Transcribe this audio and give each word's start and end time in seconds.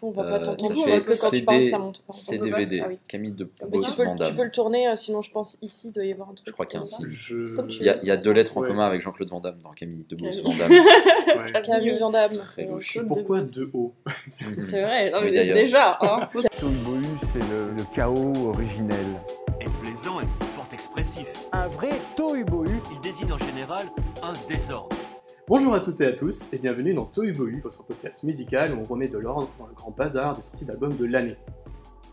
On 0.00 0.10
voit 0.12 0.22
pas 0.24 0.38
Euh, 0.38 0.54
ton 0.54 0.54
que 0.68 1.20
quand 1.20 1.30
tu 1.30 1.42
parles, 1.44 1.64
ça 1.64 1.78
monte 1.78 2.02
pas. 2.02 2.12
C'est 2.12 2.38
DVD. 2.38 2.80
ah 2.84 2.86
oui. 2.88 2.98
Camille 3.08 3.32
de 3.32 3.50
Beauce 3.68 3.86
tu, 3.88 3.92
peux, 3.96 4.04
tu 4.24 4.34
peux 4.34 4.44
le 4.44 4.50
tourner, 4.52 4.86
euh, 4.88 4.94
sinon 4.94 5.22
je 5.22 5.30
pense 5.32 5.58
ici, 5.60 5.88
il 5.88 5.92
doit 5.92 6.04
y 6.04 6.12
avoir 6.12 6.28
un 6.30 6.34
truc. 6.34 6.46
Je 6.46 6.52
crois 6.52 6.66
qu'il 6.66 6.78
y 6.78 6.82
a 6.82 6.86
un. 6.86 7.10
Je... 7.10 7.34
Il 7.80 7.84
y, 7.84 7.88
a, 7.88 7.96
il 8.00 8.06
y 8.06 8.10
a 8.12 8.16
deux 8.16 8.30
lettres 8.30 8.56
en 8.56 8.60
Ouais. 8.60 8.68
commun 8.68 8.86
avec 8.86 9.00
Jean-Claude 9.00 9.28
Van 9.30 9.40
Damme 9.40 9.58
dans 9.60 9.72
Camille 9.72 10.06
de 10.08 10.14
Beauce 10.14 10.40
Camille. 10.40 10.58
Vandamme. 10.58 10.72
Ouais. 11.52 11.62
Camille 11.62 11.98
Vandamme. 11.98 12.30
Très 12.30 12.68
Euh, 12.68 13.02
Pourquoi 13.08 13.40
deux 13.42 13.70
hauts 13.74 13.92
C'est 14.28 14.44
vrai, 14.82 15.10
non, 15.10 15.20
mais 15.20 15.30
déjà. 15.32 15.98
hein. 16.00 16.28
Tohubohu, 16.60 17.02
c'est 17.24 17.38
le, 17.40 17.72
le 17.76 17.94
chaos 17.94 18.32
originel. 18.50 18.96
est 19.60 19.68
plaisant 19.82 20.20
et 20.20 20.44
fort 20.44 20.68
expressif. 20.72 21.26
Un 21.52 21.66
vrai 21.68 21.90
Tohubohu. 22.16 22.70
Il 22.92 23.00
désigne 23.00 23.32
en 23.32 23.38
général 23.38 23.86
un 24.22 24.32
désordre. 24.48 24.94
Bonjour 25.48 25.74
à 25.74 25.80
toutes 25.80 26.00
et 26.00 26.06
à 26.06 26.12
tous 26.12 26.52
et 26.52 26.58
bienvenue 26.58 26.92
dans 26.94 27.06
Tohu 27.06 27.32
Bohu, 27.32 27.60
votre 27.62 27.82
podcast 27.82 28.22
musical 28.22 28.74
où 28.74 28.80
on 28.80 28.84
remet 28.84 29.08
de 29.08 29.18
l'ordre 29.18 29.48
dans 29.58 29.66
le 29.66 29.72
grand 29.74 29.90
bazar 29.90 30.36
des 30.36 30.42
sorties 30.42 30.64
d'albums 30.64 30.96
de 30.96 31.04
l'année. 31.06 31.36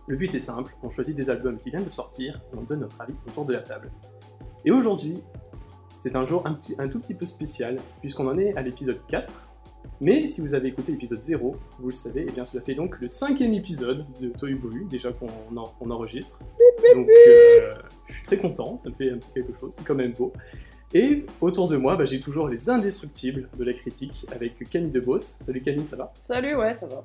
Le 0.07 0.15
but 0.15 0.33
est 0.35 0.39
simple, 0.39 0.73
on 0.83 0.89
choisit 0.91 1.15
des 1.15 1.29
albums 1.29 1.57
qui 1.57 1.69
viennent 1.71 1.83
de 1.83 1.89
sortir 1.91 2.41
et 2.53 2.57
on 2.57 2.61
donne 2.61 2.81
notre 2.81 3.01
avis 3.01 3.13
autour 3.27 3.45
de 3.45 3.53
la 3.53 3.59
table. 3.61 3.91
Et 4.63 4.71
aujourd'hui, 4.71 5.15
c'est 5.99 6.15
un 6.15 6.25
jour 6.25 6.43
un, 6.45 6.53
petit- 6.53 6.75
un 6.77 6.87
tout 6.87 6.99
petit 6.99 7.13
peu 7.13 7.25
spécial 7.25 7.77
puisqu'on 8.01 8.27
en 8.27 8.37
est 8.37 8.55
à 8.55 8.61
l'épisode 8.61 8.99
4. 9.09 9.41
Mais 10.01 10.27
si 10.27 10.41
vous 10.41 10.53
avez 10.55 10.69
écouté 10.69 10.91
l'épisode 10.91 11.21
0, 11.21 11.55
vous 11.79 11.89
le 11.89 11.93
savez, 11.93 12.21
et 12.21 12.31
bien 12.31 12.45
cela 12.45 12.63
fait 12.63 12.73
donc 12.75 12.99
le 12.99 13.07
cinquième 13.07 13.53
épisode 13.53 14.05
de 14.21 14.29
Tohu 14.29 14.55
Bohu, 14.55 14.85
déjà 14.89 15.11
qu'on 15.11 15.27
en- 15.57 15.73
on 15.81 15.89
enregistre. 15.91 16.39
Donc 16.95 17.07
euh, 17.09 17.71
je 18.07 18.13
suis 18.13 18.23
très 18.23 18.37
content, 18.37 18.77
ça 18.79 18.89
me 18.89 18.95
fait 18.95 19.11
un 19.11 19.17
petit 19.17 19.31
quelque 19.33 19.59
chose, 19.59 19.73
c'est 19.73 19.83
quand 19.85 19.95
même 19.95 20.13
beau. 20.13 20.31
Et 20.95 21.25
autour 21.41 21.67
de 21.67 21.75
moi, 21.75 21.97
bah, 21.97 22.05
j'ai 22.05 22.21
toujours 22.21 22.47
les 22.47 22.69
indestructibles 22.69 23.49
de 23.59 23.65
la 23.65 23.73
critique 23.73 24.25
avec 24.33 24.57
Camille 24.69 24.91
Debos. 24.91 25.19
Salut 25.19 25.61
Camille, 25.61 25.85
ça 25.85 25.97
va? 25.97 26.13
Salut, 26.21 26.55
ouais, 26.55 26.73
ça 26.73 26.87
va. 26.87 27.03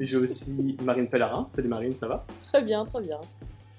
Et 0.00 0.06
j'ai 0.06 0.16
aussi 0.16 0.78
Marine 0.82 1.06
Pellarin. 1.06 1.46
Salut 1.50 1.68
Marine, 1.68 1.92
ça 1.92 2.08
va? 2.08 2.24
Très 2.50 2.62
bien, 2.62 2.86
très 2.86 3.02
bien. 3.02 3.20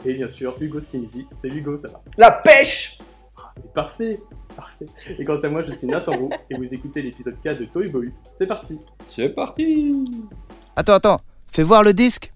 Et 0.06 0.14
bien 0.14 0.30
sûr, 0.30 0.56
Hugo 0.62 0.80
Skinisi. 0.80 1.26
Salut 1.36 1.58
Hugo, 1.58 1.80
ça 1.80 1.88
va? 1.88 2.04
La 2.16 2.30
pêche 2.30 3.00
Et 3.58 3.68
Parfait, 3.74 4.20
parfait. 4.56 4.86
Et 5.18 5.24
quant 5.26 5.40
à 5.40 5.50
moi, 5.50 5.64
je 5.64 5.72
suis 5.72 5.88
Nathan 5.88 6.16
Roux 6.16 6.30
et 6.52 6.56
vous 6.56 6.72
écoutez 6.72 7.02
l'épisode 7.02 7.38
4 7.44 7.60
de 7.60 7.66
Toy 7.66 7.90
Bohu. 7.90 8.14
C'est 8.36 8.46
parti 8.46 8.78
C'est 9.08 9.30
parti 9.30 10.06
Attends, 10.76 10.94
attends, 10.94 11.22
fais 11.52 11.64
voir 11.64 11.82
le 11.82 11.94
disque. 11.94 12.32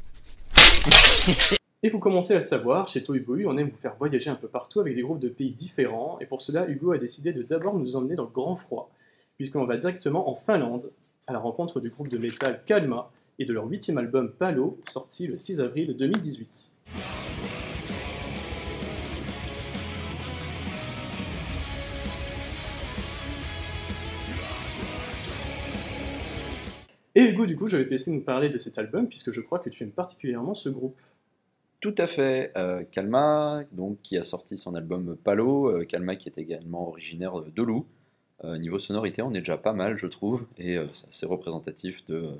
Et 1.83 1.89
vous 1.89 1.97
commencez 1.97 2.35
à 2.35 2.43
savoir, 2.43 2.87
chez 2.87 3.01
Toy 3.03 3.19
Bohu, 3.21 3.47
on 3.47 3.57
aime 3.57 3.69
vous 3.69 3.77
faire 3.77 3.95
voyager 3.95 4.29
un 4.29 4.35
peu 4.35 4.47
partout 4.47 4.79
avec 4.81 4.93
des 4.93 5.01
groupes 5.01 5.19
de 5.19 5.29
pays 5.29 5.49
différents. 5.49 6.19
Et 6.19 6.27
pour 6.27 6.43
cela, 6.43 6.69
Hugo 6.69 6.91
a 6.91 6.99
décidé 6.99 7.33
de 7.33 7.41
d'abord 7.41 7.75
nous 7.75 7.95
emmener 7.95 8.13
dans 8.13 8.25
le 8.25 8.29
grand 8.29 8.55
froid, 8.55 8.91
puisqu'on 9.37 9.65
va 9.65 9.77
directement 9.77 10.29
en 10.29 10.35
Finlande, 10.35 10.91
à 11.25 11.33
la 11.33 11.39
rencontre 11.39 11.79
du 11.79 11.89
groupe 11.89 12.09
de 12.09 12.19
métal 12.19 12.61
Kalma 12.67 13.09
et 13.39 13.45
de 13.45 13.53
leur 13.53 13.65
huitième 13.65 13.97
album 13.97 14.31
Palo, 14.31 14.77
sorti 14.89 15.25
le 15.25 15.39
6 15.39 15.59
avril 15.59 15.97
2018. 15.97 16.77
Et 27.15 27.23
Hugo, 27.23 27.47
du 27.47 27.57
coup, 27.57 27.67
je 27.67 27.75
vais 27.75 27.85
te 27.85 27.89
laisser 27.89 28.11
nous 28.11 28.21
parler 28.21 28.49
de 28.49 28.59
cet 28.59 28.77
album, 28.77 29.07
puisque 29.07 29.33
je 29.33 29.41
crois 29.41 29.57
que 29.57 29.71
tu 29.71 29.83
aimes 29.83 29.91
particulièrement 29.91 30.53
ce 30.53 30.69
groupe. 30.69 30.95
Tout 31.81 31.95
à 31.97 32.07
fait. 32.07 32.51
Euh, 32.57 32.83
Kalma, 32.91 33.63
donc, 33.71 33.97
qui 34.03 34.17
a 34.17 34.23
sorti 34.23 34.57
son 34.57 34.75
album 34.75 35.17
Palo. 35.23 35.67
Euh, 35.67 35.85
Kalma, 35.85 36.15
qui 36.15 36.29
est 36.29 36.37
également 36.37 36.87
originaire 36.87 37.41
de 37.41 37.63
Lou. 37.63 37.85
Euh, 38.43 38.57
niveau 38.57 38.79
sonorité, 38.79 39.21
on 39.21 39.33
est 39.33 39.39
déjà 39.39 39.57
pas 39.57 39.73
mal, 39.73 39.97
je 39.97 40.07
trouve, 40.07 40.45
et 40.57 40.77
euh, 40.77 40.87
c'est 40.93 41.07
assez 41.09 41.25
représentatif 41.27 42.03
de 42.07 42.15
euh, 42.15 42.31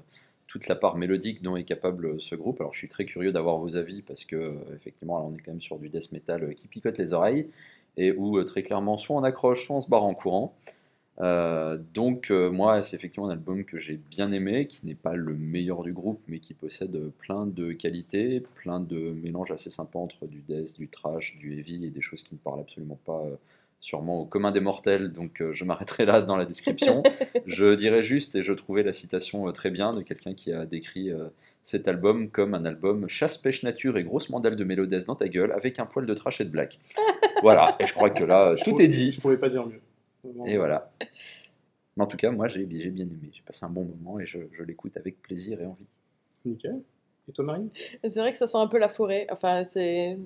toute 0.48 0.68
la 0.68 0.76
part 0.76 0.98
mélodique 0.98 1.44
dont 1.44 1.56
est 1.56 1.64
capable 1.64 2.20
ce 2.20 2.34
groupe. 2.36 2.60
Alors, 2.60 2.74
je 2.74 2.80
suis 2.80 2.90
très 2.90 3.06
curieux 3.06 3.32
d'avoir 3.32 3.58
vos 3.58 3.76
avis 3.76 4.02
parce 4.02 4.26
que, 4.26 4.56
effectivement, 4.76 5.20
là, 5.20 5.26
on 5.26 5.36
est 5.36 5.40
quand 5.40 5.52
même 5.52 5.62
sur 5.62 5.78
du 5.78 5.90
death 5.90 6.12
metal 6.12 6.56
qui 6.56 6.68
picote 6.68 6.98
les 6.98 7.14
oreilles 7.14 7.48
et 7.98 8.12
où 8.12 8.44
très 8.44 8.64
clairement, 8.64 8.98
soit 8.98 9.16
on 9.16 9.24
accroche, 9.24 9.66
soit 9.66 9.76
on 9.76 9.82
se 9.82 9.90
barre 9.90 10.04
en 10.04 10.14
courant. 10.14 10.56
Euh, 11.22 11.78
donc 11.94 12.32
euh, 12.32 12.50
moi 12.50 12.82
c'est 12.84 12.96
effectivement 12.96 13.28
un 13.28 13.32
album 13.32 13.64
que 13.64 13.78
j'ai 13.78 14.00
bien 14.10 14.32
aimé, 14.32 14.66
qui 14.68 14.86
n'est 14.88 14.96
pas 14.96 15.14
le 15.16 15.34
meilleur 15.36 15.84
du 15.84 15.94
groupe, 15.94 16.20
mais 16.28 16.40
qui 16.40 16.54
possède 16.54 16.98
plein 17.20 17.46
de 17.46 17.74
qualités, 17.74 18.42
plein 18.56 18.80
de 18.80 18.98
mélanges 19.24 19.52
assez 19.52 19.70
sympas 19.72 20.00
entre 20.00 20.26
du 20.26 20.42
death, 20.42 20.74
du 20.78 20.88
trash, 20.88 21.38
du 21.38 21.60
heavy 21.60 21.86
et 21.86 21.90
des 21.90 22.02
choses 22.02 22.24
qui 22.24 22.34
ne 22.34 22.40
parlent 22.40 22.62
absolument 22.62 23.00
pas 23.06 23.22
euh, 23.26 23.36
sûrement 23.82 24.22
au 24.22 24.26
commun 24.26 24.52
des 24.52 24.60
mortels, 24.62 25.12
donc 25.12 25.42
euh, 25.42 25.54
je 25.54 25.64
m'arrêterai 25.64 26.06
là 26.06 26.22
dans 26.22 26.38
la 26.38 26.46
description. 26.46 27.04
je 27.46 27.76
dirais 27.76 28.04
juste, 28.04 28.36
et 28.36 28.44
je 28.44 28.54
trouvais 28.54 28.84
la 28.84 28.94
citation 28.94 29.48
euh, 29.48 29.52
très 29.52 29.70
bien 29.70 29.94
de 29.94 30.02
quelqu'un 30.02 30.34
qui 30.34 30.52
a 30.52 30.66
décrit 30.66 31.12
euh, 31.12 31.26
cet 31.64 31.88
album 31.88 32.30
comme 32.30 32.56
un 32.56 32.66
album 32.66 33.08
chasse, 33.10 33.38
pêche, 33.38 33.62
nature 33.64 33.98
et 33.98 34.04
grosse 34.04 34.30
mandale 34.30 34.56
de 34.56 34.64
mélodesse 34.64 35.06
dans 35.06 35.16
ta 35.16 35.28
gueule 35.28 35.52
avec 35.52 35.78
un 35.80 35.86
poil 35.86 36.08
de 36.08 36.14
trash 36.16 36.42
et 36.42 36.46
de 36.46 36.50
black. 36.50 36.80
voilà, 37.44 37.76
et 37.80 37.86
je 37.86 37.94
crois 37.94 38.10
que 38.10 38.24
là, 38.24 38.56
Je 38.56 38.64
tout 38.64 38.72
pourrais- 38.72 38.86
est 38.86 38.88
dit. 38.88 39.12
Je 39.12 39.22
pourrais 39.22 39.38
pas 39.40 39.50
dire 39.50 39.68
mieux. 39.68 39.80
Et 40.46 40.58
voilà. 40.58 40.92
Mais 41.98 42.04
en 42.04 42.08
tout 42.08 42.18
cas, 42.18 42.32
moi, 42.32 42.48
j'ai 42.48 42.64
bien 42.66 43.06
aimé. 43.06 43.30
J'ai 43.34 43.42
passé 43.42 43.66
un 43.66 43.70
bon 43.70 43.84
moment 43.84 44.20
et 44.20 44.26
je, 44.26 44.40
je 44.52 44.64
l'écoute 44.64 44.96
avec 44.98 45.22
plaisir 45.22 45.62
et 45.62 45.66
envie. 45.66 45.86
Nickel. 46.46 46.80
Et 47.30 47.34
toi, 47.34 47.46
Marine 47.46 47.70
C'est 48.04 48.20
vrai 48.20 48.32
que 48.32 48.38
ça 48.38 48.48
sent 48.48 48.58
un 48.58 48.68
peu 48.68 48.80
la 48.80 48.90
forêt. 48.90 49.28
Enfin, 49.30 49.64
c'est. 49.64 50.18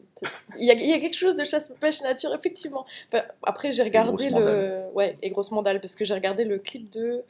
Il 0.57 0.65
y, 0.65 0.71
a, 0.71 0.73
il 0.75 0.89
y 0.89 0.93
a 0.93 0.99
quelque 0.99 1.17
chose 1.17 1.35
de 1.35 1.43
chasse-pêche 1.43 2.01
nature, 2.03 2.33
effectivement. 2.33 2.85
Enfin, 3.11 3.23
après, 3.43 3.71
j'ai 3.71 3.83
regardé 3.83 4.29
le. 4.29 4.83
Ouais, 4.93 5.17
et 5.21 5.29
grosse 5.29 5.51
mandale, 5.51 5.81
parce 5.81 5.95
que 5.95 6.05
j'ai 6.05 6.13
regardé 6.13 6.45
le 6.45 6.57
clip 6.59 6.89
de. 6.91 7.21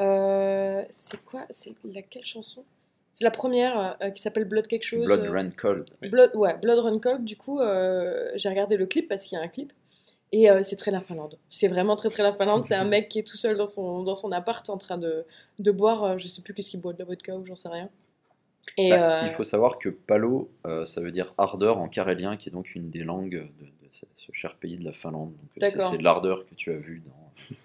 euh, 0.00 0.82
C'est 0.92 1.22
quoi? 1.24 1.44
C'est 1.50 1.74
laquelle 1.84 2.24
chanson? 2.24 2.64
C'est 3.10 3.24
la 3.24 3.30
première 3.30 3.98
euh, 4.00 4.08
qui 4.10 4.22
s'appelle 4.22 4.44
Blood 4.46 4.66
quelque 4.66 4.84
chose. 4.84 5.04
Blood 5.04 5.28
Run 5.28 5.50
Cold. 5.50 5.90
Blood, 6.00 6.34
ouais, 6.34 6.56
Blood 6.56 6.78
Run 6.78 6.98
Cold, 6.98 7.24
du 7.24 7.36
coup, 7.36 7.60
euh, 7.60 8.30
j'ai 8.36 8.48
regardé 8.48 8.78
le 8.78 8.86
clip 8.86 9.08
parce 9.08 9.26
qu'il 9.26 9.36
y 9.36 9.40
a 9.40 9.44
un 9.44 9.48
clip. 9.48 9.70
Et 10.34 10.50
euh, 10.50 10.62
c'est 10.62 10.76
très 10.76 10.90
la 10.90 11.00
Finlande. 11.00 11.36
C'est 11.50 11.68
vraiment 11.68 11.94
très 11.94 12.08
très 12.08 12.22
la 12.22 12.32
Finlande. 12.32 12.64
C'est 12.64 12.74
un 12.74 12.84
mec 12.84 13.08
qui 13.10 13.18
est 13.18 13.22
tout 13.22 13.36
seul 13.36 13.56
dans 13.56 13.66
son, 13.66 14.02
dans 14.02 14.14
son 14.14 14.32
appart 14.32 14.68
en 14.70 14.78
train 14.78 14.96
de, 14.96 15.24
de 15.58 15.70
boire, 15.70 16.04
euh, 16.04 16.18
je 16.18 16.26
sais 16.26 16.40
plus 16.40 16.54
qu'est-ce 16.54 16.70
qu'il 16.70 16.80
boit, 16.80 16.94
de 16.94 16.98
la 16.98 17.04
vodka 17.04 17.36
ou 17.36 17.44
j'en 17.44 17.54
sais 17.54 17.68
rien. 17.68 17.90
Et 18.78 18.90
Bah, 18.90 19.22
euh, 19.22 19.26
Il 19.26 19.32
faut 19.32 19.44
savoir 19.44 19.78
que 19.78 19.90
Palo, 19.90 20.48
euh, 20.66 20.86
ça 20.86 21.00
veut 21.02 21.10
dire 21.12 21.34
ardeur 21.36 21.78
en 21.78 21.88
carélien, 21.88 22.36
qui 22.38 22.48
est 22.48 22.52
donc 22.52 22.74
une 22.74 22.88
des 22.90 23.02
langues 23.04 23.46
de, 23.60 23.66
de 23.66 23.88
ce, 24.16 24.32
cher 24.32 24.54
pays 24.56 24.78
de 24.78 24.84
la 24.84 24.92
Finlande. 24.94 25.32
C'est- 25.60 25.98
de 25.98 26.02
l'ardeur 26.02 26.46
que 26.46 26.54
tu 26.54 26.72
as 26.72 26.76
vu 26.78 27.02
dans. 27.04 27.12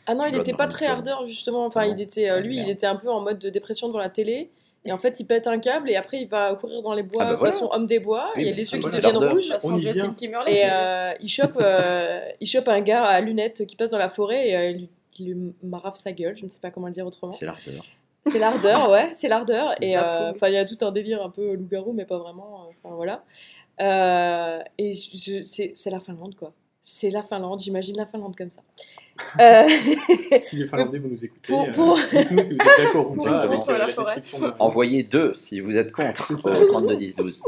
Ah 0.06 0.16
non, 0.16 0.25
il 0.25 0.33
n'était 0.33 0.53
pas 0.53 0.67
très 0.67 0.88
ardeur 0.88 1.25
justement. 1.25 1.66
Enfin, 1.66 1.85
non 1.88 1.94
il 1.95 2.01
était, 2.01 2.41
lui, 2.41 2.57
il 2.59 2.69
était 2.69 2.88
un 2.88 2.95
peu 2.97 3.09
en 3.09 3.22
mode 3.22 3.39
de 3.39 3.50
dépression 3.50 3.88
devant 3.88 4.00
la 4.00 4.09
télé. 4.09 4.50
Et 4.85 4.91
en 4.91 4.97
fait, 4.97 5.19
il 5.19 5.25
pète 5.25 5.47
un 5.47 5.59
câble 5.59 5.89
et 5.89 5.95
après, 5.97 6.21
il 6.21 6.27
va 6.29 6.55
courir 6.55 6.81
dans 6.81 6.93
les 6.93 7.03
bois 7.03 7.23
Ah 7.23 7.31
bah 7.31 7.35
voilà. 7.35 7.51
façon 7.51 7.69
homme 7.73 7.88
des 7.88 7.99
bois. 7.99 8.31
Oui, 8.35 8.43
il 8.43 8.47
y 8.47 8.51
a 8.51 8.53
les 8.53 8.71
yeux 8.71 8.79
qui 8.79 8.85
deviennent 8.95 9.17
rouges. 9.17 9.51
On 9.63 9.75
y 9.77 9.81
vient. 9.81 9.91
Justin 9.91 10.13
Timberlake. 10.13 10.53
Et 10.53 10.63
euh, 10.69 11.13
il, 11.19 11.27
chope, 11.29 11.57
euh, 11.59 12.19
il 12.39 12.47
chope 12.47 12.67
un 12.69 12.79
gars 12.81 13.03
à 13.03 13.19
lunettes 13.19 13.65
qui 13.67 13.75
passe 13.75 13.89
dans 13.91 13.97
la 13.97 14.09
forêt 14.09 14.49
et 14.49 14.55
euh, 14.55 14.69
il, 14.69 14.77
lui, 14.77 14.89
il 15.19 15.25
lui 15.33 15.53
marave 15.63 15.95
sa 15.95 16.11
gueule. 16.13 16.38
Je 16.38 16.45
ne 16.45 16.49
sais 16.49 16.59
pas 16.61 16.71
comment 16.71 16.88
le 16.88 16.93
dire 16.93 17.05
autrement. 17.05 17.33
C'est 17.33 17.45
l'ardeur. 17.45 17.83
C'est 18.27 18.39
l'ardeur, 18.39 18.89
ouais, 18.89 19.11
c'est 19.13 19.27
l'ardeur. 19.29 19.75
Et 19.81 19.97
euh, 19.97 20.31
il 20.47 20.53
y 20.53 20.57
a 20.57 20.65
tout 20.65 20.77
un 20.85 20.91
délire 20.91 21.21
un 21.23 21.29
peu 21.29 21.53
loup-garou, 21.53 21.94
mais 21.94 22.05
pas 22.05 22.17
vraiment. 22.17 22.63
euh, 22.65 22.71
Enfin, 22.83 22.95
voilà. 22.95 23.23
Euh, 23.79 24.61
et 24.77 24.94
je, 24.94 25.44
c'est, 25.45 25.73
c'est 25.75 25.89
la 25.89 25.99
Finlande, 25.99 26.35
quoi. 26.35 26.51
C'est 26.90 27.09
la 27.09 27.22
Finlande, 27.22 27.59
j'imagine 27.59 27.98
la 27.98 28.06
Finlande 28.06 28.34
comme 28.38 28.50
ça. 28.50 28.62
Euh, 29.42 29.68
Si 30.40 30.56
les 30.56 30.68
Finlandais 30.68 31.00
vous 31.00 31.09
nous 31.09 31.25
écoutez, 31.25 31.53
Pour- 31.75 31.98
euh, 31.98 32.02
dites-nous 32.14 32.44
si 32.44 32.53
vous 32.53 32.62
êtes 32.62 32.78
d'accord 32.86 33.12
ou 33.12 33.16
Pour- 33.16 33.25
pas 33.25 33.40
avec 33.42 33.59
pour 33.59 33.70
euh, 33.70 33.74
la 33.74 33.80
la 33.80 33.88
forêt. 33.88 34.16
description 34.16 34.40
de 34.48 34.53
Envoyez 34.59 35.03
deux 35.03 35.34
si 35.34 35.59
vous 35.59 35.75
êtes 35.75 35.92
contre 35.92 36.31
au 36.34 36.66
32 36.66 36.96
10 36.96 37.16
12. 37.18 37.44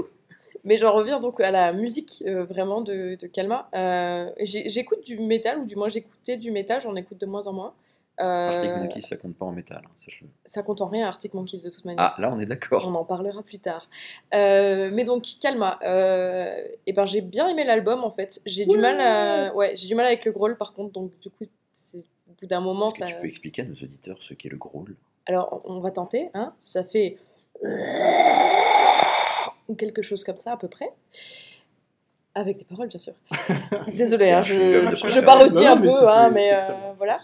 mais 0.65 0.77
j'en 0.77 0.91
reviens 0.93 1.21
donc 1.21 1.39
à 1.39 1.51
la 1.51 1.71
musique 1.71 2.21
euh, 2.27 2.43
vraiment 2.43 2.81
de, 2.81 3.17
de 3.21 3.27
Kalma. 3.27 3.69
Euh, 3.73 4.29
j'écoute 4.41 5.05
du 5.05 5.17
métal, 5.19 5.59
ou 5.59 5.65
du 5.65 5.77
moins 5.77 5.87
j'écoutais 5.87 6.35
du 6.35 6.51
métal, 6.51 6.81
j'en 6.83 6.95
écoute 6.97 7.19
de 7.21 7.25
moins 7.25 7.47
en 7.47 7.53
moins. 7.53 7.73
Euh, 8.19 8.49
Arctic 8.49 8.71
Monkey, 8.75 9.01
ça 9.01 9.15
compte 9.17 9.35
pas 9.35 9.45
en 9.45 9.51
métal. 9.51 9.81
hein, 9.85 10.25
ça 10.45 10.61
compte 10.63 10.81
en 10.81 10.87
rien, 10.87 11.07
Arctic 11.07 11.33
Monkeys, 11.33 11.63
de 11.63 11.69
toute 11.69 11.85
manière. 11.85 12.13
Ah, 12.17 12.21
là, 12.21 12.31
on 12.33 12.39
est 12.39 12.45
d'accord. 12.45 12.85
On 12.87 12.95
en 12.95 13.05
parlera 13.05 13.43
plus 13.43 13.59
tard. 13.59 13.87
Euh, 14.33 14.89
mais 14.91 15.05
donc 15.05 15.23
Kalma, 15.41 15.79
euh, 15.83 16.53
et 16.85 16.93
ben 16.93 17.05
j'ai 17.05 17.21
bien 17.21 17.47
aimé 17.47 17.63
l'album 17.63 18.03
en 18.03 18.11
fait. 18.11 18.41
J'ai 18.45 18.65
du 18.65 18.77
mal, 18.77 18.99
à... 18.99 19.53
ouais, 19.55 19.77
j'ai 19.77 19.87
du 19.87 19.95
mal 19.95 20.05
avec 20.05 20.25
le 20.25 20.31
growl 20.31 20.57
par 20.57 20.73
contre, 20.73 20.91
donc 20.91 21.11
du 21.19 21.29
coup, 21.29 21.45
c'est- 21.71 21.99
au 21.99 22.33
bout 22.39 22.45
d'un 22.47 22.59
moment, 22.59 22.87
Est-ce 22.89 22.99
que 22.99 23.07
ça. 23.07 23.13
tu 23.13 23.21
peux 23.21 23.27
expliquer 23.27 23.61
à 23.61 23.65
nos 23.65 23.73
auditeurs 23.75 24.17
ce 24.21 24.33
qu'est 24.33 24.49
le 24.49 24.57
growl 24.57 24.95
Alors 25.25 25.61
on 25.65 25.79
va 25.79 25.91
tenter, 25.91 26.29
hein. 26.33 26.53
Ça 26.59 26.83
fait 26.83 27.17
ou 29.67 29.75
quelque 29.75 30.01
chose 30.01 30.23
comme 30.23 30.39
ça 30.39 30.53
à 30.53 30.57
peu 30.57 30.67
près. 30.67 30.91
Avec 32.35 32.57
des 32.57 32.63
paroles, 32.63 32.87
bien 32.87 32.99
sûr. 32.99 33.13
Désolée, 33.97 34.31
hein, 34.31 34.41
je, 34.41 35.19
parodie 35.25 35.65
un 35.65 35.77
peu, 35.77 35.89
hein, 36.07 36.29
mais 36.29 36.53
euh, 36.53 36.57
bien. 36.57 36.93
voilà. 36.97 37.19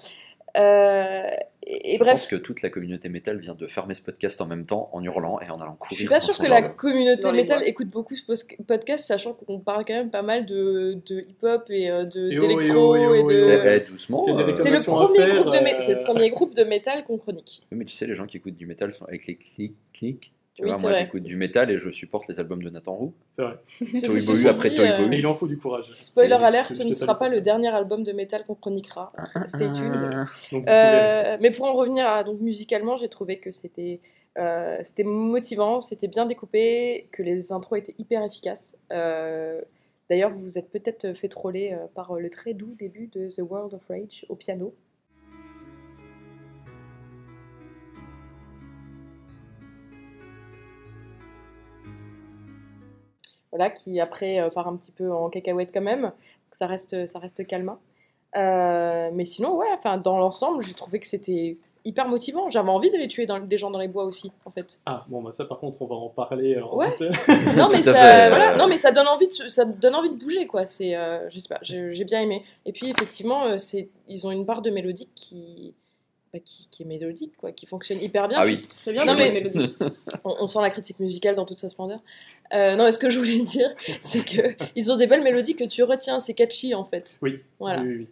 Euh, 0.58 1.24
et, 1.68 1.94
et 1.94 1.98
Je 1.98 2.00
bref, 2.00 2.14
pense 2.14 2.28
que 2.28 2.36
toute 2.36 2.62
la 2.62 2.70
communauté 2.70 3.10
métal 3.10 3.40
vient 3.40 3.56
de 3.56 3.66
fermer 3.68 3.94
ce 3.96 4.02
podcast 4.02 4.40
en 4.40 4.46
même 4.46 4.66
temps, 4.66 4.90
en 4.94 5.04
hurlant 5.04 5.40
et 5.42 5.50
en 5.50 5.60
allant 5.60 5.74
courir. 5.76 5.94
Je 5.94 5.96
suis 6.02 6.08
pas 6.08 6.20
son 6.20 6.44
que 6.44 6.48
la 6.48 6.62
communauté 6.62 7.32
métal 7.32 7.64
écoute 7.68 7.90
beaucoup 7.90 8.16
ce 8.16 8.24
podcast, 8.68 9.06
sachant 9.06 9.34
qu'on 9.34 9.60
parle 9.60 9.84
quand 9.86 9.96
même 9.96 10.12
pas 10.12 10.22
mal 10.22 10.46
de, 10.46 10.98
de 11.08 11.22
hip-hop 11.22 11.64
et 11.70 11.88
de 11.90 12.32
Et 12.32 12.36
et 12.36 12.40
d'électro 12.40 12.92
oh, 12.92 12.96
et 12.96 13.06
oh, 13.08 13.28
de. 13.30 13.50
Eh, 13.50 13.76
eh, 13.84 13.90
doucement. 13.90 14.24
Euh, 14.30 14.54
C'est 14.56 14.70
le 14.72 14.84
premier 14.84 15.34
groupe 15.34 15.52
de 15.52 15.58
mé- 15.58 15.76
c'est 15.80 15.96
le 15.96 16.04
premier 16.04 16.30
groupe 16.30 16.54
de 16.56 16.64
métal 16.64 17.04
qu'on 17.06 17.18
chronique. 17.18 17.64
Oui, 17.72 17.78
mais 17.80 17.86
tu 17.86 17.94
sais, 17.96 18.06
les 18.06 18.16
gens 18.16 18.28
qui 18.28 18.38
écoutent 18.38 18.56
du 18.58 18.68
métal 18.68 18.94
sont 18.94 19.06
avec 19.06 19.26
les 19.26 19.36
clics, 19.36 19.74
clics, 19.94 20.32
Tu 20.56 20.64
Oui, 20.64 20.70
vois, 20.70 20.78
c'est 20.78 20.88
moi 20.88 20.98
j'écoute 20.98 21.24
du 21.24 21.36
métal 21.36 21.70
et 21.70 21.78
je 21.78 21.90
supporte 21.90 22.28
les 22.30 22.40
albums 22.40 22.64
de 22.64 22.70
Nathan 22.70 22.94
Roux. 22.96 23.14
C'est 23.32 23.44
vrai. 23.44 23.60
Toy 23.78 24.26
Bohu 24.26 24.48
après 24.48 24.74
Toy 24.74 24.90
euh, 24.90 24.98
Bohu. 24.98 25.10
Mais 25.10 25.20
il 25.20 25.28
en 25.28 25.36
faut 25.36 25.48
du 25.48 25.58
courage. 25.58 25.86
Spoiler 26.02 26.34
alert, 26.34 26.74
ce 26.74 26.84
ne 26.84 26.94
sera 26.94 27.20
pas 27.20 27.28
le 27.28 27.42
dernier 27.42 27.68
album 27.68 28.04
de 28.04 28.14
métal 28.14 28.46
qu'on 28.46 28.56
chroniquera. 28.56 29.12
Stay 29.48 29.72
tuned. 29.74 29.92
Ah. 29.94 30.26
Donc, 30.26 30.28
vous 30.52 30.60
pouvez 30.62 30.70
Euh, 30.70 31.38
mais 31.42 31.52
pour 31.52 31.66
en 31.66 31.74
revenir 31.74 32.08
à, 32.08 32.24
donc 32.24 32.40
musicalement, 32.40 32.96
j'ai 32.96 33.10
trouvé 33.10 33.38
que 33.38 33.52
c'était 33.52 34.00
euh, 34.38 34.80
c'était 34.84 35.04
motivant, 35.04 35.82
c'était 35.82 36.08
bien 36.08 36.26
découpé, 36.26 37.08
que 37.12 37.22
les 37.22 37.52
intros 37.52 37.80
étaient 37.80 37.96
hyper 38.00 38.24
efficaces. 38.24 38.76
Euh, 38.92 39.62
D'ailleurs, 40.10 40.32
vous 40.32 40.42
vous 40.42 40.58
êtes 40.58 40.70
peut-être 40.70 41.14
fait 41.14 41.30
troller 41.30 41.74
euh, 41.74 41.88
par 41.96 42.14
le 42.14 42.30
très 42.30 42.54
doux 42.54 42.76
début 42.78 43.08
de 43.08 43.30
The 43.30 43.40
World 43.40 43.74
of 43.74 43.82
Rage 43.90 44.26
au 44.30 44.36
piano. 44.36 44.74
Voilà, 53.56 53.70
qui 53.70 54.00
après 54.02 54.40
euh, 54.42 54.50
part 54.50 54.68
un 54.68 54.76
petit 54.76 54.92
peu 54.92 55.12
en 55.14 55.30
cacahuète 55.30 55.72
quand 55.74 55.82
même. 55.82 56.12
Ça 56.54 56.68
reste, 56.68 57.08
ça 57.08 57.20
reste 57.20 57.48
calme. 57.48 57.76
Euh, 58.36 59.10
mais 59.14 59.26
sinon, 59.26 59.56
ouais, 59.56 59.68
enfin, 59.78 59.98
dans 59.98 60.18
l'ensemble, 60.20 60.64
j'ai 60.64 60.74
trouvé 60.74 61.00
que 61.00 61.08
c'était 61.08 61.58
hyper 61.86 62.08
motivant. 62.10 62.50
J'avais 62.50 62.70
envie 62.70 62.92
d'aller 62.92 63.08
tuer 63.08 63.26
dans- 63.28 63.40
des 63.40 63.58
gens 63.58 63.70
dans 63.72 63.80
les 63.80 63.88
bois 63.88 64.04
aussi, 64.04 64.32
en 64.46 64.52
fait. 64.52 64.80
Ah, 64.86 65.06
bon, 65.08 65.22
bah 65.22 65.32
ça 65.32 65.46
par 65.46 65.60
contre, 65.60 65.82
on 65.84 65.86
va 65.86 65.96
en 65.96 66.10
parler. 66.10 66.56
euh, 66.56 66.66
en 66.66 66.76
Ouais. 66.78 66.88
antenne. 66.88 67.12
Non, 67.58 67.70
mais 67.72 67.82
ça, 67.82 67.94
fait, 67.94 68.30
voilà, 68.30 68.54
euh. 68.54 68.58
non, 68.58 68.68
mais 68.68 68.76
ça 68.78 68.92
donne 68.92 69.08
envie 69.08 69.28
de, 69.28 69.34
ça 69.34 69.64
donne 69.66 69.96
envie 69.96 70.10
de 70.10 70.18
bouger, 70.22 70.48
quoi. 70.48 70.66
C'est, 70.66 70.96
euh, 70.96 71.30
je 71.30 71.40
sais 71.40 71.48
pas, 71.48 71.60
j'ai 71.62 71.94
j'ai 71.96 72.04
bien 72.04 72.22
aimé. 72.22 72.44
Et 72.66 72.72
puis 72.74 72.90
effectivement, 72.90 73.46
euh, 73.46 73.58
c'est, 73.58 73.88
ils 74.10 74.26
ont 74.28 74.32
une 74.32 74.44
barre 74.44 74.62
de 74.64 74.70
mélodique 74.72 75.12
qui, 75.16 75.74
bah, 76.36 76.42
qui, 76.44 76.68
qui 76.70 76.84
est 76.84 76.86
mélodique, 76.86 77.38
quoi, 77.38 77.54
qui 77.54 77.66
fonctionne 77.66 78.02
hyper 78.02 78.28
bien. 78.28 78.40
Ah 78.42 78.46
oui, 78.46 78.68
C'est 78.80 78.92
bien 78.92 79.06
Non, 79.06 79.16
mais- 79.16 79.42
on, 80.26 80.36
on 80.42 80.48
sent 80.48 80.60
la 80.62 80.70
critique 80.70 81.00
musicale 81.00 81.36
dans 81.36 81.46
toute 81.46 81.60
sa 81.60 81.70
splendeur. 81.70 82.02
Euh, 82.54 82.76
non, 82.76 82.84
mais 82.84 82.92
ce 82.92 83.00
que 83.00 83.10
je 83.10 83.20
voulais 83.20 83.40
dire, 83.40 83.74
c'est 84.02 84.26
que 84.26 84.56
ils 84.76 84.92
ont 84.92 84.98
des 84.98 85.08
belles 85.08 85.24
mélodies 85.24 85.56
que 85.56 85.64
tu 85.64 85.82
retiens. 85.84 86.20
C'est 86.20 86.34
catchy, 86.34 86.76
en 86.76 86.84
fait. 86.84 87.18
Oui. 87.22 87.40
Voilà, 87.58 87.82
Oui, 87.82 87.88
oui, 87.88 87.96
oui, 88.00 88.08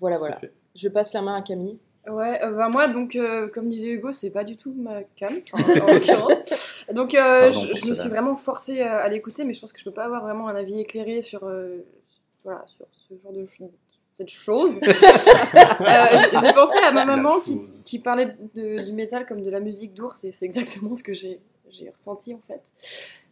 voilà, 0.00 0.18
voilà. 0.18 0.38
Je 0.74 0.88
passe 0.88 1.14
la 1.14 1.22
main 1.22 1.36
à 1.36 1.42
Camille. 1.42 1.78
Ouais, 2.06 2.42
euh, 2.42 2.50
bah 2.52 2.68
moi, 2.68 2.88
donc, 2.88 3.16
euh, 3.16 3.48
comme 3.48 3.68
disait 3.68 3.88
Hugo, 3.88 4.12
c'est 4.12 4.30
pas 4.30 4.44
du 4.44 4.56
tout 4.56 4.74
ma 4.74 5.02
cam, 5.16 5.32
enfin, 5.52 5.80
en 5.80 5.94
l'occurrence. 5.94 6.84
Donc, 6.92 7.14
euh, 7.14 7.50
Pardon 7.50 7.74
je, 7.74 7.90
me 7.90 7.94
suis 7.94 8.08
vraiment 8.08 8.36
forcée 8.36 8.80
à, 8.80 9.08
l'écouter, 9.08 9.44
mais 9.44 9.54
je 9.54 9.60
pense 9.60 9.72
que 9.72 9.78
je 9.78 9.84
peux 9.84 9.90
pas 9.90 10.04
avoir 10.04 10.22
vraiment 10.22 10.48
un 10.48 10.56
avis 10.56 10.80
éclairé 10.80 11.22
sur, 11.22 11.44
euh, 11.44 11.78
voilà, 12.44 12.64
sur 12.66 12.86
ce 12.92 13.14
genre 13.22 13.32
de 13.32 13.46
cette 14.14 14.30
chose. 14.30 14.76
Euh, 15.80 16.18
j'ai- 16.40 16.52
pensé 16.52 16.78
à 16.78 16.92
ma 16.92 17.04
maman 17.04 17.30
qui, 17.84 17.98
parlait 17.98 18.36
de- 18.54 18.82
du 18.82 18.92
métal 18.92 19.26
comme 19.26 19.42
de 19.42 19.50
la 19.50 19.60
musique 19.60 19.94
d'ours, 19.94 20.22
et 20.24 20.32
c'est 20.32 20.44
exactement 20.46 20.94
ce 20.94 21.02
que 21.02 21.14
j'ai 21.14 21.40
j'ai 21.70 21.88
ressenti 21.90 22.34
en 22.34 22.40
fait. 22.48 22.60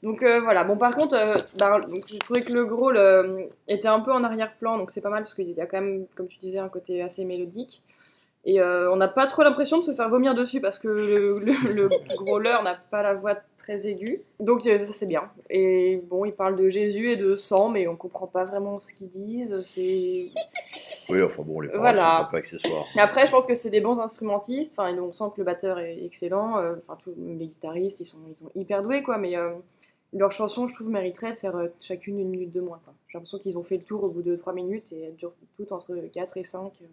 Donc 0.02 0.22
euh, 0.22 0.40
voilà, 0.40 0.64
bon 0.64 0.76
par 0.76 0.94
contre, 0.94 1.14
euh, 1.16 1.34
bah, 1.58 1.80
donc, 1.80 2.04
j'ai 2.06 2.18
trouvé 2.18 2.40
que 2.42 2.52
le 2.52 2.64
gros 2.64 2.90
le- 2.92 3.48
était 3.66 3.88
un 3.88 4.00
peu 4.00 4.12
en 4.12 4.22
arrière-plan, 4.24 4.78
donc 4.78 4.90
c'est 4.92 5.00
pas 5.00 5.10
mal 5.10 5.24
parce 5.24 5.34
qu'il 5.34 5.50
y 5.50 5.60
a 5.60 5.66
quand 5.66 5.80
même, 5.80 6.06
comme 6.14 6.28
tu 6.28 6.38
disais, 6.38 6.58
un 6.58 6.68
côté 6.68 7.02
assez 7.02 7.24
mélodique. 7.24 7.82
Et 8.44 8.60
euh, 8.60 8.90
on 8.92 8.96
n'a 8.96 9.08
pas 9.08 9.26
trop 9.26 9.42
l'impression 9.42 9.78
de 9.80 9.84
se 9.84 9.92
faire 9.94 10.08
vomir 10.08 10.34
dessus 10.34 10.60
parce 10.60 10.78
que 10.78 10.88
le, 10.88 11.38
le, 11.40 11.72
le 11.74 11.88
growler 12.16 12.56
n'a 12.64 12.76
pas 12.90 13.02
la 13.02 13.12
voix 13.14 13.36
très 13.58 13.86
aiguë. 13.88 14.22
Donc 14.40 14.66
euh, 14.66 14.78
ça 14.78 14.92
c'est 14.92 15.06
bien. 15.06 15.24
Et 15.50 16.00
bon, 16.08 16.24
ils 16.24 16.32
parlent 16.32 16.56
de 16.56 16.68
Jésus 16.70 17.10
et 17.12 17.16
de 17.16 17.34
sang, 17.34 17.68
mais 17.68 17.88
on 17.88 17.96
comprend 17.96 18.26
pas 18.28 18.44
vraiment 18.44 18.78
ce 18.80 18.94
qu'ils 18.94 19.10
disent. 19.10 19.60
C'est 19.64 20.30
oui, 21.10 21.22
enfin 21.22 21.42
bon, 21.42 21.60
les 21.60 21.68
paroles 21.68 21.80
Voilà. 21.80 22.18
sont 22.18 22.24
un 22.26 22.30
peu 22.30 22.36
accessoires. 22.36 22.84
mais 22.96 23.02
après, 23.02 23.26
je 23.26 23.30
pense 23.32 23.46
que 23.46 23.54
c'est 23.54 23.70
des 23.70 23.80
bons 23.80 23.98
instrumentistes. 24.00 24.74
Enfin, 24.78 24.96
on 24.98 25.12
sent 25.12 25.24
que 25.34 25.40
le 25.40 25.44
batteur 25.44 25.78
est 25.78 26.04
excellent. 26.04 26.58
euh, 26.58 26.74
Enfin, 26.82 26.98
tous 27.02 27.14
les 27.16 27.46
guitaristes, 27.46 28.00
ils 28.00 28.06
sont, 28.06 28.18
ils 28.30 28.36
sont 28.36 28.50
hyper 28.54 28.82
doués, 28.82 29.02
quoi. 29.02 29.18
Mais 29.18 29.36
euh, 29.36 29.50
leurs 30.12 30.32
chansons, 30.32 30.68
je 30.68 30.74
trouve, 30.74 30.88
mériteraient 30.88 31.32
de 31.32 31.38
faire 31.38 31.56
euh, 31.56 31.68
chacune 31.80 32.18
une 32.18 32.28
minute 32.30 32.52
de 32.52 32.60
moins. 32.60 32.80
quoi. 32.84 32.94
J'ai 33.08 33.18
l'impression 33.18 33.38
qu'ils 33.38 33.56
ont 33.58 33.62
fait 33.64 33.76
le 33.76 33.84
tour 33.84 34.04
au 34.04 34.08
bout 34.08 34.22
de 34.22 34.36
3 34.36 34.52
minutes 34.52 34.92
et 34.92 35.02
elles 35.02 35.16
durent 35.16 35.34
toutes 35.56 35.72
entre 35.72 35.94
4 36.12 36.36
et 36.36 36.44
5. 36.44 36.72
euh. 36.82 36.86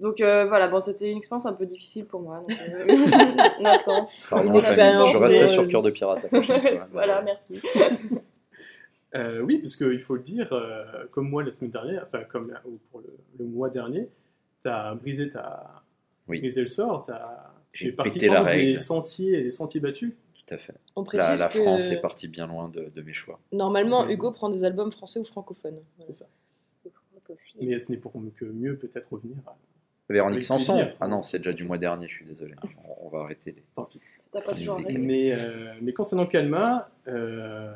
Donc 0.00 0.22
euh, 0.22 0.46
voilà, 0.46 0.68
bon, 0.68 0.80
c'était 0.80 1.10
une 1.10 1.18
expérience 1.18 1.44
un 1.44 1.52
peu 1.52 1.66
difficile 1.66 2.06
pour 2.06 2.20
moi. 2.22 2.38
Donc, 2.48 2.50
euh. 2.58 2.86
Pardon, 4.30 4.54
expérience, 4.54 5.12
je 5.12 5.16
resterai 5.18 5.46
sur 5.48 5.66
Cœur 5.68 5.82
de 5.82 5.90
Pirate 5.90 6.22
la 6.22 6.28
prochaine 6.30 6.60
fois. 6.78 6.88
voilà, 6.92 7.20
merci. 7.22 7.60
Euh, 9.16 9.40
oui, 9.40 9.58
parce 9.58 9.74
qu'il 9.76 10.00
faut 10.00 10.14
le 10.16 10.22
dire, 10.22 10.52
euh, 10.52 11.06
comme 11.10 11.28
moi 11.28 11.42
la 11.42 11.50
semaine 11.52 11.72
dernière, 11.72 12.04
enfin 12.04 12.22
comme 12.24 12.50
la- 12.50 12.62
ou 12.66 12.78
pour 12.90 13.00
le, 13.00 13.16
le 13.38 13.44
mois 13.44 13.68
dernier, 13.68 14.08
tu 14.62 14.68
as 14.68 14.94
brisé, 14.94 15.28
ta, 15.28 15.82
Oui. 16.28 16.38
brisé 16.38 16.62
le 16.62 16.68
sort, 16.68 17.06
tu 17.72 17.92
partie 17.92 18.18
pété 18.20 18.28
la 18.28 18.42
des 18.44 18.48
règle. 18.48 18.78
sentiers 18.78 19.38
et 19.40 19.42
des 19.42 19.50
sentiers 19.52 19.80
battus. 19.80 20.12
Tout 20.34 20.54
à 20.54 20.58
fait. 20.58 20.74
On 20.96 21.00
La, 21.02 21.06
précise 21.06 21.40
la 21.40 21.48
que 21.48 21.60
France 21.60 21.90
est 21.90 22.00
partie 22.00 22.28
bien 22.28 22.46
loin 22.46 22.68
de, 22.68 22.90
de 22.94 23.02
mes 23.02 23.12
choix. 23.12 23.38
normalement, 23.52 24.04
Mhm. 24.04 24.10
Hugo 24.12 24.30
prend 24.32 24.48
des 24.48 24.62
albums 24.64 24.90
français 24.92 25.18
ou 25.20 25.24
francophones. 25.24 25.80
Voilà. 25.96 26.12
C'est 26.12 26.24
ça. 26.24 26.26
Mais 27.60 27.78
ce 27.78 27.92
n'est 27.92 27.98
pour 27.98 28.12
que 28.12 28.44
mieux 28.44 28.76
peut-être 28.76 29.12
revenir. 29.12 29.36
à- 29.46 29.56
Véronique 30.08 30.42
Sanson. 30.42 30.88
Ah 31.00 31.06
non, 31.06 31.22
c'est 31.22 31.38
déjà 31.38 31.52
du 31.52 31.62
mois 31.62 31.78
dernier, 31.78 32.08
je 32.08 32.14
suis 32.14 32.24
désolé. 32.24 32.54
On, 32.84 33.06
on 33.06 33.08
va 33.10 33.20
arrêter 33.20 33.52
les. 33.52 33.62
Tant 33.74 33.84
pis. 33.84 34.00
T'as 34.32 34.40
pas 34.40 34.54
toujours. 34.54 34.80
Mais, 34.80 35.32
euh, 35.32 35.72
mais 35.80 35.92
concernant 35.92 36.26
Calma, 36.26 36.90
euh, 37.06 37.72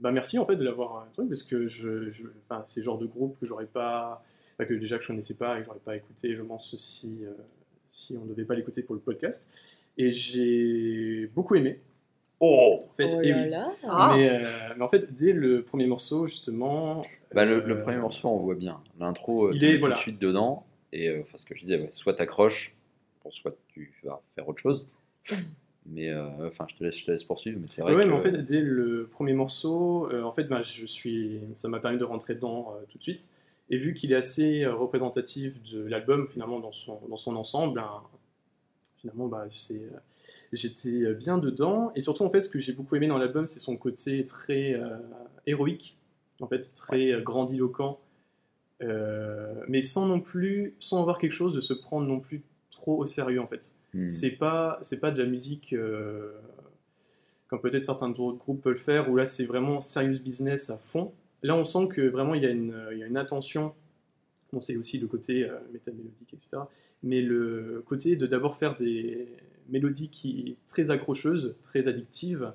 bah 0.00 0.12
merci 0.12 0.38
en 0.38 0.46
fait 0.46 0.56
de 0.56 0.64
l'avoir 0.64 1.02
un 1.02 1.08
truc 1.12 1.28
parce 1.28 1.42
que 1.42 1.66
je, 1.68 2.10
je- 2.10 2.24
enfin, 2.48 2.62
c'est 2.66 2.80
le 2.80 2.84
genre 2.84 2.98
de 2.98 3.06
groupe 3.06 3.36
que 3.40 3.46
j'aurais 3.46 3.66
pas, 3.66 4.22
enfin, 4.54 4.64
que 4.66 4.74
déjà 4.74 4.96
que 4.96 5.02
je 5.02 5.08
connaissais 5.08 5.34
pas 5.34 5.56
et 5.56 5.60
que 5.60 5.66
j'aurais 5.66 5.78
pas 5.78 5.96
écouté, 5.96 6.34
je 6.34 6.42
pense 6.42 6.76
si 6.76 7.18
euh, 7.24 7.30
si 7.90 8.16
on 8.16 8.24
ne 8.24 8.30
devait 8.30 8.44
pas 8.44 8.54
l'écouter 8.54 8.82
pour 8.82 8.94
le 8.94 9.00
podcast. 9.00 9.50
Et 9.98 10.12
j'ai 10.12 11.26
beaucoup 11.34 11.56
aimé. 11.56 11.80
Oh 12.38 12.84
En 12.88 12.92
fait, 12.94 13.08
oh 13.12 13.20
et 13.22 13.34
oui. 13.34 13.48
là. 13.50 13.70
Ah. 13.86 14.14
Mais, 14.16 14.30
euh, 14.30 14.42
mais 14.76 14.82
en 14.82 14.88
fait, 14.88 15.12
dès 15.12 15.32
le 15.32 15.62
premier 15.62 15.86
morceau, 15.86 16.26
justement. 16.26 17.04
bah, 17.34 17.44
le, 17.44 17.56
euh, 17.62 17.66
le 17.66 17.80
premier 17.82 17.98
morceau, 17.98 18.28
on 18.28 18.36
voit 18.38 18.54
bien. 18.54 18.80
L'intro, 18.98 19.48
euh, 19.48 19.52
Il 19.54 19.62
est- 19.64 19.76
voilà. 19.76 19.94
tout 19.94 19.98
de 19.98 20.02
suite 20.02 20.18
dedans. 20.18 20.64
Et 20.92 21.08
euh, 21.10 21.20
enfin, 21.22 21.36
ce 21.36 21.44
que 21.44 21.54
je 21.54 21.60
disais, 21.62 21.78
ouais, 21.80 21.90
soit 21.92 22.14
t'accroches, 22.14 22.74
bon, 23.22 23.30
soit 23.30 23.54
tu 23.68 23.92
vas 24.04 24.20
faire 24.34 24.48
autre 24.48 24.58
chose. 24.60 24.86
Mais 25.86 26.10
euh, 26.10 26.28
enfin, 26.46 26.66
je 26.68 26.76
te 26.76 26.84
laisse, 26.84 26.98
je 26.98 27.06
te 27.06 27.10
laisse 27.10 27.24
poursuivre. 27.24 27.58
Mais 27.60 27.66
c'est 27.66 27.82
vrai 27.82 27.94
Ouais, 27.94 28.04
que 28.04 28.08
mais 28.08 28.14
en 28.14 28.20
fait, 28.20 28.32
dès 28.32 28.60
le 28.60 29.08
premier 29.10 29.32
morceau, 29.32 30.08
euh, 30.10 30.22
en 30.22 30.32
fait, 30.32 30.44
bah, 30.44 30.62
je 30.62 30.86
suis, 30.86 31.40
ça 31.56 31.68
m'a 31.68 31.80
permis 31.80 31.98
de 31.98 32.04
rentrer 32.04 32.34
dedans 32.34 32.74
euh, 32.76 32.84
tout 32.88 32.98
de 32.98 33.02
suite. 33.02 33.28
Et 33.70 33.78
vu 33.78 33.94
qu'il 33.94 34.12
est 34.12 34.16
assez 34.16 34.66
représentatif 34.66 35.62
de 35.72 35.82
l'album, 35.84 36.28
finalement, 36.28 36.58
dans 36.60 36.72
son, 36.72 37.00
dans 37.08 37.16
son 37.16 37.36
ensemble, 37.36 37.74
ben, 37.74 38.02
finalement, 38.98 39.28
bah, 39.28 39.46
c'est, 39.48 39.88
j'étais 40.52 41.14
bien 41.14 41.38
dedans. 41.38 41.92
Et 41.94 42.02
surtout, 42.02 42.24
en 42.24 42.28
fait, 42.30 42.40
ce 42.40 42.50
que 42.50 42.58
j'ai 42.58 42.72
beaucoup 42.72 42.96
aimé 42.96 43.06
dans 43.06 43.18
l'album, 43.18 43.46
c'est 43.46 43.60
son 43.60 43.76
côté 43.76 44.24
très 44.24 44.74
euh, 44.74 44.98
héroïque, 45.46 45.96
en 46.40 46.48
fait, 46.48 46.72
très 46.74 47.22
grandiloquent, 47.22 48.00
euh, 48.82 49.54
mais 49.68 49.82
sans 49.82 50.06
non 50.06 50.20
plus, 50.20 50.74
sans 50.80 51.00
avoir 51.00 51.18
quelque 51.18 51.32
chose 51.32 51.54
de 51.54 51.60
se 51.60 51.74
prendre 51.74 52.06
non 52.06 52.18
plus 52.20 52.42
trop 52.70 52.98
au 52.98 53.06
sérieux, 53.06 53.40
en 53.40 53.46
fait 53.46 53.74
hmm, 53.94 54.08
c'est 54.08 54.36
pas 54.36 54.78
c'est 54.82 55.00
pas 55.00 55.10
de 55.10 55.22
la 55.22 55.28
musique 55.28 55.72
euh, 55.72 56.32
comme 57.48 57.60
peut-être 57.60 57.84
certains 57.84 58.10
autres 58.10 58.38
groupes 58.38 58.62
peuvent 58.62 58.74
le 58.74 58.78
faire 58.78 59.10
où 59.10 59.16
là 59.16 59.26
c'est 59.26 59.46
vraiment 59.46 59.80
serious 59.80 60.20
business 60.20 60.70
à 60.70 60.78
fond. 60.78 61.12
Là 61.42 61.56
on 61.56 61.64
sent 61.64 61.88
que 61.88 62.02
vraiment 62.02 62.34
il 62.34 62.42
y 62.42 62.46
a 62.46 62.50
une, 62.50 62.78
il 62.92 62.98
y 62.98 63.02
a 63.02 63.06
une 63.06 63.16
attention. 63.16 63.74
Bon 64.52 64.60
c'est 64.60 64.76
aussi 64.76 64.98
le 64.98 65.06
côté 65.06 65.48
euh, 65.48 65.58
métal 65.72 65.94
mélodique 65.94 66.34
etc 66.34 66.58
mais 67.02 67.22
le 67.22 67.82
côté 67.86 68.16
de 68.16 68.26
d'abord 68.26 68.56
faire 68.56 68.74
des 68.74 69.28
mélodies 69.68 70.10
qui 70.10 70.56
très 70.66 70.90
accrocheuses 70.90 71.56
très 71.62 71.88
addictives 71.88 72.52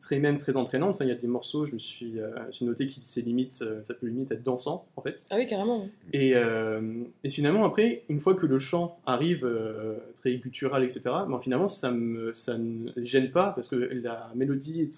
très 0.00 0.18
même 0.18 0.36
très 0.38 0.56
entraînantes 0.58 0.94
enfin 0.94 1.06
il 1.06 1.08
y 1.08 1.12
a 1.12 1.14
des 1.14 1.26
morceaux 1.26 1.64
je 1.64 1.72
me 1.72 1.78
suis, 1.78 2.20
euh, 2.20 2.28
me 2.46 2.52
suis 2.52 2.66
noté 2.66 2.86
qu'il 2.86 3.02
c'est 3.02 3.22
limite 3.22 3.60
euh, 3.62 3.82
ça 3.84 3.94
peut 3.94 4.06
limite 4.06 4.30
être 4.30 4.42
dansant 4.42 4.86
en 4.96 5.00
fait 5.00 5.24
Ah 5.30 5.36
oui, 5.36 5.46
carrément. 5.46 5.88
et, 6.12 6.34
euh, 6.36 7.02
et 7.24 7.30
finalement, 7.30 7.64
après, 7.64 8.02
une 8.10 8.20
fois 8.20 8.34
que 8.34 8.44
le 8.44 8.58
chant 8.58 8.98
arrive 9.06 9.44
euh, 9.46 9.96
très 10.16 10.34
guttural, 10.36 10.84
etc., 10.84 11.00
ben, 11.28 11.38
finalement, 11.40 11.68
ça 11.68 11.90
me 11.90 12.32
ça 12.34 12.58
ne 12.58 12.90
gêne 13.04 13.30
pas 13.30 13.52
parce 13.54 13.68
que 13.68 13.76
la 13.76 14.30
mélodie 14.34 14.90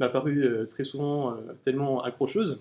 m'a 0.00 0.08
paru 0.08 0.48
très 0.66 0.84
souvent 0.84 1.36
tellement 1.62 2.02
accrocheuse 2.02 2.58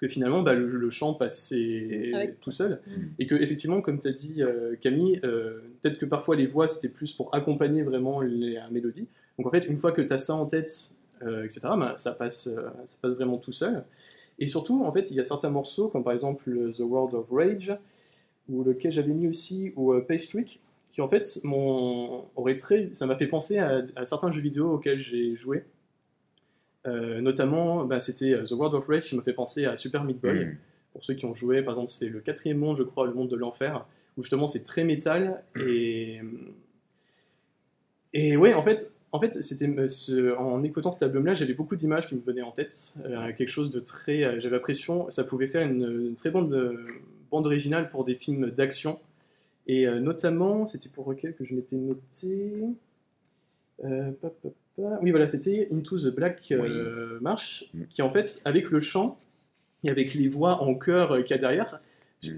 que 0.00 0.08
finalement, 0.08 0.42
bah, 0.42 0.54
le, 0.54 0.66
le 0.66 0.90
chant 0.90 1.14
passait 1.14 2.10
Avec- 2.14 2.40
tout 2.40 2.50
seul. 2.50 2.80
Mm. 2.86 2.90
Et 3.20 3.26
que, 3.26 3.36
effectivement, 3.36 3.80
comme 3.80 3.98
tu 4.00 4.08
as 4.08 4.12
dit, 4.12 4.42
euh, 4.42 4.74
Camille, 4.82 5.20
euh, 5.24 5.60
peut-être 5.82 5.98
que 5.98 6.04
parfois 6.06 6.34
les 6.36 6.46
voix 6.46 6.66
c'était 6.68 6.88
plus 6.88 7.12
pour 7.14 7.32
accompagner 7.34 7.82
vraiment 7.82 8.20
la 8.20 8.68
mélodie. 8.70 9.08
Donc 9.38 9.46
en 9.46 9.50
fait, 9.50 9.66
une 9.66 9.78
fois 9.78 9.92
que 9.92 10.02
tu 10.02 10.12
as 10.12 10.18
ça 10.18 10.34
en 10.34 10.46
tête, 10.46 10.98
euh, 11.22 11.44
etc., 11.44 11.60
ben, 11.76 11.96
ça, 11.96 12.12
passe, 12.12 12.46
euh, 12.46 12.68
ça 12.84 12.96
passe 13.00 13.12
vraiment 13.12 13.38
tout 13.38 13.52
seul. 13.52 13.84
Et 14.38 14.48
surtout, 14.48 14.84
en 14.84 14.92
fait, 14.92 15.10
il 15.10 15.16
y 15.16 15.20
a 15.20 15.24
certains 15.24 15.50
morceaux, 15.50 15.88
comme 15.88 16.04
par 16.04 16.12
exemple 16.12 16.50
le 16.50 16.72
The 16.72 16.80
World 16.80 17.14
of 17.14 17.26
Rage, 17.30 17.76
ou 18.48 18.62
lequel 18.64 18.92
j'avais 18.92 19.12
mis 19.12 19.28
aussi 19.28 19.72
au 19.76 19.94
euh, 19.94 20.00
Page 20.00 20.28
Trick, 20.28 20.60
qui 20.92 21.00
en 21.00 21.08
fait 21.08 21.40
aurait 22.36 22.56
très, 22.56 22.90
ça 22.92 23.06
m'a 23.06 23.16
fait 23.16 23.26
penser 23.26 23.58
à, 23.58 23.82
à 23.96 24.06
certains 24.06 24.30
jeux 24.30 24.40
vidéo 24.40 24.74
auxquels 24.74 25.00
j'ai 25.00 25.34
joué. 25.34 25.64
Euh, 26.86 27.20
notamment, 27.20 27.84
bah, 27.84 27.98
c'était 27.98 28.40
The 28.42 28.52
World 28.52 28.74
of 28.74 28.86
Rage 28.86 29.04
qui 29.04 29.16
m'a 29.16 29.22
fait 29.22 29.32
penser 29.32 29.64
à 29.64 29.76
Super 29.76 30.04
Meat 30.04 30.20
Boy. 30.20 30.44
hmm. 30.44 30.56
Pour 30.92 31.04
ceux 31.04 31.14
qui 31.14 31.24
ont 31.24 31.34
joué, 31.34 31.62
par 31.62 31.74
exemple, 31.74 31.88
c'est 31.88 32.08
le 32.08 32.20
quatrième 32.20 32.58
monde, 32.58 32.76
je 32.78 32.84
crois, 32.84 33.06
le 33.06 33.14
monde 33.14 33.28
de 33.28 33.34
l'enfer, 33.34 33.84
où 34.16 34.22
justement 34.22 34.46
c'est 34.46 34.62
très 34.62 34.84
métal 34.84 35.42
et 35.56 36.20
et 38.14 38.36
ouais, 38.36 38.54
en 38.54 38.62
fait, 38.62 38.92
En 39.14 39.20
fait, 39.20 39.40
c'était 39.44 39.68
euh, 39.68 39.86
ce- 39.86 40.34
en 40.36 40.62
écoutant 40.64 40.90
cet 40.90 41.04
album-là, 41.04 41.34
j'avais 41.34 41.54
beaucoup 41.54 41.76
d'images 41.76 42.08
qui 42.08 42.16
me 42.16 42.20
venaient 42.20 42.42
en 42.42 42.50
tête. 42.50 42.96
Euh, 43.06 43.32
quelque 43.32 43.48
chose 43.48 43.70
de 43.70 43.78
très. 43.78 44.24
euh, 44.24 44.40
j'avais 44.40 44.56
l'impression, 44.56 45.08
ça 45.10 45.22
pouvait 45.22 45.46
faire 45.46 45.62
une, 45.62 45.84
une 46.08 46.14
très 46.16 46.30
bonne 46.30 46.52
euh, 46.52 46.86
bande 47.30 47.46
originale 47.46 47.88
pour 47.88 48.04
des 48.04 48.16
films 48.16 48.50
d'action. 48.50 48.98
Et 49.68 49.86
euh, 49.86 50.00
notamment, 50.00 50.66
c'était 50.66 50.88
pour 50.88 51.08
lequel 51.10 51.34
que 51.36 51.44
je 51.44 51.54
m'étais 51.54 51.76
noté. 51.76 52.52
Pa, 53.80 53.88
pa, 54.20 54.48
pa. 54.76 54.98
Oui, 55.02 55.10
voilà, 55.10 55.28
c'était 55.28 55.68
Into 55.72 55.98
the 55.98 56.14
Black 56.14 56.48
euh, 56.52 57.18
March, 57.20 57.66
Mm. 57.74 57.82
qui 57.90 58.02
en 58.02 58.10
fait, 58.10 58.40
avec 58.44 58.70
le 58.70 58.80
chant 58.80 59.16
et 59.84 59.90
avec 59.90 60.14
les 60.14 60.26
voix 60.28 60.62
en 60.62 60.74
chœur 60.74 61.16
qu'il 61.24 61.30
y 61.30 61.34
a 61.34 61.38
derrière, 61.38 61.80
Mm. 62.24 62.28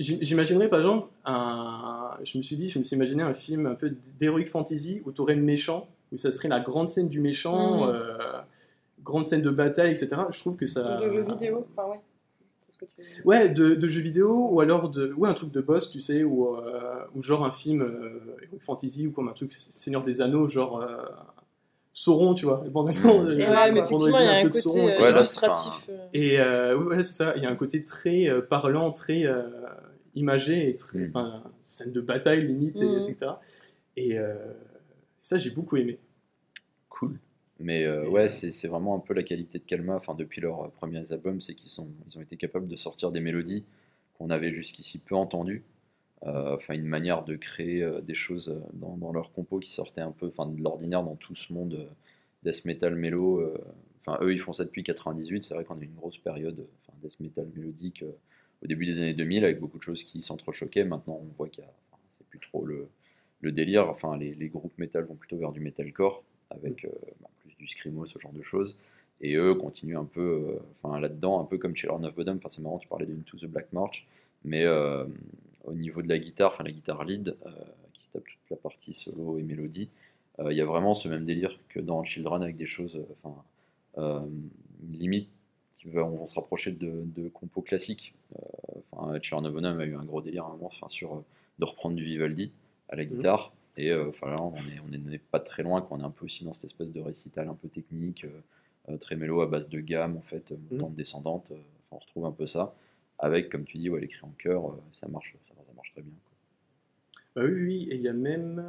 J'im- 0.00 0.18
J'imaginerais 0.22 0.68
par 0.68 0.80
exemple 0.80 1.08
un. 1.26 2.10
Je 2.24 2.38
me 2.38 2.42
suis 2.42 2.56
dit, 2.56 2.68
je 2.68 2.78
me 2.78 2.84
suis 2.84 2.96
imaginé 2.96 3.22
un 3.22 3.34
film 3.34 3.66
un 3.66 3.74
peu 3.74 3.92
d'heroic 4.18 4.46
fantasy 4.46 5.02
où 5.04 5.12
tu 5.12 5.20
aurais 5.20 5.34
le 5.34 5.42
méchant, 5.42 5.86
où 6.12 6.18
ça 6.18 6.30
serait 6.32 6.48
la 6.48 6.60
grande 6.60 6.88
scène 6.88 7.08
du 7.08 7.20
méchant, 7.20 7.86
Mhm. 7.86 7.94
euh, 7.94 8.18
grande 9.02 9.24
scène 9.24 9.42
de 9.42 9.50
bataille, 9.50 9.90
etc. 9.90 10.08
Je 10.30 10.38
trouve 10.38 10.56
que 10.56 10.66
ça. 10.66 10.96
De 10.96 11.10
jeux 11.12 11.22
vidéo. 11.24 11.66
Enfin, 11.76 11.88
ouais. 11.90 12.00
C'est 12.68 12.72
ce 12.74 12.78
que 12.78 12.84
tu 12.84 13.00
veux 13.02 13.08
dire. 13.14 13.26
Ouais, 13.26 13.48
de, 13.48 13.74
de 13.74 13.88
jeux 13.88 14.02
vidéo 14.02 14.48
ou 14.50 14.60
alors 14.60 14.88
de. 14.90 15.12
Ouais, 15.14 15.28
un 15.28 15.34
truc 15.34 15.50
de 15.50 15.60
boss, 15.60 15.90
tu 15.90 16.00
sais, 16.00 16.22
ou, 16.22 16.56
euh, 16.56 17.00
ou 17.14 17.22
genre 17.22 17.44
un 17.44 17.50
film 17.52 17.82
euh, 17.82 18.20
fantasy 18.60 19.06
ou 19.06 19.12
comme 19.12 19.28
un 19.28 19.32
truc 19.32 19.52
Seigneur 19.54 20.02
des 20.04 20.20
Anneaux, 20.20 20.48
genre. 20.48 20.80
euh, 20.80 20.96
Sauron, 21.94 22.32
tu 22.34 22.46
vois. 22.46 22.64
Bon, 22.70 22.84
maintenant, 22.84 23.20
Mhm. 23.20 23.26
euh, 23.26 23.32
Et 23.32 23.36
Ouais, 23.36 23.48
ouais, 23.50 23.72
mais 23.72 23.80
bande 23.82 23.86
effectivement, 23.92 24.18
il 24.18 24.24
y 24.24 24.28
a 24.28 24.32
un 24.32 24.42
peu 24.42 24.48
de 24.48 24.52
côté 24.54 24.60
Sauron, 24.62 24.78
euh. 24.88 24.90
Ouais, 25.02 25.10
là, 25.10 25.16
illustratif. 25.18 25.90
Et 26.14 26.40
euh, 26.40 26.78
ouais, 26.78 27.02
c'est 27.04 27.12
ça, 27.12 27.34
il 27.36 27.42
y 27.42 27.46
a 27.46 27.50
un 27.50 27.54
côté 27.56 27.84
très 27.84 28.28
euh, 28.30 28.40
parlant, 28.40 28.92
très 28.92 29.24
euh, 29.26 29.42
imagé, 30.14 30.70
et 30.70 30.74
très, 30.74 31.08
enfin, 31.10 31.42
scène 31.60 31.92
de 31.92 32.00
bataille 32.00 32.46
limite, 32.46 32.80
et, 32.80 32.96
etc. 32.96 33.32
Et 33.98 34.18
euh, 34.18 34.34
ça, 35.22 35.38
j'ai 35.38 35.50
beaucoup 35.50 35.76
aimé. 35.76 35.98
Cool. 36.88 37.18
Mais 37.58 37.84
euh, 37.84 38.08
ouais, 38.08 38.28
c'est 38.28 38.52
c'est 38.52 38.68
vraiment 38.68 38.96
un 38.96 39.00
peu 39.00 39.14
la 39.14 39.22
qualité 39.22 39.58
de 39.58 39.64
Kalma, 39.64 39.94
enfin 39.96 40.14
depuis 40.14 40.40
leurs 40.40 40.62
euh, 40.64 40.68
premiers 40.68 41.12
albums, 41.12 41.40
c'est 41.40 41.54
qu'ils 41.54 41.70
ils 42.08 42.18
ont 42.18 42.20
été 42.20 42.36
capables 42.36 42.66
de 42.68 42.76
sortir 42.76 43.12
des 43.12 43.20
mélodies 43.20 43.64
qu'on 44.14 44.30
avait 44.30 44.52
jusqu'ici 44.52 44.98
peu 44.98 45.14
entendues. 45.14 45.64
Euh, 46.24 46.56
Enfin, 46.56 46.74
une 46.74 46.86
manière 46.86 47.24
de 47.24 47.36
créer 47.36 47.82
euh, 47.82 48.00
des 48.02 48.14
choses 48.16 48.48
euh, 48.50 48.60
dans, 48.74 48.96
dans 48.96 49.12
leur 49.12 49.32
compo 49.32 49.58
qui 49.60 49.70
sortaient 49.70 50.00
un 50.02 50.12
peu, 50.12 50.28
enfin, 50.28 50.46
de 50.46 50.62
l'ordinaire 50.62 51.02
dans 51.04 51.16
tout 51.16 51.34
ce 51.36 51.52
monde 51.52 51.74
euh, 51.74 51.86
death 52.44 52.64
metal 52.64 52.94
mélo. 52.96 53.40
euh. 53.40 53.58
Enfin, 54.00 54.18
eux, 54.22 54.32
ils 54.34 54.40
font 54.40 54.52
ça 54.52 54.64
depuis 54.64 54.82
98. 54.84 55.44
C'est 55.44 55.54
vrai 55.54 55.64
qu'on 55.64 55.76
a 55.78 55.82
eu 55.82 55.86
une 55.86 55.94
grosse 55.94 56.18
période, 56.18 56.58
euh, 56.60 56.66
enfin, 56.88 56.98
death 57.02 57.20
metal 57.20 57.48
mélodique 57.56 58.02
euh, 58.02 58.12
au 58.62 58.66
début 58.66 58.86
des 58.86 58.98
années 58.98 59.14
2000 59.14 59.44
avec 59.44 59.60
beaucoup 59.60 59.78
de 59.78 59.82
choses 59.82 60.04
qui 60.04 60.22
s'entrechoquaient. 60.22 60.84
Maintenant, 60.84 61.20
on 61.22 61.32
voit 61.34 61.48
qu'il 61.48 61.64
y 61.64 61.66
a, 61.66 61.70
enfin, 61.90 62.00
c'est 62.18 62.26
plus 62.28 62.40
trop 62.40 62.64
le, 62.66 62.88
le 63.42 63.52
délire. 63.52 63.88
Enfin, 63.90 64.16
les, 64.16 64.48
groupes 64.48 64.76
metal 64.78 65.04
vont 65.04 65.14
plutôt 65.14 65.36
vers 65.36 65.52
du 65.52 65.60
metalcore 65.60 66.22
avec 66.50 66.84
euh, 66.84 66.90
bah, 67.20 67.28
plus 67.40 67.54
du 67.58 67.68
screamo, 67.68 68.06
ce 68.06 68.18
genre 68.18 68.32
de 68.32 68.42
choses. 68.42 68.76
Et 69.20 69.34
eux 69.34 69.54
continuent 69.54 69.98
un 69.98 70.04
peu, 70.04 70.58
euh, 70.84 70.98
là-dedans, 70.98 71.40
un 71.40 71.44
peu 71.44 71.58
comme 71.58 71.76
chez 71.76 71.86
Lord 71.86 72.02
of 72.04 72.14
Bottom. 72.14 72.38
Enfin, 72.38 72.48
c'est 72.50 72.62
marrant, 72.62 72.78
tu 72.78 72.88
parlais 72.88 73.06
de 73.06 73.12
Into 73.12 73.36
the 73.38 73.46
Black 73.46 73.72
March, 73.72 74.06
mais 74.44 74.64
euh, 74.64 75.04
au 75.64 75.74
niveau 75.74 76.02
de 76.02 76.08
la 76.08 76.18
guitare, 76.18 76.52
enfin 76.52 76.64
la 76.64 76.72
guitare 76.72 77.04
lead, 77.04 77.36
qui 77.92 78.08
tape 78.12 78.24
toute 78.24 78.50
la 78.50 78.56
partie 78.56 78.94
solo 78.94 79.38
et 79.38 79.42
mélodie, 79.42 79.88
il 80.44 80.56
y 80.56 80.60
a 80.60 80.64
vraiment 80.64 80.94
ce 80.94 81.08
même 81.08 81.24
délire 81.24 81.56
que 81.68 81.78
dans 81.78 82.02
Children 82.02 82.42
avec 82.42 82.56
des 82.56 82.66
choses, 82.66 82.98
enfin, 83.22 84.24
limite, 84.90 85.28
qui 85.74 85.86
on 85.96 86.16
va 86.16 86.26
se 86.26 86.34
rapprocher 86.34 86.72
de, 86.72 87.04
de 87.14 87.28
compos 87.28 87.60
classiques. 87.60 88.12
Enfin, 88.90 89.20
Children 89.20 89.46
of 89.46 89.54
Bottom 89.54 89.78
a 89.78 89.84
eu 89.84 89.94
un 89.94 90.04
gros 90.04 90.20
délire 90.20 90.46
à 90.46 90.48
un 90.48 90.52
moment, 90.52 90.66
enfin, 90.74 90.88
sur 90.88 91.22
de 91.60 91.64
reprendre 91.64 91.94
du 91.94 92.04
Vivaldi 92.04 92.50
à 92.92 92.96
la 92.96 93.04
guitare. 93.04 93.52
Et 93.76 93.90
euh, 93.90 94.08
enfin, 94.10 94.28
là, 94.30 94.40
on 94.40 94.54
est, 94.54 94.80
on 94.86 94.92
est- 94.92 95.00
on 95.08 95.10
est 95.10 95.18
pas 95.18 95.40
très 95.40 95.62
loin, 95.62 95.80
qu'on 95.80 95.98
est 96.00 96.04
un 96.04 96.10
peu 96.10 96.26
aussi 96.26 96.44
dans 96.44 96.52
cette 96.52 96.66
espèce 96.66 96.92
de 96.92 97.00
récital 97.00 97.48
un 97.48 97.54
peu 97.54 97.68
technique, 97.68 98.24
euh, 98.24 98.90
euh, 98.92 98.96
très 98.98 99.16
mélo 99.16 99.40
à 99.40 99.46
base 99.46 99.68
de 99.68 99.80
gamme, 99.80 100.16
en 100.16 100.20
fait, 100.20 100.52
euh, 100.52 100.56
montante, 100.70 100.94
descendante. 100.94 101.46
euh, 101.50 101.56
on 101.90 101.98
retrouve 101.98 102.26
un 102.26 102.32
peu 102.32 102.46
ça. 102.46 102.74
Avec, 103.18 103.48
comme 103.50 103.64
tu 103.64 103.78
dis, 103.78 103.88
ouais, 103.90 104.00
l'écrit 104.00 104.24
en 104.24 104.32
chœur, 104.38 104.66
euh, 104.70 104.74
ça, 104.92 105.08
marche, 105.08 105.34
ça, 105.48 105.54
ça 105.54 105.72
marche 105.74 105.90
très 105.92 106.02
bien. 106.02 106.12
quoi. 106.24 106.32
Bah 107.34 107.48
oui, 107.48 107.62
oui, 107.62 107.88
et 107.90 107.94
il 107.96 108.02
y 108.02 108.08
a 108.08 108.12
même. 108.12 108.62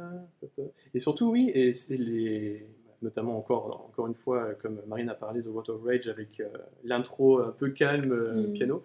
Et 0.94 1.00
surtout, 1.00 1.30
oui, 1.30 1.50
et 1.54 1.74
c'est 1.74 1.96
les. 1.98 2.66
Notamment 3.02 3.36
encore, 3.36 3.84
encore 3.90 4.06
une 4.06 4.14
fois, 4.14 4.54
comme 4.54 4.80
Marine 4.86 5.10
a 5.10 5.14
parlé, 5.14 5.42
The 5.42 5.48
Water 5.48 5.74
of 5.74 5.82
Rage 5.84 6.08
avec 6.08 6.40
euh, 6.40 6.48
l'intro 6.84 7.40
un 7.40 7.50
peu 7.50 7.68
calme, 7.68 8.12
euh, 8.12 8.46
Mm. 8.48 8.52
piano. 8.54 8.82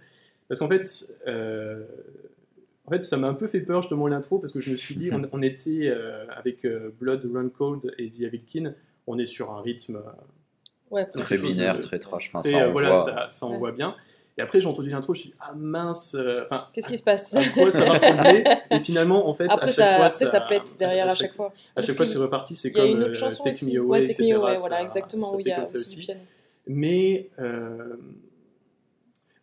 Parce 0.49 0.59
qu'en 0.59 0.67
fait, 0.67 1.13
euh, 1.27 1.85
en 2.89 2.91
fait, 2.91 3.03
ça 3.03 3.17
m'a 3.17 3.27
un 3.27 3.35
peu 3.35 3.45
fait 3.45 3.59
peur 3.59 3.83
justement 3.83 4.07
l'intro 4.07 4.39
parce 4.39 4.51
que 4.51 4.61
je 4.61 4.71
me 4.71 4.75
suis 4.75 4.95
dit, 4.95 5.11
on, 5.13 5.21
on 5.31 5.43
était 5.43 5.89
euh, 5.89 6.25
avec 6.35 6.65
euh, 6.65 6.89
Blood 6.99 7.23
Run 7.31 7.49
Cold 7.49 7.93
et 7.99 8.07
The 8.07 8.23
Avilkin, 8.23 8.73
on 9.05 9.19
est 9.19 9.27
sur 9.27 9.51
un 9.51 9.61
rythme 9.61 9.97
euh, 9.97 10.09
Ouais, 10.89 11.05
Très 11.05 11.37
binaire, 11.37 11.77
de- 11.77 11.83
très 11.83 11.99
trash. 11.99 12.25
Enfin, 12.33 12.41
ça, 12.49 12.67
voilà, 12.69 12.95
ça, 12.95 13.27
ça 13.29 13.45
Ouais. 13.45 13.57
voit 13.59 13.71
bien. 13.73 13.95
Et 14.39 14.41
après, 14.41 14.59
j'ai 14.59 14.65
entendu 14.67 14.89
l'intro, 14.89 15.13
je 15.13 15.19
me 15.19 15.21
suis 15.21 15.29
dit, 15.29 15.35
ah 15.39 15.53
mince, 15.55 16.15
euh, 16.19 16.41
enfin, 16.45 16.65
Qu'est-ce 16.73 16.87
qui 16.87 16.97
se 16.97 17.03
passe? 17.03 17.35
à 17.35 17.47
quoi 17.49 17.71
ça 17.71 17.85
va 17.85 17.93
ressembler 17.93 18.43
Et 18.71 18.79
finalement, 18.79 19.29
en 19.29 19.35
fait, 19.35 19.45
à 19.49 19.53
Après, 19.53 19.67
chaque 19.67 19.75
ça, 19.75 19.85
fois, 19.97 20.05
après, 20.05 20.25
ça 20.25 20.41
pète 20.41 20.75
derrière 20.79 21.07
à 21.07 21.13
chaque 21.13 21.35
fois. 21.35 21.53
À 21.75 21.83
chaque 21.83 21.95
fois, 21.95 22.07
c'est 22.07 22.17
reparti, 22.17 22.55
c'est 22.55 22.69
Il 22.69 22.75
y 22.75 22.79
a 22.79 22.83
comme 22.87 22.91
une 22.97 23.03
autre 23.03 23.13
chanson 23.13 23.43
Take 23.43 23.53
aussi. 23.55 23.71
Me 23.71 23.79
Away, 23.81 23.87
ouais, 23.87 24.03
Take 24.03 24.23
etc. 24.23 24.33
Me 24.33 24.39
Away, 24.39 24.55
ça- 24.55 24.67
voilà, 24.67 24.81
exactement, 24.83 25.37
il 25.37 25.47
y 25.47 25.51
a 25.51 25.61
aussi. 25.61 26.09
Mais 26.65 27.29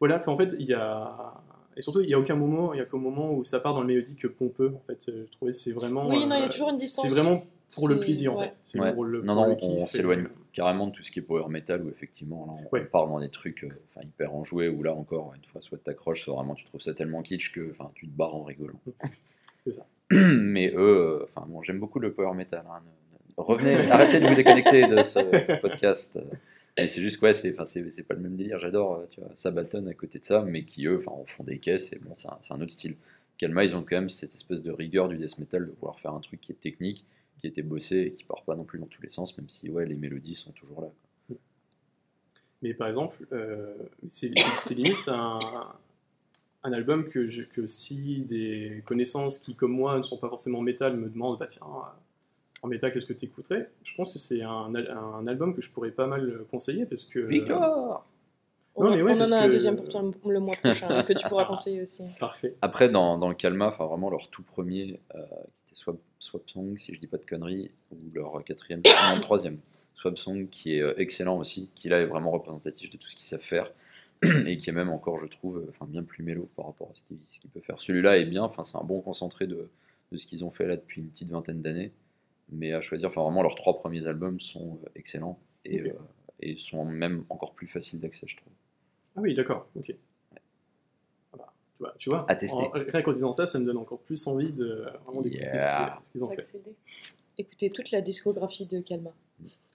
voilà, 0.00 0.22
en 0.26 0.36
fait, 0.36 0.56
il 0.58 0.66
y 0.66 0.74
a 0.74 1.34
et 1.76 1.82
surtout, 1.82 2.00
il 2.00 2.08
y 2.08 2.14
a 2.14 2.18
aucun 2.18 2.36
moment, 2.36 2.72
il 2.74 2.78
y 2.78 2.80
a 2.80 2.84
qu'au 2.86 2.98
moment 2.98 3.32
où 3.34 3.44
ça 3.44 3.60
part 3.60 3.74
dans 3.74 3.80
le 3.82 3.86
mélodique 3.86 4.26
pompeux. 4.28 4.72
En 4.74 4.80
fait, 4.86 5.04
Euh, 5.08 5.24
je 5.26 5.32
trouvais 5.32 5.52
c'est 5.52 5.72
vraiment. 5.72 6.08
Oui, 6.08 6.26
non, 6.26 6.36
il 6.36 6.40
y 6.40 6.42
a 6.42 6.46
euh, 6.46 6.48
toujours 6.48 6.70
une 6.70 6.76
distance. 6.76 7.04
C'est 7.04 7.10
vraiment 7.10 7.44
pour 7.74 7.88
le 7.88 7.98
plaisir 8.00 8.36
en 8.36 8.42
fait. 8.42 8.58
C'est 8.64 8.80
Ouais. 8.80 8.92
pour 8.94 9.04
le, 9.04 9.22
Non, 9.22 9.34
non, 9.34 9.56
on, 9.60 9.86
s'éloigne 9.86 10.20
le- 10.22 10.30
carrément 10.52 10.86
de 10.86 10.92
tout 10.92 11.02
ce 11.02 11.10
qui 11.10 11.18
est 11.18 11.22
power 11.22 11.48
metal 11.48 11.82
où 11.82 11.88
effectivement 11.90 12.46
là, 12.46 12.52
on, 12.70 12.74
Ouais. 12.74 12.82
on 12.82 12.90
part 12.90 13.08
dans 13.08 13.20
des 13.20 13.28
trucs 13.28 13.64
euh, 13.64 14.02
hyper 14.02 14.34
enjoués 14.34 14.68
où 14.68 14.82
là 14.82 14.94
encore, 14.94 15.32
une 15.36 15.44
fois, 15.50 15.60
soit 15.60 15.78
t'accroches, 15.82 16.22
soit 16.24 16.34
vraiment 16.34 16.54
tu 16.54 16.64
trouves 16.64 16.80
ça 16.80 16.94
tellement 16.94 17.22
kitsch 17.22 17.52
que 17.52 17.70
enfin, 17.72 17.90
tu 17.94 18.06
te 18.06 18.16
barres 18.16 18.34
en 18.36 18.44
rigolant. 18.44 18.78
C'est 19.64 19.72
ça. 19.72 19.86
Mais 20.12 20.72
eux, 20.76 20.78
euh, 20.78 21.24
enfin 21.24 21.44
bon, 21.48 21.62
j'aime 21.62 21.80
beaucoup 21.80 21.98
le 21.98 22.12
power 22.12 22.34
metal. 22.34 22.62
hein. 22.70 22.80
Revenez, 23.36 23.90
arrêtez 23.90 24.18
de 24.20 24.28
vous 24.28 24.34
déconnecter 24.34 24.86
de 24.86 25.02
ce 25.02 25.18
podcast. 25.60 26.18
Et 26.78 26.88
c'est 26.88 27.00
juste 27.00 27.18
quoi, 27.18 27.32
c'est 27.32 27.52
enfin, 27.52 27.64
c'est 27.64 28.02
pas 28.06 28.14
le 28.14 28.20
même 28.20 28.36
délire. 28.36 28.58
J'adore, 28.58 29.06
euh, 29.18 29.22
Sabaton 29.34 29.86
à 29.86 29.94
côté 29.94 30.18
de 30.18 30.24
ça, 30.24 30.42
mais 30.42 30.64
qui 30.64 30.86
eux, 30.86 31.02
en 31.06 31.24
font 31.24 31.44
des 31.44 31.58
caisses 31.58 31.92
et 31.92 31.98
bon, 31.98 32.14
c'est 32.14 32.28
un, 32.28 32.38
un 32.50 32.60
autre 32.60 32.72
style. 32.72 32.96
Kalma, 33.38 33.64
ils 33.64 33.74
ont 33.74 33.82
quand 33.82 33.96
même 33.96 34.10
cette 34.10 34.34
espèce 34.34 34.62
de 34.62 34.70
rigueur 34.70 35.08
du 35.08 35.16
death 35.16 35.38
metal 35.38 35.66
de 35.66 35.70
pouvoir 35.70 35.98
faire 36.00 36.12
un 36.12 36.20
truc 36.20 36.40
qui 36.40 36.52
est 36.52 36.60
technique, 36.60 37.04
qui 37.40 37.46
était 37.46 37.62
bossé 37.62 37.98
et 37.98 38.12
qui 38.12 38.24
part 38.24 38.42
pas 38.44 38.56
non 38.56 38.64
plus 38.64 38.78
dans 38.78 38.86
tous 38.86 39.02
les 39.02 39.10
sens, 39.10 39.36
même 39.36 39.48
si 39.48 39.68
ouais, 39.70 39.86
les 39.86 39.94
mélodies 39.94 40.34
sont 40.34 40.52
toujours 40.52 40.82
là. 40.82 41.36
Mais 42.62 42.72
par 42.72 42.88
exemple, 42.88 43.26
euh, 43.32 43.74
c'est 44.08 44.28
limite 44.70 45.08
un, 45.08 45.42
album 46.62 47.08
que, 47.08 47.44
que 47.52 47.66
si 47.66 48.22
des 48.22 48.82
connaissances 48.86 49.38
qui, 49.38 49.54
comme 49.54 49.72
moi, 49.72 49.96
ne 49.98 50.02
sont 50.02 50.16
pas 50.16 50.28
forcément 50.28 50.62
métal, 50.62 50.96
me 50.96 51.08
demandent, 51.08 51.38
bah 51.38 51.46
tiens, 51.46 51.66
en 52.66 52.68
métal, 52.68 52.92
qu'est-ce 52.92 53.06
que 53.06 53.12
tu 53.12 53.24
écouterais 53.26 53.70
Je 53.82 53.94
pense 53.94 54.12
que 54.12 54.18
c'est 54.18 54.42
un, 54.42 54.74
al- 54.74 54.90
un 54.90 55.26
album 55.26 55.54
que 55.54 55.62
je 55.62 55.70
pourrais 55.70 55.90
pas 55.90 56.06
mal 56.06 56.40
conseiller 56.50 56.84
parce 56.86 57.04
que. 57.04 57.20
Victoire 57.20 58.06
On, 58.74 58.84
Non, 58.84 58.90
mais 58.90 59.02
ouais, 59.02 59.12
on 59.14 59.20
en 59.22 59.32
a 59.32 59.36
un 59.38 59.46
que- 59.46 59.52
deuxième 59.52 59.76
pour 59.76 59.88
toi 59.88 60.02
le- 60.26 60.40
mois 60.40 60.54
prochain 60.56 60.88
que 61.02 61.12
tu 61.14 61.26
pourras 61.28 61.44
conseiller 61.54 61.80
aussi. 61.82 62.02
Parfait. 62.20 62.54
Après, 62.60 62.88
dans, 62.90 63.16
dans 63.18 63.28
le 63.28 63.34
Kalma, 63.34 63.68
enfin 63.68 63.86
vraiment 63.86 64.10
leur 64.10 64.28
tout 64.28 64.42
premier, 64.42 65.00
euh, 65.14 65.18
qui 65.66 65.72
était 65.72 65.80
Swap, 65.80 65.96
Swap 66.18 66.42
Song, 66.50 66.76
si 66.78 66.94
je 66.94 67.00
dis 67.00 67.06
pas 67.06 67.16
de 67.16 67.24
conneries, 67.24 67.70
ou 67.92 67.96
leur 68.14 68.44
quatrième, 68.44 68.82
non, 69.14 69.20
troisième, 69.20 69.58
Swap 69.94 70.18
Song, 70.18 70.48
qui 70.50 70.76
est 70.76 70.82
euh, 70.82 70.92
excellent 70.98 71.38
aussi, 71.38 71.70
qui 71.74 71.88
là 71.88 72.00
est 72.00 72.06
vraiment 72.06 72.30
représentatif 72.32 72.90
de 72.90 72.98
tout 72.98 73.08
ce 73.08 73.16
qu'ils 73.16 73.26
savent 73.26 73.40
faire, 73.40 73.72
et 74.46 74.56
qui 74.58 74.68
est 74.68 74.74
même 74.74 74.90
encore, 74.90 75.18
je 75.18 75.26
trouve, 75.26 75.58
euh, 75.58 75.66
enfin 75.70 75.86
bien 75.88 76.02
plus 76.02 76.22
mélo 76.22 76.48
par 76.56 76.66
rapport 76.66 76.88
à 76.90 76.94
ce 76.94 77.00
qu'il 77.08 77.16
ce 77.30 77.40
qu'il 77.40 77.48
peut 77.50 77.60
faire. 77.60 77.80
Celui-là 77.80 78.18
est 78.18 78.26
bien, 78.26 78.42
enfin 78.42 78.64
c'est 78.64 78.76
un 78.76 78.84
bon 78.84 79.00
concentré 79.00 79.46
de, 79.46 79.68
de 80.12 80.18
ce 80.18 80.26
qu'ils 80.26 80.44
ont 80.44 80.50
fait 80.50 80.66
là 80.66 80.76
depuis 80.76 81.00
une 81.00 81.08
petite 81.08 81.30
vingtaine 81.30 81.62
d'années, 81.62 81.92
mais 82.50 82.72
à 82.72 82.80
choisir, 82.80 83.08
enfin 83.08 83.22
vraiment 83.22 83.42
leurs 83.42 83.54
trois 83.56 83.78
premiers 83.78 84.06
albums 84.06 84.40
sont 84.40 84.78
euh, 84.84 84.88
excellents, 84.94 85.38
et, 85.64 85.80
euh, 85.80 85.92
et 86.40 86.56
sont 86.58 86.84
même 86.84 87.24
encore 87.28 87.52
plus 87.54 87.66
faciles 87.66 88.00
d'accès, 88.00 88.26
je 88.28 88.36
trouve. 88.36 88.52
Ah 89.16 89.20
oui, 89.20 89.34
d'accord, 89.34 89.68
ok. 89.76 89.94
Ah 90.34 91.36
bah, 91.38 91.52
tu 91.68 91.78
vois, 91.78 91.94
tu 91.98 92.10
vois 92.10 92.24
À 92.28 92.36
tester. 92.36 92.56
en- 92.58 92.70
rien 92.70 93.02
qu'en 93.02 93.12
disant 93.12 93.32
ça, 93.32 93.46
ça 93.46 93.58
me 93.58 93.64
donne 93.66 93.78
encore 93.78 93.98
plus 94.00 94.26
envie 94.26 94.52
de 94.52 94.86
vraiment 95.04 95.22
d'écouter 95.22 95.44
ce 95.48 95.52
qu'ils- 95.52 95.60
Yeah. 95.60 96.00
ce 96.04 96.10
qu'ils 96.12 96.22
ont 96.24 96.30
fait. 96.30 96.46
Écoutez 97.38 97.70
toute 97.70 97.90
la 97.90 98.00
discographie 98.00 98.64
de 98.66 98.80
Kalma. 98.80 99.10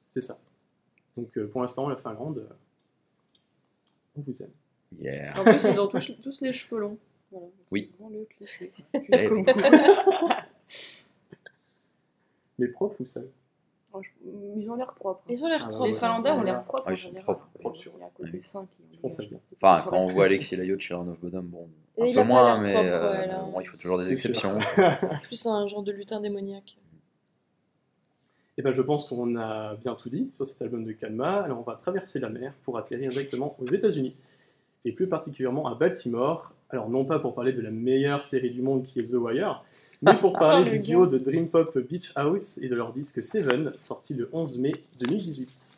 C'est 0.07 0.21
ça. 0.21 0.39
Donc 1.17 1.37
euh, 1.37 1.47
pour 1.47 1.61
l'instant, 1.61 1.87
la 1.89 1.95
Finlande, 1.97 2.39
euh, 2.39 2.53
on 4.15 4.21
vous 4.21 4.41
aime. 4.43 4.51
Yeah. 4.99 5.39
En 5.39 5.43
plus, 5.43 5.63
ils 5.69 5.79
ont 5.79 5.87
tous, 5.87 6.13
tous 6.21 6.41
les 6.41 6.53
cheveux 6.53 6.79
longs. 6.81 6.97
Voilà. 7.31 7.47
Oui. 7.71 7.91
Le 8.11 8.25
cliché. 8.25 8.71
Eh. 12.61 12.65
Mais 12.65 12.67
propre 12.67 12.95
ou 13.01 13.05
sale 13.05 13.27
Franchement, 13.89 14.13
Ils 14.55 14.69
ont 14.69 14.75
l'air 14.75 14.93
propres. 14.93 15.21
Ils 15.29 15.43
ont 15.43 15.47
l'air 15.47 15.63
Ah, 15.65 15.69
propres. 15.69 15.87
Les 15.87 15.95
Finlandais 15.95 16.31
ont 16.31 16.43
l'air 16.43 16.63
propres 16.63 16.83
Ah, 16.85 16.91
en 16.91 16.93
ils 16.93 16.97
sont 16.97 17.11
propres. 17.13 17.47
Propres 17.59 17.77
sur- 17.77 17.91
Il 17.97 18.01
y 18.01 18.03
a 18.03 18.09
côté. 18.09 18.41
Enfin, 19.61 19.83
quand 19.89 19.97
on 19.97 20.07
voit 20.07 20.25
Alexis 20.25 20.55
Layo 20.55 20.75
de 20.75 20.81
Children 20.81 21.09
of 21.09 21.19
Bodom, 21.19 21.41
bon, 21.43 21.67
Et 21.97 22.11
un 22.11 22.13
peu 22.13 22.23
moins, 22.23 22.59
mais 22.59 22.73
propre, 22.73 22.87
euh, 22.87 23.61
il 23.61 23.67
faut 23.67 23.75
toujours 23.77 23.97
des 23.97 24.13
exceptions. 24.13 24.59
Plus 25.23 25.45
un 25.45 25.67
genre 25.67 25.83
de 25.83 25.91
lutin 25.91 26.21
démoniaque. 26.21 26.77
Et 28.57 28.61
ben, 28.61 28.73
je 28.73 28.81
pense 28.81 29.07
qu'on 29.07 29.35
a 29.37 29.75
bien 29.75 29.95
tout 29.95 30.09
dit 30.09 30.29
sur 30.33 30.45
cet 30.45 30.61
album 30.61 30.83
de 30.85 30.91
Kalma. 30.91 31.41
Alors, 31.41 31.59
on 31.59 31.63
va 31.63 31.75
traverser 31.75 32.19
la 32.19 32.29
mer 32.29 32.53
pour 32.63 32.77
atterrir 32.77 33.09
directement 33.09 33.55
aux 33.59 33.65
États-Unis, 33.67 34.15
et 34.85 34.91
plus 34.91 35.07
particulièrement 35.07 35.67
à 35.67 35.75
Baltimore. 35.75 36.53
Alors, 36.69 36.89
non 36.89 37.03
pas 37.05 37.19
pour 37.19 37.33
parler 37.33 37.53
de 37.53 37.61
la 37.61 37.71
meilleure 37.71 38.23
série 38.23 38.51
du 38.51 38.61
monde 38.61 38.85
qui 38.85 38.99
est 38.99 39.03
The 39.11 39.13
Wire, 39.15 39.63
mais 40.01 40.17
pour 40.17 40.33
parler 40.39 40.69
le 40.69 40.77
du 40.77 40.79
duo 40.79 41.07
de 41.07 41.17
Dream 41.17 41.49
Pop 41.49 41.77
Beach 41.77 42.11
House 42.15 42.57
et 42.57 42.69
de 42.69 42.75
leur 42.75 42.91
disque 42.91 43.23
Seven, 43.23 43.71
sorti 43.79 44.13
le 44.13 44.29
11 44.33 44.59
mai 44.59 44.73
2018. 44.99 45.77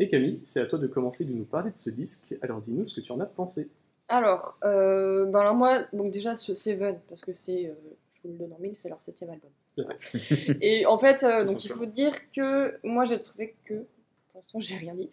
Et 0.00 0.08
Camille, 0.08 0.38
c'est 0.44 0.60
à 0.60 0.66
toi 0.66 0.78
de 0.78 0.86
commencer 0.86 1.24
de 1.24 1.32
nous 1.32 1.44
parler 1.44 1.70
de 1.70 1.74
ce 1.74 1.90
disque. 1.90 2.34
Alors, 2.40 2.60
dis-nous 2.60 2.86
ce 2.86 3.00
que 3.00 3.04
tu 3.04 3.10
en 3.10 3.18
as 3.18 3.26
pensé. 3.26 3.68
Alors, 4.08 4.56
euh, 4.64 5.26
ben 5.26 5.40
alors 5.40 5.56
moi, 5.56 5.82
donc 5.92 6.12
déjà 6.12 6.36
ce 6.36 6.54
Seven, 6.54 6.98
parce 7.08 7.20
que 7.20 7.34
c'est, 7.34 7.66
euh, 7.66 7.74
je 8.14 8.20
vous 8.28 8.32
le 8.32 8.38
donne 8.38 8.52
en 8.52 8.58
mille, 8.60 8.76
c'est 8.76 8.88
leur 8.88 9.02
septième 9.02 9.30
album. 9.30 9.50
Et 10.60 10.86
en 10.86 10.98
fait, 10.98 11.22
euh, 11.24 11.44
donc 11.44 11.64
il 11.64 11.70
faut 11.70 11.86
dire 11.86 12.12
que 12.32 12.78
moi 12.82 13.04
j'ai 13.04 13.20
trouvé 13.20 13.54
que, 13.64 13.74
pour 13.74 14.36
l'instant 14.36 14.60
j'ai 14.60 14.76
rien 14.76 14.94
dit, 14.94 15.10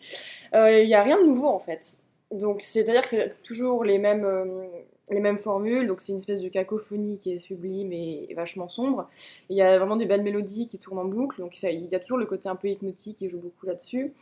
Euh, 0.53 0.81
il 0.81 0.87
n'y 0.87 0.95
a 0.95 1.03
rien 1.03 1.19
de 1.19 1.25
nouveau 1.25 1.47
en 1.47 1.59
fait. 1.59 1.97
Donc 2.31 2.61
c'est-à-dire 2.61 3.01
que 3.03 3.09
c'est 3.09 3.35
toujours 3.43 3.83
les 3.83 3.97
mêmes, 3.97 4.25
euh, 4.25 4.65
les 5.09 5.19
mêmes 5.19 5.37
formules, 5.37 5.87
donc 5.87 6.01
c'est 6.01 6.11
une 6.11 6.17
espèce 6.19 6.41
de 6.41 6.49
cacophonie 6.49 7.19
qui 7.19 7.31
est 7.33 7.39
sublime 7.39 7.93
et 7.93 8.33
vachement 8.35 8.67
sombre. 8.69 9.09
Il 9.49 9.57
y 9.57 9.61
a 9.61 9.77
vraiment 9.77 9.95
des 9.95 10.05
belles 10.05 10.23
mélodies 10.23 10.67
qui 10.67 10.79
tournent 10.79 10.99
en 10.99 11.05
boucle, 11.05 11.39
donc 11.39 11.61
il 11.63 11.85
y 11.85 11.95
a 11.95 11.99
toujours 11.99 12.17
le 12.17 12.25
côté 12.25 12.49
un 12.49 12.55
peu 12.55 12.67
hypnotique 12.69 13.17
qui 13.19 13.29
joue 13.29 13.39
beaucoup 13.39 13.65
là-dessus. 13.67 14.13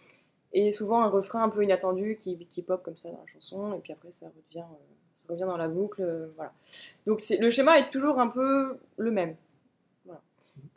Et 0.55 0.71
souvent 0.71 1.01
un 1.01 1.07
refrain 1.09 1.43
un 1.43 1.50
peu 1.50 1.63
inattendu 1.63 2.19
qui, 2.21 2.38
qui 2.51 2.62
pop 2.62 2.83
comme 2.83 2.97
ça 2.97 3.09
dans 3.09 3.19
la 3.19 3.25
chanson, 3.33 3.73
et 3.75 3.79
puis 3.79 3.91
après 3.93 4.12
ça 4.12 4.27
revient, 4.27 4.59
euh, 4.59 4.93
ça 5.15 5.25
revient 5.29 5.45
dans 5.47 5.57
la 5.57 5.67
boucle. 5.67 6.01
euh, 6.01 6.27
voilà. 6.35 6.51
Donc 7.07 7.21
le 7.39 7.50
schéma 7.50 7.79
est 7.79 7.89
toujours 7.89 8.19
un 8.19 8.27
peu 8.27 8.77
le 8.97 9.09
même. 9.12 9.35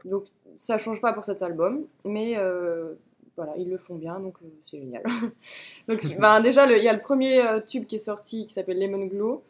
Donc 0.05 0.25
ça 0.57 0.79
change 0.79 1.01
pas 1.01 1.13
pour 1.13 1.25
cet 1.25 1.43
album, 1.43 1.85
mais 2.05 2.35
euh, 2.37 2.95
voilà, 3.37 3.53
ils 3.59 3.69
le 3.69 3.79
font 3.79 3.97
bien, 3.97 4.19
donc 4.21 4.35
euh, 4.43 4.49
c'est 4.67 4.79
génial. 4.79 5.03
donc 5.89 6.01
ben, 6.19 6.41
déjà, 6.41 6.67
il 6.71 6.83
y 6.83 6.89
a 6.89 6.93
le 6.93 7.01
premier 7.01 7.41
euh, 7.41 7.61
tube 7.61 7.87
qui 7.87 7.97
est 7.97 8.01
sorti 8.01 8.47
qui 8.47 8.55
s'appelle 8.55 8.79
Lemon 8.79 9.07
Glow. 9.07 9.43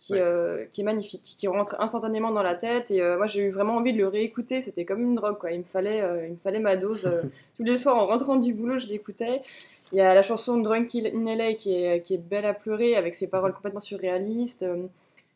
Qui, 0.00 0.12
Ouais. 0.12 0.20
euh, 0.20 0.64
qui 0.70 0.82
est 0.82 0.84
magnifique, 0.84 1.22
qui 1.24 1.48
rentre 1.48 1.74
instantanément 1.80 2.30
dans 2.30 2.44
la 2.44 2.54
tête 2.54 2.92
et 2.92 3.02
euh, 3.02 3.16
moi 3.16 3.26
j'ai 3.26 3.42
eu 3.42 3.50
vraiment 3.50 3.74
envie 3.74 3.92
de 3.92 3.98
le 3.98 4.06
réécouter, 4.06 4.62
c'était 4.62 4.84
comme 4.84 5.02
une 5.02 5.16
drogue 5.16 5.38
quoi, 5.38 5.50
il 5.50 5.58
me 5.58 5.64
fallait, 5.64 6.00
euh, 6.02 6.24
il 6.24 6.34
me 6.34 6.36
fallait 6.36 6.60
ma 6.60 6.76
dose 6.76 7.10
tous 7.56 7.64
les 7.64 7.76
soirs 7.76 7.96
en 7.96 8.06
rentrant 8.06 8.36
du 8.36 8.54
boulot 8.54 8.78
je 8.78 8.86
l'écoutais. 8.86 9.42
Il 9.90 9.98
y 9.98 10.00
a 10.00 10.14
la 10.14 10.22
chanson 10.22 10.56
Drunk 10.58 10.94
in 10.94 11.34
LA 11.34 11.54
qui 11.54 11.74
est, 11.74 12.00
qui 12.02 12.14
est 12.14 12.18
belle 12.18 12.44
à 12.46 12.54
pleurer 12.54 12.94
avec 12.94 13.16
ses 13.16 13.26
paroles 13.26 13.52
complètement 13.52 13.80
surréalistes. 13.80 14.64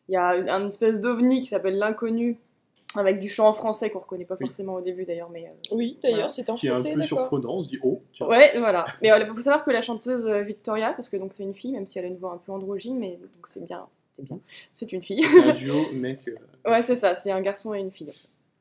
Il 0.07 0.13
y 0.13 0.15
a 0.15 0.29
un 0.29 0.69
espèce 0.69 1.01
d'ovni 1.01 1.41
qui 1.41 1.47
s'appelle 1.47 1.77
L'inconnu 1.77 2.37
avec 3.01 3.19
du 3.19 3.29
chant 3.29 3.47
en 3.47 3.53
français 3.53 3.89
qu'on 3.89 3.99
reconnaît 3.99 4.25
pas 4.25 4.35
Oui. 4.39 4.47
forcément 4.47 4.75
au 4.75 4.81
début 4.81 5.05
d'ailleurs 5.05 5.29
mais 5.29 5.45
euh, 5.47 5.75
Oui, 5.75 5.97
d'ailleurs, 6.01 6.17
Voilà. 6.17 6.29
c'était 6.29 6.51
en 6.51 6.55
Qui 6.55 6.67
est 6.67 6.69
un 6.71 6.73
français, 6.75 6.93
peu 6.93 7.03
surprenant, 7.03 7.55
on 7.57 7.63
se 7.63 7.69
dit 7.69 7.79
oh, 7.83 8.01
tiens. 8.13 8.27
Ouais, 8.27 8.57
voilà. 8.59 8.85
Mais 9.01 9.09
il 9.09 9.25
faut 9.27 9.41
savoir 9.41 9.63
que 9.65 9.71
la 9.71 9.81
chanteuse 9.81 10.25
euh, 10.27 10.41
Victoria, 10.41 10.93
parce 10.93 11.09
que 11.09 11.17
donc 11.17 11.33
c'est 11.33 11.43
une 11.43 11.55
fille, 11.55 11.71
même 11.73 11.87
si 11.87 11.99
elle 11.99 12.05
a 12.05 12.07
une 12.07 12.17
voix 12.17 12.33
un 12.33 12.37
peu 12.37 12.51
androgyne, 12.51 12.97
mais 12.99 13.11
donc 13.17 13.47
c'est 13.47 13.63
bien, 13.65 13.85
c'était 14.15 14.27
bien. 14.27 14.39
C'est 14.71 14.91
une 14.91 15.01
fille. 15.01 15.23
c'est 15.29 15.43
un 15.43 15.53
duo, 15.53 15.91
mec. 15.93 16.27
euh, 16.27 16.35
ouais, 16.71 16.81
c'est 16.81 16.95
ça, 16.95 17.15
c'est 17.15 17.31
un 17.31 17.41
garçon 17.41 17.73
et 17.73 17.79
une 17.79 17.91
fille. 17.91 18.11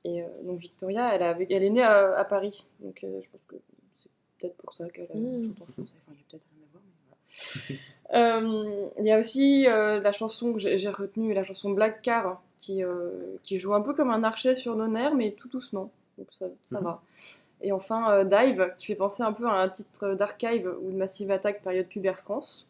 Et 0.05 0.23
euh, 0.23 0.27
donc 0.45 0.59
Victoria, 0.59 1.15
elle, 1.15 1.23
a, 1.23 1.37
elle 1.49 1.63
est 1.63 1.71
née 1.71 1.83
à, 1.83 2.17
à 2.19 2.25
Paris, 2.25 2.67
donc 2.81 3.03
euh, 3.05 3.21
je 3.23 3.29
pense 3.31 3.41
que 3.47 3.57
c'est 3.95 4.11
peut-être 4.41 4.57
pour 4.57 4.75
ça 4.75 4.89
qu'elle 4.91 5.05
a 5.13 5.15
Mm. 5.15 5.33
chante 5.57 5.63
en 5.69 5.73
français. 5.73 5.97
Enfin, 6.07 6.13
il 6.15 6.19
y 6.19 6.21
a 6.21 6.25
peut-être 6.31 6.47
rien 6.53 6.63
à 6.65 6.73
voir, 6.73 6.83
mais 6.85 6.97
voilà. 7.07 7.81
Euh, 8.15 8.87
Il 8.99 9.05
y 9.07 9.11
a 9.13 9.19
aussi 9.19 9.67
euh, 9.67 10.01
la 10.01 10.13
chanson 10.13 10.53
que 10.53 10.59
j'ai 10.59 10.91
retenue, 10.91 11.33
la 11.35 11.45
chanson 11.45 11.71
Black 11.71 12.03
Car, 12.03 12.43
qui, 12.59 12.83
euh, 12.85 13.11
qui 13.43 13.59
joue 13.59 13.75
un 13.75 13.81
peu 13.81 13.95
comme 13.95 14.11
un 14.11 14.23
archet 14.23 14.55
sur 14.55 14.77
nos 14.77 14.87
nerfs, 14.87 15.15
mais 15.15 15.33
tout 15.33 15.49
doucement. 15.49 15.91
Donc 16.19 16.29
ça, 16.39 16.47
ça 16.65 16.79
Mhm. 16.79 16.85
va. 16.85 17.03
Et 17.63 17.73
enfin, 17.73 18.11
euh, 18.11 18.25
Dive, 18.25 18.73
qui 18.77 18.87
fait 18.87 18.95
penser 18.97 19.23
un 19.23 19.33
peu 19.33 19.47
à 19.47 19.53
un 19.53 19.69
titre 19.69 20.15
d'Archive 20.15 20.69
ou 20.83 20.91
de 20.91 20.97
Massive 20.97 21.31
Attack 21.31 21.63
période 21.63 21.87
Pubère 21.87 22.19
France. 22.19 22.69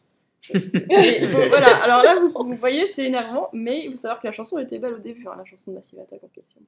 Et 0.53 0.53
bon, 1.33 1.49
voilà, 1.49 1.77
alors 1.83 2.03
là, 2.03 2.19
vous, 2.21 2.31
vous 2.31 2.57
voyez, 2.57 2.87
c'est 2.87 3.05
énervant, 3.05 3.49
mais 3.53 3.85
il 3.85 3.91
faut 3.93 3.97
savoir 3.97 4.21
que 4.21 4.27
la 4.27 4.33
chanson 4.33 4.59
était 4.59 4.79
belle 4.79 4.95
au 4.95 4.99
début, 4.99 5.27
hein, 5.29 5.35
la 5.39 5.45
chanson 5.45 5.71
de 5.71 5.77
Massive 5.77 5.99
Attack 6.01 6.21
en 6.25 6.29
question. 6.29 6.61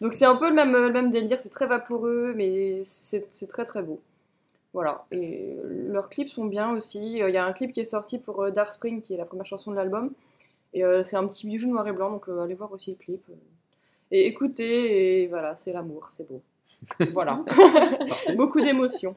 Donc 0.00 0.14
c'est 0.14 0.24
un 0.24 0.36
peu 0.36 0.48
le 0.48 0.54
même, 0.54 0.72
le 0.72 0.92
même 0.92 1.10
délire, 1.10 1.38
c'est 1.40 1.48
très 1.50 1.66
vaporeux, 1.66 2.32
mais 2.36 2.80
c'est 2.84 3.46
très 3.48 3.64
très 3.64 3.82
beau. 3.82 4.00
Voilà, 4.74 5.06
et 5.10 5.56
leurs 5.86 6.08
clips 6.10 6.28
sont 6.30 6.44
bien 6.44 6.70
aussi. 6.72 7.22
Euh, 7.22 7.30
Il 7.30 7.34
y 7.34 7.38
a 7.38 7.44
un 7.44 7.52
clip 7.52 7.72
qui 7.72 7.80
est 7.80 7.84
sorti 7.86 8.18
pour 8.18 8.42
euh, 8.42 8.50
Dark 8.50 8.72
Spring, 8.74 9.00
qui 9.02 9.14
est 9.14 9.16
la 9.16 9.24
première 9.24 9.46
chanson 9.46 9.70
de 9.70 9.76
l'album. 9.76 10.12
Et 10.74 10.84
euh, 10.84 11.02
c'est 11.02 11.16
un 11.16 11.26
petit 11.26 11.46
bijou 11.46 11.68
noir 11.70 11.88
et 11.88 11.92
blanc, 11.92 12.10
donc 12.10 12.28
euh, 12.28 12.40
allez 12.42 12.54
voir 12.54 12.70
aussi 12.72 12.90
le 12.90 12.96
clip. 12.96 13.22
Et 14.10 14.26
écoutez, 14.26 15.22
et 15.22 15.26
voilà, 15.26 15.56
c'est 15.56 15.72
l'amour, 15.72 16.08
c'est 16.10 16.28
beau. 16.28 16.42
Voilà, 17.12 17.42
beaucoup 18.36 18.60
d'émotions. 18.60 19.16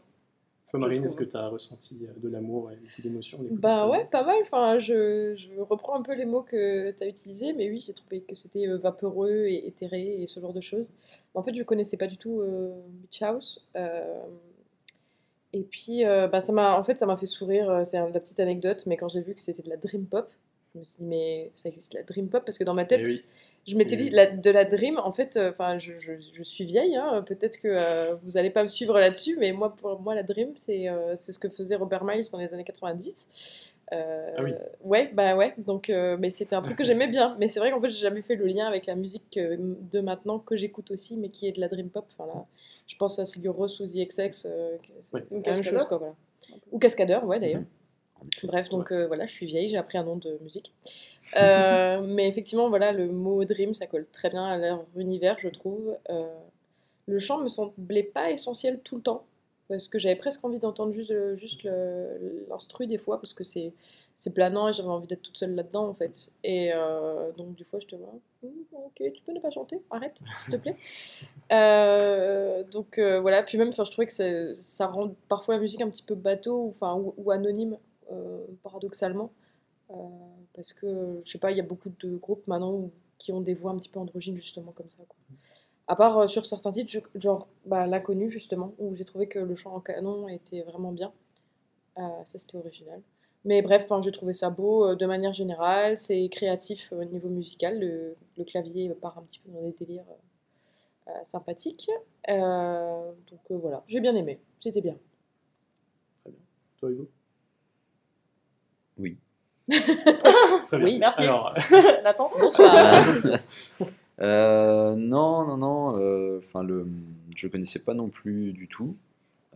Toi, 0.69 0.79
Marine, 0.79 1.03
est-ce 1.03 1.17
que 1.17 1.25
tu 1.25 1.35
as 1.35 1.49
ressenti 1.49 1.97
euh, 2.03 2.13
de 2.17 2.29
l'amour 2.29 2.71
et 2.71 2.75
beaucoup 2.75 3.01
d'émotions 3.01 3.39
en 3.39 3.43
écoutant 3.43 3.59
Bah 3.59 3.87
ouais, 3.89 4.05
pas 4.09 4.23
mal. 4.23 4.37
Enfin, 4.43 4.79
je, 4.79 5.35
je 5.35 5.59
reprends 5.59 5.95
un 5.99 6.01
peu 6.01 6.13
les 6.15 6.23
mots 6.25 6.43
que 6.43 6.91
tu 6.91 7.03
as 7.03 7.07
utilisés, 7.07 7.51
mais 7.51 7.69
oui, 7.69 7.83
j'ai 7.85 7.93
trouvé 7.93 8.21
que 8.21 8.35
c'était 8.35 8.67
euh, 8.67 8.77
vaporeux 8.77 9.47
et 9.47 9.67
éthéré 9.67 10.21
et 10.23 10.27
ce 10.27 10.39
genre 10.39 10.53
de 10.53 10.61
choses. 10.61 10.87
En 11.33 11.43
fait, 11.43 11.53
je 11.53 11.63
connaissais 11.63 11.97
pas 11.97 12.07
du 12.07 12.17
tout 12.17 12.39
euh, 12.39 12.71
Beach 13.01 13.21
House. 13.21 13.67
euh, 13.75 14.21
et 15.53 15.61
puis, 15.61 16.05
euh, 16.05 16.27
bah, 16.27 16.41
ça 16.41 16.53
m'a, 16.53 16.77
en 16.77 16.83
fait, 16.83 16.97
ça 16.99 17.05
m'a 17.05 17.17
fait 17.17 17.25
sourire. 17.25 17.69
euh, 17.69 17.83
C'est 17.85 17.97
la 17.97 18.19
petite 18.19 18.39
anecdote, 18.39 18.83
mais 18.85 18.97
quand 18.97 19.09
j'ai 19.09 19.21
vu 19.21 19.33
que 19.35 19.41
c'était 19.41 19.63
de 19.63 19.69
la 19.69 19.77
dream 19.77 20.05
pop, 20.05 20.29
je 20.73 20.79
me 20.79 20.83
suis 20.85 20.97
dit, 20.99 21.05
mais 21.05 21.51
ça 21.55 21.67
existe 21.69 21.93
la 21.93 22.03
dream 22.03 22.29
pop? 22.29 22.43
Parce 22.45 22.57
que 22.57 22.63
dans 22.63 22.73
ma 22.73 22.85
tête, 22.85 23.01
Eh 23.03 23.05
oui. 23.07 23.23
je 23.67 23.75
m'étais 23.75 23.95
Eh 23.95 23.97
dit 23.97 24.09
la- 24.11 24.31
de 24.31 24.49
la 24.51 24.63
dream. 24.65 24.97
En 24.99 25.11
fait, 25.11 25.35
euh, 25.37 25.51
enfin, 25.51 25.77
je, 25.79 25.93
je- 25.99 26.13
je 26.33 26.43
suis 26.43 26.63
vieille. 26.63 26.95
hein, 26.95 27.23
Peut-être 27.27 27.59
que 27.59 27.67
euh, 27.67 28.15
vous 28.23 28.37
allez 28.37 28.49
pas 28.49 28.63
me 28.63 28.69
suivre 28.69 28.97
là-dessus, 28.97 29.35
mais 29.39 29.51
moi, 29.51 29.75
pour 29.75 29.99
moi, 29.99 30.15
la 30.15 30.23
dream, 30.23 30.53
c'est 30.55 30.87
euh, 30.87 31.15
c'est 31.19 31.33
ce 31.33 31.39
que 31.39 31.49
faisait 31.49 31.75
Robert 31.75 32.05
Miles 32.05 32.23
dans 32.31 32.37
les 32.39 32.53
années 32.53 32.63
90. 32.63 33.25
Euh, 33.93 34.35
Ah 34.37 34.43
oui. 34.43 34.51
Ouais, 34.85 35.09
bah 35.13 35.35
ouais. 35.35 35.53
Donc, 35.57 35.89
euh, 35.89 36.15
mais 36.17 36.31
c'était 36.31 36.55
un 36.55 36.61
truc 36.61 36.77
que 36.77 36.85
j'aimais 36.85 37.07
bien. 37.07 37.35
Mais 37.39 37.49
c'est 37.49 37.59
vrai 37.59 37.71
qu'en 37.71 37.81
fait, 37.81 37.89
j'ai 37.89 37.99
jamais 37.99 38.21
fait 38.21 38.35
le 38.35 38.45
lien 38.45 38.65
avec 38.67 38.85
la 38.85 38.95
musique 38.95 39.37
de 39.37 39.99
maintenant 39.99 40.39
que 40.39 40.55
j'écoute 40.55 40.91
aussi, 40.91 41.17
mais 41.17 41.27
qui 41.27 41.47
est 41.47 41.51
de 41.51 41.59
la 41.59 41.67
dream 41.67 41.89
pop. 41.89 42.05
Enfin 42.17 42.25
là, 42.33 42.45
je 42.87 42.95
pense 42.97 43.19
à 43.19 43.25
Sigur 43.25 43.55
Rós 43.55 43.79
ou 43.79 43.85
The 43.85 44.07
XX. 44.07 44.45
euh, 44.49 44.77
c'est 45.01 45.13
Ouais. 45.15 45.23
la 45.45 45.53
même 45.53 45.63
chose, 45.63 45.85
quoi, 45.85 45.97
voilà. 45.97 46.13
Ou 46.71 46.79
Cascadeur, 46.79 47.23
ouais, 47.25 47.39
d'ailleurs. 47.39 47.61
Effet. 48.33 48.47
Bref, 48.47 48.69
donc 48.69 48.91
euh, 48.91 49.07
voilà, 49.07 49.25
je 49.25 49.31
suis 49.31 49.45
vieille, 49.47 49.69
j'ai 49.69 49.77
appris 49.77 49.97
un 49.97 50.03
nom 50.03 50.15
de 50.15 50.37
musique. 50.41 50.71
Euh, 51.37 52.01
mais 52.05 52.27
effectivement, 52.27 52.67
voilà, 52.67 52.91
le 52.91 53.07
mot 53.07 53.45
dream, 53.45 53.73
ça 53.73 53.87
colle 53.87 54.05
très 54.11 54.29
bien 54.29 54.43
à 54.43 54.57
leur 54.57 54.83
univers, 54.97 55.37
je 55.39 55.47
trouve. 55.47 55.95
Euh, 56.09 56.27
le 57.05 57.19
chant 57.19 57.37
me 57.37 57.47
semblait 57.47 58.03
pas 58.03 58.31
essentiel 58.31 58.81
tout 58.83 58.97
le 58.97 59.01
temps, 59.01 59.23
parce 59.69 59.87
que 59.87 59.97
j'avais 59.97 60.17
presque 60.17 60.43
envie 60.43 60.59
d'entendre 60.59 60.91
juste, 60.91 61.13
juste 61.37 61.65
l'instru 62.49 62.85
des 62.87 62.97
fois, 62.97 63.21
parce 63.21 63.33
que 63.33 63.45
c'est 63.45 63.71
c'est 64.15 64.33
planant 64.33 64.67
et 64.67 64.73
j'avais 64.73 64.89
envie 64.89 65.07
d'être 65.07 65.21
toute 65.21 65.37
seule 65.37 65.55
là-dedans, 65.55 65.87
en 65.87 65.93
fait. 65.93 66.31
Et 66.43 66.71
euh, 66.73 67.31
donc, 67.37 67.55
du 67.55 67.63
fois, 67.63 67.79
je 67.79 67.87
te 67.87 67.95
vois, 67.95 68.13
ok, 68.43 69.01
tu 69.13 69.21
peux 69.25 69.31
ne 69.31 69.39
pas 69.39 69.49
chanter, 69.51 69.81
arrête, 69.89 70.19
s'il 70.43 70.53
te 70.53 70.57
plaît. 70.57 70.75
Euh, 71.51 72.63
donc 72.63 72.97
euh, 72.97 73.19
voilà, 73.19 73.43
puis 73.43 73.57
même, 73.57 73.73
je 73.73 73.81
trouvais 73.91 74.07
que 74.07 74.53
ça, 74.53 74.87
rend 74.87 75.13
parfois 75.27 75.55
la 75.55 75.61
musique 75.61 75.81
un 75.81 75.89
petit 75.89 76.03
peu 76.03 76.15
bateau, 76.15 76.73
ou, 76.81 77.13
ou, 77.17 77.31
anonyme, 77.31 77.77
euh, 78.11 78.45
paradoxalement. 78.63 79.31
Parce 80.53 80.73
que, 80.73 81.21
je 81.25 81.31
sais 81.31 81.39
pas, 81.39 81.51
il 81.51 81.57
y 81.57 81.59
a 81.59 81.63
beaucoup 81.63 81.89
de 81.89 82.15
groupes 82.15 82.47
maintenant 82.47 82.89
qui 83.17 83.31
ont 83.33 83.41
des 83.41 83.53
voix 83.53 83.71
un 83.71 83.77
petit 83.77 83.89
peu 83.89 83.99
androgynes, 83.99 84.37
justement, 84.37 84.71
comme 84.71 84.89
ça. 84.89 84.97
À 85.87 85.95
part 85.95 86.29
sur 86.29 86.45
certains 86.45 86.71
titres, 86.71 87.09
genre 87.15 87.47
bah, 87.65 87.87
L'inconnu, 87.87 88.29
justement, 88.29 88.73
où 88.79 88.95
j'ai 88.95 89.05
trouvé 89.05 89.27
que 89.27 89.39
le 89.39 89.55
chant 89.55 89.75
en 89.75 89.81
canon 89.81 90.27
était 90.29 90.61
vraiment 90.61 90.91
bien. 90.91 91.11
Ça, 91.97 92.39
c'était 92.39 92.57
original. 92.57 93.01
Mais 93.43 93.61
bref, 93.61 93.85
j'ai 94.01 94.11
trouvé 94.11 94.33
ça 94.33 94.49
beau 94.49 94.95
de 94.95 95.05
manière 95.05 95.33
générale. 95.33 95.97
C'est 95.97 96.29
créatif 96.29 96.91
au 96.93 97.03
niveau 97.03 97.29
musical. 97.29 97.79
Le 97.79 98.43
clavier 98.45 98.89
part 99.01 99.17
un 99.17 99.23
petit 99.23 99.39
peu 99.39 99.51
dans 99.51 99.61
des 99.61 99.75
délires 99.79 100.05
euh, 101.11 101.19
euh, 101.19 101.23
sympathiques. 101.23 101.89
Euh, 102.29 103.11
donc 103.29 103.39
euh, 103.51 103.57
voilà, 103.57 103.83
j'ai 103.87 103.99
bien 103.99 104.15
aimé. 104.15 104.39
C'était 104.59 104.81
bien. 104.81 104.95
Toi, 106.79 106.89
Hugo? 106.91 107.09
Oui. 108.97 109.17
Très 109.69 110.77
bien. 110.77 110.85
Oui, 110.85 110.99
merci. 110.99 111.21
Alors, 111.23 111.53
Nathan? 112.03 112.31
Bonsoir. 112.39 113.03
Euh, 114.19 114.93
non, 114.95 115.47
non, 115.47 115.57
non. 115.57 115.99
euh, 115.99 116.37
Enfin, 116.43 116.61
le, 116.61 116.85
je 117.35 117.47
connaissais 117.47 117.79
pas 117.79 117.95
non 117.95 118.09
plus 118.09 118.51
du 118.53 118.67
tout. 118.67 118.95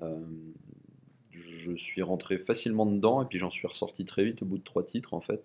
Euh, 0.01 0.19
je 1.29 1.75
suis 1.75 2.01
rentré 2.01 2.39
facilement 2.39 2.87
dedans 2.87 3.21
et 3.21 3.25
puis 3.25 3.37
j'en 3.37 3.51
suis 3.51 3.67
ressorti 3.67 4.05
très 4.05 4.23
vite 4.25 4.41
au 4.41 4.45
bout 4.45 4.57
de 4.57 4.63
trois 4.63 4.81
titres 4.83 5.13
en 5.13 5.21
fait, 5.21 5.43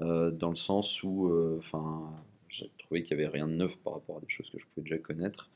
Euh, 0.00 0.30
dans 0.30 0.48
le 0.48 0.56
sens 0.56 1.02
où, 1.02 1.28
euh, 1.28 1.58
enfin, 1.58 2.10
j'ai 2.50 2.70
trouvé 2.78 3.02
qu'il 3.02 3.16
y 3.16 3.20
avait 3.20 3.28
rien 3.28 3.46
de 3.46 3.54
neuf 3.54 3.76
par 3.78 3.94
rapport 3.94 4.18
à 4.18 4.20
des 4.20 4.28
choses 4.28 4.50
que 4.50 4.58
je 4.58 4.64
pouvais 4.66 4.88
déjà 4.88 4.98
connaître 4.98 5.50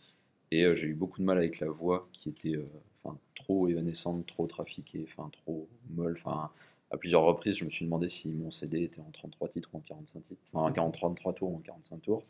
et 0.54 0.64
euh, 0.64 0.74
j'ai 0.74 0.86
eu 0.86 0.94
beaucoup 0.94 1.20
de 1.20 1.24
mal 1.24 1.38
avec 1.38 1.58
la 1.58 1.68
voix 1.68 2.08
qui 2.12 2.28
était, 2.28 2.56
euh, 2.56 2.66
enfin, 3.02 3.18
trop 3.34 3.68
évanescente, 3.68 4.24
trop 4.26 4.46
trafiquée, 4.46 5.04
enfin, 5.08 5.28
trop 5.44 5.68
molle. 5.90 6.16
Enfin, 6.24 6.50
à 6.92 6.96
plusieurs 6.96 7.22
reprises, 7.22 7.56
je 7.56 7.64
me 7.64 7.70
suis 7.70 7.84
demandé 7.84 8.08
si 8.08 8.28
mon 8.28 8.52
CD 8.52 8.84
était 8.84 9.00
en 9.00 9.10
33 9.12 9.48
titres 9.48 9.68
ou 9.72 9.78
en 9.78 9.80
45 9.80 10.24
titres, 10.28 10.40
enfin 10.52 10.68
en 10.68 10.72
43 10.72 11.32
tours 11.32 11.50
ou 11.50 11.56
en 11.56 11.60
45 11.60 12.02
tours. 12.02 12.22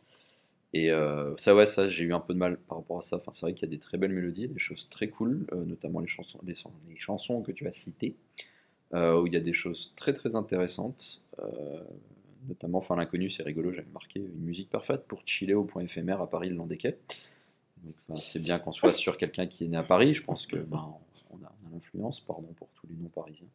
Et 0.72 0.90
euh, 0.90 1.36
ça, 1.36 1.54
ouais, 1.54 1.66
ça, 1.66 1.88
j'ai 1.88 2.04
eu 2.04 2.14
un 2.14 2.20
peu 2.20 2.32
de 2.32 2.38
mal 2.38 2.56
par 2.56 2.78
rapport 2.78 2.98
à 2.98 3.02
ça. 3.02 3.16
Enfin, 3.16 3.32
c'est 3.34 3.42
vrai 3.42 3.52
qu'il 3.52 3.68
y 3.68 3.70
a 3.72 3.76
des 3.76 3.78
très 3.78 3.98
belles 3.98 4.12
mélodies, 4.12 4.48
des 4.48 4.58
choses 4.58 4.88
très 4.90 5.08
cool, 5.08 5.46
notamment 5.52 6.00
les 6.00 6.08
chansons, 6.08 6.40
les, 6.46 6.56
chansons 6.96 7.42
que 7.42 7.52
tu 7.52 7.68
as 7.68 7.72
citées, 7.72 8.16
où 8.92 9.26
il 9.26 9.34
y 9.34 9.36
a 9.36 9.40
des 9.40 9.52
choses 9.52 9.92
très 9.96 10.14
très 10.14 10.34
intéressantes. 10.34 11.20
Notamment, 12.48 12.78
enfin, 12.78 12.96
l'inconnu, 12.96 13.30
c'est 13.30 13.42
rigolo, 13.42 13.72
j'avais 13.72 13.90
marqué 13.92 14.20
une 14.20 14.44
musique 14.44 14.70
parfaite 14.70 15.06
pour 15.06 15.22
chiller 15.26 15.54
au 15.54 15.64
point 15.64 15.82
éphémère 15.82 16.20
à 16.20 16.28
Paris 16.28 16.48
le 16.48 16.56
long 16.56 16.66
des 16.66 16.76
quais. 16.76 16.98
Donc, 17.84 18.18
c'est 18.18 18.38
bien 18.38 18.58
qu'on 18.58 18.72
soit 18.72 18.92
sur 18.92 19.16
quelqu'un 19.16 19.46
qui 19.46 19.64
est 19.64 19.68
né 19.68 19.76
à 19.76 19.82
Paris. 19.82 20.14
Je 20.14 20.22
pense 20.22 20.46
que 20.46 20.56
ben, 20.56 20.94
on 21.30 21.44
a, 21.44 21.52
l'influence, 21.72 22.20
pardon 22.20 22.48
pour 22.56 22.68
tous 22.74 22.86
les 22.86 22.94
noms 22.94 23.08
parisiens. 23.08 23.46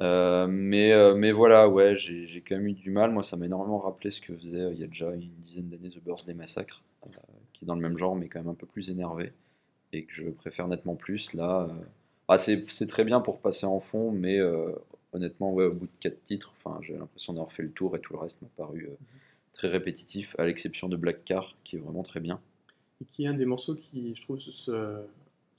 Euh, 0.00 0.46
mais, 0.46 0.92
euh, 0.92 1.14
mais 1.14 1.32
voilà, 1.32 1.68
ouais, 1.68 1.96
j'ai 1.96 2.42
quand 2.46 2.56
même 2.56 2.68
eu 2.68 2.72
du 2.72 2.90
mal. 2.90 3.10
Moi, 3.10 3.22
ça 3.22 3.36
m'a 3.36 3.46
énormément 3.46 3.78
rappelé 3.78 4.10
ce 4.10 4.20
que 4.20 4.34
faisait 4.36 4.60
euh, 4.60 4.72
il 4.72 4.80
y 4.80 4.84
a 4.84 4.86
déjà 4.86 5.12
une 5.12 5.30
dizaine 5.42 5.68
d'années 5.68 5.90
The 5.90 6.02
Birthday 6.04 6.34
Massacre, 6.34 6.82
euh, 7.06 7.10
qui 7.52 7.64
est 7.64 7.66
dans 7.66 7.74
le 7.74 7.80
même 7.80 7.98
genre, 7.98 8.14
mais 8.14 8.28
quand 8.28 8.40
même 8.40 8.48
un 8.48 8.54
peu 8.54 8.66
plus 8.66 8.90
énervé, 8.90 9.32
et 9.92 10.04
que 10.04 10.12
je 10.12 10.28
préfère 10.28 10.68
nettement 10.68 10.94
plus. 10.94 11.32
Là, 11.34 11.68
ah, 12.28 12.38
c'est 12.38 12.86
très 12.86 13.04
bien 13.04 13.20
pour 13.20 13.40
passer 13.40 13.66
en 13.66 13.80
fond, 13.80 14.12
mais 14.12 14.38
honnêtement, 15.12 15.52
ouais, 15.52 15.64
au 15.64 15.72
bout 15.74 15.86
de 15.86 15.92
quatre 16.00 16.24
titres, 16.24 16.52
enfin, 16.56 16.78
j'ai 16.82 16.94
l'impression 16.96 17.32
d'avoir 17.32 17.52
fait 17.52 17.62
le 17.62 17.70
tour, 17.70 17.96
et 17.96 18.00
tout 18.00 18.12
le 18.12 18.18
reste 18.18 18.40
m'a 18.42 18.48
paru 18.56 18.86
euh, 18.90 18.94
très 19.54 19.68
répétitif, 19.68 20.34
à 20.38 20.46
l'exception 20.46 20.88
de 20.88 20.96
Black 20.96 21.24
Car, 21.24 21.56
qui 21.64 21.76
est 21.76 21.78
vraiment 21.78 22.02
très 22.02 22.20
bien. 22.20 22.40
Et 23.00 23.04
qui 23.04 23.24
est 23.24 23.28
un 23.28 23.34
des 23.34 23.46
morceaux 23.46 23.74
qui, 23.76 24.14
je 24.14 24.22
trouve, 24.22 24.38
se, 24.40 25.00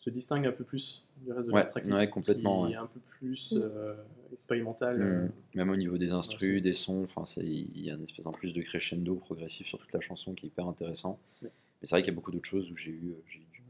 distingue 0.08 0.48
un 0.48 0.52
peu 0.52 0.64
plus 0.64 1.04
du 1.18 1.32
reste 1.32 1.48
de 1.48 1.54
Ouais, 1.54 1.62
la 1.62 1.66
tracklist. 1.68 2.02
ouais, 2.02 2.08
complètement, 2.10 2.62
Qui 2.64 2.68
ouais. 2.70 2.74
est 2.74 2.78
un 2.78 2.88
peu 2.88 3.00
plus 3.20 3.54
Mm. 3.54 3.62
euh, 3.62 3.94
expérimental. 4.34 4.98
Mm. 4.98 5.02
euh, 5.02 5.28
Même 5.56 5.70
au 5.70 5.76
niveau 5.76 5.98
des 5.98 6.10
instrus, 6.12 6.62
des 6.64 6.74
sons, 6.74 7.04
enfin, 7.04 7.24
il 7.42 7.80
y 7.82 7.92
a 7.92 7.94
une 7.96 8.04
espèce 8.06 8.26
en 8.26 8.32
plus 8.32 8.54
de 8.54 8.62
crescendo 8.62 9.16
progressif 9.16 9.68
sur 9.68 9.78
toute 9.78 9.94
la 9.94 10.00
chanson 10.02 10.34
qui 10.34 10.46
est 10.46 10.50
hyper 10.50 10.68
intéressant. 10.68 11.20
Ouais. 11.44 11.50
Mais 11.82 11.88
c'est 11.88 11.92
vrai 11.96 12.02
qu'il 12.02 12.10
y 12.10 12.14
a 12.14 12.16
beaucoup 12.16 12.32
d'autres 12.32 12.46
choses 12.50 12.72
où 12.72 12.76
j'ai 12.78 12.90
eu, 12.92 13.00
du 13.30 13.62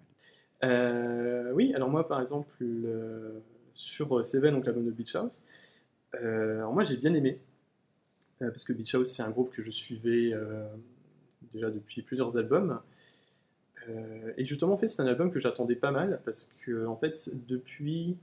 mal. 0.61 0.71
Euh, 0.71 1.51
oui, 1.53 1.73
alors 1.73 1.89
moi 1.89 2.07
par 2.07 2.19
exemple 2.19 2.49
le- 2.59 3.41
sur 3.73 4.23
Seven, 4.25 4.53
donc 4.55 4.65
l'album 4.65 4.85
de 4.85 4.91
Beach 4.91 5.15
House, 5.15 5.45
euh, 5.47 5.51
alors 6.13 6.73
moi 6.73 6.83
j'ai 6.83 6.97
bien 6.97 7.13
aimé 7.13 7.39
euh, 8.41 8.49
parce 8.51 8.63
que 8.63 8.73
Beach 8.73 8.95
House 8.95 9.09
c'est 9.09 9.23
un 9.23 9.29
groupe 9.31 9.51
que 9.51 9.61
je 9.61 9.71
suivais 9.71 10.31
euh, 10.33 10.67
déjà 11.53 11.69
depuis 11.69 12.01
plusieurs 12.01 12.37
albums 12.37 12.79
Euh, 13.87 14.33
et 14.37 14.45
justement 14.45 14.73
en 14.73 14.77
fait 14.77 14.89
c'est 14.89 15.01
un 15.01 15.07
album 15.07 15.31
que 15.31 15.39
j'attendais 15.39 15.75
pas 15.75 15.91
mal 15.91 16.19
parce 16.25 16.53
que 16.65 16.85
en 16.85 16.97
fait 16.97 17.29
depuis 17.47 18.17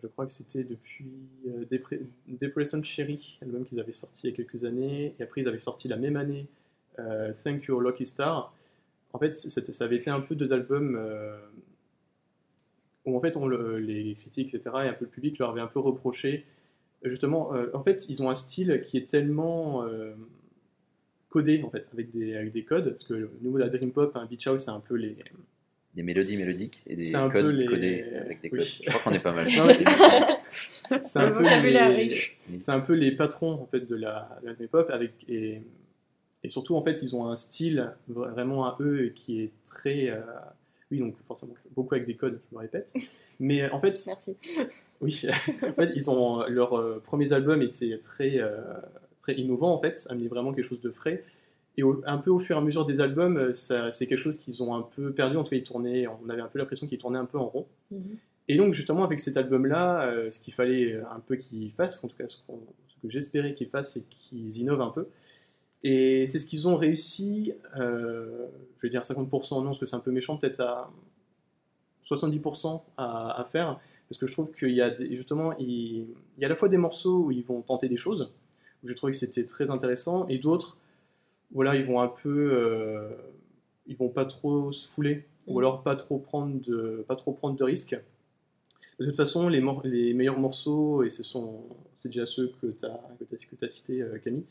je 0.00 0.06
crois 0.06 0.24
que 0.24 0.32
c'était 0.32 0.64
depuis 0.64 1.10
euh, 1.48 1.64
Depre- 1.66 2.00
Depression 2.28 2.82
Cherry, 2.82 3.38
album 3.42 3.64
qu'ils 3.66 3.80
avaient 3.80 3.92
sorti 3.92 4.26
il 4.26 4.30
y 4.30 4.32
a 4.32 4.36
quelques 4.36 4.64
années, 4.64 5.14
et 5.18 5.22
après 5.22 5.40
ils 5.42 5.48
avaient 5.48 5.58
sorti 5.58 5.88
la 5.88 5.96
même 5.96 6.16
année 6.16 6.46
euh, 7.00 7.32
Thank 7.42 7.64
You 7.66 7.80
Lucky 7.80 8.06
Star. 8.06 8.54
En 9.12 9.18
fait, 9.18 9.32
ça 9.34 9.84
avait 9.84 9.96
été 9.96 10.08
un 10.10 10.20
peu 10.20 10.34
deux 10.34 10.52
albums 10.54 10.96
euh, 10.96 11.36
où 13.04 13.16
en 13.16 13.20
fait 13.20 13.34
les 13.80 14.14
critiques, 14.14 14.54
etc., 14.54 14.76
et 14.84 14.88
un 14.88 14.92
peu 14.94 15.04
le 15.04 15.10
public 15.10 15.38
leur 15.38 15.50
avait 15.50 15.60
un 15.60 15.66
peu 15.66 15.80
reproché. 15.80 16.46
Justement, 17.04 17.54
euh, 17.54 17.66
en 17.74 17.82
fait, 17.82 18.08
ils 18.08 18.22
ont 18.22 18.30
un 18.30 18.34
style 18.34 18.80
qui 18.84 18.96
est 18.96 19.08
tellement 19.08 19.84
euh, 19.84 20.12
codé, 21.30 21.62
en 21.64 21.70
fait, 21.70 21.88
avec 21.92 22.10
des, 22.10 22.36
avec 22.36 22.50
des 22.52 22.62
codes, 22.64 22.90
parce 22.90 23.04
que 23.04 23.14
au 23.14 23.42
niveau 23.42 23.58
de 23.58 23.62
la 23.64 23.68
Dream 23.68 23.90
Pop, 23.90 24.14
un 24.16 24.26
Beach 24.26 24.46
House, 24.46 24.62
c'est 24.64 24.70
un 24.70 24.80
peu 24.80 24.94
les... 24.94 25.16
Des 25.94 26.02
mélodies 26.02 26.36
mélodiques 26.38 26.82
et 26.86 26.96
des 26.96 27.02
C'est 27.02 27.16
un 27.16 27.28
codes 27.28 27.42
peu 27.44 27.50
les- 27.50 27.66
codés 27.66 28.04
avec 28.18 28.40
des 28.40 28.48
oui. 28.50 28.58
codes. 28.60 28.68
Je 28.84 28.88
crois 28.90 29.00
qu'on 29.02 29.12
est 29.12 29.18
pas 29.22 29.32
mal. 29.32 29.46
C'est 31.06 31.18
un 31.18 31.30
peu 31.32 31.42
les- 31.42 32.30
un 32.68 32.80
peu 32.80 32.92
les 32.94 33.12
patrons 33.12 33.52
en 33.52 33.66
fait 33.66 33.80
de 33.80 33.96
la, 33.96 34.38
la 34.42 34.52
dream 34.54 34.68
pop 34.68 34.88
avec 34.90 35.12
et, 35.28 35.60
et 36.44 36.48
surtout 36.48 36.76
en 36.76 36.82
fait 36.82 37.00
ils 37.02 37.14
ont 37.16 37.28
un 37.28 37.36
style 37.36 37.90
vraiment 38.08 38.64
à 38.66 38.76
eux 38.80 39.12
qui 39.14 39.42
est 39.42 39.50
très 39.66 40.08
euh, 40.10 40.20
oui 40.90 40.98
donc 40.98 41.14
forcément 41.26 41.54
beaucoup 41.74 41.94
avec 41.94 42.06
des 42.06 42.14
codes 42.14 42.40
je 42.50 42.54
me 42.56 42.60
répète 42.60 42.92
mais 43.40 43.68
en 43.70 43.80
fait 43.80 43.98
Merci. 44.06 44.36
Oui 45.02 45.22
en 45.68 45.72
fait 45.74 45.90
ils 45.94 46.08
ont 46.10 46.46
leurs 46.48 46.78
euh, 46.78 47.02
premiers 47.04 47.32
albums 47.34 47.60
étaient 47.62 47.98
très 47.98 48.38
euh, 48.38 48.56
très 49.20 49.34
innovants 49.34 49.74
en 49.74 49.78
fait 49.78 50.06
amenaient 50.08 50.28
vraiment 50.28 50.52
quelque 50.54 50.66
chose 50.68 50.80
de 50.80 50.90
frais 50.90 51.22
et 51.76 51.82
au- 51.82 52.02
un 52.06 52.18
peu 52.18 52.30
au 52.30 52.38
fur 52.38 52.56
et 52.56 52.58
à 52.58 52.62
mesure 52.62 52.84
des 52.86 53.00
albums 53.00 53.36
euh, 53.36 53.52
c'est 53.52 54.06
quelque 54.06 54.20
chose 54.20 54.38
qu'ils 54.38 54.62
ont 54.62 54.74
un 54.74 54.82
peu 54.82 55.12
perdu 55.12 55.36
en 55.36 55.42
tout 55.44 55.50
cas 55.50 55.56
ils 55.56 55.62
tournaient 55.62 56.06
on 56.06 56.28
avait 56.30 56.42
un 56.42 56.46
peu 56.48 56.58
l'impression 56.58 56.86
qu'ils 56.86 56.98
tournaient 56.98 57.18
un 57.18 57.26
peu 57.26 57.38
en 57.38 57.46
rond 57.46 57.66
Mhm. 57.90 58.16
et 58.48 58.56
donc 58.56 58.72
justement 58.74 59.04
avec 59.04 59.20
cet 59.20 59.36
album-là, 59.36 60.04
euh, 60.06 60.30
ce 60.30 60.40
qu'il 60.40 60.54
fallait 60.54 60.94
un 61.14 61.20
peu 61.20 61.36
qu'ils 61.36 61.70
fassent, 61.72 62.02
en 62.04 62.08
tout 62.08 62.16
cas 62.16 62.24
ce, 62.28 62.38
que 63.02 63.10
j'espérais 63.10 63.52
qu'ils 63.54 63.68
fassent, 63.68 63.92
c'est 63.94 64.08
qu'ils 64.08 64.56
innovent 64.58 64.80
un 64.80 64.90
peu. 64.90 65.08
Et 65.82 66.26
c'est 66.28 66.38
ce 66.38 66.46
qu'ils 66.46 66.68
ont 66.68 66.76
réussi, 66.76 67.52
euh, 67.76 68.46
je 68.78 68.82
vais 68.82 68.88
dire 68.88 69.02
50% 69.04 69.56
non, 69.58 69.64
parce 69.64 69.78
que 69.80 69.86
c'est 69.86 69.96
un 69.96 70.00
peu 70.00 70.12
méchant, 70.12 70.36
peut-être 70.38 70.60
à 70.60 70.90
70% 72.02 72.82
à, 72.96 73.40
à 73.40 73.44
faire, 73.44 73.78
parce 74.12 74.18
que 74.18 74.26
je 74.26 74.34
trouve 74.34 74.52
qu'il 74.52 74.72
y 74.72 74.82
a 74.82 74.90
des- 74.90 75.16
justement, 75.16 75.56
il, 75.56 75.66
il 76.36 76.40
y 76.40 76.44
a 76.44 76.46
à 76.46 76.50
la 76.50 76.54
fois 76.54 76.68
des 76.68 76.76
morceaux 76.76 77.24
où 77.24 77.30
ils 77.30 77.42
vont 77.42 77.62
tenter 77.62 77.88
des 77.88 77.96
choses, 77.96 78.30
où 78.84 78.88
j'ai 78.88 78.94
trouvé 78.94 79.12
que 79.12 79.16
c'était 79.16 79.46
très 79.46 79.70
intéressant, 79.70 80.28
et 80.28 80.36
d'autres, 80.36 80.76
voilà, 81.50 81.76
ils 81.76 81.86
vont 81.86 81.98
un 82.02 82.08
peu, 82.08 82.50
euh, 82.52 83.08
ils 83.86 83.96
vont 83.96 84.10
pas 84.10 84.26
trop 84.26 84.70
se 84.70 84.86
fouler, 84.86 85.24
ou 85.46 85.52
Mhm. 85.52 85.58
alors 85.60 85.82
pas 85.82 85.96
trop 85.96 86.18
prendre 86.18 86.60
de, 86.60 87.02
pas 87.08 87.16
trop 87.16 87.32
prendre 87.32 87.56
de 87.56 87.64
risques. 87.64 87.98
De 89.00 89.06
toute 89.06 89.16
façon, 89.16 89.48
les, 89.48 89.62
meilleurs 90.12 90.38
morceaux, 90.38 91.02
et 91.04 91.08
ce 91.08 91.22
sont, 91.22 91.62
c'est 91.94 92.10
déjà 92.10 92.26
ceux 92.26 92.52
que 92.60 92.66
tu 92.66 92.84
as, 92.84 93.00
que 93.18 93.24
que 93.24 93.56
t'as 93.56 93.68
cités, 93.68 94.02
euh, 94.02 94.18
Camille, 94.18 94.44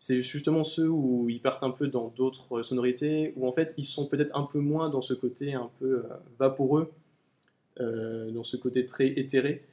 c'est 0.00 0.22
justement 0.22 0.64
ceux 0.64 0.88
où 0.88 1.30
ils 1.30 1.40
partent 1.40 1.62
un 1.62 1.70
peu 1.70 1.86
dans 1.86 2.08
d'autres 2.16 2.62
sonorités, 2.64 3.32
où 3.36 3.46
en 3.46 3.52
fait 3.52 3.74
ils 3.78 3.86
sont 3.86 4.06
peut-être 4.08 4.36
un 4.36 4.42
peu 4.42 4.58
moins 4.58 4.90
dans 4.90 5.02
ce 5.02 5.14
côté 5.14 5.54
un 5.54 5.70
peu 5.78 5.98
euh, 5.98 6.02
vaporeux, 6.36 6.90
euh, 7.80 8.30
dans 8.30 8.44
ce 8.44 8.56
côté 8.56 8.86
très 8.86 9.08
éthéré, 9.08 9.64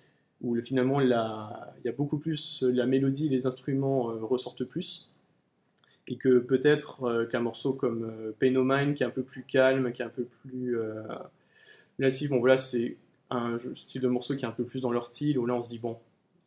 où 0.42 0.56
le- 0.56 0.62
finalement 0.62 1.00
la- 1.00 1.74
il 1.80 1.86
y 1.86 1.90
a 1.90 1.94
beaucoup 1.94 2.18
plus 2.18 2.64
la 2.64 2.86
mélodie, 2.86 3.30
les 3.30 3.46
instruments 3.48 4.10
euh, 4.12 4.16
ressortent 4.24 4.64
plus, 4.64 5.12
et 6.08 6.16
que 6.18 6.40
peut-être 6.40 7.04
euh, 7.04 7.26
qu'un 7.26 7.42
morceau 7.42 7.74
comme 7.74 8.12
Pain 8.40 8.52
No 8.52 8.64
Mind, 8.64 8.96
qui 8.96 9.04
est 9.04 9.06
un 9.06 9.12
peu 9.12 9.24
plus 9.24 9.44
calme, 9.44 9.92
qui 9.94 10.02
est 10.02 10.06
un 10.06 10.10
peu 10.10 10.24
plus 10.24 10.78
euh, 10.78 11.04
lascif, 12.00 12.30
bon 12.30 12.40
voilà, 12.40 12.58
c'est 12.58 12.98
un 13.30 13.58
style 13.76 14.02
de 14.02 14.08
morceau 14.08 14.36
qui 14.36 14.44
est 14.44 14.48
un 14.48 14.52
peu 14.52 14.64
plus 14.66 14.82
dans 14.82 14.92
leur 14.92 15.06
style, 15.06 15.38
où 15.38 15.46
là 15.46 15.54
on 15.54 15.64
se 15.64 15.70
dit 15.70 15.80
bon, 15.80 15.98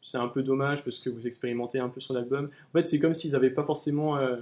c'est 0.02 0.18
un 0.18 0.28
peu 0.28 0.42
dommage 0.42 0.84
parce 0.84 0.98
que 0.98 1.08
vous 1.08 1.26
expérimentez 1.26 1.78
un 1.78 1.88
peu 1.88 1.98
sur 2.00 2.12
l'album. 2.12 2.50
En 2.68 2.72
fait, 2.78 2.84
c'est 2.84 2.98
comme 2.98 3.14
s'ils 3.14 3.32
n'avaient 3.32 3.48
pas 3.48 3.64
forcément 3.64 4.18
euh, 4.18 4.36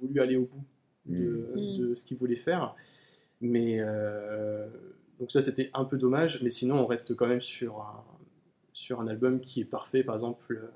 voulu 0.00 0.20
aller 0.20 0.36
au 0.36 0.42
bout 0.46 0.64
de, 1.06 1.46
Mm. 1.54 1.78
de 1.78 1.94
ce 1.94 2.04
qu'ils 2.06 2.16
voulaient 2.16 2.34
faire. 2.36 2.74
Mais 3.42 3.76
euh, 3.80 4.66
donc 5.20 5.30
ça, 5.30 5.40
c'était 5.42 5.70
un 5.74 5.84
peu 5.84 5.96
dommage. 5.96 6.42
Mais 6.42 6.50
sinon, 6.50 6.80
on 6.80 6.86
reste 6.86 7.14
quand 7.16 7.26
même 7.26 7.40
sur 7.40 7.80
un, 7.80 8.04
sur 8.72 9.00
un 9.00 9.06
album 9.08 9.40
qui 9.40 9.60
est 9.60 9.64
parfait. 9.64 10.02
Par 10.04 10.14
exemple, 10.14 10.52
euh, 10.62 10.70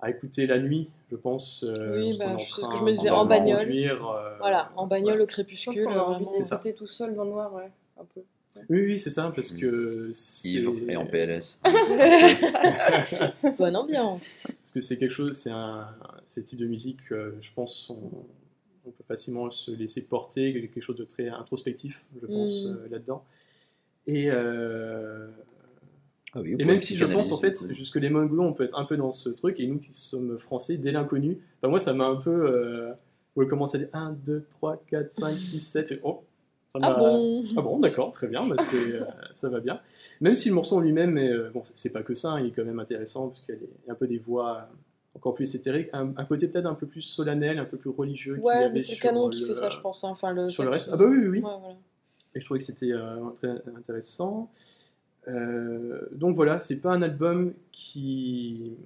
à 0.00 0.08
écouter 0.10 0.46
la 0.46 0.58
nuit, 0.58 0.88
je 1.10 1.16
pense. 1.16 1.62
euh, 1.64 1.96
Oui, 1.98 2.16
bah, 2.18 2.36
c'est 2.38 2.62
ce 2.62 2.68
que 2.68 2.76
je 2.76 2.84
me 2.84 2.92
disais, 2.92 3.10
en 3.10 3.26
bagnole. 3.26 3.58
conduire, 3.58 4.08
euh, 4.08 4.36
Voilà, 4.38 4.70
en 4.76 4.86
bagnole 4.86 5.10
voilà. 5.10 5.24
au 5.24 5.26
crépuscule. 5.26 5.84
qu'on 5.84 5.90
a 5.92 5.98
envie 5.98 6.24
l'écouter 6.32 6.74
tout 6.74 6.86
seul 6.86 7.14
dans 7.14 7.24
le 7.24 7.30
noir, 7.30 7.52
ouais, 7.54 7.70
un 8.00 8.04
peu. 8.14 8.20
Oui, 8.68 8.80
oui, 8.84 8.98
c'est 8.98 9.10
ça, 9.10 9.30
parce 9.36 9.52
que 9.52 10.10
c'est... 10.12 10.48
Ivre 10.48 10.74
et 10.88 10.96
en 10.96 11.06
PLS. 11.06 11.58
Bonne 13.58 13.76
ambiance. 13.76 14.46
Parce 14.62 14.72
que 14.72 14.80
c'est 14.80 14.98
quelque 14.98 15.12
chose, 15.14 15.36
c'est 15.36 15.50
un, 15.50 15.86
c'est 16.26 16.42
type 16.42 16.58
de 16.58 16.66
musique, 16.66 16.98
euh, 17.12 17.32
je 17.40 17.50
pense, 17.54 17.90
on, 17.90 18.00
on 18.86 18.90
peut 18.90 19.04
facilement 19.06 19.50
se 19.50 19.70
laisser 19.70 20.06
porter, 20.08 20.52
quelque 20.52 20.80
chose 20.80 20.96
de 20.96 21.04
très 21.04 21.28
introspectif, 21.28 22.02
je 22.20 22.26
pense, 22.26 22.64
Mm. 22.64 22.66
euh, 22.66 22.88
là-dedans. 22.90 23.24
Et, 24.12 24.30
euh, 24.30 25.28
Ah 26.34 26.40
oui, 26.40 26.52
et 26.52 26.56
pour 26.56 26.66
même 26.66 26.78
si 26.78 26.96
je 26.96 27.06
pense, 27.06 27.32
en 27.32 27.38
fait, 27.38 27.56
jusque 27.74 27.96
les 27.96 28.10
Mongols, 28.10 28.40
on 28.40 28.52
peut 28.52 28.64
être 28.64 28.78
un 28.78 28.84
peu 28.84 28.96
dans 28.96 29.12
ce 29.12 29.28
truc, 29.28 29.58
et 29.60 29.66
nous 29.66 29.78
qui 29.78 29.92
sommes 29.94 30.38
français, 30.38 30.78
dès 30.78 30.92
l'inconnu, 30.92 31.38
bah, 31.62 31.68
moi, 31.68 31.80
ça 31.80 31.92
m'a 31.94 32.06
un 32.06 32.16
peu. 32.16 32.30
Euh, 32.30 32.92
où 33.36 33.42
elle 33.42 33.48
commence 33.48 33.76
à 33.76 33.78
dire 33.78 33.88
1, 33.92 34.10
2, 34.26 34.44
3, 34.50 34.82
4, 34.88 35.12
5, 35.12 35.38
6, 35.38 35.60
7, 35.60 35.92
et 35.92 36.00
oh, 36.02 36.24
ça 36.72 36.80
Ah 36.82 36.90
m'a- 36.90 36.98
bon? 36.98 37.44
Ah 37.56 37.60
bon, 37.62 37.78
d'accord, 37.78 38.10
très 38.10 38.26
bien, 38.26 38.44
bah, 38.46 38.56
c'est, 38.58 38.92
euh, 38.92 39.04
ça 39.34 39.48
va 39.48 39.60
bien. 39.60 39.80
Même 40.20 40.34
si 40.34 40.48
le 40.48 40.56
morceau 40.56 40.76
en 40.76 40.80
lui-même, 40.80 41.16
euh, 41.16 41.48
bon, 41.54 41.62
c'est- 41.62 41.92
pas 41.92 42.02
que 42.02 42.14
ça, 42.14 42.32
hein, 42.32 42.40
il 42.40 42.46
est 42.48 42.50
quand 42.50 42.64
même 42.64 42.80
intéressant, 42.80 43.28
parce 43.28 43.40
qu'il 43.42 43.54
y 43.86 43.88
a 43.90 43.92
un 43.92 43.94
peu 43.94 44.08
des 44.08 44.18
voix 44.18 44.68
encore 45.14 45.34
plus 45.34 45.54
éthériques, 45.54 45.88
un, 45.92 46.12
un 46.16 46.24
côté 46.24 46.48
peut-être 46.48 46.66
un 46.66 46.74
peu 46.74 46.86
plus 46.86 47.02
solennel, 47.02 47.58
un 47.60 47.64
peu 47.64 47.76
plus 47.76 47.90
religieux. 47.90 48.38
Ouais, 48.42 48.54
avait 48.54 48.72
mais 48.74 48.80
c'est 48.80 48.94
le 48.96 49.00
canon 49.00 49.28
qui 49.30 49.40
le- 49.42 49.46
fait 49.46 49.54
ça, 49.54 49.68
je 49.70 49.78
pense. 49.78 50.02
hein. 50.02 50.08
Enfin, 50.10 50.32
le 50.34 50.48
Sur 50.48 50.64
le 50.64 50.70
reste 50.70 50.90
Ah 50.92 50.96
bah 50.96 51.04
oui, 51.08 51.16
oui, 51.18 51.26
oui. 51.28 51.38
Ouais, 51.38 51.50
voilà. 51.60 51.76
Et 52.34 52.40
je 52.40 52.44
trouvais 52.44 52.58
que 52.58 52.64
c'était 52.64 52.92
euh, 52.92 53.30
très 53.36 53.50
intéressant. 53.76 54.50
Euh, 55.28 56.00
donc 56.12 56.36
voilà, 56.36 56.58
c'est 56.58 56.80
pas 56.80 56.90
un 56.92 57.02
album 57.02 57.52
qui 57.72 58.76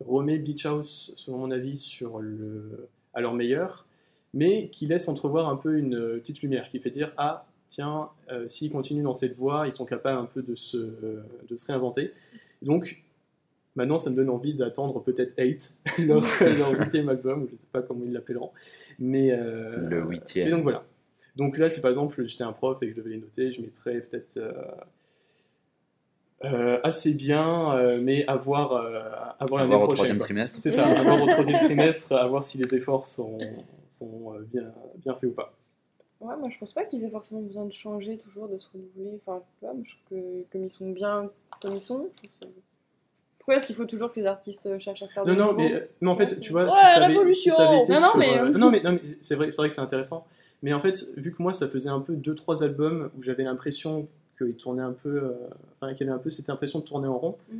remet 0.00 0.38
Beach 0.38 0.66
House, 0.66 1.14
selon 1.16 1.38
mon 1.38 1.50
avis, 1.50 1.78
sur 1.78 2.20
le, 2.20 2.88
à 3.14 3.20
leur 3.20 3.34
meilleur, 3.34 3.86
mais 4.34 4.68
qui 4.68 4.86
laisse 4.86 5.08
entrevoir 5.08 5.48
un 5.48 5.56
peu 5.56 5.76
une 5.78 5.94
euh, 5.94 6.18
petite 6.18 6.42
lumière, 6.42 6.68
qui 6.70 6.78
fait 6.78 6.90
dire 6.90 7.12
ah 7.16 7.46
tiens, 7.68 8.10
euh, 8.30 8.46
s'ils 8.48 8.70
continuent 8.70 9.02
dans 9.02 9.14
cette 9.14 9.36
voie, 9.36 9.66
ils 9.66 9.72
sont 9.72 9.86
capables 9.86 10.18
un 10.18 10.26
peu 10.26 10.42
de 10.42 10.54
se, 10.54 10.76
de 10.76 11.56
se 11.56 11.66
réinventer. 11.66 12.12
Donc 12.62 13.02
Maintenant, 13.76 13.98
ça 13.98 14.08
me 14.08 14.16
donne 14.16 14.30
envie 14.30 14.54
d'attendre 14.54 15.02
peut-être 15.02 15.34
8, 15.38 15.78
leur, 15.98 16.24
huitième 16.80 17.10
album, 17.10 17.46
je 17.48 17.54
ne 17.54 17.60
sais 17.60 17.68
pas 17.70 17.82
comment 17.82 18.04
ils 18.04 18.12
l'appelleront. 18.12 18.50
Mais, 18.98 19.30
euh, 19.30 19.88
Le 19.88 20.02
huitième. 20.02 20.46
mais 20.46 20.50
donc 20.50 20.62
voilà. 20.62 20.84
Donc 21.36 21.58
là, 21.58 21.68
si 21.68 21.80
par 21.80 21.90
exemple 21.90 22.26
j'étais 22.26 22.44
un 22.44 22.52
prof 22.52 22.82
et 22.82 22.86
que 22.86 22.92
je 22.92 22.96
devais 22.96 23.10
les 23.10 23.18
noter, 23.18 23.50
je 23.52 23.60
mettrais 23.60 24.00
peut-être 24.00 24.38
euh, 24.38 24.52
euh, 26.44 26.78
assez 26.84 27.14
bien, 27.14 27.74
euh, 27.76 28.00
mais 28.00 28.26
avoir, 28.26 28.72
euh, 28.72 29.00
avoir 29.38 29.62
l'année 29.62 29.74
Avoir 29.74 29.82
au 29.82 29.94
prochaine. 29.94 29.94
troisième 29.96 30.18
quoi. 30.18 30.26
trimestre. 30.26 30.60
C'est 30.60 30.70
ça, 30.70 30.86
avoir 30.86 31.22
au 31.22 31.26
troisième 31.28 31.58
trimestre, 31.58 32.12
à 32.12 32.26
voir 32.26 32.44
si 32.44 32.58
les 32.58 32.74
efforts 32.74 33.06
sont, 33.06 33.38
sont 33.88 34.34
bien, 34.52 34.72
bien 34.96 35.14
faits 35.14 35.30
ou 35.30 35.32
pas. 35.32 35.52
Ouais, 36.20 36.34
moi 36.36 36.48
je 36.50 36.58
pense 36.58 36.72
pas 36.72 36.84
qu'ils 36.84 37.04
aient 37.04 37.10
forcément 37.10 37.42
besoin 37.42 37.64
de 37.66 37.72
changer 37.72 38.16
toujours, 38.18 38.48
de 38.48 38.58
se 38.58 38.66
renouveler. 38.72 39.18
Enfin, 39.26 39.42
je 39.62 39.66
trouve 39.68 39.84
que 40.10 40.42
comme 40.52 40.64
ils 40.64 40.70
sont 40.70 40.90
bien 40.90 41.30
comme 41.60 41.74
ils 41.74 41.82
sont, 41.82 42.08
je 42.12 42.16
trouve 42.16 42.30
que 42.30 42.36
c'est- 42.46 42.52
Pourquoi 43.38 43.56
est-ce 43.56 43.66
qu'il 43.66 43.76
faut 43.76 43.84
toujours 43.84 44.12
que 44.12 44.20
les 44.20 44.26
artistes 44.26 44.78
cherchent 44.78 45.02
à 45.02 45.08
faire 45.08 45.26
Non, 45.26 45.34
de 45.34 45.38
non, 45.38 45.46
nouveau 45.52 45.58
mais, 45.58 45.88
mais 46.00 46.10
en 46.10 46.16
fait, 46.16 46.40
tu 46.40 46.52
vois, 46.52 46.64
Ouais, 46.64 46.70
si, 46.70 46.86
ça 46.94 47.04
avait, 47.04 47.34
si 47.34 47.50
ça 47.50 47.68
avait 47.68 47.78
été 47.80 47.92
Non, 47.92 48.00
non, 48.00 48.08
sur, 48.10 48.18
mais, 48.18 48.38
euh, 48.38 48.48
non, 48.50 48.70
mais, 48.70 48.80
non, 48.82 48.92
mais 48.92 49.00
c'est 49.20 49.34
vrai, 49.36 49.50
c'est 49.50 49.56
vrai 49.58 49.68
que 49.68 49.74
c'est 49.74 49.80
intéressant. 49.82 50.26
Mais 50.62 50.72
en 50.72 50.80
fait, 50.80 51.12
vu 51.16 51.32
que 51.34 51.42
moi, 51.42 51.52
ça 51.52 51.68
faisait 51.68 51.90
un 51.90 52.00
peu 52.00 52.14
2-3 52.14 52.62
albums 52.64 53.10
où 53.18 53.22
j'avais 53.22 53.44
l'impression 53.44 54.08
qu'ils 54.38 54.56
tournaient 54.56 54.82
un 54.82 54.92
peu, 54.92 55.22
euh, 55.24 55.32
enfin, 55.80 55.94
qu'il 55.94 56.06
y 56.06 56.10
avait 56.10 56.18
un 56.18 56.22
peu 56.22 56.30
cette 56.30 56.50
impression 56.50 56.80
de 56.80 56.84
tourner 56.84 57.08
en 57.08 57.18
rond. 57.18 57.36
Mm. 57.52 57.58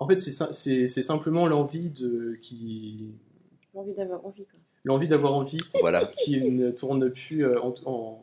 En 0.00 0.06
fait, 0.08 0.16
c'est 0.16 0.30
ça- 0.30 0.52
c'est 0.52 0.88
c'est 0.88 1.02
simplement 1.02 1.46
l'envie 1.46 1.88
de 1.90 2.36
qui, 2.42 3.12
J'ai 3.72 3.78
envie 3.78 3.94
d'avoir 3.94 4.24
envie. 4.26 4.44
Quoi. 4.44 4.58
l'envie 4.84 5.08
d'avoir 5.08 5.32
envie 5.34 5.58
Voilà. 5.80 6.04
qui 6.06 6.40
ne 6.50 6.70
tourne 6.70 7.10
plus 7.10 7.44
euh, 7.44 7.60
en, 7.60 7.74
en, 7.86 8.20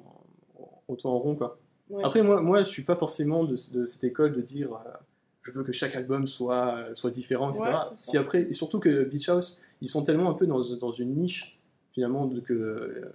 en, 0.88 0.98
en 1.04 1.18
rond, 1.20 1.36
quoi. 1.36 1.58
Ouais. 1.90 2.04
Après, 2.04 2.22
moi, 2.22 2.42
moi, 2.42 2.64
je 2.64 2.70
suis 2.70 2.84
pas 2.84 2.96
forcément 2.96 3.44
de, 3.46 3.54
de 3.74 3.86
cette 3.86 4.04
école 4.04 4.34
de 4.34 4.42
dire 4.42 4.74
euh, 4.74 4.90
je 5.44 5.52
veux 5.52 5.64
que 5.64 5.72
chaque 5.72 5.96
album 5.96 6.28
soit, 6.28 6.86
soit 6.96 7.10
différent, 7.12 7.50
etc. 7.52 7.68
Ouais, 7.70 7.98
si 8.00 8.18
après, 8.18 8.44
et 8.44 8.54
surtout 8.54 8.80
que 8.80 9.04
Beach 9.06 9.28
House, 9.30 9.64
ils 9.82 9.90
sont 9.90 10.04
tellement 10.04 10.30
un 10.30 10.34
peu 10.34 10.46
dans, 10.46 10.62
dans 10.80 10.92
une 10.92 11.16
niche, 11.16 11.58
finalement, 11.94 12.28
de, 12.28 12.40
que, 12.42 12.54
euh, 12.54 13.12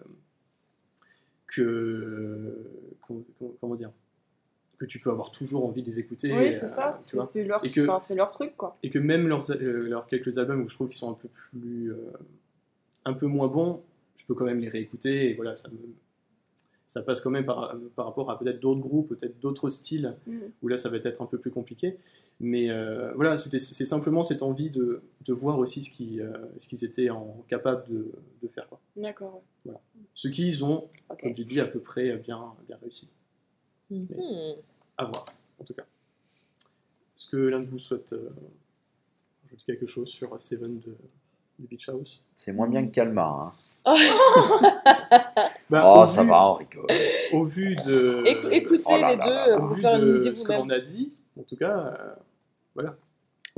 que. 1.56 2.58
comment- 3.60 3.74
dire 3.74 3.90
Que 4.78 4.84
tu 4.84 4.98
peux 4.98 5.10
avoir 5.10 5.30
toujours 5.30 5.64
envie 5.66 5.82
de 5.82 5.86
les 5.86 5.98
écouter. 5.98 6.32
oui, 6.32 6.48
euh, 6.48 6.52
c'est 6.52 6.68
ça. 6.68 7.00
tu 7.06 7.16
C'est 7.32 7.44
leur, 7.44 7.64
Et 7.64 7.70
que- 7.70 7.80
enfin, 7.82 8.00
c'est 8.00 8.14
leur 8.14 8.30
truc, 8.30 8.56
quoi. 8.56 8.76
et 8.82 8.90
que 8.90 8.98
même 8.98 9.26
leurs, 9.28 9.50
euh, 9.50 9.88
leurs 9.88 10.06
quelques 10.06 10.38
albums 10.38 10.62
où 10.62 10.68
je 10.68 10.74
trouve 10.74 10.88
qu'ils 10.88 10.98
sont 10.98 11.10
un 11.10 11.14
peu 11.14 11.28
plus 11.28 11.90
euh, 11.92 11.96
un 13.04 13.12
peu 13.14 13.26
moins 13.26 13.48
bons 13.48 13.82
je 14.16 14.24
peux 14.26 14.34
quand 14.34 14.44
même 14.46 14.58
les 14.60 14.68
réécouter 14.68 15.30
et 15.30 15.34
voilà 15.34 15.54
ça 15.56 15.68
me 15.68 15.76
ça 16.86 17.02
passe 17.02 17.20
quand 17.20 17.30
même 17.30 17.44
par, 17.44 17.74
par 17.96 18.06
rapport 18.06 18.30
à 18.30 18.38
peut-être 18.38 18.60
d'autres 18.60 18.80
groupes 18.80 19.08
peut-être 19.08 19.38
d'autres 19.40 19.68
styles 19.68 20.14
Mm. 20.26 20.38
où 20.62 20.68
là 20.68 20.76
ça 20.76 20.88
va 20.88 20.96
être 20.98 21.20
un 21.20 21.26
peu 21.26 21.38
plus 21.38 21.50
compliqué 21.50 21.98
mais 22.40 22.70
euh, 22.70 23.12
voilà 23.14 23.38
c'était 23.38 23.58
c'est 23.58 23.86
simplement 23.86 24.22
cette 24.24 24.42
envie 24.42 24.70
de, 24.70 25.02
de 25.26 25.32
voir 25.32 25.58
aussi 25.58 25.82
ce 25.82 25.90
qui 25.90 26.20
euh, 26.20 26.32
ce 26.60 26.68
qu'ils 26.68 26.84
étaient 26.84 27.10
en, 27.10 27.44
capables 27.48 27.84
de, 27.88 28.10
de 28.42 28.48
faire. 28.48 28.68
D'accord, 28.96 29.42
ouais. 29.64 29.74
ce 30.14 30.28
qu'ils 30.28 30.64
ont 30.64 30.88
Ok. 31.10 31.20
comme 31.22 31.34
tu 31.34 31.44
dis 31.44 31.60
à 31.60 31.66
peu 31.66 31.80
près 31.80 32.16
bien 32.18 32.40
bien 32.66 32.76
réussi 32.80 33.10
Mhm. 33.90 34.06
à 34.98 35.04
voir 35.04 35.24
en 35.60 35.64
tout 35.64 35.74
cas 35.74 35.82
est-ce 37.14 37.28
que 37.28 37.36
l'un 37.36 37.60
de 37.60 37.66
vous 37.66 37.78
souhaite 37.78 38.12
euh, 38.12 38.30
ajouter 39.46 39.64
quelque 39.64 39.86
chose 39.86 40.08
sur 40.08 40.38
Seven 40.40 40.78
de, 40.80 40.94
de 41.58 41.66
Beach 41.66 41.88
House? 41.88 42.22
C'est 42.34 42.52
moins 42.52 42.68
bien 42.68 42.86
que 42.86 42.92
Calmar. 42.92 43.56
Oh, 43.56 43.62
Bah. 45.70 45.82
Oh, 45.84 46.02
au 46.02 46.06
ça 46.06 46.22
vu- 46.22 46.28
va, 46.28 46.48
on 46.50 46.54
rigole. 46.54 46.86
Au 47.32 47.44
vu 47.44 47.74
de. 47.86 48.22
Écou- 48.24 48.48
écoutez 48.52 48.84
oh 48.88 49.00
là 49.00 49.10
les 49.12 49.16
là 49.16 49.24
deux 49.24 49.30
là 49.30 49.46
là. 49.48 49.56
au 49.56 49.58
pour 49.60 49.74
vu 49.74 49.80
faire 49.82 49.96
une 49.96 50.16
idée 50.16 50.34
ce 50.34 50.46
qu'on 50.46 50.70
a 50.70 50.78
dit, 50.78 51.12
en 51.38 51.42
tout 51.42 51.56
cas, 51.56 51.78
euh, 51.78 52.14
voilà. 52.74 52.94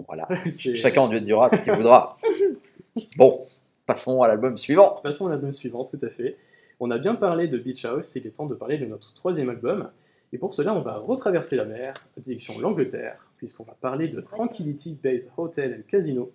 Voilà. 0.06 0.28
Chacun 0.74 1.02
en 1.02 1.08
Dieu 1.08 1.20
dira 1.20 1.50
ce 1.50 1.60
qu'il 1.60 1.72
voudra. 1.72 2.16
Bon, 3.16 3.46
passons 3.86 4.22
à 4.22 4.28
l'album 4.28 4.58
suivant. 4.58 4.96
Passons 5.02 5.28
à 5.28 5.30
l'album 5.30 5.52
suivant, 5.52 5.84
tout 5.84 5.98
à 6.02 6.08
fait. 6.08 6.36
On 6.80 6.90
a 6.90 6.98
bien 6.98 7.14
parlé 7.14 7.46
de 7.46 7.56
Beach 7.58 7.84
House, 7.84 8.12
il 8.16 8.26
est 8.26 8.30
temps 8.30 8.46
de 8.46 8.54
parler 8.56 8.76
de 8.78 8.86
notre 8.86 9.14
troisième 9.14 9.50
album. 9.50 9.88
Et 10.32 10.38
pour 10.38 10.52
cela, 10.52 10.74
on 10.74 10.80
va 10.80 10.96
retraverser 10.98 11.54
la 11.56 11.64
mer, 11.64 11.94
direction 12.16 12.58
l'Angleterre, 12.58 13.26
puisqu'on 13.36 13.62
va 13.64 13.74
parler 13.80 14.08
de 14.08 14.20
Tranquility 14.20 14.98
Base 15.02 15.30
Hotel 15.36 15.78
and 15.78 15.88
Casino, 15.88 16.30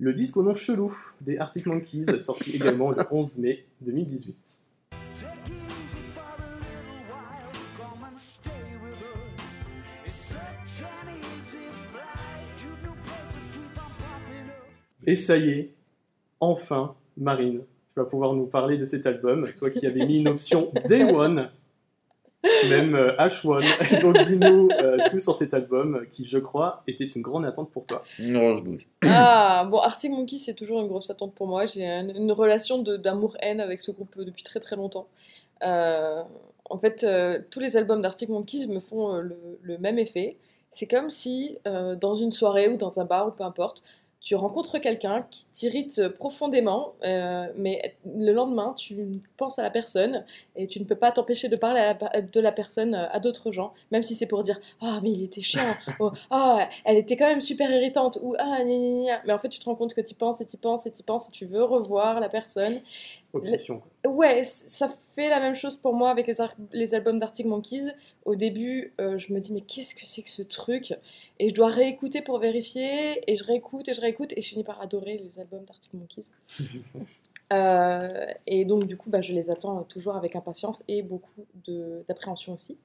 le 0.00 0.12
disque 0.12 0.36
au 0.36 0.44
nom 0.44 0.54
chelou 0.54 0.96
des 1.20 1.38
Arctic 1.38 1.66
Monkeys, 1.66 2.20
sorti 2.20 2.52
également 2.54 2.92
le 2.92 3.04
11 3.10 3.38
mai 3.38 3.64
2018. 3.80 4.60
Et 15.06 15.16
ça 15.16 15.36
y 15.36 15.50
est, 15.50 15.70
enfin, 16.38 16.94
Marine, 17.16 17.60
tu 17.94 18.00
vas 18.00 18.04
pouvoir 18.04 18.34
nous 18.34 18.46
parler 18.46 18.76
de 18.76 18.84
cet 18.84 19.06
album, 19.06 19.50
toi 19.56 19.70
qui 19.70 19.84
avais 19.84 20.06
mis 20.06 20.20
une 20.20 20.28
option 20.28 20.70
Day 20.86 21.02
One, 21.02 21.50
même 22.68 22.94
euh, 22.94 23.12
H1. 23.16 24.00
Donc 24.02 24.18
dis-nous 24.26 24.68
euh, 24.80 24.96
tout 25.10 25.18
sur 25.20 25.34
cet 25.34 25.54
album 25.54 26.04
qui, 26.10 26.24
je 26.24 26.38
crois, 26.38 26.82
était 26.86 27.04
une 27.06 27.22
grande 27.22 27.44
attente 27.46 27.70
pour 27.70 27.86
toi. 27.86 28.02
Une 28.18 28.38
grosse 28.38 28.62
bouche. 28.62 28.86
Ah, 29.04 29.66
bon, 29.70 29.78
Arctic 29.78 30.10
Monkey, 30.10 30.38
c'est 30.38 30.54
toujours 30.54 30.80
une 30.80 30.88
grosse 30.88 31.10
attente 31.10 31.34
pour 31.34 31.46
moi. 31.46 31.66
J'ai 31.66 31.86
un- 31.86 32.08
une 32.08 32.32
relation 32.32 32.78
d'amour-haine 32.82 33.60
avec 33.60 33.80
ce 33.80 33.90
groupe 33.90 34.18
depuis 34.18 34.42
très 34.42 34.60
très 34.60 34.76
longtemps. 34.76 35.06
Euh, 35.64 36.22
en 36.70 36.78
fait, 36.78 37.04
euh, 37.04 37.40
tous 37.50 37.60
les 37.60 37.76
albums 37.76 38.00
d'Arctic 38.00 38.28
Monkeys 38.28 38.66
me 38.66 38.80
font 38.80 39.14
euh, 39.14 39.20
le, 39.22 39.36
le 39.62 39.78
même 39.78 39.98
effet. 39.98 40.36
C'est 40.70 40.86
comme 40.86 41.08
si, 41.10 41.56
euh, 41.66 41.94
dans 41.96 42.14
une 42.14 42.30
soirée 42.30 42.68
ou 42.68 42.76
dans 42.76 43.00
un 43.00 43.04
bar 43.04 43.28
ou 43.28 43.30
peu 43.30 43.42
importe, 43.44 43.82
tu 44.20 44.34
rencontres 44.34 44.78
quelqu'un 44.78 45.24
qui 45.30 45.46
t'irrite 45.52 46.08
profondément, 46.08 46.94
euh, 47.04 47.46
mais 47.56 47.96
le 48.04 48.32
lendemain, 48.32 48.74
tu 48.76 49.20
penses 49.36 49.58
à 49.58 49.62
la 49.62 49.70
personne 49.70 50.24
et 50.56 50.66
tu 50.66 50.80
ne 50.80 50.84
peux 50.84 50.96
pas 50.96 51.12
t'empêcher 51.12 51.48
de 51.48 51.56
parler 51.56 51.92
de 52.32 52.40
la 52.40 52.50
personne 52.52 52.94
à 52.94 53.20
d'autres 53.20 53.52
gens, 53.52 53.72
même 53.92 54.02
si 54.02 54.14
c'est 54.16 54.26
pour 54.26 54.42
dire 54.42 54.58
Ah, 54.82 54.98
mais 55.02 55.12
il 55.12 55.22
était 55.22 55.40
chiant, 55.40 55.74
oh, 56.00 56.10
ah, 56.30 56.68
elle 56.84 56.96
était 56.96 57.16
quand 57.16 57.28
même 57.28 57.40
super 57.40 57.70
irritante, 57.70 58.18
ou 58.22 58.34
Ah, 58.38 58.58
gna, 58.64 58.64
gna, 58.64 59.02
gna. 59.04 59.22
mais 59.24 59.32
en 59.32 59.38
fait, 59.38 59.48
tu 59.48 59.60
te 59.60 59.64
rends 59.66 59.76
compte 59.76 59.94
que 59.94 60.00
tu 60.00 60.14
penses 60.14 60.40
et 60.40 60.46
tu 60.46 60.56
penses 60.56 60.86
et 60.86 60.92
tu 60.92 61.02
penses 61.02 61.28
et 61.28 61.32
tu 61.32 61.46
veux 61.46 61.62
revoir 61.62 62.18
la 62.18 62.28
personne. 62.28 62.80
Obsession. 63.34 63.80
quoi. 63.80 64.10
Ouais, 64.10 64.42
ça 64.42 64.88
fait 65.14 65.28
la 65.28 65.38
même 65.38 65.54
chose 65.54 65.76
pour 65.76 65.92
moi 65.92 66.10
avec 66.10 66.26
les, 66.72 66.94
albums 66.94 67.18
d'Arctic 67.18 67.46
Monkeys. 67.46 67.92
Au 68.24 68.34
début, 68.34 68.94
euh, 69.00 69.18
je 69.18 69.32
me 69.32 69.40
dis, 69.40 69.52
mais 69.52 69.60
qu'est-ce 69.60 69.94
que 69.94 70.06
c'est 70.06 70.22
que 70.22 70.30
ce 70.30 70.42
truc? 70.42 70.94
Et 71.38 71.50
je 71.50 71.54
dois 71.54 71.68
réécouter 71.68 72.22
pour 72.22 72.38
vérifier, 72.38 73.22
et 73.30 73.36
je 73.36 73.44
réécoute 73.44 73.88
et 73.88 73.94
je 73.94 74.00
réécoute, 74.00 74.32
et 74.36 74.42
je 74.42 74.48
finis 74.48 74.64
par 74.64 74.80
adorer 74.80 75.18
les 75.18 75.38
albums 75.38 75.64
d'Arctic 75.64 75.94
Monkeys. 75.94 76.30
Euh, 77.50 78.26
et 78.46 78.66
donc, 78.66 78.84
du 78.84 78.98
coup, 78.98 79.08
bah, 79.08 79.22
je 79.22 79.32
les 79.32 79.50
attends 79.50 79.82
toujours 79.84 80.16
avec 80.16 80.36
impatience 80.36 80.84
et 80.86 81.00
beaucoup 81.00 81.46
d'appréhension 82.06 82.52
aussi. 82.52 82.76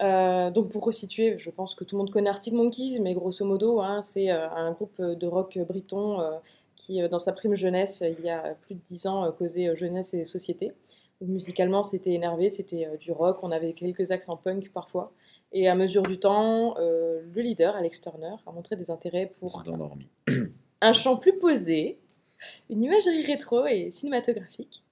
Euh, 0.00 0.50
donc, 0.50 0.70
pour 0.70 0.82
resituer, 0.82 1.36
je 1.36 1.50
pense 1.50 1.74
que 1.74 1.84
tout 1.84 1.96
le 1.96 1.98
monde 1.98 2.10
connaît 2.10 2.30
Arctic 2.30 2.54
Monkeys, 2.54 3.00
mais 3.00 3.12
grosso 3.12 3.44
modo, 3.44 3.82
hein, 3.82 4.00
c'est 4.00 4.30
un 4.30 4.72
groupe 4.72 4.98
de 4.98 5.26
rock 5.26 5.58
briton 5.68 6.22
qui, 6.92 7.02
euh, 7.02 7.08
dans 7.08 7.18
sa 7.18 7.32
prime 7.32 7.54
jeunesse, 7.54 8.02
il 8.18 8.24
y 8.24 8.30
a 8.30 8.54
plus 8.62 8.74
de 8.74 8.80
dix 8.90 9.06
ans, 9.06 9.24
euh, 9.24 9.30
causait 9.32 9.68
euh, 9.68 9.76
jeunesse 9.76 10.14
et 10.14 10.24
société. 10.24 10.72
Musicalement, 11.20 11.84
c'était 11.84 12.12
énervé, 12.12 12.50
c'était 12.50 12.86
euh, 12.86 12.96
du 12.96 13.12
rock, 13.12 13.38
on 13.42 13.50
avait 13.52 13.72
quelques 13.72 14.10
accents 14.10 14.36
punk 14.36 14.70
parfois. 14.72 15.12
Et 15.52 15.68
à 15.68 15.74
mesure 15.74 16.02
du 16.02 16.18
temps, 16.18 16.74
euh, 16.78 17.20
le 17.34 17.42
leader, 17.42 17.76
Alex 17.76 18.00
Turner, 18.00 18.34
a 18.46 18.52
montré 18.52 18.74
des 18.76 18.90
intérêts 18.90 19.30
pour 19.38 19.62
un 20.80 20.92
chant 20.92 21.16
plus 21.16 21.38
posé, 21.38 21.98
une 22.70 22.82
imagerie 22.82 23.24
rétro 23.24 23.66
et 23.66 23.90
cinématographique. 23.90 24.82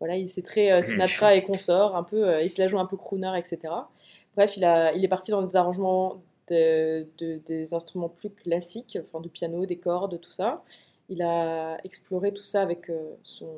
Voilà, 0.00 0.16
il 0.16 0.30
c'est 0.30 0.42
très 0.42 0.72
euh, 0.72 0.82
Sinatra 0.82 1.34
et 1.34 1.42
consort, 1.44 1.96
un 1.96 2.02
peu, 2.02 2.28
euh, 2.28 2.42
il 2.42 2.50
se 2.50 2.60
la 2.60 2.68
joue 2.68 2.78
un 2.78 2.86
peu 2.86 2.96
crooner, 2.96 3.38
etc. 3.38 3.72
Bref, 4.36 4.56
il, 4.56 4.64
a, 4.64 4.92
il 4.94 5.04
est 5.04 5.08
parti 5.08 5.30
dans 5.30 5.42
des 5.42 5.54
arrangements 5.56 6.22
de, 6.48 7.06
de- 7.18 7.40
des 7.46 7.74
instruments 7.74 8.08
plus 8.08 8.30
classiques, 8.30 8.98
enfin 9.06 9.20
du 9.20 9.28
piano, 9.28 9.66
des 9.66 9.76
cordes, 9.76 10.18
tout 10.20 10.30
ça. 10.32 10.64
Il 11.10 11.20
a 11.22 11.76
exploré 11.84 12.32
tout 12.32 12.44
ça 12.44 12.62
avec 12.62 12.88
euh, 12.88 13.14
son 13.22 13.48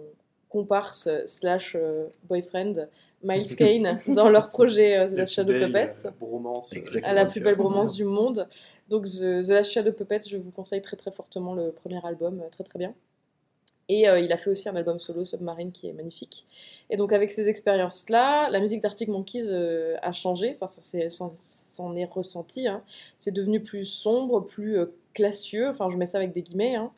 comparse 0.49 1.09
slash 1.27 1.77
euh, 1.79 2.07
boyfriend 2.25 2.89
Miles 3.23 3.55
Kane 3.57 4.01
dans 4.09 4.29
leur 4.29 4.51
projet 4.51 4.97
euh, 4.99 5.07
The 5.07 5.11
La 5.13 5.17
Last 5.19 5.35
Shadow 5.35 5.53
Puppets 5.53 5.93
bromance, 6.19 6.73
Exactement. 6.75 7.11
à 7.11 7.15
la 7.15 7.27
plus 7.27 7.41
belle 7.41 7.55
bromance 7.57 7.95
du 7.95 8.05
monde. 8.05 8.49
Donc 8.89 9.05
The, 9.05 9.45
The 9.45 9.49
Last 9.49 9.71
Shadow 9.71 9.93
Puppets, 9.93 10.29
je 10.29 10.37
vous 10.37 10.51
conseille 10.51 10.83
très 10.83 10.97
très 10.97 11.13
fortement 11.13 11.55
le 11.55 11.71
premier 11.71 12.05
album, 12.05 12.43
très 12.53 12.65
très 12.65 12.79
bien. 12.79 12.93
Et 13.89 14.09
euh, 14.09 14.19
il 14.21 14.33
a 14.33 14.39
fait 14.39 14.49
aussi 14.49 14.69
un 14.69 14.77
album 14.77 15.01
solo, 15.01 15.25
Submarine, 15.27 15.73
qui 15.73 15.89
est 15.89 15.93
magnifique. 15.93 16.47
Et 16.89 16.97
donc 16.97 17.13
avec 17.13 17.33
ces 17.33 17.49
expériences-là, 17.49 18.49
la 18.49 18.61
musique 18.61 18.81
d'Arctic 18.81 19.09
Monkeys 19.09 19.45
euh, 19.47 19.97
a 20.03 20.13
changé, 20.13 20.57
enfin 20.61 20.69
ça 20.69 21.11
s'en 21.69 21.97
est 21.97 22.05
ressenti. 22.05 22.67
hein. 22.69 22.83
C'est 23.19 23.33
devenu 23.33 23.61
plus 23.61 23.85
sombre, 23.85 24.41
plus 24.41 24.79
euh, 24.79 24.87
classieux, 25.15 25.69
enfin 25.69 25.91
je 25.91 25.97
mets 25.97 26.07
ça 26.07 26.19
avec 26.19 26.33
des 26.33 26.43
guillemets. 26.43 26.77
hein. 26.77 26.91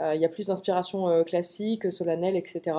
Euh, 0.00 0.14
Il 0.14 0.20
y 0.20 0.24
a 0.24 0.28
plus 0.28 0.46
d'inspiration 0.48 1.08
euh, 1.08 1.24
classique, 1.24 1.90
solennelle, 1.92 2.36
etc. 2.36 2.78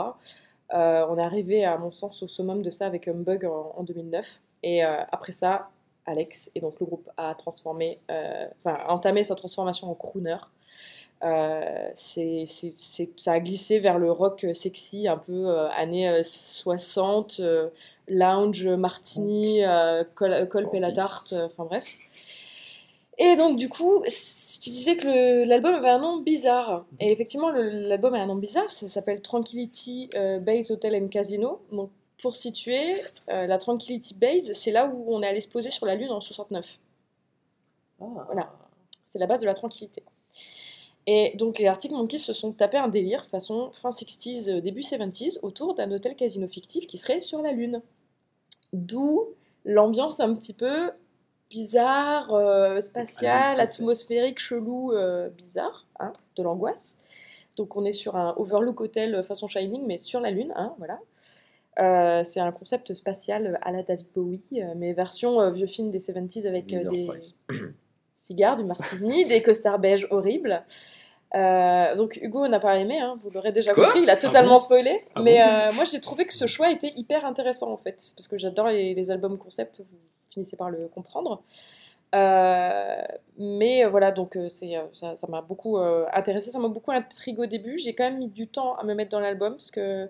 Euh, 0.73 1.05
on 1.09 1.17
est 1.17 1.21
arrivé, 1.23 1.65
à 1.65 1.77
mon 1.77 1.91
sens, 1.91 2.21
au 2.23 2.27
summum 2.27 2.61
de 2.61 2.71
ça 2.71 2.85
avec 2.87 3.07
Humbug 3.07 3.45
en, 3.45 3.73
en 3.77 3.83
2009. 3.83 4.25
Et 4.63 4.81
après 4.83 5.33
ça, 5.33 5.69
Alex, 6.05 6.51
et 6.55 6.61
donc 6.61 6.79
le 6.79 6.85
groupe 6.87 7.09
a 7.17 7.35
transformé, 7.35 7.99
enfin, 8.09 8.73
a 8.87 8.91
entamé 8.91 9.23
sa 9.23 9.35
transformation 9.35 9.89
en 9.91 9.93
crooner 9.95 10.37
Euh, 11.23 11.89
c'est- 11.95 12.47
ça 13.17 13.33
a 13.33 13.39
glissé 13.39 13.79
vers 13.79 13.97
le 13.99 14.11
rock 14.11 14.45
sexy, 14.53 15.07
un 15.07 15.17
peu 15.17 15.47
euh, 15.49 15.67
années 15.71 16.07
euh, 16.09 16.23
60, 16.23 17.39
euh, 17.39 17.69
lounge, 18.07 18.67
martini, 18.67 19.63
euh, 19.65 20.03
col, 20.15 20.47
colp 20.49 20.73
et 20.75 20.79
la 20.79 20.91
tarte, 20.91 21.33
euh, 21.33 21.47
enfin 21.47 21.65
bref. 21.65 21.85
Et 23.17 23.35
donc, 23.35 23.57
du 23.57 23.67
coup, 23.69 24.03
c- 24.07 24.46
tu 24.59 24.69
disais 24.69 24.97
que 24.97 25.43
l'album 25.45 25.73
avait 25.73 25.89
un 25.89 25.99
nom 25.99 26.17
bizarre. 26.17 26.85
Et 26.99 27.11
effectivement, 27.11 27.49
l'album 27.49 28.13
a 28.13 28.19
un 28.19 28.27
nom 28.27 28.35
bizarre. 28.35 28.69
Ça 28.69 28.87
s'appelle 28.87 29.21
Tranquility 29.21 30.09
euh, 30.15 30.39
Base 30.39 30.71
Hotel 30.71 30.95
and 30.95 31.07
Casino. 31.09 31.61
Donc, 31.71 31.91
pour 32.21 32.35
situer, 32.35 33.01
euh, 33.29 33.45
la 33.45 33.57
Tranquility 33.57 34.13
Base, 34.15 34.53
c'est 34.53 34.71
là 34.71 34.87
où 34.87 35.13
on 35.13 35.21
est 35.21 35.27
allé 35.27 35.41
se 35.41 35.49
poser 35.49 35.69
sur 35.69 35.85
la 35.85 35.95
Lune 35.95 36.09
en 36.09 36.21
69. 36.21 36.65
Voilà. 37.99 38.53
C'est 39.05 39.19
la 39.19 39.27
base 39.27 39.41
de 39.41 39.45
la 39.45 39.53
tranquillité. 39.53 40.03
Et 41.07 41.33
donc, 41.37 41.57
les 41.57 41.67
Arctic 41.67 41.91
Monkeys 41.91 42.19
se 42.19 42.33
sont 42.33 42.51
tapés 42.51 42.77
un 42.77 42.89
délire 42.89 43.25
façon 43.27 43.71
fin 43.81 43.91
60s, 43.91 44.49
euh, 44.49 44.61
début 44.61 44.81
70s 44.81 45.39
autour 45.41 45.73
d'un 45.73 45.91
hôtel 45.91 46.15
casino 46.15 46.47
fictif 46.47 46.85
qui 46.85 46.97
serait 46.97 47.21
sur 47.21 47.41
la 47.41 47.53
Lune. 47.53 47.81
D'où 48.73 49.25
l'ambiance 49.63 50.19
un 50.19 50.33
petit 50.35 50.53
peu 50.53 50.91
bizarre, 51.49 52.33
euh, 52.33 52.81
concept. 52.93 53.59
atmosphérique, 53.59 54.39
chelou, 54.39 54.91
euh, 54.91 55.29
bizarre, 55.29 55.85
hein, 55.99 56.13
de 56.35 56.43
l'angoisse. 56.43 57.01
Donc 57.57 57.75
on 57.75 57.85
est 57.85 57.93
sur 57.93 58.15
un 58.15 58.33
overlook 58.37 58.81
hotel 58.81 59.15
euh, 59.15 59.23
façon 59.23 59.47
Shining, 59.47 59.83
mais 59.85 59.97
sur 59.97 60.19
la 60.19 60.31
Lune, 60.31 60.53
hein, 60.55 60.73
voilà. 60.77 60.99
Euh, 61.79 62.23
c'est 62.25 62.39
un 62.39 62.51
concept 62.51 62.95
spatial 62.95 63.59
à 63.61 63.71
la 63.71 63.83
David 63.83 64.07
Bowie, 64.15 64.41
mais 64.75 64.93
version 64.93 65.51
vieux 65.51 65.67
film 65.67 65.91
des 65.91 65.99
70s 65.99 66.47
avec 66.47 66.65
des 66.65 67.07
cigares, 68.21 68.55
du 68.55 68.63
martini, 68.63 69.25
des 69.25 69.43
costards 69.43 69.77
beiges 69.77 70.07
horribles. 70.09 70.63
Euh, 71.35 71.95
donc 71.95 72.17
Hugo 72.21 72.47
n'a 72.47 72.59
pas 72.59 72.77
aimé, 72.77 72.99
hein, 72.99 73.19
vous 73.21 73.29
l'aurez 73.29 73.51
déjà 73.51 73.73
Quoi 73.73 73.85
compris, 73.85 74.01
il 74.03 74.09
a 74.09 74.13
Ah 74.13 74.17
totalement 74.17 74.53
bon 74.53 74.59
spoilé. 74.59 75.01
Ah 75.13 75.21
mais 75.21 75.37
bon 75.37 75.43
euh, 75.43 75.73
moi 75.73 75.83
j'ai 75.83 75.99
trouvé 75.99 76.25
que 76.25 76.33
ce 76.33 76.47
choix 76.47 76.71
était 76.71 76.93
hyper 76.95 77.25
intéressant 77.25 77.71
en 77.71 77.77
fait, 77.77 77.95
parce 78.15 78.27
que 78.29 78.37
j'adore 78.37 78.67
les, 78.67 78.93
les 78.93 79.11
albums 79.11 79.37
concept, 79.37 79.79
vous 79.79 79.97
finissez 80.37 80.55
par 80.57 80.69
le 80.69 80.87
comprendre. 80.87 81.41
Euh, 82.15 83.01
mais 83.37 83.83
euh, 83.83 83.89
voilà, 83.89 84.11
donc 84.11 84.37
euh, 84.37 84.47
ça 84.49 85.27
m'a 85.27 85.41
beaucoup 85.41 85.77
intéressé, 86.13 86.51
ça 86.51 86.59
m'a 86.59 86.67
beaucoup 86.67 86.91
intrigué 86.91 87.41
au 87.41 87.45
début. 87.47 87.79
J'ai 87.79 87.93
quand 87.95 88.05
même 88.05 88.19
mis 88.19 88.27
du 88.29 88.47
temps 88.47 88.75
à 88.75 88.83
me 88.83 88.93
mettre 88.93 89.11
dans 89.11 89.19
l'album 89.19 89.53
parce 89.53 89.71
que 89.71 90.09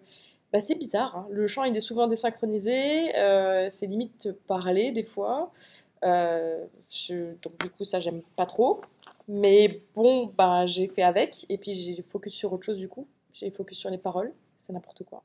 bah, 0.52 0.62
c'est 0.62 0.76
bizarre. 0.76 1.16
hein. 1.16 1.28
Le 1.32 1.48
chant 1.48 1.64
il 1.64 1.76
est 1.76 1.82
souvent 1.82 2.08
désynchronisé, 2.08 3.12
c'est 3.70 3.88
limite 3.88 4.32
parlé 4.48 4.92
des 4.92 5.04
fois. 5.04 5.52
Donc 6.04 7.54
du 7.62 7.70
coup 7.72 7.86
ça 7.86 8.00
j'aime 8.00 8.22
pas 8.36 8.46
trop. 8.46 8.82
Mais 9.30 9.82
bon, 9.96 10.32
bah, 10.38 10.68
j'ai 10.68 10.88
fait 10.88 11.04
avec 11.04 11.46
et 11.50 11.58
puis 11.58 11.74
j'ai 11.74 12.02
focus 12.10 12.34
sur 12.34 12.54
autre 12.54 12.64
chose 12.66 12.78
du 12.78 12.88
coup. 12.90 13.08
J'ai 13.34 13.52
focus 13.52 13.78
sur 13.78 13.90
les 13.90 13.98
paroles, 13.98 14.32
c'est 14.68 14.74
n'importe 14.74 15.04
quoi. 15.06 15.24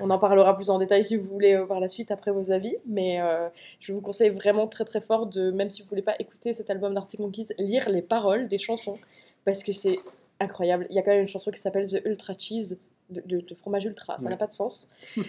On 0.00 0.08
en 0.10 0.18
parlera 0.18 0.56
plus 0.56 0.70
en 0.70 0.78
détail 0.78 1.04
si 1.04 1.16
vous 1.16 1.28
voulez 1.28 1.52
euh, 1.54 1.66
par 1.66 1.78
la 1.78 1.88
suite 1.90 2.10
après 2.10 2.30
vos 2.30 2.50
avis, 2.50 2.74
mais 2.86 3.20
euh, 3.20 3.48
je 3.80 3.92
vous 3.92 4.00
conseille 4.00 4.30
vraiment 4.30 4.66
très 4.66 4.84
très 4.84 5.00
fort 5.02 5.26
de, 5.26 5.50
même 5.50 5.70
si 5.70 5.82
vous 5.82 5.88
voulez 5.88 6.02
pas 6.02 6.14
écouter 6.18 6.54
cet 6.54 6.70
album 6.70 6.94
d'Arctic 6.94 7.20
Monkeys, 7.20 7.48
lire 7.58 7.88
les 7.90 8.02
paroles 8.02 8.48
des 8.48 8.58
chansons 8.58 8.98
parce 9.44 9.62
que 9.62 9.72
c'est 9.72 9.96
incroyable. 10.40 10.86
Il 10.90 10.96
y 10.96 10.98
a 10.98 11.02
quand 11.02 11.10
même 11.10 11.20
une 11.22 11.28
chanson 11.28 11.50
qui 11.50 11.60
s'appelle 11.60 11.86
The 11.88 12.00
Ultra 12.06 12.34
Cheese, 12.38 12.78
de, 13.10 13.22
de- 13.26 13.40
de 13.40 13.54
fromage 13.54 13.84
ultra, 13.84 14.16
ça 14.18 14.24
Ouais. 14.24 14.30
n'a 14.30 14.36
pas 14.36 14.46
de 14.46 14.52
sens. 14.52 14.88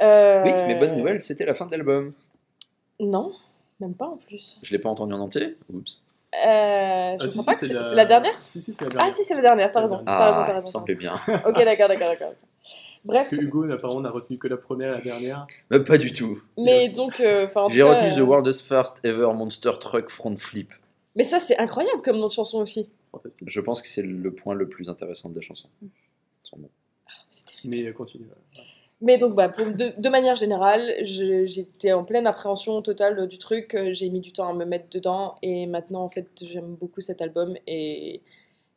Euh, 0.00 0.44
Oui, 0.44 0.52
mais 0.68 0.76
bonne 0.76 0.96
nouvelle, 0.96 1.22
c'était 1.24 1.44
la 1.44 1.54
fin 1.56 1.66
de 1.66 1.72
l'album. 1.72 2.12
Non, 3.00 3.32
même 3.80 3.94
pas 3.94 4.06
en 4.06 4.16
plus. 4.16 4.58
Je 4.62 4.70
l'ai 4.70 4.78
pas 4.78 4.88
entendu 4.88 5.12
en 5.12 5.18
entier. 5.18 5.56
Oups. 5.72 6.00
Euh, 6.34 6.36
Ah, 6.44 7.16
je 7.20 7.26
si, 7.26 7.38
crois 7.38 7.52
si, 7.54 7.66
pas 7.66 7.76
que 7.78 7.82
c'est 7.82 7.94
la 7.96 8.04
dernière? 8.04 8.38
Si, 8.44 8.62
si, 8.62 8.72
c'est 8.72 8.84
la 8.84 8.90
Ah 8.92 8.96
dernière. 8.98 9.12
si, 9.16 9.24
c'est 9.24 9.34
la 9.34 9.40
dernière, 9.42 9.70
t'as 9.70 9.80
raison. 9.80 9.96
dernière. 9.96 10.04
T'as 10.18 10.26
raison, 10.28 10.40
Ah, 10.46 10.60
raison. 10.60 10.80
bien. 10.96 11.14
Ok, 11.46 11.54
d'accord, 11.64 11.88
d'accord, 11.88 12.08
d'accord. 12.10 12.32
Bref, 13.04 13.28
Parce 13.28 13.28
que 13.28 13.36
Hugo, 13.36 13.70
apparemment, 13.70 14.00
n'a 14.00 14.10
retenu 14.10 14.38
que 14.38 14.48
la 14.48 14.56
première 14.56 14.92
et 14.92 14.96
la 14.98 15.00
dernière. 15.00 15.46
Mais 15.70 15.80
pas 15.80 15.98
du 15.98 16.12
tout. 16.12 16.40
mais 16.56 16.88
donc, 16.88 17.20
euh, 17.20 17.46
enfin, 17.46 17.68
J'ai 17.70 17.82
retenu 17.82 18.12
The 18.12 18.18
euh, 18.18 18.24
World's 18.24 18.62
First 18.62 18.96
Ever 19.04 19.32
Monster 19.34 19.72
Truck 19.80 20.10
Front 20.10 20.36
Flip. 20.36 20.72
Mais 21.16 21.24
ça, 21.24 21.38
c'est 21.38 21.58
incroyable 21.58 22.02
comme 22.02 22.18
nom 22.18 22.26
de 22.26 22.32
chanson 22.32 22.58
aussi. 22.58 22.88
Fantastique. 23.12 23.48
Je 23.48 23.60
pense 23.60 23.80
que 23.82 23.88
c'est 23.88 24.02
le 24.02 24.32
point 24.32 24.54
le 24.54 24.68
plus 24.68 24.88
intéressant 24.88 25.28
de 25.30 25.36
la 25.36 25.40
chanson. 25.40 25.68
Son 26.42 26.58
nom. 26.58 26.68
C'est 27.30 27.46
terrible. 27.46 27.68
Mais 27.68 27.92
continue. 27.92 28.26
Mais 29.00 29.16
donc, 29.16 29.34
bah, 29.34 29.48
pour, 29.48 29.64
de, 29.66 29.92
de 29.96 30.08
manière 30.08 30.36
générale, 30.36 30.92
j'étais 31.02 31.92
en 31.92 32.04
pleine 32.04 32.26
appréhension 32.26 32.82
totale 32.82 33.28
du 33.28 33.38
truc. 33.38 33.76
J'ai 33.92 34.10
mis 34.10 34.20
du 34.20 34.32
temps 34.32 34.48
à 34.48 34.54
me 34.54 34.64
mettre 34.64 34.90
dedans. 34.90 35.36
Et 35.42 35.66
maintenant, 35.66 36.02
en 36.02 36.10
fait, 36.10 36.28
j'aime 36.42 36.74
beaucoup 36.74 37.00
cet 37.00 37.22
album. 37.22 37.56
Et 37.66 38.20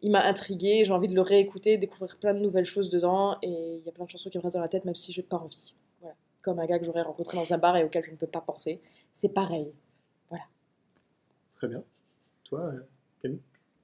il 0.02 0.12
m'a 0.12 0.24
intriguée. 0.24 0.84
J'ai 0.86 0.92
envie 0.92 1.08
de 1.08 1.16
le 1.16 1.22
réécouter, 1.22 1.78
découvrir 1.78 2.18
plein 2.18 2.34
de 2.34 2.40
nouvelles 2.40 2.66
choses 2.66 2.90
dedans. 2.90 3.38
Et 3.42 3.78
il 3.78 3.84
y 3.86 3.90
a 3.90 3.92
plein 3.92 4.06
de 4.06 4.10
chansons 4.10 4.30
qui 4.30 4.38
me 4.38 4.44
restent 4.44 4.56
dans 4.56 4.62
la 4.62 4.68
tête, 4.68 4.86
même 4.86 4.96
si 4.96 5.14
j'ai 5.14 5.24
pas 5.24 5.38
envie. 5.38 5.76
Voilà. 6.00 6.16
Comme 6.42 6.60
un 6.60 6.66
gars 6.66 6.80
que 6.80 6.86
j'aurais 6.86 7.04
rencontré 7.04 7.38
dans 7.38 7.54
un 7.54 7.58
bar 7.58 7.78
et 7.78 7.84
auquel 7.84 8.04
je 8.04 8.12
ne 8.12 8.16
peux 8.16 8.28
pas 8.28 8.42
penser. 8.42 8.82
C'est 9.14 9.34
pareil. 9.34 9.72
Très 11.62 11.68
bien. 11.68 11.84
Toi, 12.46 12.74
euh, 13.24 13.38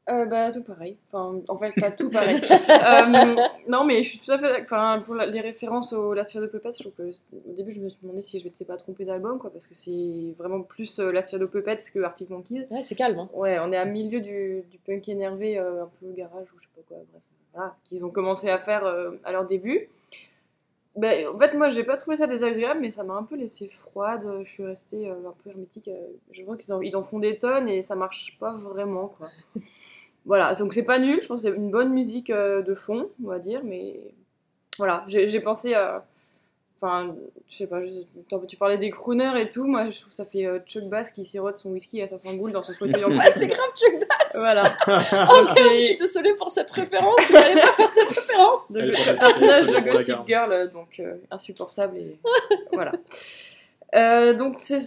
Euh, 0.10 0.26
bah, 0.26 0.52
tout 0.54 0.64
pareil. 0.64 0.96
Enfin, 1.12 1.42
en 1.50 1.58
fait, 1.58 1.74
pas 1.80 1.92
tout 1.92 2.10
pareil. 2.10 2.40
Euh, 2.70 3.36
non, 3.68 3.84
mais 3.84 4.04
je 4.04 4.10
suis 4.10 4.20
tout 4.20 4.32
à 4.32 4.38
fait. 4.40 4.62
Enfin, 4.64 5.02
pour 5.06 5.16
la- 5.16 5.26
les 5.26 5.42
références 5.42 5.92
au 5.92 6.14
La 6.14 6.24
Cire 6.24 6.42
de 6.42 6.48
Puppets, 6.48 6.72
je 6.78 6.84
trouve 6.84 6.94
que 6.94 7.12
au 7.50 7.54
début, 7.54 7.72
je 7.72 7.82
me 7.82 7.90
suis 7.90 8.00
demandé 8.02 8.22
si 8.22 8.40
je 8.40 8.46
m'étais 8.46 8.64
pas 8.64 8.78
trompée 8.78 9.04
d'album, 9.04 9.38
quoi, 9.38 9.50
parce 9.52 9.68
que 9.68 9.76
c'est 9.76 10.34
vraiment 10.38 10.62
plus 10.62 11.00
euh, 11.00 11.12
La 11.12 11.22
Cire 11.22 11.40
de 11.40 11.46
Puppets 11.46 11.78
que 11.94 12.00
Arctic 12.00 12.30
Monkeys. 12.30 12.68
Ouais, 12.72 12.82
c'est 12.84 12.96
calme. 12.96 13.20
Hein. 13.20 13.30
Ouais, 13.34 13.60
on 13.60 13.72
est 13.74 13.78
à 13.78 13.84
milieu 13.86 14.22
du, 14.22 14.64
du 14.72 14.78
punk 14.86 15.10
énervé, 15.10 15.60
euh, 15.60 15.84
un 15.84 15.90
peu 16.00 16.08
garage 16.16 16.46
ou 16.56 16.60
je 16.62 16.66
sais 16.68 16.70
pas 16.78 16.82
quoi, 16.88 16.98
bref, 17.12 17.22
voilà, 17.54 17.76
qu'ils 17.86 18.06
ont 18.06 18.10
commencé 18.12 18.50
à 18.50 18.60
faire 18.60 18.86
euh, 18.86 19.12
à 19.26 19.32
leur 19.34 19.46
début. 19.46 19.90
Ben, 20.96 21.28
en 21.28 21.38
fait, 21.38 21.54
moi, 21.54 21.70
j'ai 21.70 21.84
pas 21.84 21.98
trouvé 21.98 22.18
ça 22.18 22.26
désagréable, 22.28 22.80
mais 22.82 22.92
ça 22.92 23.04
m'a 23.04 23.14
un 23.16 23.24
peu 23.24 23.36
laissé 23.36 23.68
froide. 23.68 24.24
Je 24.46 24.50
suis 24.50 24.66
restée 24.66 25.10
un 25.10 25.34
peu 25.44 25.50
hermétique. 25.52 25.90
Je 26.32 26.42
vois 26.44 26.58
qu'ils 26.58 26.74
en, 26.74 26.82
ils 26.82 26.96
en 26.96 27.04
font 27.04 27.20
des 27.20 27.38
tonnes 27.38 27.68
et 27.70 27.84
ça 27.84 27.96
marche 27.96 28.36
pas 28.40 28.54
vraiment, 28.54 29.08
quoi. 29.18 29.30
voilà, 30.28 30.54
donc 30.54 30.74
c'est 30.76 30.84
pas 30.86 31.00
nul. 31.00 31.20
Je 31.24 31.28
pense 31.28 31.42
que 31.44 31.50
c'est 31.50 31.56
une 31.56 31.72
bonne 31.72 31.92
musique 31.94 32.30
euh, 32.30 32.62
de 32.62 32.76
fond, 32.76 33.10
on 33.26 33.30
va 33.30 33.40
dire, 33.40 33.62
mais 33.64 33.96
voilà, 34.78 35.04
j'ai 35.08 35.40
pensé 35.42 35.74
à. 35.74 36.06
Enfin, 36.80 37.16
je 37.50 37.56
sais 37.56 37.66
pas, 37.66 37.84
je- 37.84 38.46
tu 38.48 38.56
parlais 38.56 38.78
des 38.78 38.92
crooners 38.92 39.42
et 39.42 39.50
tout. 39.50 39.64
Moi, 39.66 39.90
je 39.90 39.96
trouve 39.98 40.10
que 40.10 40.14
ça 40.16 40.26
fait 40.26 40.46
euh, 40.46 40.60
Chuck 40.68 40.84
Bass 40.84 41.12
qui 41.12 41.26
sirote 41.26 41.58
son 41.58 41.72
whisky 41.72 42.04
à 42.04 42.08
500 42.08 42.36
boules 42.36 42.52
dans 42.52 42.62
son 42.62 42.74
fauteuil 42.74 43.04
en 43.04 43.10
Ah, 43.14 43.24
plastique. 43.24 43.42
c'est 43.42 43.48
grave, 43.48 43.70
Chuck 43.76 44.08
Bass 44.08 44.36
Voilà. 44.36 44.64
Oh 45.32 45.44
merde, 45.44 45.58
je 45.76 45.82
suis 45.82 45.98
désolée 45.98 46.36
pour 46.36 46.52
cette 46.52 46.70
référence. 46.70 47.16
Il 47.30 47.36
fallait 47.36 47.60
pas 47.60 47.74
faire 47.74 47.92
cette 47.92 48.10
référence. 48.10 48.62
Le 48.76 49.16
personnage 49.16 49.66
de 49.66 49.80
Gossip. 49.90 50.18
Girl, 50.28 50.52
euh, 50.54 50.68
donc 50.68 50.90
euh, 51.00 51.16
insupportable 51.32 51.98
et 51.98 52.20
voilà. 52.72 52.92
Euh, 53.96 54.34
donc 54.34 54.58
c'est 54.60 54.80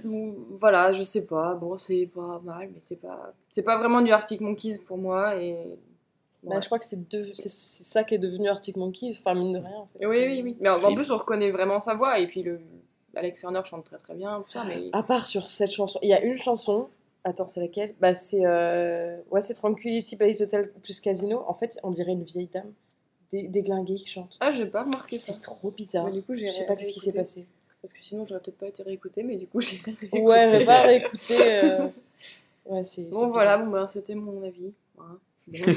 voilà, 0.58 0.92
je 0.92 1.02
sais 1.02 1.24
pas, 1.26 1.54
bon 1.54 1.78
c'est 1.78 2.06
pas 2.14 2.40
mal, 2.44 2.68
mais 2.72 2.80
c'est 2.80 3.00
pas 3.00 3.32
c'est 3.48 3.62
pas 3.62 3.78
vraiment 3.78 4.02
du 4.02 4.12
Arctic 4.12 4.40
Monkeys 4.42 4.78
pour 4.86 4.98
moi 4.98 5.36
et 5.42 5.56
Bah, 6.42 6.56
ouais. 6.56 6.62
je 6.62 6.66
crois 6.66 6.78
que 6.78 6.84
c'est 6.84 7.08
de- 7.08 7.30
ça 7.34 8.04
qui 8.04 8.14
est 8.14 8.18
devenu 8.18 8.48
Arctic 8.48 8.76
Monkeys, 8.76 9.16
enfin 9.20 9.34
mine 9.34 9.54
de 9.54 9.58
rien. 9.58 9.76
En 9.76 9.86
fait. 9.98 10.04
oui 10.06 10.16
oui 10.26 10.42
oui, 10.44 10.56
mais 10.60 10.68
en, 10.68 10.94
plus 10.94 11.10
on 11.10 11.16
reconnaît 11.18 11.50
vraiment 11.50 11.80
sa 11.80 11.94
voix 11.94 12.18
et 12.18 12.26
puis 12.26 12.42
le 12.42 12.60
Alex 13.16 13.40
Turner 13.40 13.62
chante 13.64 13.84
très 13.84 13.96
très 13.96 14.14
bien 14.14 14.42
tout 14.42 14.52
ça, 14.52 14.64
mais 14.64 14.90
À 14.92 15.02
part 15.02 15.24
sur 15.26 15.48
cette 15.48 15.72
chanson, 15.72 15.98
il 16.02 16.10
y 16.10 16.14
a 16.14 16.20
une 16.22 16.36
chanson. 16.38 16.88
Attends, 17.24 17.48
c'est 17.48 17.60
laquelle? 17.60 17.94
Bah 18.00 18.14
c'est 18.14 18.44
euh... 18.46 19.16
ouais, 19.30 19.42
c'est 19.42 19.54
Tranquility 19.54 20.16
Base 20.16 20.40
Hotel 20.42 20.70
plus 20.82 21.00
Casino. 21.00 21.42
En 21.48 21.54
fait, 21.54 21.78
on 21.82 21.90
dirait 21.90 22.12
une 22.12 22.22
vieille 22.24 22.48
dame 22.52 22.72
dé- 23.32 23.48
déglinguée 23.48 23.96
qui 23.96 24.08
chante. 24.08 24.36
ah 24.40 24.52
j'ai 24.52 24.64
pas 24.66 24.82
remarqué 24.84 25.18
ça. 25.18 25.32
C'est 25.32 25.40
trop 25.40 25.70
bizarre. 25.70 26.04
Mais 26.06 26.12
du 26.12 26.22
coup, 26.22 26.34
Je 26.36 26.46
sais 26.48 26.64
pas 26.66 26.76
qu'est-ce 26.76 26.92
qui 26.92 27.00
s'est 27.00 27.12
passé. 27.12 27.46
Parce 27.82 27.92
que 27.92 28.02
sinon 28.02 28.26
j'aurais 28.28 28.40
peut-être 28.40 28.58
pas 28.58 28.66
été 28.66 28.82
réécouté, 28.82 29.22
mais 29.22 29.36
du 29.36 29.46
coup 29.46 29.60
j'ai 29.60 29.80
réécouté. 29.84 30.20
Ouais, 30.20 30.50
mais 30.50 30.64
pas 30.66 30.82
réécouter. 30.82 31.36
euh, 31.40 31.86
Ouais, 32.66 32.84
c'est. 32.84 33.02
c'est 33.02 33.10
Bon 33.10 33.28
voilà, 33.28 33.58
bon 33.58 33.70
ben 33.70 33.88
c'était 33.88 34.14
mon 34.14 34.42
avis. 34.44 34.72
Voilà. 34.96 35.72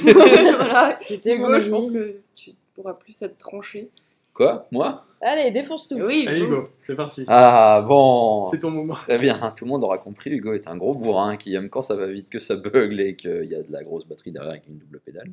Voilà. 0.58 0.95
C'était 0.95 1.36
mon 1.36 1.47
Hugo, 1.47 1.60
je 1.60 1.64
avis. 1.66 1.70
pense 1.72 1.91
que 1.91 2.18
tu 2.36 2.51
pourras 2.76 2.93
plus 2.93 3.20
être 3.24 3.38
tranché. 3.39 3.89
Quoi? 4.34 4.68
Moi? 4.72 5.04
Allez, 5.22 5.49
défonce 5.51 5.88
tout. 5.88 5.95
Oui, 5.95 6.26
Allez, 6.28 6.41
Hugo. 6.41 6.58
Hugo, 6.58 6.70
c'est 6.84 6.95
parti. 6.95 7.24
Ah 7.28 7.84
bon 7.88 8.45
C'est 8.45 8.60
ton 8.60 8.70
moment. 8.72 8.93
Très 8.93 9.18
bien, 9.18 9.51
tout 9.56 9.66
le 9.66 9.72
monde 9.72 9.84
aura 9.84 9.97
compris. 9.97 10.30
Hugo 10.32 10.54
est 10.54 10.68
un 10.68 10.76
gros 10.78 10.93
bourrin 10.93 11.38
qui 11.38 11.56
aime 11.56 11.70
quand 11.70 11.82
ça 11.82 11.95
va 11.95 12.08
vite, 12.08 12.30
que 12.30 12.39
ça 12.39 12.56
bugle 12.56 12.99
et 12.99 13.16
qu'il 13.16 13.45
y 13.45 13.56
a 13.56 13.64
de 13.64 13.72
la 13.72 13.84
grosse 13.84 14.06
batterie 14.06 14.32
derrière 14.32 14.51
avec 14.51 14.68
une 14.68 14.78
double 14.78 14.99
pédale. 14.99 15.30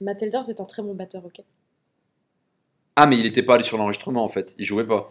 Matt 0.00 0.22
Elders 0.22 0.48
est 0.50 0.60
un 0.60 0.64
très 0.66 0.82
bon 0.82 0.94
batteur, 0.94 1.24
ok. 1.24 1.40
Ah, 2.96 3.06
mais 3.06 3.18
il 3.18 3.26
était 3.26 3.42
pas 3.42 3.54
allé 3.54 3.64
sur 3.64 3.78
l'enregistrement 3.78 4.22
en 4.22 4.28
fait, 4.28 4.52
il 4.58 4.66
jouait 4.66 4.86
pas. 4.86 5.10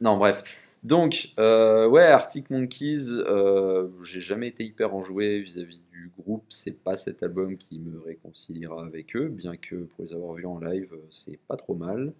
Non, 0.00 0.16
bref. 0.16 0.64
Donc, 0.82 1.30
euh, 1.38 1.86
ouais, 1.86 2.04
Arctic 2.06 2.48
Monkeys, 2.50 3.08
euh, 3.10 3.88
j'ai 4.02 4.22
jamais 4.22 4.48
été 4.48 4.64
hyper 4.64 4.94
enjoué 4.94 5.40
vis-à-vis 5.42 5.78
du 5.92 6.10
groupe. 6.18 6.44
C'est 6.48 6.72
pas 6.82 6.96
cet 6.96 7.22
album 7.22 7.58
qui 7.58 7.78
me 7.78 8.00
réconciliera 8.00 8.82
avec 8.84 9.14
eux, 9.14 9.28
bien 9.28 9.56
que 9.56 9.76
pour 9.76 10.04
les 10.04 10.14
avoir 10.14 10.34
vus 10.34 10.46
en 10.46 10.58
live, 10.58 10.94
c'est 11.10 11.38
pas 11.48 11.56
trop 11.56 11.74
mal. 11.74 12.14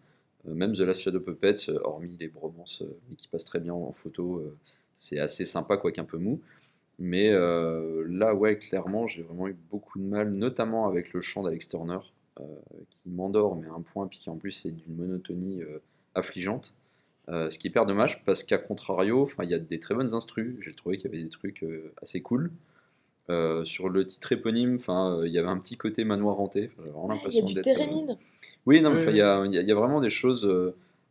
Euh, 0.46 0.54
même 0.54 0.74
The 0.76 0.80
Last 0.80 1.00
Shadow 1.00 1.20
Puppets, 1.20 1.70
hormis 1.82 2.16
les 2.20 2.28
bromances, 2.28 2.82
mais 3.08 3.16
qui 3.16 3.28
passent 3.28 3.46
très 3.46 3.60
bien 3.60 3.72
en 3.72 3.92
photo, 3.92 4.44
c'est 4.96 5.18
assez 5.18 5.46
sympa, 5.46 5.78
quoique 5.78 6.00
un 6.00 6.04
peu 6.04 6.18
mou. 6.18 6.40
Mais 6.98 7.30
là, 7.32 8.34
ouais, 8.34 8.58
clairement, 8.58 9.06
j'ai 9.06 9.22
vraiment 9.22 9.48
eu 9.48 9.56
beaucoup 9.70 9.98
de 9.98 10.04
mal, 10.04 10.30
notamment 10.32 10.86
avec 10.86 11.12
le 11.14 11.22
chant 11.22 11.42
d'Alex 11.42 11.68
Turner, 11.70 11.98
qui 12.36 13.08
m'endort, 13.08 13.56
mais 13.56 13.68
à 13.68 13.72
un 13.72 13.80
point, 13.80 14.06
puis 14.06 14.18
qui 14.18 14.28
en 14.30 14.36
plus 14.36 14.66
est 14.66 14.70
d'une 14.70 14.96
monotonie 14.96 15.62
affligeante. 16.14 16.74
Euh, 17.30 17.50
ce 17.50 17.58
qui 17.58 17.68
est 17.68 17.70
hyper 17.70 17.86
dommage, 17.86 18.24
parce 18.24 18.42
qu'à 18.42 18.58
contrario, 18.58 19.30
il 19.42 19.48
y 19.48 19.54
a 19.54 19.58
des 19.58 19.78
très 19.78 19.94
bonnes 19.94 20.14
instrus. 20.14 20.56
J'ai 20.62 20.72
trouvé 20.72 20.96
qu'il 20.98 21.10
y 21.10 21.14
avait 21.14 21.22
des 21.22 21.30
trucs 21.30 21.62
euh, 21.62 21.92
assez 22.02 22.20
cool. 22.20 22.50
Euh, 23.28 23.64
sur 23.64 23.88
le 23.88 24.06
titre 24.06 24.32
éponyme, 24.32 24.78
il 24.88 25.30
y 25.30 25.38
avait 25.38 25.48
un 25.48 25.58
petit 25.58 25.76
côté 25.76 26.02
manoir 26.02 26.40
hanté. 26.40 26.70
J'avais 26.76 26.90
vraiment 26.90 27.04
Il 27.04 27.08
y 27.08 27.12
a 27.12 27.14
l'impression 27.14 27.44
du 27.44 27.54
d'être. 27.54 27.64
Térémine. 27.64 28.16
oui, 28.66 28.82
non, 28.82 28.90
mais 28.90 29.04
il 29.04 29.16
y, 29.16 29.20
a, 29.20 29.44
y 29.46 29.56
y 29.56 29.72
vraiment 29.72 30.00
des 30.00 30.10
choses 30.10 30.50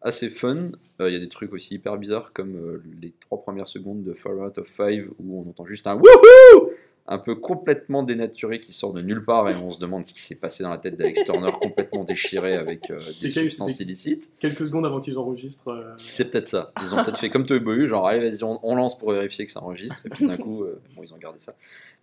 assez 0.01 0.29
fun. 0.29 0.71
Il 0.99 1.13
y 1.13 1.15
a 1.15 1.19
des 1.19 1.29
trucs 1.29 1.53
aussi 1.53 1.75
hyper 1.75 1.97
bizarres 1.97 2.33
comme 2.33 2.81
les 3.01 3.13
trois 3.21 3.41
premières 3.41 3.69
secondes 3.69 4.03
de 4.03 4.13
Far 4.13 4.33
Out 4.33 4.57
of 4.57 4.67
Five 4.67 5.09
où 5.19 5.41
on 5.41 5.49
entend 5.49 5.65
juste 5.65 5.87
un 5.87 5.95
wouhou 5.95 6.71
un 7.11 7.17
peu 7.17 7.33
complètement 7.35 8.03
dénaturé 8.03 8.61
qui 8.61 8.71
sort 8.71 8.93
de 8.93 9.01
nulle 9.01 9.25
part 9.25 9.49
et 9.49 9.55
on 9.55 9.71
se 9.71 9.79
demande 9.79 10.05
ce 10.05 10.13
qui 10.13 10.21
s'est 10.21 10.35
passé 10.35 10.61
dans 10.63 10.69
la 10.69 10.77
tête 10.77 10.95
d'Alex 10.95 11.25
Turner 11.25 11.49
complètement 11.61 12.03
déchiré 12.03 12.55
avec 12.55 12.89
euh, 12.91 12.99
des 13.21 13.31
substances 13.31 13.79
illicites. 13.79 14.29
Quelques 14.39 14.67
secondes 14.67 14.85
avant 14.85 15.01
qu'ils 15.01 15.17
enregistrent. 15.17 15.69
euh, 15.69 15.93
C'est 15.97 16.29
peut-être 16.29 16.47
ça. 16.47 16.71
Ils 16.81 16.93
ont 16.93 17.03
peut-être 17.03 17.17
fait 17.19 17.29
comme 17.31 17.45
Toy 17.47 17.59
Boy, 17.59 17.87
genre 17.87 18.07
allez 18.07 18.29
vas-y 18.29 18.43
on, 18.43 18.59
on 18.63 18.75
lance 18.75 18.97
pour 18.97 19.11
vérifier 19.11 19.45
que 19.47 19.51
ça 19.51 19.61
enregistre 19.63 20.05
et 20.05 20.09
puis 20.09 20.27
d'un 20.27 20.37
coup 20.37 20.63
euh, 20.63 20.79
bon 20.95 21.01
ils 21.03 21.13
ont 21.13 21.17
gardé 21.17 21.39
ça. 21.39 21.55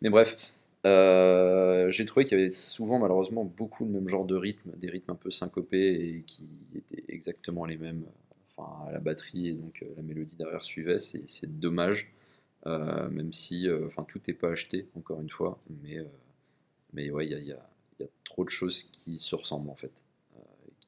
Mais 0.03 0.11
bref, 0.11 0.37
euh, 0.85 1.91
j'ai 1.91 2.05
trouvé 2.05 2.25
qu'il 2.27 2.37
y 2.39 2.41
avait 2.41 2.51
souvent 2.51 2.99
malheureusement 2.99 3.45
beaucoup 3.45 3.85
le 3.85 3.91
même 3.93 4.09
genre 4.09 4.25
de 4.25 4.35
rythme, 4.37 4.71
des 4.77 4.91
rythmes 4.91 5.13
un 5.13 5.17
peu 5.17 5.31
syncopés 5.31 5.95
et 5.95 6.23
qui 6.27 6.45
étaient 6.77 7.05
exactement 7.09 7.65
les 7.65 7.77
mêmes. 7.77 8.03
Enfin 8.57 8.89
à 8.89 8.93
la 8.93 9.01
batterie 9.01 9.49
et 9.49 9.53
donc 9.55 9.85
la 9.97 10.03
mélodie 10.03 10.37
derrière 10.37 10.65
suivait, 10.65 10.99
c'est 10.99 11.61
dommage. 11.61 12.11
Euh, 12.67 13.09
même 13.11 13.33
si 13.35 13.69
euh, 13.69 13.87
enfin 13.89 14.05
tout 14.05 14.21
n'est 14.29 14.35
pas 14.35 14.51
acheté 14.51 14.89
encore 14.97 15.21
une 15.23 15.31
fois, 15.31 15.61
mais 15.83 15.99
euh, 15.99 16.05
mais 16.93 17.11
ouais 17.11 17.27
il 17.27 17.33
y 17.33 17.35
a, 17.35 17.39
il 17.39 17.47
y 17.47 17.53
a- 17.53 17.71
il 17.99 18.03
y 18.05 18.07
a 18.07 18.11
trop 18.25 18.45
de 18.45 18.51
choses 18.51 18.85
qui 18.85 19.21
se 19.21 19.35
ressemblent 19.37 19.71
en 19.71 19.75
fait. 19.77 19.93
Euh, 20.37 20.41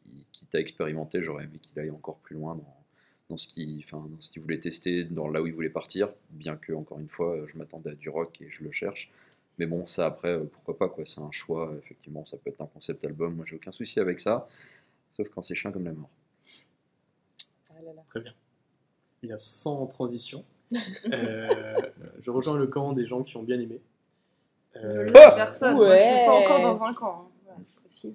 qui, 0.03 0.27
quitte 0.33 0.55
à 0.55 0.61
expérimenter, 0.61 1.23
j'aurais 1.23 1.45
aimé 1.45 1.59
qu'il 1.63 1.79
aille 1.81 1.91
encore 1.91 2.19
plus 2.19 2.37
loin 2.37 2.55
dans, 2.57 2.77
dans 3.31 3.39
ce 3.39 3.49
qu'il 3.49 3.83
enfin, 3.85 4.07
dans 4.11 4.21
ce 4.21 4.31
qu'il 4.31 4.43
voulait 4.43 4.61
tester, 4.61 5.05
dans 5.05 5.29
là 5.29 5.43
où 5.43 5.47
il 5.47 5.55
voulait 5.55 5.71
partir, 5.71 6.11
bien 6.31 6.57
que, 6.57 6.73
encore 6.75 6.99
une 7.01 7.09
fois, 7.09 7.39
je 7.47 7.57
m'attendais 7.59 7.91
à 7.91 7.95
du 7.95 8.09
rock 8.11 8.41
et 8.43 8.51
je 8.51 8.65
le 8.65 8.73
cherche. 8.73 9.11
Mais 9.59 9.67
bon, 9.67 9.87
ça 9.87 10.07
après, 10.07 10.39
pourquoi 10.53 10.77
pas, 10.79 10.89
quoi. 10.89 11.05
C'est 11.07 11.21
un 11.21 11.31
choix, 11.33 11.75
effectivement, 11.79 12.25
ça 12.27 12.37
peut 12.39 12.51
être 12.51 12.61
un 12.63 12.67
concept 12.67 13.05
album. 13.05 13.37
Moi, 13.37 13.45
j'ai 13.49 13.57
aucun 13.57 13.73
souci 13.73 14.01
avec 14.01 14.21
ça, 14.21 14.49
sauf 15.17 15.29
quand 15.31 15.43
c'est 15.43 15.55
chiant 15.57 15.73
comme 15.73 15.85
la 15.87 15.93
mort. 15.95 16.11
Ah 17.71 17.81
là 17.83 17.93
là. 17.95 18.03
Très 18.09 18.21
bien. 18.21 18.35
Il 19.23 19.31
y 19.31 19.33
a 19.33 19.39
sans 19.39 19.87
transition. 19.87 20.45
Euh, 21.13 21.81
je 22.23 22.31
rejoins 22.31 22.57
le 22.59 22.67
camp 22.67 22.93
des 22.93 23.07
gens 23.07 23.23
qui 23.23 23.37
ont 23.37 23.43
bien 23.43 23.59
aimé. 23.59 23.81
Euh, 24.77 25.07
Je 25.09 25.13
laisse 25.13 25.35
personne. 25.35 25.77
Moi, 25.77 25.97
je 25.97 26.03
suis 26.03 26.27
pas 26.27 26.33
encore 26.33 26.61
dans 26.61 26.83
un 26.85 26.93
camp. 26.93 27.29
hein. 27.29 27.33
Voilà, 27.45 27.61
je 27.61 27.81
précise. 27.83 28.15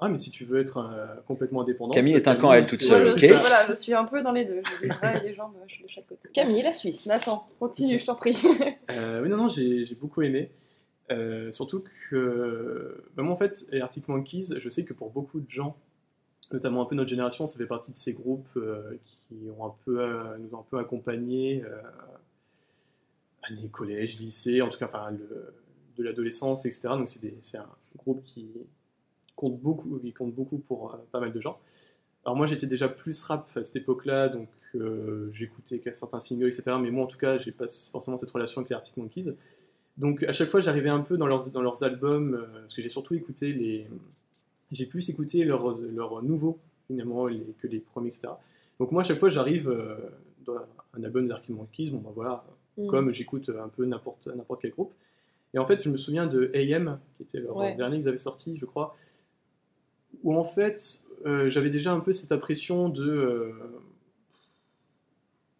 Ah, 0.00 0.08
mais 0.08 0.18
si 0.18 0.30
tu 0.32 0.44
veux 0.44 0.60
être 0.60 0.78
euh, 0.78 1.06
complètement 1.28 1.62
indépendant. 1.62 1.92
Camille 1.94 2.14
est 2.14 2.26
un 2.26 2.34
camp 2.34 2.50
à 2.50 2.56
elle 2.56 2.68
toute 2.68 2.80
seule, 2.80 3.04
ok 3.04 3.10
suis, 3.16 3.28
voilà, 3.28 3.64
je 3.68 3.74
suis 3.74 3.94
un 3.94 4.04
peu 4.04 4.20
dans 4.22 4.32
les 4.32 4.44
deux. 4.44 4.60
J'ai 4.82 4.88
bras 4.88 5.16
et 5.16 5.20
des 5.20 5.34
jambes 5.34 5.52
je 5.68 5.74
suis 5.74 5.84
de 5.84 5.88
chaque 5.88 6.06
côté. 6.08 6.28
Camille, 6.34 6.62
la 6.62 6.74
Suisse. 6.74 7.06
Nathan, 7.06 7.46
continue, 7.60 7.98
je 8.00 8.06
t'en 8.06 8.16
prie. 8.16 8.36
Euh, 8.90 9.22
oui, 9.22 9.28
non, 9.28 9.36
non, 9.36 9.48
j'ai 9.48 9.86
beaucoup 10.00 10.22
aimé. 10.22 10.50
Euh, 11.10 11.50
surtout 11.52 11.84
que, 12.10 13.04
bah, 13.16 13.22
moi 13.22 13.32
en 13.32 13.36
fait, 13.36 13.54
Arctic 13.80 14.08
Monkeys, 14.08 14.54
je 14.58 14.68
sais 14.68 14.84
que 14.84 14.92
pour 14.92 15.10
beaucoup 15.10 15.40
de 15.40 15.48
gens, 15.50 15.76
notamment 16.52 16.82
un 16.82 16.84
peu 16.84 16.94
notre 16.94 17.10
génération, 17.10 17.46
ça 17.46 17.58
fait 17.58 17.66
partie 17.66 17.92
de 17.92 17.96
ces 17.96 18.12
groupes 18.12 18.48
euh, 18.56 18.96
qui 19.04 19.48
ont 19.56 19.66
un 19.66 19.74
peu, 19.84 20.00
euh, 20.00 20.36
nous 20.38 20.54
ont 20.54 20.60
un 20.60 20.66
peu 20.68 20.78
accompagnés, 20.78 21.62
euh, 21.64 21.80
années 23.42 23.68
collège, 23.68 24.18
lycée, 24.18 24.62
en 24.62 24.68
tout 24.68 24.78
cas, 24.78 24.86
enfin, 24.86 25.12
de 25.12 26.02
l'adolescence, 26.02 26.66
etc. 26.66 26.88
Donc 26.90 27.08
c'est 27.08 27.58
un 27.58 27.68
groupe 27.96 28.22
qui 28.24 28.48
compte 29.36 29.58
beaucoup, 29.60 29.98
qui 29.98 30.12
compte 30.12 30.34
beaucoup 30.34 30.58
pour 30.58 30.94
euh, 30.94 30.98
pas 31.12 31.20
mal 31.20 31.32
de 31.32 31.40
gens. 31.40 31.58
Alors 32.24 32.36
moi 32.36 32.46
j'étais 32.46 32.66
déjà 32.66 32.88
plus 32.88 33.22
rap 33.24 33.50
à 33.56 33.64
cette 33.64 33.76
époque-là, 33.76 34.28
donc 34.30 34.48
j'écoutais 35.30 35.80
certains 35.92 36.20
singles, 36.20 36.48
etc. 36.48 36.76
Mais 36.80 36.90
moi 36.90 37.04
en 37.04 37.06
tout 37.06 37.18
cas, 37.18 37.38
j'ai 37.38 37.52
pas 37.52 37.66
forcément 37.92 38.16
cette 38.16 38.30
relation 38.30 38.60
avec 38.60 38.70
les 38.70 38.74
Arctic 38.74 38.96
Monkeys. 38.96 39.36
Donc 39.98 40.22
à 40.24 40.32
chaque 40.32 40.48
fois, 40.48 40.60
j'arrivais 40.60 40.88
un 40.88 41.00
peu 41.00 41.16
dans 41.16 41.26
leurs, 41.26 41.50
dans 41.52 41.60
leurs 41.60 41.84
albums, 41.84 42.44
parce 42.62 42.74
que 42.74 42.82
j'ai 42.82 42.88
surtout 42.88 43.14
écouté 43.14 43.52
les... 43.52 43.86
J'ai 44.74 44.84
plus 44.86 45.08
écouté 45.08 45.44
leurs, 45.44 45.74
leurs 45.94 46.22
nouveaux, 46.22 46.58
finalement, 46.86 47.26
les- 47.26 47.54
que 47.62 47.66
les 47.66 47.78
premiers, 47.78 48.08
etc. 48.08 48.28
Donc 48.78 48.92
moi, 48.92 49.00
à 49.00 49.04
chaque 49.04 49.18
fois, 49.18 49.28
j'arrive 49.30 49.70
euh, 49.70 49.96
dans 50.44 50.56
un 50.94 51.02
album 51.02 51.26
des 51.26 51.32
Arctic 51.32 51.54
Monkeys, 51.56 51.90
bon 51.90 51.98
ben 51.98 52.10
voilà, 52.14 52.44
Mm. 52.76 52.88
comme 52.88 53.14
j'écoute 53.14 53.48
un 53.50 53.68
peu 53.68 53.84
n'importe 53.86 54.28
quel 54.60 54.72
groupe. 54.72 54.92
Et 55.54 55.58
en 55.58 55.64
fait, 55.64 55.82
je 55.84 55.88
me 55.88 55.96
souviens 55.96 56.26
de 56.26 56.50
AM, 56.54 56.98
qui 57.16 57.22
était 57.22 57.38
leur 57.40 57.56
Ouais. 57.56 57.72
dernier 57.74 57.98
qu'ils 57.98 58.08
avaient 58.08 58.16
sorti, 58.18 58.56
je 58.58 58.64
crois, 58.66 58.96
où 60.24 60.34
en 60.36 60.42
fait, 60.42 61.04
euh, 61.24 61.48
j'avais 61.50 61.70
déjà 61.70 61.92
un 61.92 62.00
peu 62.00 62.12
cette 62.12 62.32
impression 62.32 62.88
de... 62.88 63.04
euh, 63.08 63.52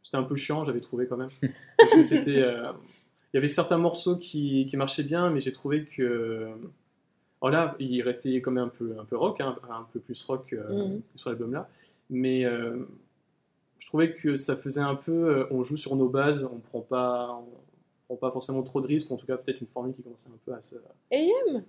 C'était 0.03 0.17
un 0.17 0.25
peu 0.25 0.37
chiant, 0.37 0.65
j'avais 0.65 0.81
trouvé 0.81 1.07
quand 1.07 1.17
même. 1.17 1.31
Parce 1.79 1.95
que 1.95 2.03
c'était... 2.03 2.41
Il 2.41 3.37
y 3.37 3.39
avait 3.39 3.49
certains 3.49 3.79
morceaux 3.79 4.17
qui, 4.17 4.67
qui 4.67 4.77
marchaient 4.77 5.03
bien, 5.03 5.31
mais 5.31 5.41
j'ai 5.41 5.53
trouvé 5.53 5.85
que... 5.85 6.49
Alors 7.47 7.67
là, 7.67 7.77
il 7.79 8.01
restait 8.03 8.35
quand 8.41 8.51
même 8.51 8.65
un 8.65 8.69
peu, 8.69 8.97
un 8.99 9.05
peu 9.05 9.17
rock, 9.17 9.41
hein, 9.41 9.57
un 9.71 9.87
peu 9.93 10.01
plus 10.01 10.23
rock 10.25 10.53
euh, 10.53 10.87
Mhm. 10.87 11.01
sur 11.17 11.31
l'album-là. 11.31 11.69
Mais 12.11 12.45
euh, 12.45 12.77
je 13.79 13.87
trouvais 13.87 14.13
que 14.15 14.37
ça 14.37 14.57
faisait 14.57 14.81
un 14.81 14.95
peu... 14.95 15.13
euh, 15.13 15.47
on 15.51 15.63
joue 15.63 15.77
sur 15.77 15.95
nos 15.97 16.09
bases, 16.09 16.49
on 16.53 16.59
prend 16.59 16.81
pas... 16.81 17.39
On 18.11 18.17
prend 18.17 18.29
pas 18.29 18.33
forcément 18.33 18.63
trop 18.63 18.81
de 18.83 18.87
risques, 18.87 19.11
en 19.11 19.17
tout 19.17 19.27
cas 19.27 19.37
peut-être 19.39 19.61
une 19.63 19.67
formule 19.67 19.95
qui 19.95 20.03
commençait 20.03 20.29
un 20.29 20.39
peu 20.45 20.53
à 20.53 20.61
se... 20.61 20.77
AM 21.13 21.63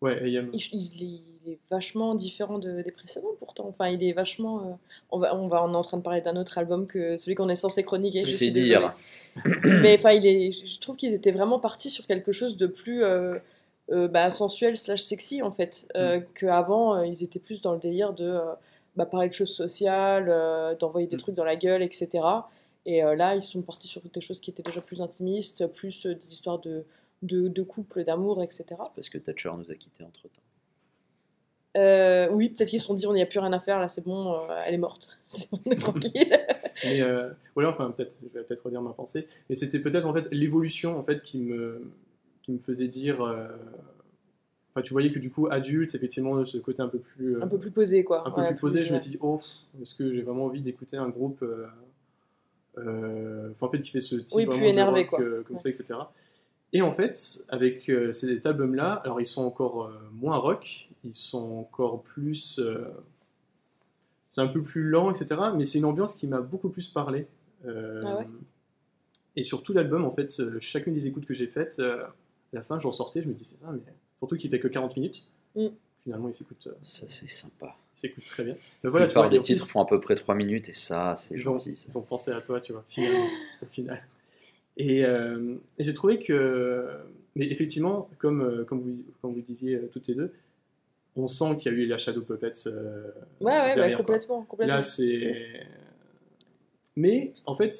Ouais, 0.00 0.18
AM. 0.36 0.50
il, 0.52 0.60
il 0.72 1.02
est, 1.02 1.20
il 1.46 1.52
est 1.52 1.58
vachement 1.70 2.14
différent 2.16 2.58
de- 2.58 2.82
des 2.82 2.90
précédents 2.90 3.34
pourtant. 3.38 3.68
Enfin, 3.68 3.88
il 3.88 4.02
est 4.02 4.12
vachement. 4.12 4.58
euh, 4.60 4.72
on, 5.12 5.18
va, 5.18 5.36
on 5.36 5.46
va, 5.48 5.62
on 5.64 5.72
est 5.72 5.76
en 5.76 5.82
train 5.82 5.98
de 5.98 6.02
parler 6.02 6.20
d'un 6.22 6.36
autre 6.36 6.58
album 6.58 6.86
que 6.88 7.16
celui 7.18 7.36
qu'on 7.36 7.48
est 7.48 7.54
censé 7.56 7.84
chroniquer. 7.84 8.24
je 8.24 8.32
C'est 8.32 8.50
dire. 8.50 8.94
Mais 9.64 9.96
enfin, 9.98 10.10
il 10.12 10.26
est. 10.26 10.50
Je 10.52 10.80
trouve 10.80 10.96
qu'ils 10.96 11.12
étaient 11.12 11.30
vraiment 11.30 11.60
partis 11.60 11.88
sur 11.90 12.04
quelque 12.06 12.32
chose 12.32 12.56
de 12.56 12.66
plus 12.66 13.04
euh, 13.04 13.38
euh, 13.92 14.08
bah, 14.08 14.30
sensuel 14.30 14.76
slash 14.76 15.02
sexy 15.02 15.42
en 15.42 15.52
fait. 15.52 15.86
Euh, 15.96 16.20
Qu'avant, 16.34 16.96
euh, 16.96 17.06
ils 17.06 17.22
étaient 17.22 17.38
plus 17.38 17.60
dans 17.60 17.72
le 17.72 17.78
délire 17.78 18.12
de 18.12 18.24
euh, 18.26 18.52
bah, 18.96 19.06
parler 19.06 19.28
de 19.28 19.34
choses 19.34 19.54
sociales, 19.54 20.26
euh, 20.28 20.74
d'envoyer 20.74 21.06
des 21.06 21.16
Mm. 21.16 21.20
trucs 21.20 21.34
dans 21.34 21.44
la 21.44 21.56
gueule, 21.56 21.82
etc. 21.82 22.08
Et 22.84 23.00
là, 23.02 23.36
ils 23.36 23.44
sont 23.44 23.62
partis 23.62 23.86
sur 23.86 24.00
des 24.12 24.20
choses 24.20 24.40
qui 24.40 24.50
étaient 24.50 24.64
déjà 24.64 24.80
plus 24.80 25.02
intimistes, 25.02 25.68
plus 25.68 26.04
des 26.04 26.32
histoires 26.32 26.58
de, 26.58 26.84
de, 27.22 27.46
de 27.46 27.62
couple, 27.62 28.02
d'amour, 28.02 28.42
etc. 28.42 28.64
Parce 28.96 29.08
que 29.08 29.18
Thatcher 29.18 29.50
nous 29.56 29.70
a 29.70 29.74
quittés 29.76 30.02
entre 30.02 30.22
temps. 30.22 30.42
Oui, 32.34 32.48
peut-être 32.48 32.68
qu'ils 32.70 32.80
se 32.80 32.86
sont 32.86 32.94
dit 32.94 33.06
on 33.06 33.12
n'y 33.12 33.22
a 33.22 33.26
plus 33.26 33.38
rien 33.38 33.52
à 33.52 33.60
faire, 33.60 33.78
là 33.78 33.88
c'est 33.88 34.04
bon, 34.04 34.36
elle 34.66 34.74
est 34.74 34.78
morte. 34.78 35.08
C'est 35.28 35.48
bon, 35.50 35.60
on 35.64 35.70
est 35.70 35.76
tranquille. 35.80 36.38
Mais 36.84 37.00
voilà, 37.54 37.70
enfin 37.70 37.92
peut-être, 37.92 38.18
je 38.20 38.36
vais 38.36 38.44
peut-être 38.44 38.64
redire 38.64 38.82
ma 38.82 38.92
pensée. 38.92 39.28
Mais 39.48 39.54
c'était 39.54 39.78
peut-être 39.78 40.06
en 40.06 40.12
fait 40.12 40.26
l'évolution 40.32 40.98
en 40.98 41.04
fait 41.04 41.22
qui 41.22 41.38
me 41.38 41.88
qui 42.42 42.52
me 42.52 42.58
faisait 42.58 42.88
dire. 42.88 43.22
euh, 43.22 43.46
Enfin, 44.74 44.80
tu 44.82 44.94
voyais 44.94 45.12
que 45.12 45.18
du 45.18 45.30
coup 45.30 45.48
adulte, 45.50 45.94
effectivement, 45.94 46.46
ce 46.46 46.56
côté 46.56 46.80
un 46.80 46.88
peu 46.88 46.98
plus 46.98 47.36
euh, 47.36 47.42
un 47.42 47.46
peu 47.46 47.58
plus 47.58 47.70
posé 47.70 48.04
quoi. 48.04 48.26
un 48.26 48.30
peu 48.30 48.40
Ouais, 48.40 48.46
plus 48.52 48.56
posé, 48.56 48.84
je 48.84 48.94
me 48.94 48.98
dis 48.98 49.18
oh, 49.20 49.38
est-ce 49.82 49.94
que 49.94 50.10
j'ai 50.14 50.22
vraiment 50.22 50.46
envie 50.46 50.62
d'écouter 50.62 50.96
un 50.96 51.10
groupe 51.10 51.42
euh, 52.78 53.50
enfin, 53.52 53.66
en 53.66 53.70
fait 53.70 53.82
qui 53.82 53.90
fait 53.90 54.00
ce 54.00 54.16
type 54.16 54.34
Oui, 54.36 54.44
plus 54.46 54.52
vraiment 54.52 54.64
de 54.66 54.70
énervé, 54.70 55.00
rock, 55.02 55.08
quoi. 55.10 55.18
comme 55.44 55.56
Ouais. 55.56 55.58
ça, 55.58 55.68
etc. 55.68 55.94
Et 56.72 56.80
en 56.80 56.92
fait, 56.92 57.44
avec 57.50 57.90
euh, 57.90 58.12
cet 58.12 58.46
album-là, 58.46 58.94
alors 59.04 59.20
ils 59.20 59.26
sont 59.26 59.44
encore 59.44 59.88
euh, 59.88 59.90
moins 60.14 60.38
rock, 60.38 60.88
ils 61.04 61.14
sont 61.14 61.50
encore 61.58 62.02
plus, 62.02 62.58
euh, 62.58 62.86
c'est 64.30 64.40
un 64.40 64.46
peu 64.48 64.62
plus 64.62 64.84
lent, 64.84 65.10
etc. 65.10 65.38
Mais 65.54 65.66
c'est 65.66 65.80
une 65.80 65.84
ambiance 65.84 66.14
qui 66.14 66.26
m'a 66.26 66.40
beaucoup 66.40 66.70
plus 66.70 66.88
parlé. 66.88 67.26
Ah 67.66 67.68
ouais 68.18 68.26
et 69.36 69.44
sur 69.44 69.62
tout 69.62 69.72
l'album, 69.72 70.04
en 70.04 70.10
fait, 70.10 70.42
chacune 70.60 70.92
des 70.94 71.06
écoutes 71.06 71.24
que 71.26 71.32
j'ai 71.34 71.46
faites, 71.46 71.80
à 72.56 72.60
la 72.60 72.64
fin, 72.64 72.78
j'en 72.78 72.90
sortais, 72.92 73.22
je 73.22 73.28
me 73.28 73.34
disais, 73.34 73.56
ah, 73.64 73.70
mais 73.72 73.80
surtout 74.18 74.36
qu'il 74.36 74.50
fait 74.50 74.60
que 74.60 74.68
40 74.68 74.96
minutes. 74.96 75.22
Mm. 75.54 75.68
Finalement, 76.02 76.28
il 76.28 76.34
s'écoute, 76.34 76.66
euh, 76.66 76.74
Ça, 76.82 77.06
c'est 77.08 77.30
sympa. 77.30 77.76
il 77.94 77.98
s'écoute 77.98 78.24
très 78.24 78.42
bien. 78.44 78.54
La 78.54 78.60
Mais 78.84 78.90
voilà, 78.90 79.06
tu 79.06 79.12
plupart 79.12 79.30
des 79.30 79.40
titres 79.40 79.66
font 79.66 79.82
à 79.82 79.86
peu 79.86 80.00
près 80.00 80.16
3 80.16 80.34
minutes 80.34 80.68
et 80.68 80.74
ça, 80.74 81.14
c'est 81.16 81.34
ils 81.34 81.48
ont, 81.48 81.58
gentil. 81.58 81.78
ils 81.88 81.96
ont 81.96 82.02
pensé 82.02 82.32
à 82.32 82.40
toi, 82.40 82.60
tu 82.60 82.72
vois, 82.72 82.84
finalement, 82.88 83.28
au 83.62 83.66
final. 83.66 84.02
Et, 84.76 85.04
euh, 85.04 85.54
et 85.78 85.84
j'ai 85.84 85.94
trouvé 85.94 86.18
que, 86.18 86.88
mais 87.36 87.46
effectivement, 87.46 88.08
comme, 88.18 88.40
euh, 88.42 88.64
comme, 88.64 88.80
vous, 88.80 89.04
comme 89.20 89.34
vous 89.34 89.42
disiez 89.42 89.78
toutes 89.92 90.08
les 90.08 90.14
deux, 90.14 90.32
on 91.14 91.28
sent 91.28 91.56
qu'il 91.58 91.72
y 91.72 91.74
a 91.74 91.78
eu 91.78 91.86
la 91.86 91.98
Shadow 91.98 92.22
Puppets 92.22 92.52
euh, 92.66 93.10
Ouais, 93.40 93.52
ouais, 93.52 93.74
derrière, 93.74 93.98
complètement. 93.98 94.42
complètement. 94.42 94.74
Là, 94.76 94.80
c'est. 94.82 95.66
Mais 96.96 97.32
en 97.46 97.54
fait, 97.54 97.74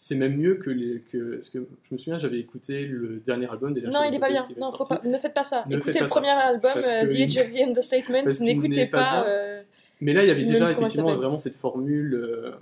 c'est 0.00 0.14
même 0.14 0.36
mieux 0.36 0.54
que 0.54 0.70
les. 0.70 1.00
Que... 1.10 1.34
Parce 1.34 1.50
que 1.50 1.58
je 1.82 1.92
me 1.92 1.98
souviens, 1.98 2.18
j'avais 2.18 2.38
écouté 2.38 2.86
le 2.86 3.16
dernier 3.18 3.50
album 3.50 3.74
des 3.74 3.80
non, 3.80 4.04
il 4.04 4.14
est 4.14 4.20
pas 4.20 4.28
bien. 4.28 4.46
Non, 4.56 4.70
pas- 4.88 5.00
ne 5.04 5.18
faites 5.18 5.34
pas 5.34 5.42
ça. 5.42 5.64
Ne 5.68 5.76
Écoutez 5.78 5.98
le 5.98 6.06
ça. 6.06 6.14
premier 6.14 6.30
album, 6.30 6.76
euh, 6.76 6.80
The 7.06 7.16
Age 7.20 7.36
of 7.38 7.52
the 7.52 7.56
Understatement. 7.68 8.22
N'écoutez 8.40 8.68
n'est 8.68 8.86
pas 8.86 8.98
pas. 8.98 9.26
euh, 9.28 9.62
Mais 10.00 10.12
là, 10.12 10.22
il 10.22 10.28
y 10.28 10.30
avait 10.30 10.44
déjà 10.44 10.70
effectivement 10.70 11.16
vraiment 11.16 11.36
cette 11.38 11.56
formule. 11.56 12.14
euh, 12.14 12.52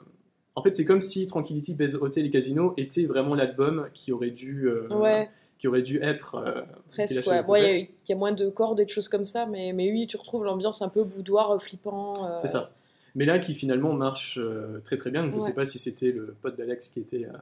En 0.55 0.62
fait, 0.62 0.74
c'est 0.74 0.87
comme 0.87 1.03
si 1.03 1.26
Tranquility 1.26 1.74
Base 1.74 1.97
Hotel 1.97 2.24
et 2.24 2.30
Casino 2.30 2.72
était 2.78 3.05
vraiment 3.05 3.34
l'album 3.34 3.89
qui 3.93 4.12
aurait 4.12 4.30
dû, 4.30 4.70
Ouais, 4.91 5.28
qui 5.59 5.68
aurait 5.68 5.82
dû 5.82 6.01
être. 6.03 6.43
presque. 6.91 7.26
Ouais. 7.47 7.70
il 7.70 7.89
y, 8.09 8.12
a- 8.12 8.14
y 8.14 8.18
moins 8.18 8.32
de 8.32 8.49
cordes 8.49 8.80
et 8.80 8.87
de 8.87 8.91
choses 8.91 9.11
comme 9.11 9.26
ça, 9.26 9.45
mais, 9.45 9.74
mais 9.74 9.91
oui, 9.93 10.07
tu 10.07 10.16
retrouves 10.16 10.45
l'ambiance 10.45 10.80
un 10.80 10.89
peu 10.89 11.05
boudoir 11.05 11.62
flippant. 11.62 12.14
C'est 12.39 12.49
ça. 12.49 12.70
Mais 13.17 13.25
là, 13.25 13.39
qui 13.41 13.55
finalement 13.55 13.93
marche 13.95 14.39
euh, 14.41 14.79
très 14.85 14.95
très 14.97 15.11
bien. 15.11 15.23
Je 15.25 15.31
ne 15.31 15.35
Ouais. 15.35 15.41
sais 15.41 15.55
pas 15.55 15.64
si 15.64 15.79
c'était 15.81 16.12
le 16.12 16.37
pote 16.41 16.57
d'Alex 16.57 16.89
qui 16.91 17.01
était. 17.01 17.25
euh, 17.25 17.33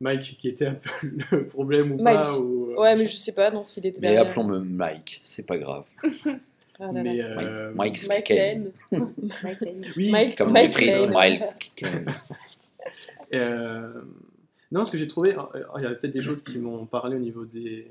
Mike 0.00 0.36
qui 0.38 0.46
était 0.48 0.66
un 0.66 0.74
peu 0.74 0.90
le 1.32 1.46
problème 1.48 1.90
ou 1.92 1.96
pas. 2.04 2.22
Ou, 2.38 2.70
euh, 2.70 2.76
Ouais, 2.80 2.94
mais 2.94 3.08
je 3.08 3.16
sais 3.16 3.32
pas 3.32 3.50
non, 3.50 3.64
s'il 3.64 3.84
était 3.84 4.00
Mais 4.00 4.16
appelons-le 4.16 4.60
Mike, 4.60 5.20
c'est 5.24 5.42
pas 5.46 5.58
grave. 5.58 5.84
Ah 6.80 6.92
là 6.92 6.92
là. 6.92 7.02
mais, 7.02 7.20
euh, 7.20 7.72
Mike, 7.74 7.98
Mike 8.06 8.08
Mike 8.08 8.24
Kane. 8.26 8.70
Lane. 8.92 9.12
Oui, 9.96 10.12
Mike- 10.12 10.38
Comme 10.38 10.52
Mike 10.52 10.70
frites, 10.70 10.86
Lane. 11.06 11.10
Mike 11.12 11.72
Kane. 11.74 12.06
Euh, 13.34 13.92
non, 14.70 14.84
ce 14.84 14.92
que 14.92 14.98
j'ai 14.98 15.06
trouvé, 15.08 15.34
euh, 15.36 15.62
il 15.78 15.82
y 15.82 15.86
a 15.86 15.90
peut-être 15.90 16.12
des 16.12 16.20
choses 16.22 16.42
qui 16.42 16.58
m'ont 16.58 16.86
parlé 16.86 17.16
au 17.16 17.20
niveau 17.20 17.44
des, 17.44 17.90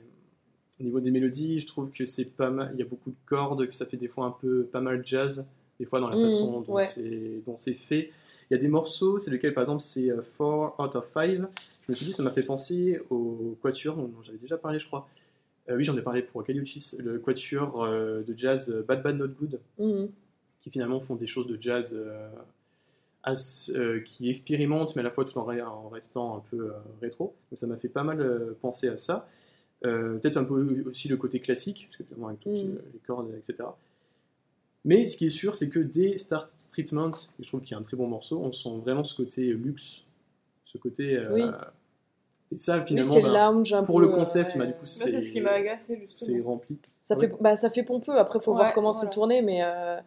au 0.79 0.83
niveau 0.83 0.99
des 1.01 1.11
mélodies. 1.11 1.59
Je 1.59 1.67
trouve 1.67 1.91
que 1.91 2.05
c'est 2.05 2.35
pas 2.37 2.49
mal. 2.49 2.71
Il 2.75 2.79
y 2.79 2.81
a 2.81 2.85
beaucoup 2.85 3.09
de 3.09 3.15
cordes, 3.25 3.65
que 3.67 3.73
ça 3.73 3.85
fait 3.85 3.97
des 3.97 4.07
fois 4.07 4.27
un 4.27 4.35
peu 4.39 4.63
pas 4.71 4.79
mal 4.79 5.01
jazz, 5.05 5.45
des 5.79 5.85
fois 5.85 5.99
dans 5.99 6.09
la 6.09 6.15
Mhm, 6.15 6.23
façon 6.23 6.61
dont 6.61 6.73
ouais. 6.75 6.81
c'est 7.57 7.73
fait. 7.73 8.11
Il 8.49 8.53
y 8.53 8.55
a 8.55 8.59
des 8.59 8.67
morceaux, 8.67 9.19
c'est 9.19 9.31
lequel 9.31 9.53
par 9.53 9.63
exemple 9.63 9.81
c'est 9.81 10.07
4 10.37 10.79
out 10.79 10.95
of 10.95 11.05
5. 11.13 11.31
Je 11.31 11.41
me 11.89 11.95
suis 11.95 12.05
dit, 12.05 12.13
ça 12.13 12.23
m'a 12.23 12.31
fait 12.31 12.43
penser 12.43 12.99
au 13.09 13.57
Quatuor 13.61 13.95
dont 13.95 14.11
j'avais 14.23 14.37
déjà 14.37 14.57
parlé, 14.57 14.79
je 14.79 14.87
crois. 14.87 15.07
Euh, 15.69 15.75
oui, 15.75 15.83
j'en 15.83 15.97
ai 15.97 16.01
parlé 16.01 16.21
pour 16.21 16.43
Caliuchis, 16.43 16.97
le 17.03 17.19
Quatuor 17.19 17.83
euh, 17.83 18.23
de 18.23 18.33
jazz 18.37 18.69
euh, 18.71 18.83
Bad 18.83 19.03
Bad 19.03 19.17
Not 19.17 19.27
Good 19.39 19.59
Mhm. 19.77 20.09
qui 20.61 20.69
finalement 20.69 20.99
font 20.99 21.15
des 21.15 21.27
choses 21.27 21.47
de 21.47 21.57
jazz 21.61 21.93
euh, 21.97 22.29
as- 23.23 23.71
euh, 23.75 23.99
qui 24.01 24.29
expérimentent, 24.29 24.95
mais 24.95 25.01
à 25.01 25.03
la 25.03 25.11
fois 25.11 25.25
tout 25.25 25.37
en, 25.37 25.45
re- 25.45 25.63
en 25.65 25.89
restant 25.89 26.37
un 26.37 26.43
peu 26.51 26.67
euh, 26.69 26.71
rétro. 27.01 27.35
Donc 27.51 27.57
ça 27.57 27.67
m'a 27.67 27.77
fait 27.77 27.89
pas 27.89 28.03
mal 28.03 28.21
euh, 28.21 28.53
penser 28.61 28.87
à 28.87 28.97
ça. 28.97 29.27
Euh, 29.85 30.17
Peut-être 30.17 30.37
un 30.37 30.43
peu 30.45 30.83
aussi 30.87 31.07
le 31.07 31.17
côté 31.17 31.39
classique, 31.39 31.87
parce 31.89 31.97
que 31.97 32.03
finalement 32.05 32.27
avec 32.29 32.39
toutes 32.39 32.53
Mm. 32.53 32.67
euh, 32.77 32.81
les 32.93 32.99
cordes, 33.05 33.29
etc. 33.37 33.69
Mais 34.87 35.05
ce 35.05 35.17
qui 35.17 35.27
est 35.27 35.31
sûr, 35.31 35.55
c'est 35.55 35.69
que 35.69 35.79
dès 35.79 36.17
Start 36.17 36.49
Treatment, 36.71 37.11
et 37.39 37.43
je 37.43 37.47
trouve 37.47 37.59
qu'il 37.61 37.71
y 37.71 37.73
a 37.75 37.77
un 37.77 37.81
très 37.81 37.97
bon 37.97 38.07
morceau, 38.07 38.39
on 38.41 38.51
sent 38.53 38.69
vraiment 38.81 39.03
ce 39.03 39.15
côté 39.15 39.43
luxe, 39.47 40.03
ce 40.65 40.77
côté. 40.77 41.15
euh, 41.15 41.27
Oui. 41.33 41.43
Et 42.53 42.57
ça, 42.57 42.81
finalement, 42.85 43.17
lounge 43.19 43.73
un 43.73 43.83
pour 43.83 43.97
peu, 43.97 44.03
le 44.03 44.07
concept, 44.07 44.55
euh, 44.55 44.59
bah, 44.59 44.65
du 44.67 44.71
coup, 44.73 44.85
c'est 44.85 45.21
ce 45.21 45.31
qui 45.33 45.41
m'a 45.41 45.51
agacé, 45.51 46.07
c'est 46.09 46.27
justement. 46.27 46.51
rempli. 46.51 46.77
Ça, 47.03 47.15
Ouais. 47.17 47.27
fait, 47.27 47.35
bah, 47.41 47.57
ça 47.57 47.69
fait 47.69 47.83
pompeux, 47.83 48.17
après 48.17 48.39
faut 48.39 48.51
Ouais, 48.51 48.57
voir 48.59 48.73
comment 48.73 48.91
voilà. 48.91 49.05
c'est 49.07 49.13
tourné, 49.13 49.41
mais 49.41 49.61
euh, 49.63 49.99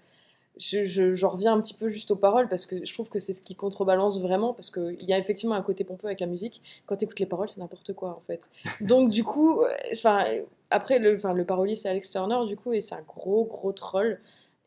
je, 0.57 1.27
reviens 1.27 1.53
un 1.53 1.61
petit 1.61 1.75
peu 1.75 1.91
juste 1.91 2.11
aux 2.11 2.17
paroles 2.17 2.49
parce 2.49 2.65
que 2.65 2.83
je 2.85 2.95
trouve 2.95 3.11
que 3.11 3.19
c'est 3.19 3.35
ce 3.35 3.43
qui 3.43 3.55
contrebalance 3.55 4.21
vraiment, 4.23 4.55
parce 4.55 4.71
qu'il 4.71 5.03
y 5.03 5.13
a 5.13 5.19
effectivement 5.19 5.55
un 5.55 5.63
côté 5.63 5.85
pompeux 5.85 6.07
avec 6.07 6.21
la 6.21 6.27
musique. 6.27 6.63
Quand 6.87 6.97
tu 6.97 7.05
écoutes 7.05 7.21
les 7.21 7.27
paroles, 7.27 7.51
c'est 7.51 7.61
n'importe 7.61 7.93
quoi 7.93 8.11
en 8.11 8.23
fait. 8.27 8.49
Donc 8.81 9.11
du 9.11 9.25
coup, 9.25 9.61
euh, 9.61 9.69
enfin, 9.93 10.25
après 10.71 10.99
le, 10.99 11.17
le 11.17 11.45
parolier 11.45 11.75
c'est 11.75 11.91
Alex 11.91 12.11
Turner 12.11 12.47
du 12.47 12.57
coup, 12.57 12.73
et 12.73 12.81
c'est 12.81 12.95
un 12.95 13.03
gros 13.07 13.45
gros 13.45 13.73
troll. 13.73 14.19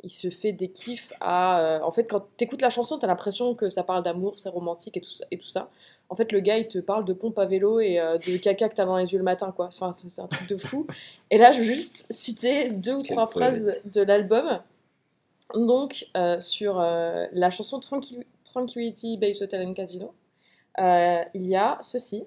Il 0.04 0.12
se 0.12 0.30
fait 0.30 0.52
des 0.52 0.68
kiffs 0.70 1.14
à. 1.22 1.60
euh, 1.62 1.80
en 1.82 1.92
fait, 1.92 2.06
quand 2.06 2.26
tu 2.38 2.44
écoutes 2.44 2.62
la 2.62 2.70
chanson, 2.70 3.00
tu 3.00 3.06
as 3.06 3.08
l'impression 3.08 3.56
que 3.56 3.70
ça 3.70 3.84
parle 3.84 4.04
d'amour, 4.04 4.34
c'est 4.38 4.50
romantique 4.50 4.98
et 4.98 5.02
tout, 5.02 5.10
ça, 5.10 5.26
et 5.32 5.38
tout 5.38 5.48
ça. 5.48 5.70
En 6.10 6.16
fait, 6.16 6.32
le 6.34 6.42
gars, 6.42 6.58
il 6.58 6.68
te 6.68 6.78
parle 6.80 7.06
de 7.06 7.14
pompe 7.14 7.40
à 7.40 7.46
vélo 7.46 7.80
et 7.80 8.00
euh, 8.00 8.18
de 8.18 8.38
caca 8.38 8.68
que 8.70 8.76
t'as 8.76 8.86
dans 8.86 8.98
les 8.98 9.12
yeux 9.12 9.18
le 9.18 9.24
matin, 9.24 9.52
quoi. 9.56 9.68
Enfin, 9.68 9.92
c'est 9.94 10.22
un 10.22 10.28
truc 10.28 10.48
de 10.50 10.58
fou. 10.58 10.86
Et 11.32 11.38
là, 11.38 11.54
je 11.54 11.60
vais 11.60 11.66
juste 11.66 12.12
citer 12.12 12.70
deux 12.70 12.96
ou 12.96 13.02
trois 13.02 13.28
phrases 13.28 13.82
de 13.86 14.02
l'album. 14.02 14.60
Donc, 15.56 16.06
euh, 16.18 16.42
sur 16.42 16.80
la 16.80 17.52
chanson 17.52 17.80
Tranquil- 17.80 18.26
Tranquility 18.44 19.18
Base 19.18 19.42
Hotel 19.42 19.66
and 19.68 19.74
Casino, 19.74 20.14
il 20.78 21.48
y 21.48 21.56
a 21.56 21.78
ceci. 21.82 22.26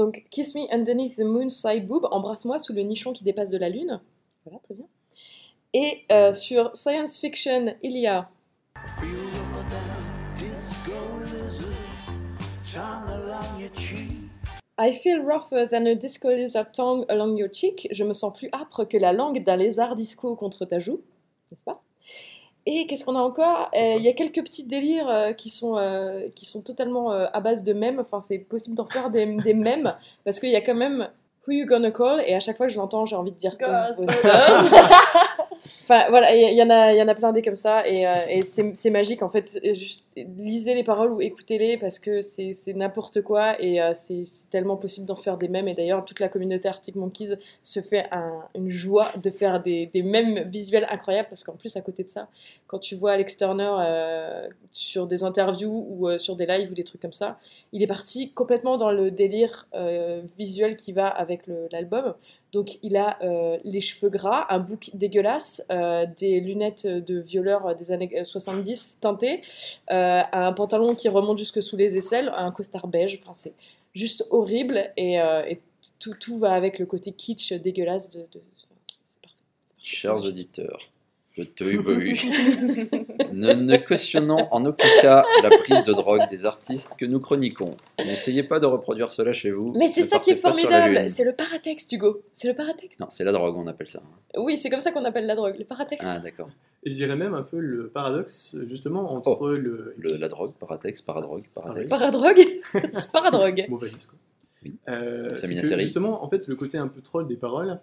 Donc, 0.00 0.24
Kiss 0.30 0.54
me 0.54 0.66
underneath 0.72 1.16
the 1.16 1.24
moon's 1.24 1.54
side 1.54 1.86
boob, 1.86 2.06
embrasse-moi 2.10 2.58
sous 2.58 2.72
le 2.72 2.80
nichon 2.80 3.12
qui 3.12 3.22
dépasse 3.22 3.50
de 3.50 3.58
la 3.58 3.68
lune. 3.68 4.00
Voilà, 4.46 4.58
très 4.60 4.72
bien. 4.72 4.86
Et 5.74 6.04
euh, 6.10 6.32
sur 6.32 6.74
Science 6.74 7.18
Fiction, 7.18 7.74
il 7.82 7.98
y 7.98 8.06
a. 8.06 8.30
I 14.78 14.94
feel 14.94 15.20
rougher 15.20 15.68
than 15.68 15.84
a 15.84 15.94
disco 15.94 16.30
lizard 16.30 16.72
tongue 16.72 17.04
along 17.10 17.36
your 17.36 17.50
cheek. 17.52 17.86
Je 17.90 18.02
me 18.02 18.14
sens 18.14 18.32
plus 18.32 18.48
âpre 18.54 18.88
que 18.88 18.96
la 18.96 19.12
langue 19.12 19.44
d'un 19.44 19.56
lézard 19.56 19.96
disco 19.96 20.34
contre 20.34 20.64
ta 20.64 20.78
joue. 20.78 21.02
N'est-ce 21.52 21.66
pas? 21.66 21.82
Et 22.72 22.86
qu'est-ce 22.86 23.04
qu'on 23.04 23.16
a 23.16 23.20
encore? 23.20 23.68
Euh, 23.74 23.96
Il 23.98 24.02
y 24.04 24.08
a 24.08 24.12
quelques 24.12 24.44
petits 24.44 24.64
délires 24.64 25.08
euh, 25.08 25.32
qui, 25.32 25.50
sont, 25.50 25.76
euh, 25.76 26.28
qui 26.36 26.46
sont 26.46 26.62
totalement 26.62 27.10
euh, 27.12 27.26
à 27.32 27.40
base 27.40 27.64
de 27.64 27.72
mèmes. 27.72 27.98
Enfin, 27.98 28.20
c'est 28.20 28.38
possible 28.38 28.76
d'en 28.76 28.86
faire 28.86 29.10
des, 29.10 29.26
des 29.26 29.54
mèmes. 29.54 29.92
Parce 30.24 30.38
qu'il 30.38 30.50
y 30.50 30.56
a 30.56 30.60
quand 30.60 30.76
même 30.76 31.08
Who 31.48 31.52
You 31.52 31.66
Gonna 31.66 31.90
Call? 31.90 32.22
Et 32.24 32.34
à 32.36 32.38
chaque 32.38 32.56
fois 32.56 32.66
que 32.68 32.72
je 32.72 32.78
l'entends, 32.78 33.06
j'ai 33.06 33.16
envie 33.16 33.32
de 33.32 33.36
dire 33.36 33.56
Ghostbusters. 33.58 34.70
Enfin 35.92 36.08
voilà, 36.08 36.36
il 36.36 36.56
y, 36.56 36.62
en 36.62 36.70
a, 36.70 36.92
y 36.92 37.02
en 37.02 37.08
a 37.08 37.16
plein 37.16 37.32
des 37.32 37.42
comme 37.42 37.56
ça 37.56 37.84
et, 37.84 38.06
euh, 38.06 38.42
c'est 38.44 38.90
magique 38.90 39.24
en 39.24 39.28
fait. 39.28 39.58
Juste 39.74 40.04
lisez 40.16 40.74
les 40.74 40.84
paroles 40.84 41.10
ou 41.10 41.20
écoutez-les 41.20 41.78
parce 41.78 41.98
que 41.98 42.22
c'est 42.22 42.54
n'importe 42.74 43.22
quoi 43.22 43.60
et 43.60 43.82
euh, 43.82 43.90
c'est 43.94 44.22
tellement 44.52 44.76
possible 44.76 45.06
d'en 45.08 45.16
faire 45.16 45.36
des 45.36 45.48
mèmes. 45.48 45.66
Et 45.66 45.74
d'ailleurs, 45.74 46.04
toute 46.04 46.20
la 46.20 46.28
communauté 46.28 46.68
Arctic 46.68 46.94
Monkeys 46.94 47.34
se 47.64 47.80
fait 47.80 48.06
un- 48.12 48.44
une 48.54 48.70
joie 48.70 49.08
de 49.20 49.30
faire 49.30 49.60
des, 49.60 49.86
des 49.92 50.04
mèmes 50.04 50.48
visuels 50.48 50.86
incroyables 50.88 51.28
parce 51.28 51.42
qu'en 51.42 51.54
plus, 51.56 51.74
à 51.76 51.80
côté 51.80 52.04
de 52.04 52.08
ça, 52.08 52.28
quand 52.68 52.78
tu 52.78 52.94
vois 52.94 53.10
Alex 53.12 53.36
Turner 53.36 53.72
euh, 53.80 54.46
sur 54.70 55.08
des 55.08 55.24
interviews 55.24 55.86
ou 55.90 56.18
sur 56.20 56.36
des 56.36 56.46
lives 56.46 56.70
ou 56.70 56.74
des 56.74 56.84
trucs 56.84 57.02
comme 57.02 57.12
ça, 57.12 57.36
il 57.72 57.82
est 57.82 57.88
parti 57.88 58.30
complètement 58.30 58.76
dans 58.76 58.92
le 58.92 59.10
délire 59.10 59.66
visuel 60.38 60.76
qui 60.76 60.92
va 60.92 61.08
avec 61.08 61.42
l'album. 61.72 62.14
Donc 62.52 62.78
il 62.82 62.96
a 62.96 63.18
euh, 63.22 63.58
les 63.64 63.80
cheveux 63.80 64.10
gras, 64.10 64.46
un 64.50 64.58
bouc 64.58 64.90
dégueulasse, 64.94 65.62
euh, 65.70 66.06
des 66.18 66.40
lunettes 66.40 66.86
de 66.86 67.20
violeur 67.20 67.76
des 67.76 67.92
années 67.92 68.24
70 68.24 68.98
teintées, 69.00 69.42
euh, 69.90 70.22
un 70.32 70.52
pantalon 70.52 70.94
qui 70.94 71.08
remonte 71.08 71.38
jusque 71.38 71.62
sous 71.62 71.76
les 71.76 71.96
aisselles, 71.96 72.32
un 72.36 72.50
costard 72.50 72.88
beige. 72.88 73.20
Enfin, 73.22 73.32
c'est 73.34 73.54
juste 73.94 74.24
horrible 74.30 74.90
et, 74.96 75.14
et 75.14 75.60
tout, 75.98 76.14
tout 76.14 76.38
va 76.38 76.52
avec 76.52 76.78
le 76.78 76.86
côté 76.86 77.12
kitsch 77.12 77.52
dégueulasse 77.52 78.10
de. 78.10 78.20
de- 78.20 78.26
enfin, 78.56 78.74
c'est 79.06 79.20
parfait. 79.22 79.36
Chers 79.82 80.16
auditeurs 80.16 80.80
de 81.44 83.34
ne, 83.34 83.52
ne 83.54 83.76
cautionnons 83.76 84.48
en 84.50 84.64
aucun 84.64 84.88
cas 85.00 85.24
la 85.42 85.48
prise 85.50 85.84
de 85.84 85.92
drogue 85.92 86.28
des 86.30 86.44
artistes 86.46 86.92
que 86.98 87.04
nous 87.06 87.20
chroniquons. 87.20 87.76
N'essayez 87.98 88.42
pas 88.42 88.60
de 88.60 88.66
reproduire 88.66 89.10
cela 89.10 89.32
chez 89.32 89.50
vous. 89.50 89.72
Mais 89.76 89.88
c'est 89.88 90.04
ça 90.04 90.18
qui 90.18 90.30
est 90.30 90.36
formidable, 90.36 91.08
c'est 91.08 91.24
le 91.24 91.32
paratexte, 91.32 91.92
Hugo. 91.92 92.22
C'est 92.34 92.48
le 92.48 92.54
paratexte. 92.54 93.00
Non, 93.00 93.06
c'est 93.10 93.24
la 93.24 93.32
drogue, 93.32 93.56
on 93.56 93.66
appelle 93.66 93.88
ça. 93.90 94.02
Oui, 94.36 94.56
c'est 94.56 94.70
comme 94.70 94.80
ça 94.80 94.92
qu'on 94.92 95.04
appelle 95.04 95.26
la 95.26 95.34
drogue, 95.34 95.56
le 95.58 95.64
paratexte. 95.64 96.08
Ah, 96.10 96.18
d'accord. 96.18 96.48
Et 96.84 96.90
je 96.90 96.94
dirais 96.96 97.16
même 97.16 97.34
un 97.34 97.42
peu 97.42 97.58
le 97.58 97.88
paradoxe, 97.88 98.56
justement, 98.68 99.12
entre 99.12 99.36
Oh. 99.40 99.48
le. 99.48 99.94
Le- 99.98 100.16
La 100.16 100.28
drogue, 100.28 100.52
paratex, 100.58 101.02
paradrogue, 101.02 101.44
paratex. 101.54 101.88
Paradrogue 101.88 102.42
C'est 102.92 103.12
paradrogue. 103.12 103.64
Mauvais 103.68 103.88
risque. 103.88 104.12
Oui. 104.64 104.74
Euh, 104.88 105.34
Ça 105.36 105.46
c'est 105.46 105.80
justement, 105.80 106.22
en 106.24 106.28
fait, 106.28 106.46
le 106.48 106.54
côté 106.56 106.76
un 106.78 106.88
peu 106.88 107.00
troll 107.00 107.26
des 107.26 107.36
paroles 107.36 107.78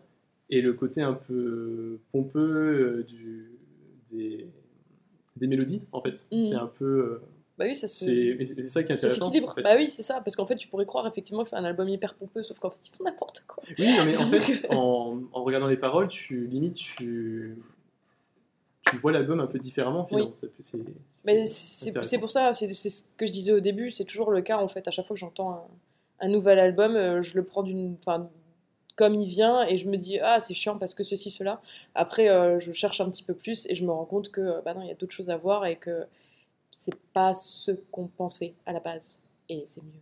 et 0.50 0.62
le 0.62 0.74
côté 0.74 1.02
un 1.02 1.14
peu 1.14 2.00
pompeux 2.12 2.40
euh, 2.40 3.04
du, 3.04 3.52
des, 4.12 4.48
des 5.36 5.48
mélodies, 5.48 5.82
en 5.92 6.02
fait. 6.02 6.28
Mhm. 6.32 6.44
C'est 6.44 6.56
un 6.56 6.68
peu. 6.68 6.86
euh, 6.86 7.22
Bah 7.58 7.66
oui, 7.68 7.76
ça 7.76 7.88
se. 7.88 8.06
c'est 8.06 8.64
ça 8.70 8.84
qui 8.84 8.94
est 8.94 8.98
Ça 8.98 9.08
intéressant. 9.08 9.26
s'équilibre. 9.26 9.50
en 9.52 9.56
fait. 9.56 9.62
Bah 9.64 9.76
oui, 9.76 9.90
c'est 9.90 10.04
ça. 10.04 10.22
Parce 10.22 10.36
qu'en 10.36 10.46
fait, 10.46 10.56
tu 10.56 10.68
pourrais 10.68 10.86
croire 10.86 11.06
effectivement 11.08 11.44
que 11.44 11.50
c'est 11.50 11.56
un 11.58 11.66
album 11.66 11.90
hyper 11.90 12.14
pompeux, 12.16 12.44
sauf 12.44 12.60
qu'en 12.60 12.70
fait, 12.70 12.80
ils 12.88 12.92
font 12.96 13.04
n'importe 13.04 13.44
quoi. 13.48 13.62
Oui, 13.78 13.94
non, 13.98 14.06
mais 14.06 14.20
en 14.22 14.26
fait, 14.28 14.68
en, 14.72 15.22
en 15.34 15.44
regardant 15.44 15.68
les 15.68 15.78
paroles, 15.78 16.08
tu 16.08 16.48
limite, 16.48 16.76
tu, 16.76 17.58
tu 18.90 18.98
vois 19.00 19.12
l'album 19.12 19.40
un 19.42 19.48
peu 19.48 19.60
différemment, 19.60 20.06
finalement. 20.06 20.30
Peut- 20.32 20.52
c'est- 21.46 22.14
Mais 22.14 22.20
pour 22.20 22.32
ça, 22.32 22.54
c'est 22.54 22.70
ce 22.74 23.04
que 23.18 23.28
je 23.28 23.32
disais 23.34 23.52
au 23.52 23.60
début, 23.60 23.92
c'est 23.92 24.06
toujours 24.06 24.32
le 24.32 24.42
cas 24.42 24.58
en 24.60 24.70
fait. 24.70 24.88
À 24.88 24.92
chaque 24.92 25.06
fois 25.06 25.14
que 25.16 25.20
j'entends 25.20 25.52
un, 25.52 25.62
un 26.22 26.30
nouvel 26.30 26.58
album, 26.58 26.96
euh, 26.96 27.22
je 27.22 27.36
le 27.36 27.44
prends 27.44 27.64
d'une. 27.64 27.98
Comme 28.98 29.16
il 29.16 29.28
vient 29.28 29.66
et 29.66 29.78
je 29.78 29.88
me 29.90 29.96
dis 29.96 30.20
ah 30.20 30.42
c'est 30.42 30.54
chiant 30.54 30.78
parce 30.78 30.94
que 30.94 31.04
ceci 31.04 31.30
cela 31.32 31.62
après 31.96 32.28
euh, 32.30 32.60
je 32.60 32.74
cherche 32.74 33.00
un 33.00 33.10
petit 33.10 33.24
peu 33.24 33.34
plus 33.34 33.66
et 33.70 33.76
je 33.76 33.86
me 33.86 33.92
rends 33.92 34.06
compte 34.06 34.30
que 34.32 34.42
euh, 34.42 34.62
bah 34.66 34.74
non 34.74 34.82
il 34.82 34.90
y 34.90 34.92
a 34.92 34.96
d'autres 34.96 35.14
choses 35.14 35.30
à 35.30 35.38
voir 35.38 35.66
et 35.66 35.78
que 35.78 36.06
c'est 36.72 36.96
pas 37.14 37.34
ce 37.34 37.72
qu'on 37.92 38.08
pensait 38.08 38.54
à 38.66 38.74
la 38.74 38.82
base 38.82 39.20
et 39.50 39.64
c'est 39.68 39.84
mieux 39.84 40.02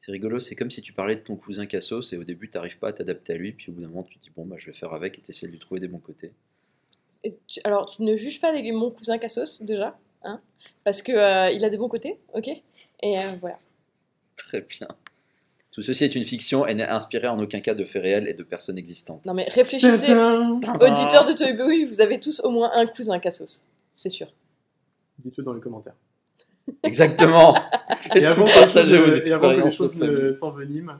C'est 0.00 0.12
rigolo, 0.12 0.40
c'est 0.40 0.54
comme 0.54 0.70
si 0.70 0.80
tu 0.80 0.94
parlais 0.94 1.16
de 1.16 1.20
ton 1.20 1.36
cousin 1.36 1.66
Cassos 1.66 2.14
et 2.14 2.16
au 2.16 2.24
début, 2.24 2.48
tu 2.48 2.56
n'arrives 2.56 2.78
pas 2.78 2.88
à 2.88 2.92
t'adapter 2.94 3.34
à 3.34 3.36
lui, 3.36 3.52
puis 3.52 3.68
au 3.68 3.74
bout 3.74 3.82
d'un 3.82 3.88
moment, 3.88 4.04
tu 4.04 4.18
te 4.18 4.22
dis, 4.22 4.30
bon, 4.34 4.46
bah, 4.46 4.56
je 4.58 4.64
vais 4.64 4.72
faire 4.72 4.94
avec 4.94 5.18
et 5.18 5.20
tu 5.20 5.32
essaies 5.32 5.46
de 5.46 5.52
lui 5.52 5.58
trouver 5.58 5.80
des 5.80 5.88
bons 5.88 5.98
côtés. 5.98 6.32
Et 7.24 7.36
tu- 7.46 7.60
alors, 7.62 7.84
tu 7.94 8.02
ne 8.02 8.16
juges 8.16 8.40
pas 8.40 8.50
les, 8.50 8.72
mon 8.72 8.90
cousin 8.90 9.18
Cassos, 9.18 9.60
déjà, 9.60 9.98
hein, 10.22 10.40
parce 10.82 11.02
que 11.02 11.12
euh, 11.12 11.50
il 11.50 11.62
a 11.62 11.68
des 11.68 11.76
bons 11.76 11.88
côtés, 11.90 12.18
ok? 12.32 12.48
Et 12.48 13.18
euh, 13.18 13.32
voilà. 13.38 13.58
Très 14.36 14.62
bien. 14.62 14.86
Tout 15.78 15.84
ceci 15.84 16.02
est 16.02 16.16
une 16.16 16.24
fiction 16.24 16.66
et 16.66 16.74
n'est 16.74 16.88
inspiré 16.88 17.28
en 17.28 17.38
aucun 17.38 17.60
cas 17.60 17.72
de 17.72 17.84
faits 17.84 18.02
réels 18.02 18.26
et 18.26 18.34
de 18.34 18.42
personnes 18.42 18.78
existantes. 18.78 19.24
Non 19.24 19.32
mais 19.32 19.44
réfléchissez, 19.44 20.12
auditeurs 20.12 21.24
de 21.24 21.32
Toy 21.38 21.52
Boy, 21.52 21.84
vous 21.84 22.00
avez 22.00 22.18
tous 22.18 22.40
au 22.40 22.50
moins 22.50 22.72
un 22.74 22.84
cousin 22.84 23.20
Cassos. 23.20 23.64
C'est 23.94 24.10
sûr. 24.10 24.26
Dites-le 25.20 25.44
dans 25.44 25.52
les 25.52 25.60
commentaires. 25.60 25.94
Exactement. 26.82 27.54
Et 28.16 28.26
avant, 28.26 28.46
que 28.46 29.62
les 29.62 29.70
choses, 29.70 29.94
ne 29.94 30.32
s'enveniment, 30.32 30.98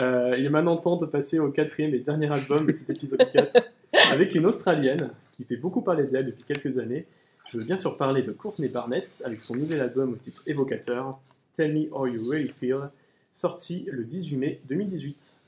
euh, 0.00 0.34
il 0.38 0.46
est 0.46 0.48
maintenant 0.48 0.78
temps 0.78 0.96
de 0.96 1.04
passer 1.04 1.38
au 1.38 1.50
quatrième 1.50 1.92
et 1.92 1.98
dernier 1.98 2.32
album 2.32 2.66
de 2.66 2.72
cet 2.72 2.88
épisode 2.88 3.30
4, 3.30 3.54
avec 4.12 4.34
une 4.34 4.46
Australienne 4.46 5.10
qui 5.36 5.44
fait 5.44 5.56
beaucoup 5.56 5.82
parler 5.82 6.04
d'elle 6.04 6.24
depuis 6.24 6.44
quelques 6.44 6.78
années. 6.78 7.04
Je 7.50 7.58
veux 7.58 7.64
bien 7.64 7.76
sûr 7.76 7.98
parler 7.98 8.22
de 8.22 8.32
Courtney 8.32 8.70
Barnett 8.70 9.22
avec 9.26 9.42
son 9.42 9.56
nouvel 9.56 9.82
album 9.82 10.14
au 10.14 10.16
titre 10.16 10.42
évocateur, 10.46 11.18
Tell 11.52 11.74
Me 11.74 11.92
How 11.92 12.06
You 12.06 12.30
Really 12.30 12.50
Feel, 12.58 12.88
sorti 13.36 13.86
le 13.92 14.02
18 14.02 14.36
mai 14.38 14.60
2018. 14.66 15.42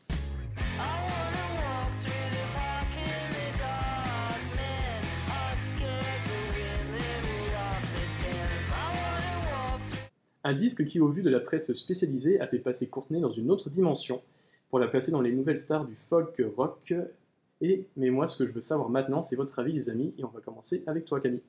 Un 10.45 10.55
disque 10.55 10.85
qui, 10.85 11.01
au 11.01 11.09
vu 11.09 11.23
de 11.23 11.31
la 11.31 11.41
presse 11.41 11.73
spécialisée, 11.73 12.39
a 12.41 12.47
fait 12.47 12.59
passer 12.59 12.89
Courtney 12.89 13.23
dans 13.23 13.31
une 13.31 13.51
autre 13.51 13.71
dimension 13.71 14.21
pour 14.69 14.79
la 14.79 14.87
placer 14.87 15.11
dans 15.11 15.23
les 15.23 15.33
nouvelles 15.33 15.59
stars 15.59 15.87
du 15.87 15.95
folk 16.11 16.43
rock. 16.59 16.93
Et, 17.63 17.87
mais 17.97 18.11
moi, 18.11 18.29
ce 18.29 18.43
que 18.43 18.51
je 18.51 18.53
veux 18.53 18.61
savoir 18.61 18.91
maintenant, 18.91 19.23
c'est 19.23 19.37
votre 19.37 19.59
avis, 19.59 19.73
les 19.73 19.89
amis, 19.89 20.13
et 20.19 20.25
on 20.25 20.29
va 20.29 20.41
commencer 20.41 20.85
avec 20.87 21.07
toi, 21.07 21.21
Camille. 21.21 21.41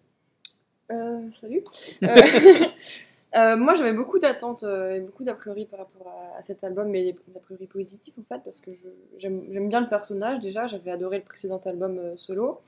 Euh, 0.89 1.19
salut. 1.41 1.63
Euh, 2.03 2.07
euh, 3.35 3.55
moi, 3.57 3.75
j'avais 3.75 3.93
beaucoup 3.93 4.17
d'attentes 4.19 4.63
euh, 4.63 4.95
et 4.95 4.99
beaucoup 5.01 5.23
d'a 5.23 5.35
priori 5.35 5.65
par 5.65 5.79
rapport 5.79 6.07
à, 6.07 6.37
à 6.37 6.41
cet 6.41 6.63
album, 6.63 6.89
mais 6.89 7.03
des 7.03 7.15
a 7.35 7.39
priori 7.39 7.67
positifs 7.67 8.13
en 8.19 8.23
fait, 8.23 8.41
parce 8.43 8.59
que 8.61 8.73
je- 8.73 8.87
j'aime 9.17 9.43
j'aime 9.51 9.69
bien 9.69 9.81
le 9.81 9.87
personnage 9.89 10.39
déjà. 10.39 10.65
J'avais 10.67 10.91
adoré 10.91 11.17
le 11.19 11.23
précédent 11.23 11.61
album 11.65 11.97
euh, 11.99 12.17
solo, 12.17 12.59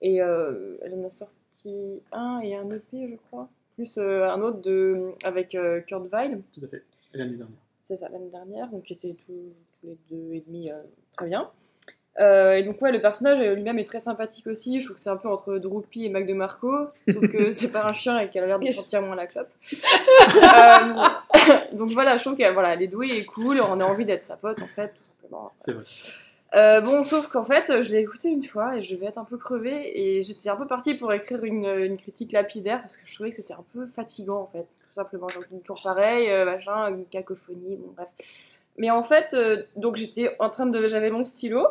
et 0.00 0.16
elle 0.16 0.94
en 0.94 1.04
a 1.06 1.10
sorti 1.10 2.00
un 2.10 2.40
et 2.40 2.56
un 2.56 2.68
EP, 2.70 3.08
je 3.08 3.16
crois, 3.28 3.48
plus 3.76 3.98
un 3.98 4.40
autre 4.42 4.60
de, 4.62 5.12
avec 5.24 5.56
Kurt 5.86 6.06
Weill. 6.12 6.40
Tout 6.52 6.64
à 6.64 6.68
fait, 6.68 6.82
l'année 7.14 7.36
dernière. 7.36 7.56
C'est 7.88 7.96
ça, 7.96 8.08
l'année 8.08 8.30
dernière, 8.30 8.68
donc 8.68 8.82
qui 8.84 8.94
était 8.94 9.14
tous, 9.26 9.52
tous 9.80 9.86
les 9.86 9.98
deux 10.10 10.32
et 10.34 10.42
demi, 10.46 10.70
très 11.16 11.26
bien. 11.26 11.50
Euh, 12.20 12.56
et 12.56 12.62
donc 12.62 12.80
ouais, 12.82 12.92
le 12.92 13.00
personnage 13.00 13.40
euh, 13.40 13.54
lui-même 13.54 13.78
est 13.78 13.84
très 13.84 14.00
sympathique 14.00 14.46
aussi. 14.46 14.80
Je 14.80 14.86
trouve 14.86 14.96
que 14.96 15.02
c'est 15.02 15.10
un 15.10 15.16
peu 15.16 15.28
entre 15.28 15.56
Droopy 15.56 16.04
et 16.04 16.08
Mac 16.10 16.26
DeMarco, 16.26 16.88
sauf 17.10 17.28
que 17.28 17.50
c'est 17.52 17.72
pas 17.72 17.84
un 17.84 17.94
chien 17.94 18.18
et 18.18 18.28
qu'elle 18.28 18.44
a 18.44 18.48
l'air 18.48 18.58
de 18.58 18.66
sentir 18.66 19.02
moins 19.02 19.16
la 19.16 19.26
clope. 19.26 19.48
Euh, 19.72 21.02
donc 21.72 21.92
voilà, 21.92 22.16
je 22.16 22.24
trouve 22.24 22.36
qu'elle 22.36 22.52
voilà, 22.52 22.74
elle 22.74 22.82
est 22.82 22.88
douée 22.88 23.16
et 23.16 23.24
cool. 23.24 23.60
On 23.60 23.80
a 23.80 23.84
envie 23.84 24.04
d'être 24.04 24.24
sa 24.24 24.36
pote 24.36 24.60
en 24.60 24.66
fait, 24.66 24.88
tout 24.88 25.22
simplement. 25.22 25.52
C'est 25.60 25.72
vrai. 25.72 25.84
Euh, 26.54 26.82
bon, 26.82 27.02
sauf 27.02 27.28
qu'en 27.28 27.44
fait, 27.44 27.82
je 27.82 27.90
l'ai 27.90 28.00
écouté 28.00 28.28
une 28.28 28.44
fois 28.44 28.76
et 28.76 28.82
je 28.82 28.94
vais 28.94 29.06
être 29.06 29.16
un 29.16 29.24
peu 29.24 29.38
crevée 29.38 29.98
et 29.98 30.22
j'étais 30.22 30.50
un 30.50 30.56
peu 30.56 30.66
partie 30.66 30.94
pour 30.94 31.12
écrire 31.12 31.42
une, 31.44 31.64
une 31.64 31.96
critique 31.96 32.32
lapidaire 32.32 32.82
parce 32.82 32.96
que 32.96 33.02
je 33.06 33.14
trouvais 33.14 33.30
que 33.30 33.36
c'était 33.36 33.54
un 33.54 33.64
peu 33.72 33.86
fatigant 33.96 34.42
en 34.42 34.50
fait, 34.52 34.64
tout 34.64 34.94
simplement. 34.94 35.28
Genre, 35.28 35.44
toujours 35.64 35.82
pareil, 35.82 36.28
machin, 36.44 36.88
une 36.88 37.06
cacophonie, 37.06 37.76
bon 37.76 37.92
bref. 37.96 38.08
Mais 38.78 38.90
en 38.90 39.02
fait, 39.02 39.34
euh, 39.34 39.62
donc 39.76 39.96
j'étais 39.96 40.34
en 40.38 40.50
train 40.50 40.66
de. 40.66 40.88
J'avais 40.88 41.10
mon 41.10 41.24
stylo 41.24 41.66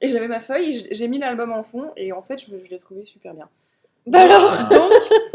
et 0.00 0.08
j'avais 0.08 0.28
ma 0.28 0.40
feuille, 0.40 0.86
j'ai 0.90 1.08
mis 1.08 1.18
l'album 1.18 1.52
en 1.52 1.64
fond 1.64 1.90
et 1.96 2.12
en 2.12 2.22
fait, 2.22 2.38
je, 2.38 2.46
l'ai 2.70 2.78
trouvé 2.78 3.04
super 3.04 3.34
bien. 3.34 3.48
Bah 4.08 4.20
alors 4.20 4.52
Donc, 4.68 4.92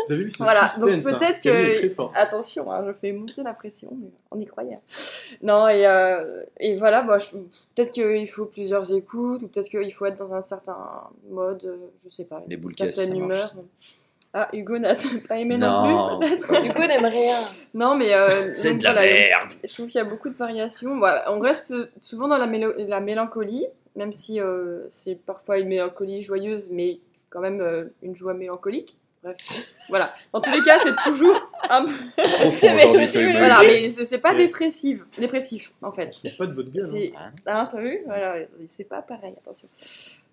Vous 0.07 0.14
avez 0.14 0.24
vu 0.24 0.32
ce 0.32 0.41
Voilà, 0.41 0.66
suspense 0.70 1.03
donc 1.03 1.14
hein. 1.14 1.18
peut-être 1.20 1.41
que- 1.41 1.78
très 1.78 1.89
fort. 1.89 2.14
Attention, 2.16 2.72
hein, 2.72 2.86
je 2.88 2.93
fais 2.93 3.12
monter 3.12 3.43
la 3.43 3.53
pression, 3.53 3.89
mais 4.01 4.07
on 4.32 4.39
y 4.39 4.45
croyait. 4.45 4.80
Non, 5.41 5.68
et, 5.68 5.86
euh, 5.86 6.43
et 6.57 6.78
voilà, 6.78 7.01
bah, 7.01 7.18
je- 7.20 7.36
peut-être 7.76 7.91
qu'il 7.91 8.30
faut 8.30 8.45
plusieurs 8.45 8.93
écoutes, 8.95 9.43
ou 9.43 9.47
peut-être 9.49 9.68
qu'il 9.68 9.93
faut 9.93 10.05
être 10.05 10.16
dans 10.16 10.34
un 10.34 10.41
certain 10.41 10.78
mode, 11.30 11.66
euh, 11.66 11.76
je 12.01 12.09
sais 12.16 12.24
pas, 12.24 12.41
Les 12.47 12.55
une 12.55 12.72
certaine 12.72 12.93
ça 13.09 13.14
marche. 13.16 13.18
humeur. 13.18 13.53
Ah, 14.34 14.47
Hugo 14.53 14.78
n'a 14.80 14.95
pas 15.28 15.36
aimé 15.38 15.57
non, 15.57 15.82
Non, 15.82 16.20
plus, 16.22 16.30
peut-être? 16.30 16.64
Hugo 16.64 16.88
n'aime 16.88 17.05
rien. 17.07 17.36
Non, 17.74 17.95
mais. 17.97 18.14
euh, 18.14 18.53
c'est 18.53 18.76
de 18.76 18.84
la 18.86 18.93
voilà, 18.93 19.05
merde. 19.12 19.51
je 19.68 19.74
trouve 19.74 19.88
qu'il 19.88 19.97
y 19.99 20.01
a 20.01 20.05
beaucoup 20.05 20.30
de 20.30 20.36
variations. 20.36 20.97
Voilà, 20.97 21.30
on 21.34 21.39
reste 21.41 21.74
souvent 22.01 22.30
dans 22.30 22.38
la, 22.38 22.47
mélo- 22.47 22.74
la 22.88 23.01
mélancolie, 23.01 23.66
même 23.95 24.13
si 24.13 24.39
euh, 24.39 24.87
c'est 24.89 25.15
parfois 25.15 25.57
une 25.59 25.67
mélancolie 25.67 26.21
joyeuse, 26.21 26.69
mais 26.71 26.99
quand 27.29 27.39
même 27.41 27.61
euh, 27.61 27.85
une 28.01 28.15
joie 28.15 28.33
mélancolique. 28.33 28.97
Bref, 29.23 29.35
voilà. 29.89 30.13
Dans 30.33 30.41
tous 30.41 30.51
les 30.51 30.61
cas, 30.61 30.79
c'est 30.79 30.95
toujours 31.03 31.39
un 31.69 31.85
peu. 31.85 31.91
Voilà, 33.37 33.59
mais 33.67 33.81
c'est 34.05 34.17
pas 34.17 34.33
dépressif, 34.47 35.03
dépressif 35.17 35.73
en 35.81 35.91
fait. 35.91 36.09
C'est 36.13 36.35
pas 36.37 36.47
de 36.47 36.53
votre 36.53 36.71
gueule. 36.71 36.83
hein. 36.83 36.89
C'est- 36.91 37.13
Hein, 37.45 37.69
t'as 37.71 37.79
vu? 37.81 37.99
Voilà, 38.05 38.35
c'est 38.67 38.83
pas 38.83 39.01
pareil, 39.01 39.33
attention. 39.37 39.67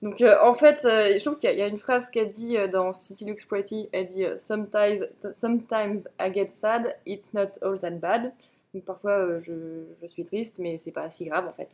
Donc 0.00 0.22
euh, 0.22 0.36
en 0.42 0.54
fait, 0.54 0.84
euh, 0.84 1.18
je 1.18 1.24
trouve 1.24 1.38
qu'il 1.38 1.48
y, 1.50 1.52
a- 1.52 1.56
il 1.56 1.58
y 1.58 1.62
a 1.62 1.66
une 1.66 1.78
phrase 1.78 2.08
qu'elle 2.08 2.30
dit 2.32 2.56
euh, 2.56 2.68
dans 2.68 2.92
City 2.94 3.24
Looks 3.24 3.46
Pretty, 3.48 3.88
elle 3.92 4.06
dit 4.06 4.24
euh, 4.24 4.38
sometimes, 4.38 5.04
sometimes 5.34 6.08
I 6.20 6.32
get 6.32 6.50
sad, 6.52 6.96
it's 7.04 7.32
not 7.34 7.48
all 7.62 7.78
that 7.80 7.90
bad. 7.90 8.32
Donc 8.72 8.84
parfois 8.84 9.18
euh, 9.18 9.40
je, 9.40 9.52
je 10.00 10.06
suis 10.06 10.24
triste, 10.24 10.58
mais 10.60 10.78
c'est 10.78 10.92
pas 10.92 11.10
si 11.10 11.24
grave 11.24 11.46
en 11.48 11.52
fait. 11.52 11.68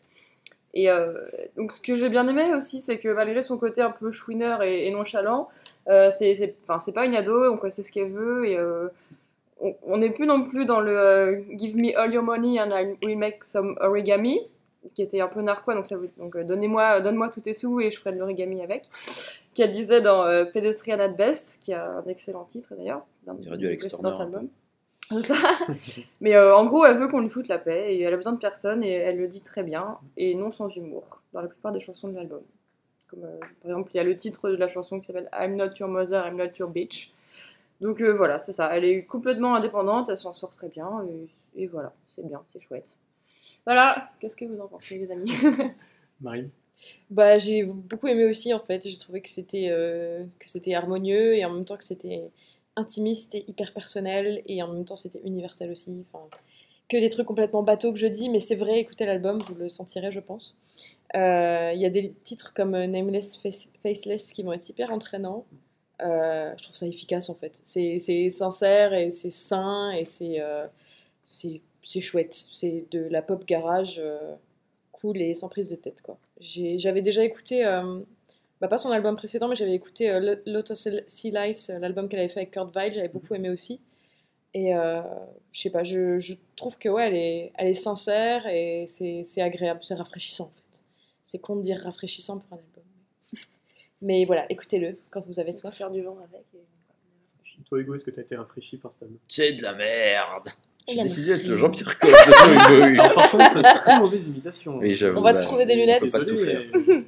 Et 0.76 0.90
euh, 0.90 1.12
donc 1.56 1.72
ce 1.72 1.80
que 1.80 1.94
j'ai 1.94 2.08
bien 2.08 2.26
aimé 2.28 2.52
aussi, 2.54 2.80
c'est 2.80 2.98
que 2.98 3.08
malgré 3.08 3.42
son 3.42 3.56
côté 3.58 3.80
un 3.80 3.90
peu 3.92 4.10
chouineur 4.10 4.62
et, 4.62 4.86
et 4.86 4.90
nonchalant, 4.90 5.48
euh, 5.88 6.10
c'est 6.10 6.34
c'est- 6.34 6.56
c'est 6.80 6.92
pas 6.92 7.06
une 7.06 7.14
ado, 7.14 7.46
donc 7.46 7.64
sait 7.72 7.82
ce 7.84 7.92
qu'elle 7.92 8.10
veut 8.10 8.46
et 8.48 8.58
euh, 8.58 8.88
on- 9.60 9.74
n'est 9.98 10.10
plus 10.10 10.26
non 10.26 10.42
plus 10.44 10.64
dans 10.64 10.80
le 10.80 11.44
Give 11.56 11.76
me 11.76 11.96
all 11.96 12.12
your 12.12 12.24
money 12.24 12.60
and 12.60 12.70
I 12.72 12.96
will 13.02 13.16
make 13.16 13.44
some 13.44 13.76
origami, 13.80 14.40
ce 14.86 14.92
qui 14.94 15.02
était 15.02 15.20
un 15.20 15.28
peu 15.28 15.42
narquois, 15.42 15.74
donc, 15.74 15.86
ça 15.86 15.96
veut- 15.96 16.10
donc 16.18 16.34
euh, 16.36 16.42
donnez-moi, 16.42 17.00
donne-moi 17.00 17.28
tous 17.32 17.40
tes 17.42 17.54
sous 17.54 17.80
et 17.80 17.90
je 17.92 17.98
ferai 18.00 18.12
de 18.12 18.18
l'origami 18.18 18.60
avec, 18.60 18.82
qu'elle 19.54 19.72
disait 19.72 20.00
dans 20.00 20.24
euh, 20.24 20.44
Pedestrian 20.44 20.98
at 20.98 21.08
Best, 21.08 21.56
qui 21.60 21.72
a 21.72 21.98
un 22.04 22.04
excellent 22.08 22.44
titre 22.50 22.74
d'ailleurs, 22.76 23.06
d'un 23.26 23.34
précédent 23.78 24.10
album. 24.22 24.48
Ça. 25.10 25.34
Mais 26.20 26.34
euh, 26.34 26.56
en 26.56 26.66
gros, 26.66 26.84
elle 26.84 26.96
veut 26.96 27.08
qu'on 27.08 27.20
lui 27.20 27.28
foute 27.28 27.48
la 27.48 27.58
paix 27.58 27.94
et 27.94 28.00
elle 28.00 28.14
a 28.14 28.16
besoin 28.16 28.32
de 28.32 28.38
personne 28.38 28.82
et 28.82 28.90
elle 28.90 29.18
le 29.18 29.28
dit 29.28 29.42
très 29.42 29.62
bien 29.62 29.98
et 30.16 30.34
non 30.34 30.52
sans 30.52 30.68
humour 30.70 31.22
dans 31.32 31.42
la 31.42 31.48
plupart 31.48 31.72
des 31.72 31.80
chansons 31.80 32.08
de 32.08 32.14
l'album. 32.14 32.42
Comme 33.08 33.24
euh, 33.24 33.38
par 33.38 33.70
exemple, 33.70 33.90
il 33.92 33.96
y 33.98 34.00
a 34.00 34.04
le 34.04 34.16
titre 34.16 34.48
de 34.50 34.56
la 34.56 34.68
chanson 34.68 35.00
qui 35.00 35.06
s'appelle 35.06 35.28
I'm 35.32 35.56
not 35.56 35.76
your 35.78 35.88
mother, 35.88 36.26
I'm 36.26 36.36
not 36.36 36.56
your 36.58 36.70
bitch. 36.70 37.12
Donc 37.80 38.00
euh, 38.00 38.14
voilà, 38.14 38.38
c'est 38.38 38.52
ça. 38.52 38.74
Elle 38.74 38.84
est 38.84 39.04
complètement 39.04 39.54
indépendante, 39.54 40.08
elle 40.08 40.18
s'en 40.18 40.32
sort 40.32 40.52
très 40.52 40.68
bien 40.68 41.04
et, 41.08 41.62
et 41.62 41.66
voilà, 41.66 41.92
c'est 42.08 42.26
bien, 42.26 42.40
c'est 42.46 42.60
chouette. 42.60 42.96
Voilà, 43.66 44.10
qu'est-ce 44.20 44.36
que 44.36 44.44
vous 44.44 44.60
en 44.60 44.68
pensez, 44.68 44.98
les 44.98 45.10
amis? 45.10 45.32
Marine? 46.20 46.50
Bah, 47.10 47.38
j'ai 47.38 47.64
beaucoup 47.64 48.08
aimé 48.08 48.24
aussi 48.26 48.52
en 48.52 48.60
fait. 48.60 48.86
J'ai 48.88 48.98
trouvé 48.98 49.20
que 49.20 49.28
c'était 49.28 49.68
euh, 49.70 50.24
que 50.38 50.48
c'était 50.48 50.74
harmonieux 50.74 51.34
et 51.34 51.44
en 51.44 51.50
même 51.50 51.64
temps 51.64 51.76
que 51.76 51.84
c'était 51.84 52.30
intimiste 52.76 53.34
et 53.34 53.44
hyper 53.48 53.72
personnel 53.72 54.42
et 54.46 54.62
en 54.62 54.68
même 54.68 54.84
temps 54.84 54.96
c'était 54.96 55.20
universel 55.24 55.70
aussi. 55.70 56.04
Enfin, 56.12 56.26
que 56.88 56.96
des 56.98 57.08
trucs 57.10 57.26
complètement 57.26 57.62
bateaux 57.62 57.92
que 57.92 57.98
je 57.98 58.06
dis, 58.06 58.28
mais 58.28 58.40
c'est 58.40 58.56
vrai. 58.56 58.78
Écoutez 58.80 59.06
l'album, 59.06 59.38
vous 59.48 59.54
le 59.54 59.68
sentirez, 59.68 60.12
je 60.12 60.20
pense. 60.20 60.56
Euh, 61.14 61.72
Il 61.74 61.80
y 61.80 61.86
a 61.86 61.90
des 61.90 62.12
titres 62.24 62.52
comme 62.54 62.74
euh, 62.74 62.86
Nameless 62.86 63.36
Face- 63.38 63.70
Faceless 63.82 64.32
qui 64.32 64.42
vont 64.42 64.52
être 64.52 64.68
hyper 64.68 64.90
entraînants. 64.92 65.44
Euh, 66.02 66.52
je 66.58 66.62
trouve 66.64 66.76
ça 66.76 66.86
efficace 66.86 67.30
en 67.30 67.34
fait. 67.34 67.58
C'est 67.62 68.28
sincère 68.30 68.92
et 68.94 69.10
c'est 69.10 69.30
sain 69.30 69.92
et 69.92 70.04
c'est 70.04 70.40
euh, 70.40 70.66
chouette. 72.00 72.46
C'est 72.52 72.84
de 72.90 73.00
la 73.08 73.22
pop 73.22 73.44
garage. 73.46 74.02
cool 74.92 75.20
et 75.20 75.34
sans 75.34 75.48
prise 75.48 75.68
de 75.68 75.76
tête 75.76 76.02
J'avais 76.40 77.02
déjà 77.02 77.24
écouté, 77.24 77.64
bah, 78.64 78.68
pas 78.68 78.78
son 78.78 78.90
album 78.90 79.16
précédent, 79.16 79.48
mais 79.48 79.56
j'avais 79.56 79.74
écouté 79.74 80.10
euh, 80.10 80.20
Lo- 80.46 80.52
Lotus 80.52 80.88
Sea 81.06 81.30
Lice, 81.30 81.70
euh, 81.70 81.78
l'album 81.78 82.08
qu'elle 82.08 82.20
avait 82.20 82.28
fait 82.28 82.40
avec 82.40 82.50
Kurt 82.52 82.74
Weill, 82.74 82.94
j'avais 82.94 83.08
beaucoup 83.08 83.34
aimé 83.34 83.50
aussi. 83.50 83.80
Et 84.54 84.74
euh, 84.74 85.02
je 85.52 85.60
sais 85.60 85.70
pas, 85.70 85.82
je, 85.84 86.18
je 86.20 86.34
trouve 86.56 86.78
que 86.78 86.88
ouais, 86.88 87.08
elle 87.08 87.16
est, 87.16 87.52
elle 87.58 87.68
est 87.68 87.74
sincère 87.74 88.46
et 88.46 88.86
c'est 88.88 89.22
c'est 89.24 89.42
agréable, 89.42 89.80
c'est 89.82 89.94
rafraîchissant 89.94 90.44
en 90.44 90.52
fait. 90.56 90.82
C'est 91.24 91.40
con 91.40 91.56
de 91.56 91.62
dire 91.62 91.80
rafraîchissant 91.82 92.38
pour 92.38 92.52
un 92.52 92.60
album. 92.60 92.84
Mais 94.02 94.24
voilà, 94.24 94.46
écoutez-le 94.50 94.96
quand 95.10 95.24
vous 95.26 95.40
avez 95.40 95.52
soif. 95.52 95.76
Faire 95.76 95.90
du 95.90 96.02
vent 96.02 96.16
avec. 96.30 96.44
et- 96.54 97.64
Toi, 97.68 97.80
Hugo, 97.80 97.94
est-ce 97.96 98.04
que 98.04 98.10
tu 98.12 98.20
as 98.20 98.22
été 98.22 98.36
rafraîchi 98.36 98.76
par 98.76 98.92
cet 98.92 99.02
album? 99.04 99.18
C'est 99.28 99.52
de 99.54 99.62
la 99.62 99.74
merde. 99.74 100.48
J'ai 100.86 101.02
décidé 101.02 101.28
d'être 101.34 101.46
le 101.48 101.56
Jean-Pierre 101.56 101.98
Coff 101.98 102.10
de. 102.10 103.14
Par 103.14 103.30
contre, 103.30 103.62
très 103.80 103.98
mauvaise 103.98 104.28
imitation. 104.28 104.76
Oui. 104.78 104.96
On 105.16 105.20
va 105.22 105.34
te 105.34 105.42
trouver 105.42 105.64
des 105.66 105.74
je 105.74 105.78
lunettes. 105.80 106.00
peux 106.02 106.10
pas 106.10 106.18
tout 106.20 106.30
Désolé, 106.32 106.52
faire. 106.70 107.02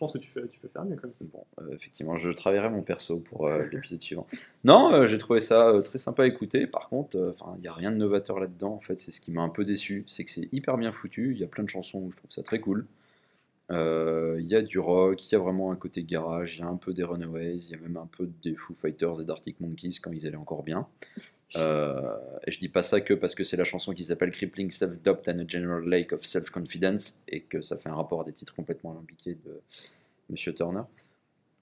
Pense 0.00 0.12
que 0.12 0.18
tu, 0.18 0.30
peux 0.30 0.68
faire 0.68 0.84
mieux 0.84 0.96
quand 0.96 1.08
même. 1.08 1.28
Bon, 1.30 1.44
euh, 1.60 1.74
effectivement, 1.74 2.16
je 2.16 2.30
travaillerai 2.30 2.70
mon 2.70 2.82
perso 2.82 3.18
pour 3.18 3.46
euh, 3.46 3.64
l'épisode 3.70 4.02
suivant. 4.02 4.26
Non, 4.64 4.92
euh, 4.92 5.06
j'ai 5.06 5.18
trouvé 5.18 5.40
ça 5.40 5.72
très 5.84 5.98
sympa 5.98 6.24
à 6.24 6.26
écouter. 6.26 6.66
Par 6.66 6.88
contre, 6.88 7.34
il 7.56 7.60
n'y 7.60 7.68
a 7.68 7.72
rien 7.72 7.92
de 7.92 7.96
novateur 7.96 8.40
là-dedans. 8.40 8.72
En 8.72 8.80
fait, 8.80 8.98
c'est 8.98 9.12
ce 9.12 9.20
qui 9.20 9.30
m'a 9.30 9.42
un 9.42 9.50
peu 9.50 9.64
déçu. 9.64 10.04
C'est 10.08 10.24
que 10.24 10.30
c'est 10.30 10.48
hyper 10.52 10.78
bien 10.78 10.90
foutu. 10.90 11.32
Il 11.34 11.38
y 11.38 11.44
a 11.44 11.46
plein 11.46 11.62
de 11.62 11.68
chansons 11.68 11.98
où 11.98 12.10
je 12.10 12.16
trouve 12.16 12.32
ça 12.32 12.42
très 12.42 12.60
cool. 12.60 12.86
Il 13.72 14.46
y 14.46 14.56
a 14.56 14.62
du 14.62 14.80
rock, 14.80 15.24
il 15.24 15.32
y 15.32 15.36
a 15.36 15.38
vraiment 15.38 15.70
un 15.70 15.76
côté 15.76 16.02
garage, 16.02 16.56
il 16.56 16.60
y 16.60 16.62
a 16.64 16.66
un 16.66 16.74
peu 16.74 16.92
des 16.92 17.04
Runaways, 17.04 17.58
il 17.58 17.70
y 17.70 17.74
a 17.74 17.78
même 17.78 17.98
un 17.98 18.08
peu 18.18 18.28
des 18.42 18.56
Foo 18.56 18.74
Fighters 18.74 19.20
et 19.20 19.24
d'Arctic 19.24 19.60
Monkeys 19.60 20.00
quand 20.02 20.10
ils 20.10 20.26
allaient 20.26 20.34
encore 20.34 20.64
bien. 20.64 20.88
Euh, 21.56 22.16
et 22.46 22.52
je 22.52 22.58
dis 22.60 22.68
pas 22.68 22.82
ça 22.82 23.00
que 23.00 23.12
parce 23.14 23.34
que 23.34 23.42
c'est 23.44 23.56
la 23.56 23.64
chanson 23.64 23.92
qui 23.92 24.04
s'appelle 24.04 24.30
Crippling 24.30 24.70
Self-Doubt 24.70 25.28
and 25.28 25.40
a 25.40 25.44
General 25.48 25.82
Lake 25.84 26.12
of 26.12 26.24
Self-Confidence 26.24 27.18
et 27.28 27.40
que 27.42 27.60
ça 27.60 27.76
fait 27.76 27.88
un 27.88 27.94
rapport 27.96 28.20
à 28.20 28.24
des 28.24 28.32
titres 28.32 28.54
complètement 28.54 28.92
alambiqués 28.92 29.34
de 29.34 29.60
Monsieur 30.28 30.54
Turner. 30.54 30.82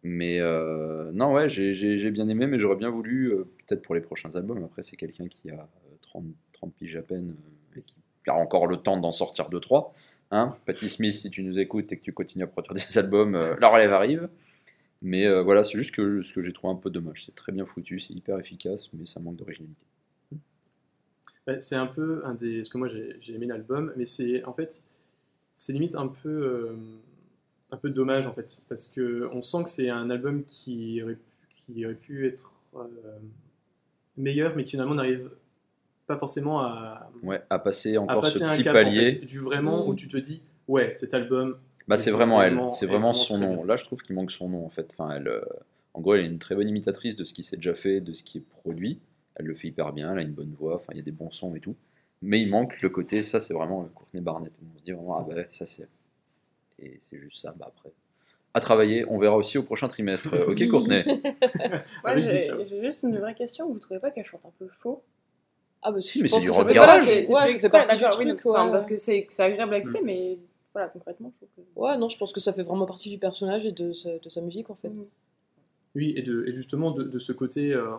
Mais 0.02 0.38
euh, 0.40 1.10
non, 1.12 1.32
ouais, 1.32 1.48
j'ai- 1.48 2.10
bien 2.10 2.28
aimé, 2.28 2.46
mais 2.46 2.58
j'aurais 2.58 2.76
bien 2.76 2.90
voulu, 2.90 3.32
euh, 3.32 3.44
peut-être 3.66 3.82
pour 3.82 3.94
les 3.94 4.00
prochains 4.00 4.34
albums. 4.36 4.62
Après, 4.64 4.82
c'est 4.82 4.96
quelqu'un 4.96 5.26
qui 5.26 5.50
a 5.50 5.54
euh, 5.54 5.96
30, 6.02 6.24
30 6.52 6.74
piges 6.74 6.96
à 6.96 7.02
peine 7.02 7.34
et 7.76 7.80
qui 7.80 7.94
a 8.28 8.34
encore 8.34 8.66
le 8.66 8.76
temps 8.76 8.96
d'en 8.98 9.12
sortir 9.12 9.48
2-3. 9.50 9.92
Hein 10.30 10.54
Patti 10.66 10.90
Smith, 10.90 11.14
si 11.14 11.30
tu 11.30 11.42
nous 11.42 11.58
écoutes 11.58 11.90
et 11.92 11.96
que 11.96 12.02
tu 12.04 12.12
continues 12.12 12.44
à 12.44 12.46
produire 12.46 12.74
des 12.74 12.98
albums, 12.98 13.56
la 13.58 13.68
relève 13.68 13.92
arrive. 13.92 14.28
Mais 15.02 15.26
euh, 15.26 15.42
voilà, 15.42 15.62
c'est 15.64 15.78
juste 15.78 15.94
que 15.94 16.22
ce 16.22 16.32
que 16.32 16.42
j'ai 16.42 16.52
trouvé 16.52 16.72
un 16.72 16.76
peu 16.76 16.90
dommage. 16.90 17.24
C'est 17.26 17.34
très 17.34 17.52
bien 17.52 17.64
foutu, 17.64 18.00
c'est 18.00 18.12
hyper 18.14 18.38
efficace, 18.38 18.88
mais 18.92 19.06
ça 19.06 19.20
manque 19.20 19.36
d'originalité. 19.36 19.86
Ouais, 21.46 21.60
c'est 21.60 21.76
un 21.76 21.86
peu 21.86 22.22
un 22.24 22.34
des. 22.34 22.58
Parce 22.58 22.68
que 22.68 22.78
moi 22.78 22.88
j'ai 22.88 23.34
aimé 23.34 23.46
l'album, 23.46 23.92
mais 23.96 24.06
c'est 24.06 24.44
en 24.44 24.52
fait. 24.52 24.84
C'est 25.56 25.72
limite 25.72 25.94
un 25.94 26.08
peu. 26.08 26.28
euh, 26.28 26.76
un 27.70 27.76
peu 27.76 27.90
dommage 27.90 28.26
en 28.26 28.32
fait. 28.32 28.62
Parce 28.68 28.88
que 28.88 29.28
on 29.32 29.42
sent 29.42 29.64
que 29.64 29.70
c'est 29.70 29.90
un 29.90 30.10
album 30.10 30.44
qui 30.44 31.02
aurait 31.02 31.14
pu, 31.16 31.20
qui 31.56 31.84
aurait 31.84 31.94
pu 31.94 32.26
être 32.26 32.52
euh, 32.76 32.82
meilleur, 34.16 34.56
mais 34.56 34.64
qui 34.64 34.72
finalement 34.72 34.94
n'arrive 34.94 35.30
pas 36.06 36.16
forcément 36.16 36.60
à, 36.60 37.10
Ouais, 37.22 37.42
à 37.50 37.58
passer 37.58 37.96
à 37.96 38.00
encore 38.02 38.22
passer 38.22 38.38
ce 38.40 38.44
un 38.44 38.50
petit 38.50 38.64
cap 38.64 38.74
en 38.74 38.84
palier. 38.84 39.08
fait, 39.10 39.26
du 39.26 39.38
vraiment 39.38 39.86
où 39.86 39.94
tu 39.94 40.08
te 40.08 40.16
dis 40.16 40.40
ouais 40.66 40.94
cet 40.96 41.12
album 41.14 41.56
Bah, 41.88 41.96
c'est 41.96 42.10
vraiment 42.10 42.42
elle, 42.42 42.58
c'est 42.70 42.84
est 42.84 42.88
vraiment 42.88 43.12
vraiment 43.12 43.12
son 43.14 43.38
nom. 43.38 43.56
bien. 43.56 43.64
Là, 43.66 43.76
je 43.76 43.84
trouve 43.84 44.00
qu'il 44.02 44.14
manque 44.14 44.30
son 44.30 44.48
nom 44.48 44.64
en 44.66 44.70
fait. 44.70 44.86
Enfin, 44.90 45.10
elle, 45.16 45.26
euh, 45.28 45.40
en 45.94 46.00
gros, 46.00 46.14
elle 46.14 46.24
est 46.24 46.28
une 46.28 46.38
très 46.38 46.54
bonne 46.54 46.68
imitatrice 46.68 47.16
de 47.16 47.24
ce 47.24 47.32
qui 47.34 47.42
s'est 47.44 47.56
déjà 47.56 47.74
fait, 47.74 48.00
de 48.00 48.12
ce 48.12 48.22
qui 48.22 48.38
est 48.38 48.44
produit. 48.62 49.00
Elle 49.36 49.46
le 49.46 49.54
fait 49.54 49.68
hyper 49.68 49.92
bien, 49.92 50.12
elle 50.12 50.18
a 50.18 50.22
une 50.22 50.32
bonne 50.32 50.54
voix, 50.58 50.74
enfin, 50.76 50.92
il 50.92 50.96
y 50.96 51.00
a 51.00 51.04
des 51.04 51.12
bons 51.12 51.30
sons 51.30 51.54
et 51.54 51.60
tout. 51.60 51.76
Mais 52.22 52.40
il 52.40 52.50
manque 52.50 52.80
le 52.82 52.88
côté, 52.90 53.22
ça, 53.22 53.38
c'est 53.40 53.54
vraiment 53.54 53.84
Courtney 53.94 54.20
Barnett. 54.20 54.52
On 54.74 54.78
se 54.78 54.84
dit 54.84 54.92
vraiment, 54.92 55.16
ah 55.18 55.24
bah 55.28 55.34
ouais, 55.36 55.48
ça 55.50 55.64
c'est. 55.66 55.88
Et 56.80 57.00
c'est 57.08 57.18
juste 57.18 57.40
ça, 57.42 57.54
bah 57.56 57.66
après. 57.68 57.90
À 58.54 58.60
travailler, 58.60 59.04
on 59.08 59.18
verra 59.18 59.36
aussi 59.36 59.56
au 59.58 59.62
prochain 59.62 59.88
trimestre. 59.88 60.34
Ok, 60.48 60.66
Courtney 60.68 61.02
Ouais, 62.04 62.14
oui, 62.16 62.22
j'ai 62.22 62.80
juste 62.82 63.02
une 63.02 63.18
vraie 63.18 63.34
question. 63.34 63.68
Vous 63.72 63.78
trouvez 63.78 64.00
pas 64.00 64.10
qu'elle 64.10 64.24
chante 64.26 64.44
un 64.46 64.52
peu 64.58 64.68
faux? 64.82 65.02
Ah, 65.82 65.92
bah, 65.92 66.00
Si, 66.00 66.20
mais 66.22 66.28
c'est 66.28 66.40
du 66.40 66.50
rock 66.50 66.66
garage. 66.72 67.02
c'est- 67.02 67.22
du 67.22 67.86
d'accord, 67.86 68.18
oui. 68.18 68.24
Parce 68.72 68.86
que 68.86 68.96
c'est 68.96 69.28
agréable 69.38 69.74
à 69.74 69.78
écouter, 69.78 70.00
Mm. 70.00 70.06
mais 70.06 70.38
voilà, 70.78 70.88
concrètement, 70.92 71.32
je 71.34 71.46
trouve 71.46 71.64
que. 71.64 71.80
Ouais, 71.80 71.98
non, 71.98 72.08
je 72.08 72.16
pense 72.16 72.32
que 72.32 72.40
ça 72.40 72.52
fait 72.52 72.62
vraiment 72.62 72.86
partie 72.86 73.10
du 73.10 73.18
personnage 73.18 73.64
et 73.66 73.72
de 73.72 73.92
sa, 73.92 74.18
de 74.18 74.28
sa 74.30 74.40
musique 74.40 74.70
en 74.70 74.74
fait. 74.76 74.88
Mm. 74.88 75.06
Oui, 75.94 76.12
et, 76.16 76.22
de, 76.22 76.44
et 76.46 76.52
justement 76.52 76.92
de, 76.92 77.02
de 77.02 77.18
ce 77.18 77.32
côté, 77.32 77.72
euh, 77.72 77.90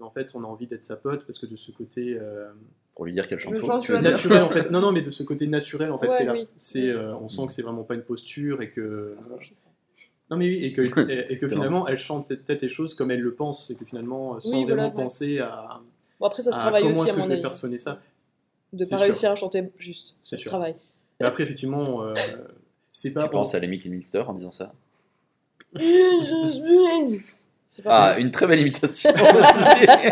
en, 0.00 0.10
fait, 0.10 0.30
on 0.34 0.44
a 0.44 0.46
envie 0.46 0.66
d'être 0.66 0.82
sa 0.82 0.96
pote 0.96 1.24
parce 1.24 1.38
que 1.38 1.46
de 1.46 1.56
ce 1.56 1.72
côté 1.72 2.16
euh, 2.20 2.48
Pour 2.94 3.06
lui 3.06 3.12
dire 3.12 3.26
qu'elle 3.26 3.40
chante 3.40 3.54
naturel 4.02 4.42
en 4.44 4.50
fait. 4.50 4.70
Non, 4.70 4.80
non, 4.80 4.92
mais 4.92 5.02
de 5.02 5.10
ce 5.10 5.22
côté 5.22 5.46
naturel 5.48 5.90
en 5.90 5.98
fait 5.98 6.06
Ouais, 6.06 6.30
oui. 6.30 6.48
C'est, 6.58 6.88
euh, 6.88 7.16
on 7.16 7.28
sent 7.28 7.46
que 7.46 7.52
c'est 7.52 7.62
vraiment 7.62 7.82
pas 7.82 7.94
une 7.94 8.02
posture 8.02 8.62
et 8.62 8.70
que. 8.70 9.16
Non 10.30 10.36
mais 10.36 10.46
oui, 10.46 10.64
et 10.64 10.72
que, 10.72 10.82
et, 11.10 11.32
et 11.32 11.38
que 11.38 11.48
finalement 11.48 11.88
elle 11.88 11.96
chante 11.96 12.28
peut-être 12.28 12.62
les 12.62 12.68
choses 12.68 12.94
comme 12.94 13.10
elle 13.10 13.20
le 13.20 13.34
pense 13.34 13.68
et 13.70 13.74
que 13.74 13.84
finalement 13.84 14.38
sans 14.38 14.58
Oui, 14.58 14.64
voilà, 14.64 14.82
vraiment 14.82 14.96
ouais. 14.96 15.02
penser 15.02 15.38
à, 15.40 15.80
Bon, 16.20 16.26
après, 16.26 16.42
ça 16.42 16.52
se 16.52 16.58
à 16.58 16.60
travaille 16.60 16.82
comment 16.82 16.92
aussi 16.92 17.04
est-ce 17.04 17.12
à 17.12 17.14
que 17.14 17.18
mon 17.18 17.24
je 17.24 17.28
vais 17.28 17.34
avis. 17.34 17.42
faire 17.42 17.54
sonner 17.54 17.78
ça. 17.78 18.00
De 18.72 18.78
pas 18.78 18.84
sûr. 18.84 18.98
réussir 18.98 19.30
à 19.32 19.36
chanter 19.36 19.72
juste. 19.78 20.14
C'est 20.22 20.30
Ça 20.30 20.36
se 20.36 20.42
sûr. 20.42 20.50
travaille. 20.50 20.76
Mais 21.20 21.26
après 21.26 21.42
effectivement, 21.44 22.02
euh, 22.02 22.14
c'est 22.90 23.12
pas. 23.12 23.24
Tu 23.24 23.30
penses 23.30 23.54
à 23.54 23.60
Lemmy 23.60 23.78
Kilminster 23.78 24.20
en 24.26 24.32
disant 24.34 24.52
ça 24.52 24.72
Ah, 27.86 28.16
une 28.18 28.30
très 28.30 28.46
belle 28.46 28.60
imitation 28.60 29.10
aussi. 29.10 29.64
mais, 29.86 30.10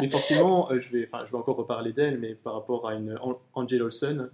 mais 0.00 0.08
forcément, 0.08 0.70
euh, 0.72 0.80
je, 0.80 0.90
vais, 0.90 1.04
enfin, 1.06 1.24
je 1.26 1.30
vais 1.30 1.36
encore 1.38 1.56
reparler 1.56 1.92
d'elle, 1.92 2.18
mais 2.18 2.34
par 2.34 2.54
rapport 2.54 2.88
à 2.88 2.94
une 2.94 3.16
An- 3.20 3.38
Angel 3.54 3.82
Olsen, 3.82 4.28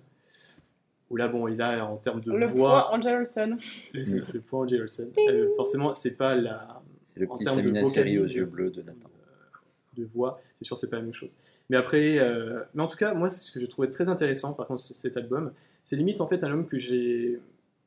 où 1.11 1.17
là, 1.17 1.29
bon, 1.29 1.47
il 1.49 1.61
a 1.61 1.85
en 1.85 1.97
termes 1.97 2.21
de 2.23 2.33
Le 2.33 2.47
voix, 2.47 2.87
poids 2.89 2.95
Angel 2.95 3.17
Olsen. 3.17 3.59
le, 3.93 4.33
le 4.33 4.41
point 4.41 4.61
Angel 4.65 4.81
Olsen, 4.81 5.11
euh, 5.29 5.49
forcément, 5.57 5.95
c'est 5.95 6.17
pas 6.17 6.35
la 6.35 6.81
C'est 7.13 7.21
le 7.21 7.31
En 7.31 7.37
petit 7.37 7.45
termes 7.45 7.59
de 7.61 7.63
Samina 7.65 7.85
série 7.87 8.17
aux 8.19 8.23
vocalise, 8.23 8.35
yeux 8.37 8.47
bleus 8.47 8.71
de 8.71 8.81
Nathan. 8.83 9.11
de 9.99 10.05
voix, 10.15 10.41
c'est 10.59 10.65
sûr, 10.65 10.79
c'est 10.79 10.89
pas 10.89 10.97
la 10.97 11.03
même 11.03 11.13
chose. 11.15 11.37
Mais 11.71 11.77
après, 11.77 12.19
euh, 12.19 12.63
mais 12.75 12.83
en 12.83 12.87
tout 12.87 12.97
cas, 12.97 13.15
moi, 13.15 13.31
ce 13.31 13.51
que 13.53 13.61
j'ai 13.61 13.69
trouvé 13.69 13.89
très 13.91 14.09
intéressant, 14.09 14.55
par 14.55 14.67
contre, 14.67 14.83
cet 14.83 15.17
album, 15.17 15.53
c'est 15.85 15.97
limite 15.97 16.21
en 16.21 16.27
fait 16.29 16.43
un 16.45 16.49
album 16.49 16.67
que 16.67 16.79
j'ai 16.79 17.41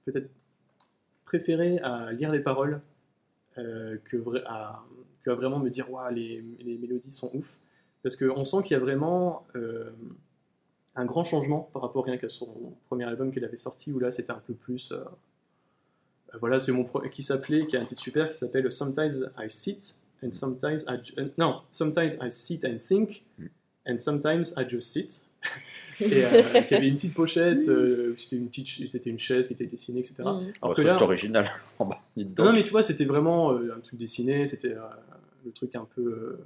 peut-être 0.05 0.30
préféré 1.26 1.80
à 1.80 2.11
lire 2.11 2.32
les 2.32 2.39
paroles 2.39 2.82
euh, 3.57 3.97
que, 4.05 4.17
à, 4.47 4.84
que 5.23 5.30
à 5.32 5.36
vraiment 5.36 5.59
me 5.59 5.69
dire, 5.69 5.89
waouh, 5.91 6.13
les, 6.13 6.43
les 6.59 6.78
mélodies 6.78 7.11
sont 7.11 7.30
ouf. 7.36 7.55
Parce 8.03 8.15
qu'on 8.17 8.43
sent 8.45 8.57
qu'il 8.63 8.71
y 8.71 8.76
a 8.76 8.80
vraiment 8.80 9.45
euh, 9.55 9.89
un 10.95 11.05
grand 11.05 11.23
changement 11.23 11.69
par 11.73 11.82
rapport 11.82 12.05
rien 12.05 12.17
qu'à 12.17 12.30
son 12.30 12.73
premier 12.88 13.03
album 13.05 13.32
qu'il 13.32 13.43
avait 13.45 13.57
sorti, 13.57 13.91
où 13.91 13.99
là, 13.99 14.11
c'était 14.11 14.32
un 14.32 14.41
peu 14.45 14.53
plus. 14.53 14.93
voilà, 16.39 16.59
c'est 16.59 16.71
mon 16.71 16.84
pro- 16.84 17.01
qui 17.09 17.23
s'appelait, 17.23 17.65
qui 17.67 17.78
a 17.78 17.82
un 17.82 17.86
titre 17.86 18.01
super, 18.01 18.30
qui 18.32 18.38
s'appelle 18.38 18.71
Sometimes 18.71 19.30
I 19.38 19.49
Sit 19.49 19.99
and 20.23 20.32
Sometimes 20.32 20.80
I 20.88 21.32
non, 21.38 21.61
Sometimes 21.71 22.17
I 22.21 22.30
Sit 22.32 22.65
and 22.65 22.78
Think 22.78 23.23
Mm. 23.38 23.45
And 23.88 23.97
Sometimes 23.97 24.53
I 24.57 24.67
Just 24.67 24.88
Sit. 24.91 25.25
Et 26.01 26.25
euh, 26.25 26.61
qui 26.63 26.75
avait 26.75 26.89
une 26.89 26.95
petite 26.95 27.13
pochette, 27.13 27.69
euh, 27.69 28.13
c'était 28.17 28.36
une 28.36 28.47
petite, 28.47 28.67
ch- 28.67 28.89
c'était 28.89 29.09
une 29.09 29.17
chaise 29.19 29.47
qui 29.47 29.53
était 29.53 29.65
dessinée, 29.65 29.99
etc. 29.99 30.15
Mm. 30.23 30.51
Alors 30.61 30.75
que 30.75 30.81
ça, 30.81 30.88
là, 30.89 30.95
c'est 30.97 31.03
original. 31.03 31.49
En 31.79 31.86
bas, 31.86 32.01
non, 32.38 32.51
mais 32.51 32.63
tu 32.63 32.71
vois, 32.71 32.83
c'était 32.83 33.05
vraiment 33.05 33.53
euh, 33.53 33.73
un 33.77 33.79
truc 33.79 33.97
dessiné, 33.99 34.45
c'était 34.45 34.73
euh, 34.73 34.81
le 35.45 35.51
truc 35.51 35.73
un 35.75 35.88
peu 35.95 36.01
euh, 36.01 36.39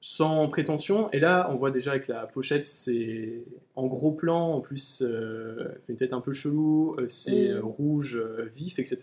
sans 0.00 0.48
prétention. 0.48 1.10
Et 1.12 1.18
là, 1.20 1.48
on 1.50 1.56
voit 1.56 1.70
déjà 1.70 1.92
avec 1.92 2.08
la 2.08 2.26
pochette, 2.26 2.66
c'est 2.66 3.42
en 3.76 3.86
gros 3.86 4.12
plan, 4.12 4.52
en 4.54 4.60
plus, 4.60 5.02
euh, 5.02 5.68
une 5.88 5.96
tête 5.96 6.12
un 6.12 6.20
peu 6.20 6.32
chelou, 6.32 6.96
euh, 6.98 7.06
c'est 7.08 7.48
Mm. 7.48 7.52
euh, 7.56 7.60
rouge, 7.62 8.16
euh, 8.16 8.48
vif, 8.54 8.78
etc. 8.78 8.98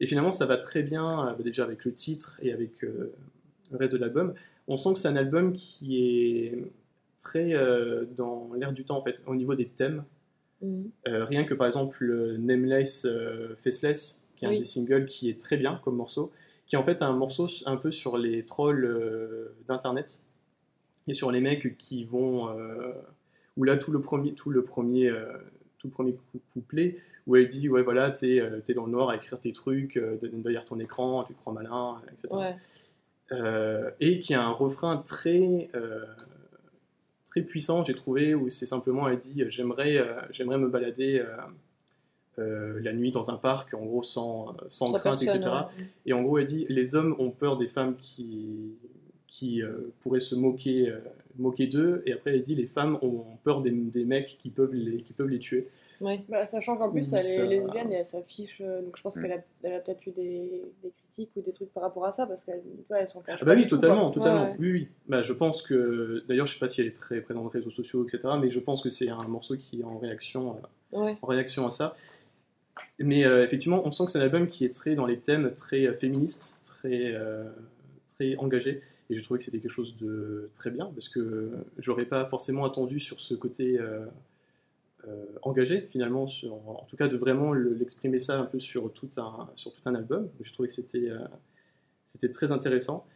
Et 0.00 0.06
finalement, 0.06 0.32
ça 0.32 0.46
va 0.46 0.56
très 0.58 0.82
bien, 0.82 1.28
euh, 1.38 1.42
déjà 1.42 1.64
avec 1.64 1.84
le 1.84 1.92
titre 1.92 2.38
et 2.42 2.52
avec 2.52 2.82
euh, 2.84 3.12
le 3.70 3.76
reste 3.78 3.92
de 3.92 3.98
l'album. 3.98 4.34
On 4.68 4.76
sent 4.76 4.94
que 4.94 4.98
c'est 5.00 5.08
un 5.08 5.16
album 5.16 5.52
qui 5.52 5.98
est 6.00 6.58
très 7.18 7.54
euh, 7.54 8.04
dans 8.16 8.50
l'air 8.54 8.72
du 8.72 8.84
temps, 8.84 8.96
en 8.96 9.02
fait, 9.02 9.22
au 9.26 9.34
niveau 9.34 9.54
des 9.54 9.66
thèmes. 9.66 10.04
Mm. 10.62 10.82
Euh, 11.08 11.24
rien 11.24 11.44
que 11.44 11.54
par 11.54 11.66
exemple 11.66 12.04
le 12.04 12.36
Nameless 12.36 13.04
euh, 13.06 13.54
Faceless, 13.62 14.26
qui 14.36 14.44
est 14.44 14.48
un 14.48 14.52
des 14.58 14.64
singles 14.64 15.06
qui 15.06 15.28
est 15.28 15.40
très 15.40 15.56
bien 15.56 15.80
comme 15.84 15.96
morceau, 15.96 16.32
qui 16.66 16.76
est 16.76 16.78
en 16.78 16.84
fait 16.84 17.02
un 17.02 17.12
morceau 17.12 17.48
un 17.66 17.76
peu 17.76 17.90
sur 17.90 18.16
les 18.16 18.44
trolls 18.44 19.50
d'internet 19.68 20.24
et 21.08 21.12
sur 21.12 21.30
les 21.30 21.40
mecs 21.40 21.76
qui 21.76 22.04
vont 22.04 22.48
où 23.56 23.64
là 23.64 23.76
tout 23.76 23.92
le 23.92 24.00
premier 24.00 24.32
tout 24.32 24.50
le 24.50 24.62
premier 24.64 25.12
tout 25.78 25.86
le 25.88 25.92
premier 25.92 26.14
cou- 26.14 26.40
couplet 26.54 26.96
où 27.26 27.36
elle 27.36 27.46
dit 27.48 27.68
ouais 27.68 27.82
voilà 27.82 28.10
t'es 28.10 28.42
t'es 28.64 28.72
dans 28.74 28.86
le 28.86 28.92
noir 28.92 29.10
à 29.10 29.16
écrire 29.16 29.38
tes 29.38 29.52
trucs 29.52 30.00
derrière 30.22 30.64
ton 30.64 30.78
écran 30.80 31.22
tu 31.24 31.34
te 31.34 31.38
crois 31.40 31.52
malin 31.52 32.00
etc 32.12 32.28
Ouais. 32.32 32.56
Euh, 33.34 33.90
et 34.00 34.20
qui 34.20 34.34
a 34.34 34.42
un 34.42 34.50
refrain 34.50 34.96
très 34.98 35.68
euh, 35.74 36.04
très 37.26 37.42
puissant 37.42 37.84
j'ai 37.84 37.94
trouvé 37.94 38.34
où 38.34 38.48
c'est 38.50 38.66
simplement 38.66 39.08
elle 39.08 39.18
dit 39.18 39.44
j'aimerais 39.48 39.98
euh, 39.98 40.14
j'aimerais 40.30 40.58
me 40.58 40.68
balader 40.68 41.24
la 42.36 42.92
nuit 42.92 43.12
dans 43.12 43.30
un 43.30 43.36
parc 43.36 43.74
en 43.74 43.84
gros 43.84 44.02
sans, 44.02 44.56
sans, 44.68 44.92
crainte 44.94 45.22
etc 45.22 45.42
ouais. 45.44 45.84
et 46.06 46.12
en 46.12 46.22
gros 46.22 46.38
elle 46.38 46.46
dit 46.46 46.66
les 46.68 46.96
hommes 46.96 47.14
ont 47.18 47.30
peur 47.30 47.56
des 47.56 47.68
femmes 47.68 47.96
qui 47.96 48.74
qui 49.28 49.62
pourraient 50.00 50.20
se 50.20 50.34
moquer 50.34 50.92
moquer 51.38 51.66
d'eux. 51.66 52.02
Et 52.06 52.12
après 52.12 52.34
elle 52.34 52.42
dit 52.42 52.54
les 52.54 52.66
femmes 52.66 52.98
ont 53.02 53.24
peur 53.44 53.62
des, 53.62 53.70
des 53.70 54.04
mecs 54.04 54.38
qui 54.42 54.50
peuvent 54.50 54.74
les 54.74 55.02
qui 55.02 55.12
peuvent 55.12 55.28
les 55.28 55.38
tuer 55.38 55.68
Ouais. 56.00 56.24
Bah, 56.28 56.46
sachant 56.46 56.76
qu'en 56.76 56.90
plus, 56.90 57.12
elle 57.14 57.20
ça- 57.20 57.44
est 57.44 57.48
lesbienne 57.48 57.92
et 57.92 57.96
elle 57.96 58.06
s'affiche. 58.08 58.60
euh, 58.60 58.82
donc 58.82 58.96
je 58.96 59.02
pense 59.02 59.16
Mm. 59.16 59.22
qu'elle 59.22 59.32
a, 59.32 59.38
elle 59.62 59.72
a 59.74 59.78
peut-être 59.80 60.06
eu 60.06 60.10
des, 60.10 60.62
des 60.82 60.90
critiques 60.90 61.30
ou 61.36 61.40
des 61.42 61.52
trucs 61.52 61.72
par 61.72 61.82
rapport 61.84 62.04
à 62.04 62.12
ça 62.12 62.26
parce 62.26 62.44
qu'elle 62.44 62.62
elle 62.90 63.08
s'en 63.08 63.22
cache 63.22 63.38
Ah 63.40 63.44
bah 63.44 63.52
pas 63.52 63.56
oui, 63.58 63.66
tout, 63.66 63.76
totalement, 63.76 64.10
totalement. 64.10 64.44
Ouais. 64.50 64.56
Oui, 64.58 64.72
oui. 64.72 64.88
Bah, 65.08 65.22
je 65.22 65.32
pense 65.32 65.62
que, 65.62 66.24
d'ailleurs, 66.28 66.46
je 66.46 66.54
sais 66.54 66.58
pas 66.58 66.68
si 66.68 66.80
elle 66.80 66.88
est 66.88 66.96
très 66.96 67.20
présente 67.20 67.44
dans 67.44 67.50
les 67.52 67.58
réseaux 67.60 67.70
sociaux, 67.70 68.04
etc. 68.06 68.34
Mais 68.40 68.50
je 68.50 68.60
pense 68.60 68.82
que 68.82 68.90
c'est 68.90 69.08
un 69.08 69.28
morceau 69.28 69.56
qui 69.56 69.80
est 69.80 69.84
en 69.84 69.98
réaction, 69.98 70.56
euh, 70.92 70.98
Ouais. 70.98 71.16
en 71.22 71.26
réaction 71.26 71.66
à 71.66 71.70
ça. 71.70 71.96
Mais 72.98 73.24
euh, 73.26 73.44
effectivement, 73.44 73.82
on 73.84 73.90
sent 73.90 74.06
que 74.06 74.12
c'est 74.12 74.18
un 74.18 74.22
album 74.22 74.46
qui 74.48 74.64
est 74.64 74.74
très 74.74 74.94
dans 74.94 75.06
les 75.06 75.18
thèmes, 75.18 75.52
très 75.54 75.86
euh, 75.86 75.94
féministe, 75.94 76.60
très, 76.64 77.12
euh, 77.14 77.44
très 78.16 78.36
engagé. 78.36 78.82
Et 79.10 79.16
je 79.16 79.22
trouvais 79.22 79.38
que 79.38 79.44
c'était 79.44 79.58
quelque 79.58 79.70
chose 79.70 79.96
de 79.96 80.50
très 80.54 80.70
bien 80.70 80.86
parce 80.86 81.08
que 81.08 81.50
j'aurais 81.78 82.06
pas 82.06 82.24
forcément 82.26 82.64
attendu 82.64 83.00
sur 83.00 83.20
ce 83.20 83.34
côté 83.34 83.78
engagé 85.42 85.88
finalement, 85.90 86.26
sur, 86.26 86.54
en 86.54 86.84
tout 86.88 86.96
cas 86.96 87.08
de 87.08 87.16
vraiment 87.16 87.52
le- 87.52 87.74
l'exprimer 87.74 88.18
ça 88.18 88.38
un 88.40 88.44
peu 88.46 88.58
sur 88.58 88.92
tout 88.92 89.10
un, 89.18 89.48
sur 89.56 89.72
tout 89.72 89.82
un 89.86 89.94
album. 89.94 90.28
Je 90.42 90.52
trouvais 90.52 90.68
que 90.68 90.74
c'était 90.74 91.08
euh, 91.10 91.18
c'était 92.06 92.30
très 92.30 92.52
intéressant. 92.52 93.06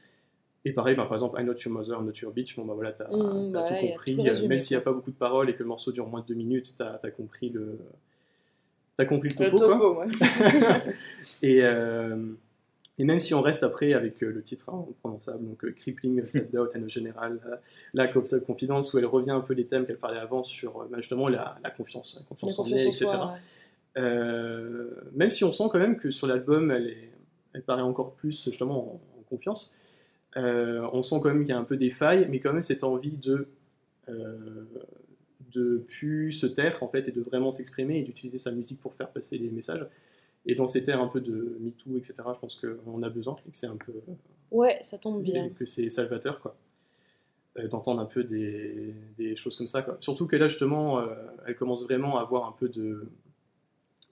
Et 0.64 0.72
pareil, 0.72 0.97
bah, 0.97 1.05
par 1.05 1.14
exemple, 1.14 1.41
I 1.41 1.45
Not 1.45 1.55
Your 1.64 1.72
Mother, 1.72 1.99
I'm 1.99 2.05
Not 2.07 2.12
Your 2.20 2.32
Bitch, 2.32 2.57
bon 2.57 2.64
bah 2.64 2.74
voilà, 2.74 2.93
t'as 2.93 3.09
Mm, 3.09 3.51
bah 3.53 3.62
tout 3.68 3.74
compris. 3.86 4.16
tout 4.16 4.22
euh, 4.22 4.49
même 4.49 4.59
s'il 4.61 4.76
n'y 4.76 4.80
a 4.80 4.84
pas 4.84 4.93
beaucoup 4.93 5.11
de 5.12 5.16
paroles 5.16 5.49
et 5.51 5.55
que 5.55 5.62
le 5.62 5.68
morceau 5.68 5.93
dure 5.93 6.07
moins 6.09 6.20
de 6.20 6.26
deux 6.26 6.34
minutes, 6.34 6.74
t'as 6.76 6.99
as 7.03 7.11
compris 7.11 7.49
le, 7.51 7.78
t'as 8.97 9.05
compris 9.05 9.28
le 9.39 9.45
Le 9.45 9.51
topo. 9.51 9.64
quoi. 9.66 9.78
topo, 9.78 10.01
ouais. 10.01 10.95
Et, 11.43 11.62
euh, 11.62 12.16
Et 12.99 13.05
même 13.05 13.20
si 13.20 13.32
on 13.32 13.40
reste 13.40 13.62
après 13.62 13.92
avec 13.92 14.22
euh, 14.22 14.30
le 14.30 14.42
titre 14.42 14.70
hein, 14.70 14.84
prononçable, 15.01 15.46
donc 15.46 15.64
euh, 15.64 15.72
Crippling 15.72 16.22
Self-Doubt 16.28 16.70
and 16.76 16.88
General 16.88 17.40
euh, 17.46 17.57
Lack 17.94 18.16
of 18.16 18.26
Self-Confidence, 18.26 18.92
où 18.92 18.99
elle 18.99 19.07
revient 19.07 19.30
un 19.30 19.40
peu 19.40 19.55
les 19.55 19.66
thèmes 19.66 19.86
qu'elle 19.86 19.99
parlait 19.99 20.18
avant 20.18 20.42
sur 20.42 20.86
bah, 20.90 20.96
justement 20.99 21.28
la, 21.28 21.57
la 21.62 21.70
confiance, 21.70 22.14
la 22.14 22.20
La 22.20 22.26
confiance 22.26 22.59
en 22.59 22.64
elle, 22.66 22.72
etc. 22.74 22.90
soi, 22.92 23.32
ouais. 23.32 23.40
Euh, 23.99 24.90
même 25.14 25.30
si 25.30 25.44
on 25.44 25.53
sent 25.53 25.64
quand 25.72 25.78
même 25.78 25.96
que 25.96 26.11
sur 26.11 26.26
l'album, 26.26 26.70
elle, 26.70 27.62
paraît 27.66 27.82
encore 27.82 28.14
plus 28.14 28.44
justement 28.44 28.94
en, 28.94 29.01
en 29.18 29.22
confiance. 29.28 29.76
Euh, 30.36 30.88
on 30.92 31.03
sent 31.03 31.16
quand 31.22 31.28
même 31.28 31.40
qu'il 31.40 31.49
y 31.49 31.53
a 31.53 31.59
un 31.59 31.64
peu 31.64 31.76
des 31.76 31.90
failles, 31.90 32.28
mais 32.30 32.38
quand 32.38 32.53
même 32.53 32.62
cette 32.62 32.84
envie 32.84 33.16
de 33.16 33.49
euh, 34.09 34.64
de 35.53 35.78
plus 35.88 36.32
se 36.32 36.46
taire 36.46 36.82
en 36.82 36.88
fait 36.88 37.09
et 37.09 37.12
de 37.12 37.20
vraiment 37.20 37.51
s'exprimer 37.51 37.99
et 37.99 38.03
d'utiliser 38.03 38.38
sa 38.38 38.53
musique 38.53 38.80
pour 38.80 38.94
faire 38.94 39.09
passer 39.09 39.38
les 39.38 39.51
messages. 39.51 39.84
Et 40.47 40.55
dans 40.55 40.66
ces 40.66 40.82
terres 40.82 41.01
un 41.03 41.09
peu 41.09 41.20
de 41.20 41.57
MeToo, 41.61 41.97
etc., 41.99 42.14
je 42.34 42.39
pense 42.41 42.57
qu'on 42.57 43.03
a 43.03 43.11
besoin 43.11 43.36
et 43.47 43.51
que 43.51 43.57
c'est 43.57 43.66
un 43.66 43.76
peu 43.76 43.93
Ouais, 44.51 44.78
ça 44.82 44.97
tombe 44.99 45.22
bien. 45.22 45.51
que 45.51 45.64
c'est 45.64 45.89
salvateur 45.91 46.41
quoi 46.41 46.57
Euh, 47.59 47.66
d'entendre 47.68 48.01
un 48.01 48.07
peu 48.07 48.24
des, 48.24 48.95
des 49.18 49.34
choses 49.36 49.57
comme 49.57 49.66
ça 49.68 49.82
quoi. 49.82 49.97
surtout 50.01 50.26
que 50.26 50.36
là 50.36 50.49
justement 50.49 51.01
euh, 51.01 51.07
elle 51.47 51.57
commence 51.57 51.82
vraiment 51.84 52.16
à 52.18 52.22
avoir 52.22 52.47
un 52.47 52.53
peu 52.53 52.68
de 52.68 53.07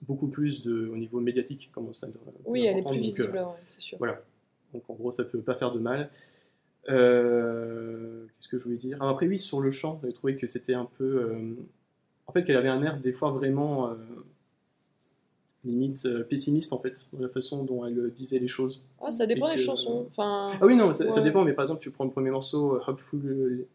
beaucoup 0.01 0.27
plus 0.27 0.61
de 0.63 0.87
au 0.93 0.97
niveau 0.97 1.19
médiatique 1.21 1.69
commence 1.73 2.03
à 2.03 2.07
Oui, 2.45 2.65
elle 2.65 2.77
est 2.79 2.81
plus 2.83 2.97
euh, 2.97 2.99
visible, 2.99 3.37
ouais, 3.37 3.43
c'est 3.69 3.79
sûr. 3.81 3.97
voilà 3.99 4.21
donc 4.73 4.83
en 4.89 4.93
gros 4.95 5.11
ça 5.11 5.23
peut 5.23 5.39
pas 5.41 5.55
faire 5.55 5.71
de 5.71 5.79
mal 5.79 6.09
Euh, 6.89 8.25
qu'est-ce 8.37 8.49
que 8.49 8.57
je 8.57 8.63
voulais 8.63 8.77
dire? 8.77 8.97
Ah, 8.99 9.09
après 9.09 9.27
oui 9.27 9.39
sur 9.39 9.61
le 9.61 9.71
chant 9.71 9.97
j'avais 10.01 10.13
trouvé 10.13 10.35
que 10.37 10.47
c'était 10.47 10.73
un 10.73 10.89
peu 10.97 11.03
euh, 11.21 11.53
en 12.27 12.31
fait 12.31 12.43
qu'elle 12.43 12.57
avait 12.57 12.69
un 12.69 12.83
air 12.83 12.99
des 12.99 13.11
fois 13.13 13.31
vraiment 13.31 13.89
euh, 13.89 13.95
limite 15.67 16.05
euh, 16.05 16.23
pessimiste 16.23 16.73
en 16.73 16.79
fait 16.79 17.07
dans 17.13 17.19
la 17.21 17.29
façon 17.29 17.63
dont 17.63 17.85
elle 17.85 17.97
euh, 17.99 18.09
disait 18.09 18.39
les 18.39 18.47
choses 18.47 18.81
Ah, 19.01 19.11
ça 19.11 19.25
dépend 19.27 19.49
des 19.53 19.57
chansons. 19.61 20.05
Enfin, 20.09 20.51
ah 20.61 20.65
oui, 20.65 20.75
non, 20.75 20.93
ça, 20.93 21.21
dépend, 21.21 21.43
mais 21.43 21.53
par 21.53 21.63
exemple, 21.63 21.81
tu 21.81 21.91
prends 21.91 22.05
le 22.05 22.11
premier 22.11 22.29
morceau, 22.31 22.75
euh, 22.75 22.81
Hopeful, 22.87 23.65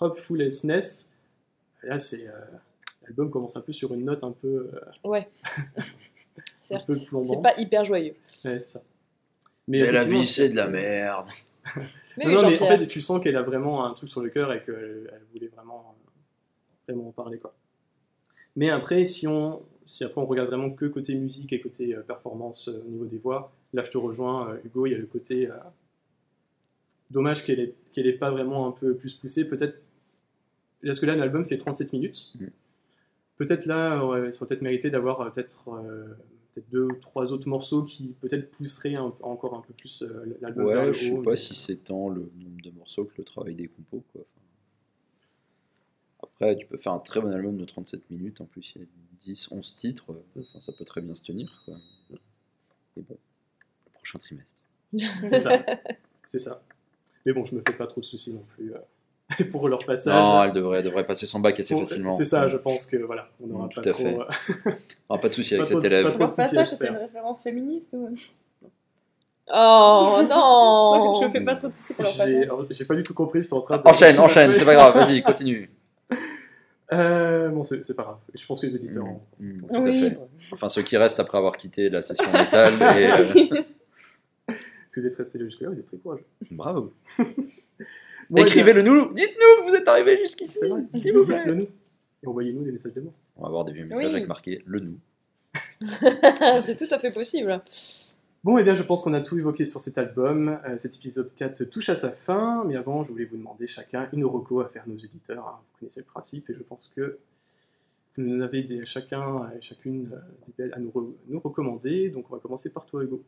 Hopefulness, 0.00 1.10
là, 1.82 1.98
c'est. 1.98 2.26
euh, 2.28 2.32
L'album 3.04 3.30
commence 3.30 3.56
un 3.56 3.60
peu 3.62 3.72
sur 3.72 3.92
une 3.94 4.04
note 4.04 4.22
un 4.22 4.30
peu. 4.32 4.70
euh, 5.04 5.08
ouais. 5.08 5.28
Certes, 6.60 6.90
c'est 6.92 7.42
pas 7.42 7.54
hyper 7.58 7.84
joyeux. 7.84 8.14
ouais, 8.44 8.58
c'est 8.58 8.68
ça. 8.68 8.82
Mais, 9.68 9.80
Mais 9.82 9.92
la 9.92 10.04
vie, 10.04 10.26
c'est 10.26 10.48
de 10.48 10.56
la 10.56 10.68
merde. 10.68 11.28
Mais 12.16 12.26
Non, 12.26 12.42
mais 12.48 12.60
en 12.60 12.66
fait, 12.66 12.86
tu 12.86 13.00
sens 13.00 13.22
qu'elle 13.22 13.36
a 13.36 13.42
vraiment 13.42 13.86
un 13.86 13.94
truc 13.94 14.10
sur 14.10 14.20
le 14.20 14.28
cœur 14.28 14.52
et 14.52 14.62
qu'elle 14.62 15.10
elle 15.12 15.22
voulait 15.32 15.46
vraiment, 15.48 15.94
euh, 15.96 16.92
vraiment 16.92 17.08
en 17.08 17.12
parler, 17.12 17.38
quoi. 17.38 17.54
Mais 18.54 18.68
après, 18.68 19.06
si 19.06 19.26
on, 19.26 19.62
si 19.86 20.04
après 20.04 20.20
on 20.20 20.26
regarde 20.26 20.48
vraiment 20.48 20.70
que 20.70 20.86
côté 20.86 21.14
musique 21.14 21.52
et 21.52 21.60
côté 21.60 21.94
euh, 21.94 22.02
performance 22.02 22.68
euh, 22.68 22.82
au 22.86 22.90
niveau 22.90 23.04
des 23.06 23.18
voix, 23.18 23.52
là, 23.72 23.84
je 23.84 23.90
te 23.90 23.98
rejoins, 23.98 24.50
euh, 24.50 24.58
Hugo, 24.64 24.86
il 24.86 24.92
y 24.92 24.94
a 24.94 24.98
le 24.98 25.06
côté. 25.06 25.48
euh, 25.50 25.54
dommage 27.10 27.44
qu'elle 27.44 27.60
ait, 27.60 27.74
qu'elle 27.92 28.06
ait 28.06 28.12
pas 28.16 28.30
vraiment 28.30 28.66
un 28.68 28.72
peu 28.72 28.94
plus 28.94 29.14
poussé. 29.14 29.46
Peut-être. 29.46 29.78
Parce 30.84 30.98
que 31.00 31.06
là, 31.06 31.14
l'album 31.14 31.44
fait 31.44 31.56
37 31.58 31.92
minutes. 31.92 32.32
Mm. 32.40 32.46
Peut-être 33.36 33.66
là, 33.66 33.96
ça 33.98 34.04
aurait 34.04 34.30
peut-être 34.30 34.62
mérité 34.62 34.90
d'avoir 34.90 35.20
euh, 35.20 35.30
peut-être. 35.30 35.68
euh, 35.68 36.06
peut-être 36.54 36.68
deux 36.70 36.82
ou 36.84 36.92
trois 37.00 37.32
autres 37.32 37.48
morceaux 37.48 37.82
qui 37.82 38.14
peut-être 38.20 38.50
pousseraient 38.50 38.94
un- 38.94 39.14
encore 39.22 39.54
un 39.54 39.62
peu 39.62 39.72
plus 39.72 40.02
euh, 40.02 40.36
l'album 40.42 40.66
vers 40.66 40.80
Ouais, 40.80 40.86
le 40.88 40.92
je 40.92 41.04
sais 41.06 41.10
haut, 41.12 41.22
pas 41.22 41.30
mais- 41.30 41.36
si 41.38 41.54
c'est 41.54 41.76
tant 41.76 42.10
le 42.10 42.30
nombre 42.36 42.60
de 42.62 42.70
morceaux 42.72 43.04
que 43.06 43.14
le 43.16 43.24
travail 43.24 43.54
des 43.54 43.68
compos. 43.68 44.02
Quoi. 44.12 44.20
Enfin, 44.20 44.41
Après, 46.42 46.56
tu 46.56 46.66
peux 46.66 46.76
faire 46.76 46.92
un 46.92 46.98
très 46.98 47.20
bon 47.20 47.30
album 47.32 47.56
de 47.56 47.64
37 47.64 48.10
minutes. 48.10 48.40
En 48.40 48.44
plus, 48.46 48.72
il 48.74 48.82
y 48.82 48.84
a 48.84 48.88
10, 49.24 49.48
11 49.52 49.76
titres. 49.76 50.04
Enfin, 50.36 50.60
ça 50.60 50.72
peut 50.76 50.84
très 50.84 51.00
bien 51.00 51.14
se 51.14 51.22
tenir. 51.22 51.62
Quoi. 51.64 51.74
Mais 52.96 53.02
bon, 53.08 53.16
le 53.86 53.92
prochain 53.94 54.18
trimestre. 54.18 54.50
C'est 55.26 55.38
ça. 55.38 55.52
C'est 56.26 56.38
ça. 56.40 56.60
Mais 57.24 57.32
bon, 57.32 57.44
je 57.44 57.54
me 57.54 57.60
fais 57.66 57.74
pas 57.74 57.86
trop 57.86 58.00
de 58.00 58.06
soucis 58.06 58.34
non 58.34 58.44
plus 58.56 58.72
euh, 58.74 59.44
pour 59.52 59.68
leur 59.68 59.84
passage. 59.86 60.12
Non, 60.14 60.42
elle 60.42 60.52
devrait, 60.52 60.78
elle 60.80 60.84
devrait 60.84 61.06
passer 61.06 61.26
son 61.26 61.38
bac 61.38 61.60
assez 61.60 61.74
Bon, 61.74 61.86
facilement. 61.86 62.10
C'est 62.10 62.24
ça, 62.24 62.48
je 62.48 62.56
pense 62.56 62.86
que 62.86 62.96
voilà, 62.96 63.28
on 63.40 63.46
n'aura 63.46 63.66
Mm, 63.66 63.70
pas 63.74 63.82
trop. 63.82 64.02
fait. 64.02 64.18
euh, 64.18 64.72
Ah, 65.08 65.18
pas 65.18 65.28
de 65.28 65.34
souci 65.34 65.50
Pas 65.56 65.62
avec 65.62 65.68
cet 65.68 65.84
élève. 65.84 66.04
Leur 66.06 66.18
passage, 66.18 66.66
c'était 66.66 66.88
une 66.88 66.96
référence 66.96 67.40
féministe 67.42 67.90
ou... 67.92 68.08
Oh 69.54 70.20
non 70.28 71.20
Je 71.22 71.30
fais 71.30 71.44
pas 71.44 71.54
trop 71.56 71.68
de 71.68 71.72
soucis 71.72 71.94
pour 71.94 72.04
leur 72.04 72.12
J'ai 72.12 72.46
passage. 72.46 72.66
j'ai 72.70 72.84
pas 72.84 72.94
du 72.94 73.02
tout 73.04 73.14
compris, 73.14 73.42
j'étais 73.42 73.54
en 73.54 73.60
train 73.60 73.78
de. 73.78 73.88
Enchaîne, 73.88 74.18
enchaîne, 74.18 74.54
c'est 74.54 74.64
pas 74.64 74.74
grave, 74.74 74.94
vas-y, 74.94 75.22
continue. 75.22 75.70
Euh, 76.92 77.48
bon, 77.48 77.64
c'est 77.64 77.94
pas 77.96 78.02
grave. 78.02 78.18
Je 78.34 78.46
pense 78.46 78.60
que 78.60 78.66
les 78.66 78.74
auditeurs. 78.74 79.04
Mm, 79.04 79.08
ont- 79.08 79.20
mm, 79.40 79.56
tout 79.56 79.66
Oui. 79.70 79.90
à 80.06 80.10
fait. 80.10 80.18
Enfin, 80.52 80.68
ceux 80.68 80.82
qui 80.82 80.96
restent 80.96 81.20
après 81.20 81.38
avoir 81.38 81.56
quitté 81.56 81.88
la 81.88 82.02
session 82.02 82.30
métal. 82.32 82.74
et, 82.98 83.10
euh, 83.10 84.52
que 84.92 85.00
vous 85.00 85.06
êtes 85.06 85.14
restés 85.14 85.38
là 85.38 85.44
jusque-là, 85.46 85.70
vous 85.70 85.78
êtes 85.78 85.86
très 85.86 85.96
courageux. 85.96 86.24
Bravo. 86.50 86.92
Bon, 88.30 88.36
eh 88.38 88.42
Écrivez-le 88.42 88.80
nous, 88.82 89.12
dites-nous 89.12 89.64
que 89.66 89.68
vous 89.70 89.74
êtes 89.76 89.86
arrivés 89.88 90.16
jusqu'ici, 90.22 90.58
s'il 90.94 91.12
vous 91.12 91.24
plaît. 91.24 91.36
dites-le 91.36 91.54
nous. 91.54 91.68
Et 92.22 92.26
envoyez-nous 92.26 92.62
des 92.62 92.72
messages 92.72 92.94
d'amour. 92.94 93.12
On 93.36 93.42
va 93.42 93.48
avoir 93.48 93.64
des 93.66 93.72
vieux 93.72 93.84
messages 93.84 94.06
Oui. 94.06 94.12
avec 94.12 94.26
marqué 94.28 94.62
le 94.64 94.80
nous. 94.80 94.98
c'est 96.62 96.76
tout 96.78 96.94
à 96.94 96.98
fait 96.98 97.12
possible. 97.12 97.60
Bon, 98.44 98.58
eh 98.58 98.64
bien, 98.64 98.74
je 98.74 98.82
pense 98.82 99.04
qu'on 99.04 99.14
a 99.14 99.20
tout 99.20 99.38
évoqué 99.38 99.64
sur 99.66 99.80
cet 99.80 99.98
album. 99.98 100.58
Euh, 100.66 100.76
cet 100.76 100.96
épisode 100.96 101.30
4 101.36 101.62
touche 101.64 101.88
à 101.90 101.94
sa 101.94 102.10
fin, 102.10 102.64
mais 102.66 102.74
avant, 102.76 103.04
je 103.04 103.12
voulais 103.12 103.24
vous 103.24 103.36
demander 103.36 103.68
chacun 103.68 104.08
une 104.12 104.24
reco 104.24 104.60
à 104.60 104.68
faire 104.68 104.82
nos 104.88 104.96
auditeurs. 104.96 105.46
hein. 105.46 105.58
Vous 105.60 105.78
connaissez 105.78 106.00
le 106.00 106.06
principe, 106.06 106.50
et 106.50 106.54
je 106.54 106.62
pense 106.62 106.90
que 106.96 107.18
vous 108.16 108.24
nous 108.24 108.42
avez 108.42 108.62
des, 108.64 108.84
chacun 108.84 109.48
et 109.56 109.62
chacune 109.62 110.10
euh, 110.12 110.16
des 110.46 110.52
belles 110.58 110.72
à 110.74 110.80
nous, 110.80 110.90
re- 110.90 111.12
nous 111.28 111.38
recommander. 111.38 112.10
Donc, 112.10 112.26
on 112.30 112.34
va 112.34 112.40
commencer 112.40 112.72
par 112.72 112.84
toi, 112.84 113.04
Hugo. 113.04 113.22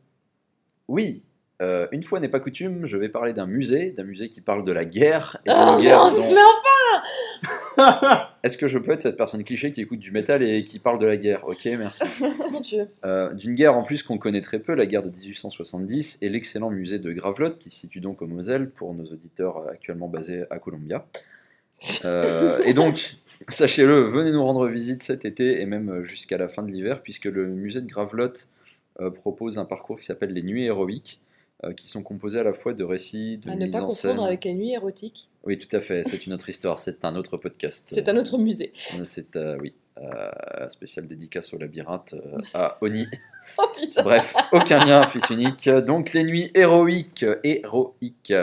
Oui, 0.89 1.23
euh, 1.61 1.87
une 1.93 2.03
fois 2.03 2.19
n'est 2.19 2.27
pas 2.27 2.41
coutume, 2.41 2.85
je 2.85 2.97
vais 2.97 3.07
parler 3.07 3.31
d'un 3.31 3.47
musée, 3.47 3.91
d'un 3.91 4.03
musée 4.03 4.27
qui 4.29 4.41
parle 4.41 4.65
de 4.65 4.73
la 4.73 4.83
guerre. 4.83 5.37
Et 5.45 5.49
Oh 5.55 5.75
d'une 5.77 5.85
guerre 5.85 6.03
non, 6.03 6.09
dont- 6.09 6.33
mais 6.33 6.41
enfin 6.41 7.55
Est-ce 8.43 8.57
que 8.57 8.67
je 8.67 8.77
peux 8.79 8.91
être 8.91 9.01
cette 9.01 9.17
personne 9.17 9.43
cliché 9.43 9.71
qui 9.71 9.81
écoute 9.81 9.99
du 9.99 10.11
métal 10.11 10.43
et 10.43 10.63
qui 10.63 10.79
parle 10.79 10.99
de 10.99 11.05
la 11.05 11.17
guerre? 11.17 11.47
Ok, 11.47 11.65
merci. 11.65 12.03
Euh, 13.03 13.33
D'une 13.33 13.53
guerre 13.53 13.75
en 13.75 13.83
plus 13.83 14.01
qu'on 14.01 14.17
connaît 14.17 14.41
très 14.41 14.59
peu, 14.59 14.73
la 14.73 14.85
guerre 14.85 15.03
de 15.03 15.09
1870, 15.09 16.19
et 16.21 16.29
l'excellent 16.29 16.69
musée 16.69 16.99
de 16.99 17.11
Gravelotte, 17.11 17.59
qui 17.59 17.69
se 17.69 17.81
situe 17.81 17.99
donc 17.99 18.21
au 18.21 18.27
Moselle, 18.27 18.69
pour 18.69 18.93
nos 18.93 19.05
auditeurs 19.05 19.57
euh, 19.57 19.71
actuellement 19.71 20.07
basés 20.07 20.43
à 20.49 20.59
Columbia. 20.59 21.05
Euh, 22.05 22.63
et 22.63 22.73
donc, 22.73 23.17
sachez-le, 23.49 24.03
venez 24.03 24.31
nous 24.31 24.43
rendre 24.43 24.65
visite 24.67 25.03
cet 25.03 25.25
été 25.25 25.59
et 25.59 25.65
même 25.65 26.05
jusqu'à 26.05 26.37
la 26.37 26.47
fin 26.47 26.63
de 26.63 26.71
l'hiver, 26.71 27.01
puisque 27.01 27.25
le 27.25 27.47
musée 27.47 27.81
de 27.81 27.85
Gravelotte 27.87 28.47
euh, 29.01 29.09
propose 29.09 29.59
un 29.59 29.65
parcours 29.65 29.99
qui 29.99 30.05
s'appelle 30.05 30.31
les 30.31 30.41
Nuits 30.41 30.63
héroïques, 30.63 31.19
qui 31.73 31.89
sont 31.89 32.03
composés 32.03 32.39
à 32.39 32.43
la 32.43 32.53
fois 32.53 32.73
de 32.73 32.83
récits, 32.83 33.37
de 33.37 33.49
À 33.49 33.55
ne 33.55 33.67
pas 33.67 33.79
en 33.81 33.87
confondre 33.87 34.15
scène. 34.15 34.19
avec 34.19 34.43
les 34.45 34.53
nuits 34.53 34.73
érotiques. 34.73 35.27
Oui, 35.45 35.57
tout 35.57 35.73
à 35.75 35.81
fait, 35.81 36.03
c'est 36.03 36.25
une 36.25 36.33
autre 36.33 36.49
histoire, 36.49 36.79
c'est 36.79 37.05
un 37.05 37.15
autre 37.15 37.37
podcast. 37.37 37.85
C'est 37.87 38.09
un 38.09 38.17
autre 38.17 38.37
musée. 38.37 38.71
C'est, 38.75 39.35
euh, 39.35 39.57
oui, 39.59 39.73
euh, 39.97 40.69
spécial 40.69 41.07
dédicace 41.07 41.53
au 41.53 41.57
labyrinthe 41.57 42.15
euh, 42.15 42.37
à 42.53 42.77
Oni. 42.81 43.07
Oh 43.59 43.67
putain. 43.79 44.01
Bref, 44.01 44.33
aucun 44.53 44.83
lien, 44.83 45.03
fils 45.03 45.29
unique. 45.29 45.69
Donc, 45.69 46.13
les 46.13 46.23
nuits 46.23 46.49
héroïques, 46.55 47.23
héroïques 47.43 48.33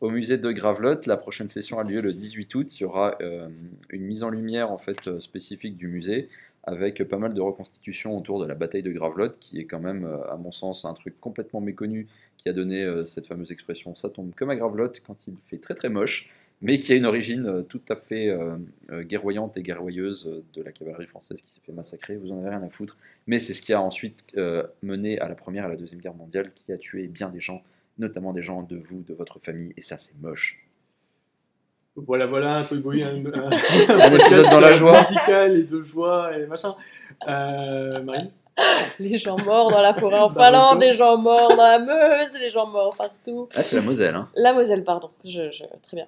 au 0.00 0.10
musée 0.10 0.38
de 0.38 0.50
Gravelotte. 0.50 1.06
La 1.06 1.16
prochaine 1.16 1.50
session 1.50 1.78
a 1.78 1.84
lieu 1.84 2.00
le 2.00 2.12
18 2.12 2.54
août. 2.54 2.68
Il 2.78 2.82
y 2.82 2.84
aura 2.84 3.16
euh, 3.20 3.48
une 3.90 4.02
mise 4.02 4.22
en 4.22 4.30
lumière 4.30 4.70
en 4.70 4.78
fait 4.78 5.06
euh, 5.08 5.20
spécifique 5.20 5.76
du 5.76 5.88
musée 5.88 6.28
avec 6.68 7.02
pas 7.04 7.16
mal 7.16 7.32
de 7.32 7.40
reconstitutions 7.40 8.16
autour 8.16 8.40
de 8.40 8.46
la 8.46 8.54
bataille 8.54 8.82
de 8.82 8.92
Gravelotte, 8.92 9.38
qui 9.40 9.58
est 9.58 9.64
quand 9.64 9.80
même, 9.80 10.04
euh, 10.04 10.30
à 10.30 10.36
mon 10.36 10.52
sens, 10.52 10.84
un 10.84 10.92
truc 10.92 11.18
complètement 11.18 11.62
méconnu 11.62 12.06
qui 12.36 12.48
a 12.50 12.52
donné 12.52 12.84
euh, 12.84 13.06
cette 13.06 13.26
fameuse 13.26 13.50
expression 13.50 13.94
"ça 13.94 14.10
tombe 14.10 14.34
comme 14.34 14.50
à 14.50 14.56
Gravelotte" 14.56 15.00
quand 15.06 15.16
il 15.26 15.34
fait 15.48 15.56
très 15.56 15.74
très 15.74 15.88
moche, 15.88 16.28
mais 16.60 16.78
qui 16.78 16.92
a 16.92 16.96
une 16.96 17.06
origine 17.06 17.46
euh, 17.46 17.62
tout 17.62 17.80
à 17.88 17.96
fait 17.96 18.30
guerroyante 18.90 19.56
et 19.56 19.62
guerroyeuse 19.62 20.42
de 20.54 20.62
la 20.62 20.72
cavalerie 20.72 21.06
française 21.06 21.38
qui 21.38 21.50
s'est 21.50 21.60
fait 21.64 21.72
massacrer. 21.72 22.16
Vous 22.16 22.32
en 22.32 22.38
avez 22.40 22.50
rien 22.50 22.62
à 22.62 22.68
foutre. 22.68 22.98
Mais 23.26 23.38
c'est 23.38 23.54
ce 23.54 23.62
qui 23.62 23.72
a 23.72 23.80
ensuite 23.80 24.22
mené 24.82 25.18
à 25.20 25.28
la 25.28 25.34
Première 25.34 25.64
et 25.64 25.66
à 25.66 25.70
la 25.70 25.76
Deuxième 25.76 26.00
Guerre 26.00 26.14
mondiale, 26.14 26.52
qui 26.54 26.72
a 26.72 26.76
tué 26.76 27.06
bien 27.06 27.30
des 27.30 27.40
gens, 27.40 27.62
notamment 27.98 28.32
des 28.34 28.42
gens 28.42 28.62
de 28.62 28.76
vous, 28.76 29.02
de 29.02 29.14
votre 29.14 29.38
famille, 29.38 29.72
et 29.76 29.82
ça 29.82 29.96
c'est 29.96 30.18
moche. 30.20 30.67
Voilà, 32.06 32.26
voilà, 32.26 32.56
un 32.56 32.62
truc 32.64 32.80
bruit, 32.82 33.02
un, 33.02 33.08
un, 33.16 33.50
Un 33.90 34.14
épisode 34.14 34.50
dans 34.50 34.60
la 34.60 34.74
joie. 34.74 35.00
musical 35.00 35.56
et 35.56 35.62
de 35.64 35.82
joie 35.82 36.36
et 36.36 36.46
machin. 36.46 36.74
Euh, 37.26 38.02
Marie 38.02 38.30
Les 38.98 39.18
gens 39.18 39.36
morts 39.44 39.70
dans 39.70 39.80
la 39.80 39.94
forêt 39.94 40.18
en 40.18 40.28
Finlande, 40.30 40.80
le 40.80 40.86
les 40.88 40.92
gens 40.92 41.16
morts 41.16 41.50
dans 41.56 41.62
la 41.64 41.78
Meuse, 41.78 42.38
les 42.40 42.50
gens 42.50 42.66
morts 42.66 42.94
partout. 42.96 43.48
Ah, 43.54 43.62
c'est 43.62 43.76
la 43.76 43.82
Moselle, 43.82 44.14
hein. 44.16 44.28
La 44.34 44.52
Moselle, 44.52 44.82
pardon. 44.84 45.10
Je, 45.24 45.50
je- 45.52 45.64
très 45.86 45.96
bien. 45.96 46.06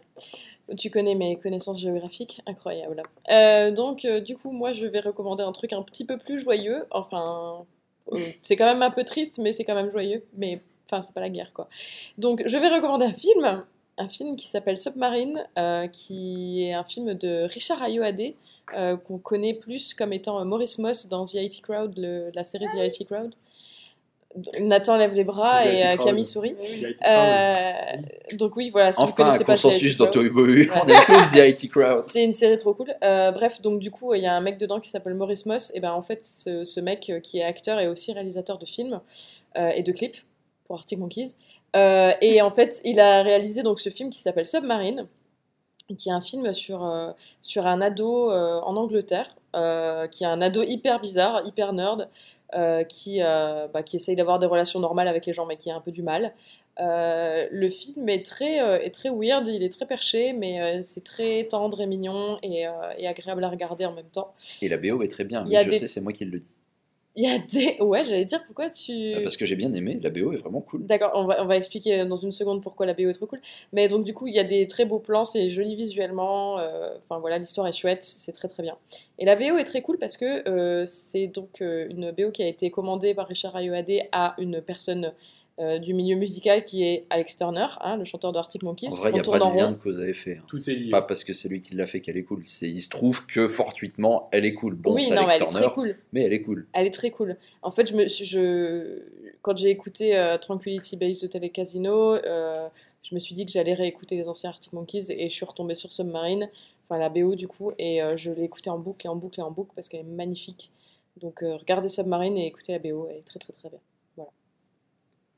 Tu 0.76 0.90
connais 0.90 1.14
mes 1.14 1.36
connaissances 1.36 1.80
géographiques, 1.80 2.40
incroyable. 2.46 3.02
Euh, 3.30 3.70
donc, 3.72 4.04
euh, 4.04 4.20
du 4.20 4.36
coup, 4.36 4.50
moi, 4.52 4.72
je 4.72 4.86
vais 4.86 5.00
recommander 5.00 5.42
un 5.42 5.52
truc 5.52 5.72
un 5.72 5.82
petit 5.82 6.04
peu 6.04 6.16
plus 6.16 6.40
joyeux. 6.40 6.84
Enfin, 6.90 7.64
euh, 8.12 8.18
c'est 8.42 8.56
quand 8.56 8.66
même 8.66 8.82
un 8.82 8.90
peu 8.90 9.04
triste, 9.04 9.38
mais 9.38 9.52
c'est 9.52 9.64
quand 9.64 9.74
même 9.74 9.90
joyeux. 9.90 10.24
Mais, 10.36 10.60
enfin, 10.86 11.02
c'est 11.02 11.14
pas 11.14 11.20
la 11.20 11.28
guerre, 11.28 11.50
quoi. 11.54 11.68
Donc, 12.18 12.42
je 12.46 12.56
vais 12.58 12.68
recommander 12.68 13.06
un 13.06 13.12
film, 13.12 13.64
un 14.00 14.08
film 14.08 14.36
qui 14.36 14.48
s'appelle 14.48 14.78
Submarine, 14.78 15.44
euh, 15.58 15.86
qui 15.88 16.64
est 16.64 16.72
un 16.72 16.84
film 16.84 17.14
de 17.14 17.44
Richard 17.44 17.82
Ayoade, 17.82 18.32
euh, 18.76 18.96
qu'on 18.96 19.18
connaît 19.18 19.54
plus 19.54 19.94
comme 19.94 20.12
étant 20.12 20.40
euh, 20.40 20.44
Maurice 20.44 20.78
Moss 20.78 21.08
dans 21.08 21.24
The 21.24 21.34
IT 21.34 21.62
Crowd, 21.62 21.92
le- 21.96 22.30
la 22.34 22.44
série 22.44 22.66
The 22.66 22.78
IT 22.98 23.06
Crowd. 23.06 23.34
Nathan 24.60 24.96
lève 24.96 25.12
les 25.12 25.24
bras 25.24 25.66
et 25.66 25.78
crowd. 25.96 26.06
Camille 26.06 26.24
sourit. 26.24 26.54
Euh, 27.04 27.52
donc 28.34 28.54
oui, 28.54 28.70
voilà, 28.70 28.92
si 28.92 29.00
vous 29.02 29.08
Enfin, 29.08 29.24
connaissez 29.24 29.42
un 29.42 29.44
pas 29.44 29.52
consensus 29.54 29.96
dans 29.96 30.08
Toy. 30.08 30.28
Ouais. 30.28 30.68
On 30.72 30.86
est 30.86 31.04
tous 31.04 31.32
The 31.32 31.62
IT 31.64 31.68
Crowd. 31.68 32.04
C'est 32.04 32.22
une 32.22 32.32
série 32.32 32.56
trop 32.56 32.72
cool. 32.74 32.94
Euh, 33.02 33.32
bref, 33.32 33.60
donc 33.60 33.80
du 33.80 33.90
coup, 33.90 34.14
il 34.14 34.22
y 34.22 34.26
a 34.26 34.32
un 34.34 34.40
mec 34.40 34.56
dedans 34.56 34.78
qui 34.78 34.88
s'appelle 34.88 35.14
Maurice 35.14 35.46
Moss. 35.46 35.72
Et 35.74 35.80
ben 35.80 35.90
en 35.92 36.02
fait, 36.02 36.24
ce, 36.24 36.62
ce 36.62 36.78
mec 36.78 37.12
qui 37.24 37.38
est 37.38 37.42
acteur 37.44 37.80
est 37.80 37.88
aussi 37.88 38.12
réalisateur 38.12 38.58
de 38.58 38.66
films 38.66 39.00
euh, 39.58 39.70
et 39.70 39.82
de 39.82 39.90
clips 39.90 40.18
pour 40.64 40.76
Arctic 40.76 40.96
Monkeys. 41.00 41.34
Euh, 41.76 42.12
et 42.20 42.42
en 42.42 42.50
fait, 42.50 42.80
il 42.84 43.00
a 43.00 43.22
réalisé 43.22 43.62
donc 43.62 43.80
ce 43.80 43.90
film 43.90 44.10
qui 44.10 44.20
s'appelle 44.20 44.46
Submarine, 44.46 45.06
qui 45.96 46.08
est 46.08 46.12
un 46.12 46.20
film 46.20 46.52
sur, 46.54 46.84
euh, 46.84 47.10
sur 47.42 47.66
un 47.66 47.80
ado 47.80 48.30
euh, 48.30 48.60
en 48.60 48.76
Angleterre, 48.76 49.34
qui 50.10 50.24
est 50.24 50.28
un 50.28 50.40
ado 50.40 50.62
hyper 50.62 51.00
bizarre, 51.00 51.42
hyper 51.46 51.72
nerd, 51.72 52.08
qui, 52.88 53.20
bah, 53.20 53.82
qui 53.84 53.96
essaye 53.96 54.16
d'avoir 54.16 54.38
des 54.38 54.46
relations 54.46 54.80
normales 54.80 55.08
avec 55.08 55.26
les 55.26 55.32
gens, 55.34 55.46
mais 55.46 55.56
qui 55.56 55.70
a 55.70 55.76
un 55.76 55.80
peu 55.80 55.90
du 55.90 56.02
mal. 56.02 56.32
Le 56.78 57.68
film 57.70 58.08
est 58.08 58.24
très, 58.24 58.58
est 58.84 58.94
très 58.94 59.10
weird, 59.10 59.46
il 59.48 59.62
est 59.64 59.72
très 59.72 59.86
perché, 59.86 60.32
mais 60.32 60.82
c'est 60.84 61.02
très 61.02 61.44
tendre 61.50 61.80
et 61.80 61.86
mignon 61.86 62.38
et, 62.44 62.66
et 62.98 63.08
agréable 63.08 63.42
à 63.42 63.48
regarder 63.48 63.86
en 63.86 63.92
même 63.92 64.08
temps. 64.12 64.32
Et 64.62 64.68
la 64.68 64.76
BO 64.76 65.02
est 65.02 65.08
très 65.08 65.24
bien. 65.24 65.44
A 65.44 65.64
je 65.64 65.68
des- 65.68 65.78
sais, 65.80 65.88
c'est 65.88 66.00
moi 66.00 66.12
qui 66.12 66.24
le 66.24 66.38
dis. 66.38 66.44
Il 67.16 67.24
y 67.24 67.30
a 67.30 67.38
des... 67.38 67.76
Ouais, 67.82 68.04
j'allais 68.04 68.24
dire, 68.24 68.42
pourquoi 68.46 68.70
tu... 68.70 69.14
Ah, 69.16 69.20
Parce 69.22 69.36
que 69.36 69.44
j'ai 69.44 69.56
bien 69.56 69.72
aimé. 69.74 69.98
La 70.00 70.10
BO 70.10 70.32
est 70.32 70.36
vraiment 70.36 70.60
cool. 70.60 70.86
D'accord, 70.86 71.10
on 71.14 71.24
va, 71.24 71.42
on 71.42 71.46
va 71.46 71.56
expliquer 71.56 72.04
dans 72.04 72.16
une 72.16 72.30
seconde 72.30 72.62
pourquoi 72.62 72.86
la 72.86 72.94
BO 72.94 73.08
est 73.08 73.12
trop 73.14 73.26
cool. 73.26 73.40
Mais 73.72 73.88
donc 73.88 74.04
du 74.04 74.14
coup, 74.14 74.28
il 74.28 74.34
y 74.34 74.38
a 74.38 74.44
des 74.44 74.66
très 74.68 74.84
beaux 74.84 75.00
plans, 75.00 75.24
c'est 75.24 75.50
joli 75.50 75.74
visuellement. 75.74 76.58
euh, 76.60 76.94
Enfin 77.02 77.18
voilà, 77.18 77.38
l'histoire 77.38 77.66
est 77.66 77.72
chouette, 77.72 78.04
c'est 78.04 78.32
très 78.32 78.46
très 78.48 78.62
bien. 78.62 78.76
Et 79.18 79.24
la 79.24 79.34
BO 79.34 79.58
est 79.58 79.64
très 79.64 79.82
cool 79.82 79.98
parce 79.98 80.16
que 80.16 80.48
euh, 80.48 80.84
c'est 80.86 81.26
donc 81.26 81.60
euh, 81.62 81.88
une 81.90 82.12
BO 82.12 82.30
qui 82.30 82.42
a 82.42 82.46
été 82.46 82.70
commandée 82.70 83.12
par 83.12 83.26
Richard 83.26 83.56
Ayoade 83.56 83.90
à 84.12 84.34
une 84.38 84.60
personne 84.62 85.12
euh, 85.58 85.78
du 85.78 85.92
milieu 85.92 86.16
musical 86.16 86.64
qui 86.64 86.84
est 86.84 87.04
Alex 87.10 87.36
Turner, 87.36 87.66
hein, 87.82 87.96
le 87.98 88.04
chanteur 88.06 88.32
de 88.32 88.38
Arctic 88.38 88.62
Monkeys. 88.62 88.88
En 88.90 88.94
vrai, 88.94 89.10
il 89.10 89.14
n'y 89.14 89.20
a 89.20 89.22
pas 89.22 89.38
de 89.38 89.44
lien 89.56 89.66
rond. 89.66 89.72
de 89.72 89.76
cause 89.76 90.00
à 90.00 90.08
effet. 90.08 90.38
hein. 90.40 90.44
Tout 90.46 90.70
est 90.70 90.74
lié. 90.74 90.90
Pas 90.90 91.02
parce 91.02 91.24
que 91.24 91.34
c'est 91.34 91.48
lui 91.48 91.60
qui 91.60 91.74
l'a 91.74 91.86
fait 91.86 92.00
qu'elle 92.00 92.16
est 92.16 92.22
cool. 92.22 92.40
C'est, 92.44 92.68
il 92.70 92.80
se 92.80 92.88
trouve 92.88 93.26
que 93.26 93.46
fortuitement, 93.48 94.28
elle 94.32 94.44
est 94.46 94.54
cool. 94.54 94.74
Bon, 94.74 94.94
oui, 94.94 95.02
c'est 95.02 95.14
non, 95.14 95.22
mais 95.26 95.32
Alex 95.32 95.34
elle 95.34 95.42
est 95.42 95.50
Turner, 95.50 95.66
très 95.66 95.74
cool. 95.74 95.96
mais 96.12 96.22
elle 96.22 96.32
est 96.32 96.42
cool. 96.42 96.66
Elle 96.72 96.86
est 96.86 96.90
très 96.94 97.10
cool. 97.10 97.36
En 97.62 97.70
fait, 97.70 97.86
je 97.90 97.94
me, 97.96 98.08
suis- 98.08 98.24
je, 98.24 99.02
quand 99.42 99.56
j'ai 99.58 99.68
écouté 99.70 100.16
euh, 100.16 100.38
Tranquility 100.38 100.96
Base 100.96 101.20
de 101.20 101.26
Tele 101.26 101.50
Casino, 101.50 102.14
euh, 102.14 102.66
je 103.02 103.14
me 103.14 103.20
suis 103.20 103.34
dit 103.34 103.44
que 103.44 103.52
j'allais 103.52 103.74
réécouter 103.74 104.16
les 104.16 104.28
anciens 104.28 104.50
Arctic 104.50 104.72
Monkeys 104.72 105.10
et 105.10 105.28
je 105.28 105.34
suis 105.34 105.44
retombée 105.46 105.74
sur 105.74 105.92
Submarine, 105.92 106.48
enfin 106.88 106.98
la 106.98 107.08
BO 107.08 107.34
du 107.34 107.48
coup, 107.48 107.72
et 107.78 108.02
euh, 108.02 108.16
je 108.16 108.30
l'ai 108.30 108.44
écoutée 108.44 108.70
en 108.70 108.78
boucle 108.78 109.06
et 109.06 109.08
en 109.08 109.16
boucle 109.16 109.40
et 109.40 109.42
en 109.42 109.50
boucle 109.50 109.70
parce 109.74 109.88
qu'elle 109.88 110.00
est 110.00 110.04
magnifique. 110.04 110.70
Donc 111.20 111.42
euh, 111.42 111.56
regardez 111.56 111.88
Submarine 111.88 112.36
et 112.38 112.46
écoutez 112.46 112.72
la 112.72 112.78
BO, 112.78 113.08
elle 113.10 113.16
est 113.18 113.26
très 113.26 113.38
très 113.38 113.52
très 113.52 113.68
bien. 113.68 113.78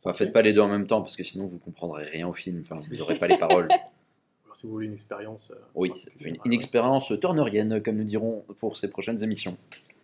Enfin, 0.04 0.14
faites 0.14 0.32
pas 0.32 0.42
les 0.42 0.52
deux 0.52 0.60
en 0.60 0.68
même 0.68 0.86
temps 0.86 1.00
parce 1.00 1.16
que 1.16 1.22
sinon 1.24 1.46
vous 1.46 1.58
comprendrez 1.58 2.04
rien 2.04 2.26
au 2.26 2.32
film. 2.32 2.62
Enfin, 2.62 2.80
vous 2.80 2.96
n'aurez 2.96 3.16
pas 3.16 3.28
les 3.28 3.38
paroles. 3.38 3.68
Alors, 4.44 4.56
si 4.56 4.66
vous 4.66 4.72
voulez 4.72 4.86
une 4.86 4.94
expérience. 4.94 5.52
euh, 5.52 5.60
Oui, 5.74 5.92
enfin, 5.94 6.10
une, 6.44 6.52
expérience 6.52 7.12
turnerienne, 7.20 7.80
comme 7.82 7.96
nous 7.96 8.04
dirons 8.04 8.44
pour 8.58 8.76
ces 8.76 8.90
prochaines 8.90 9.22
émissions. 9.22 9.56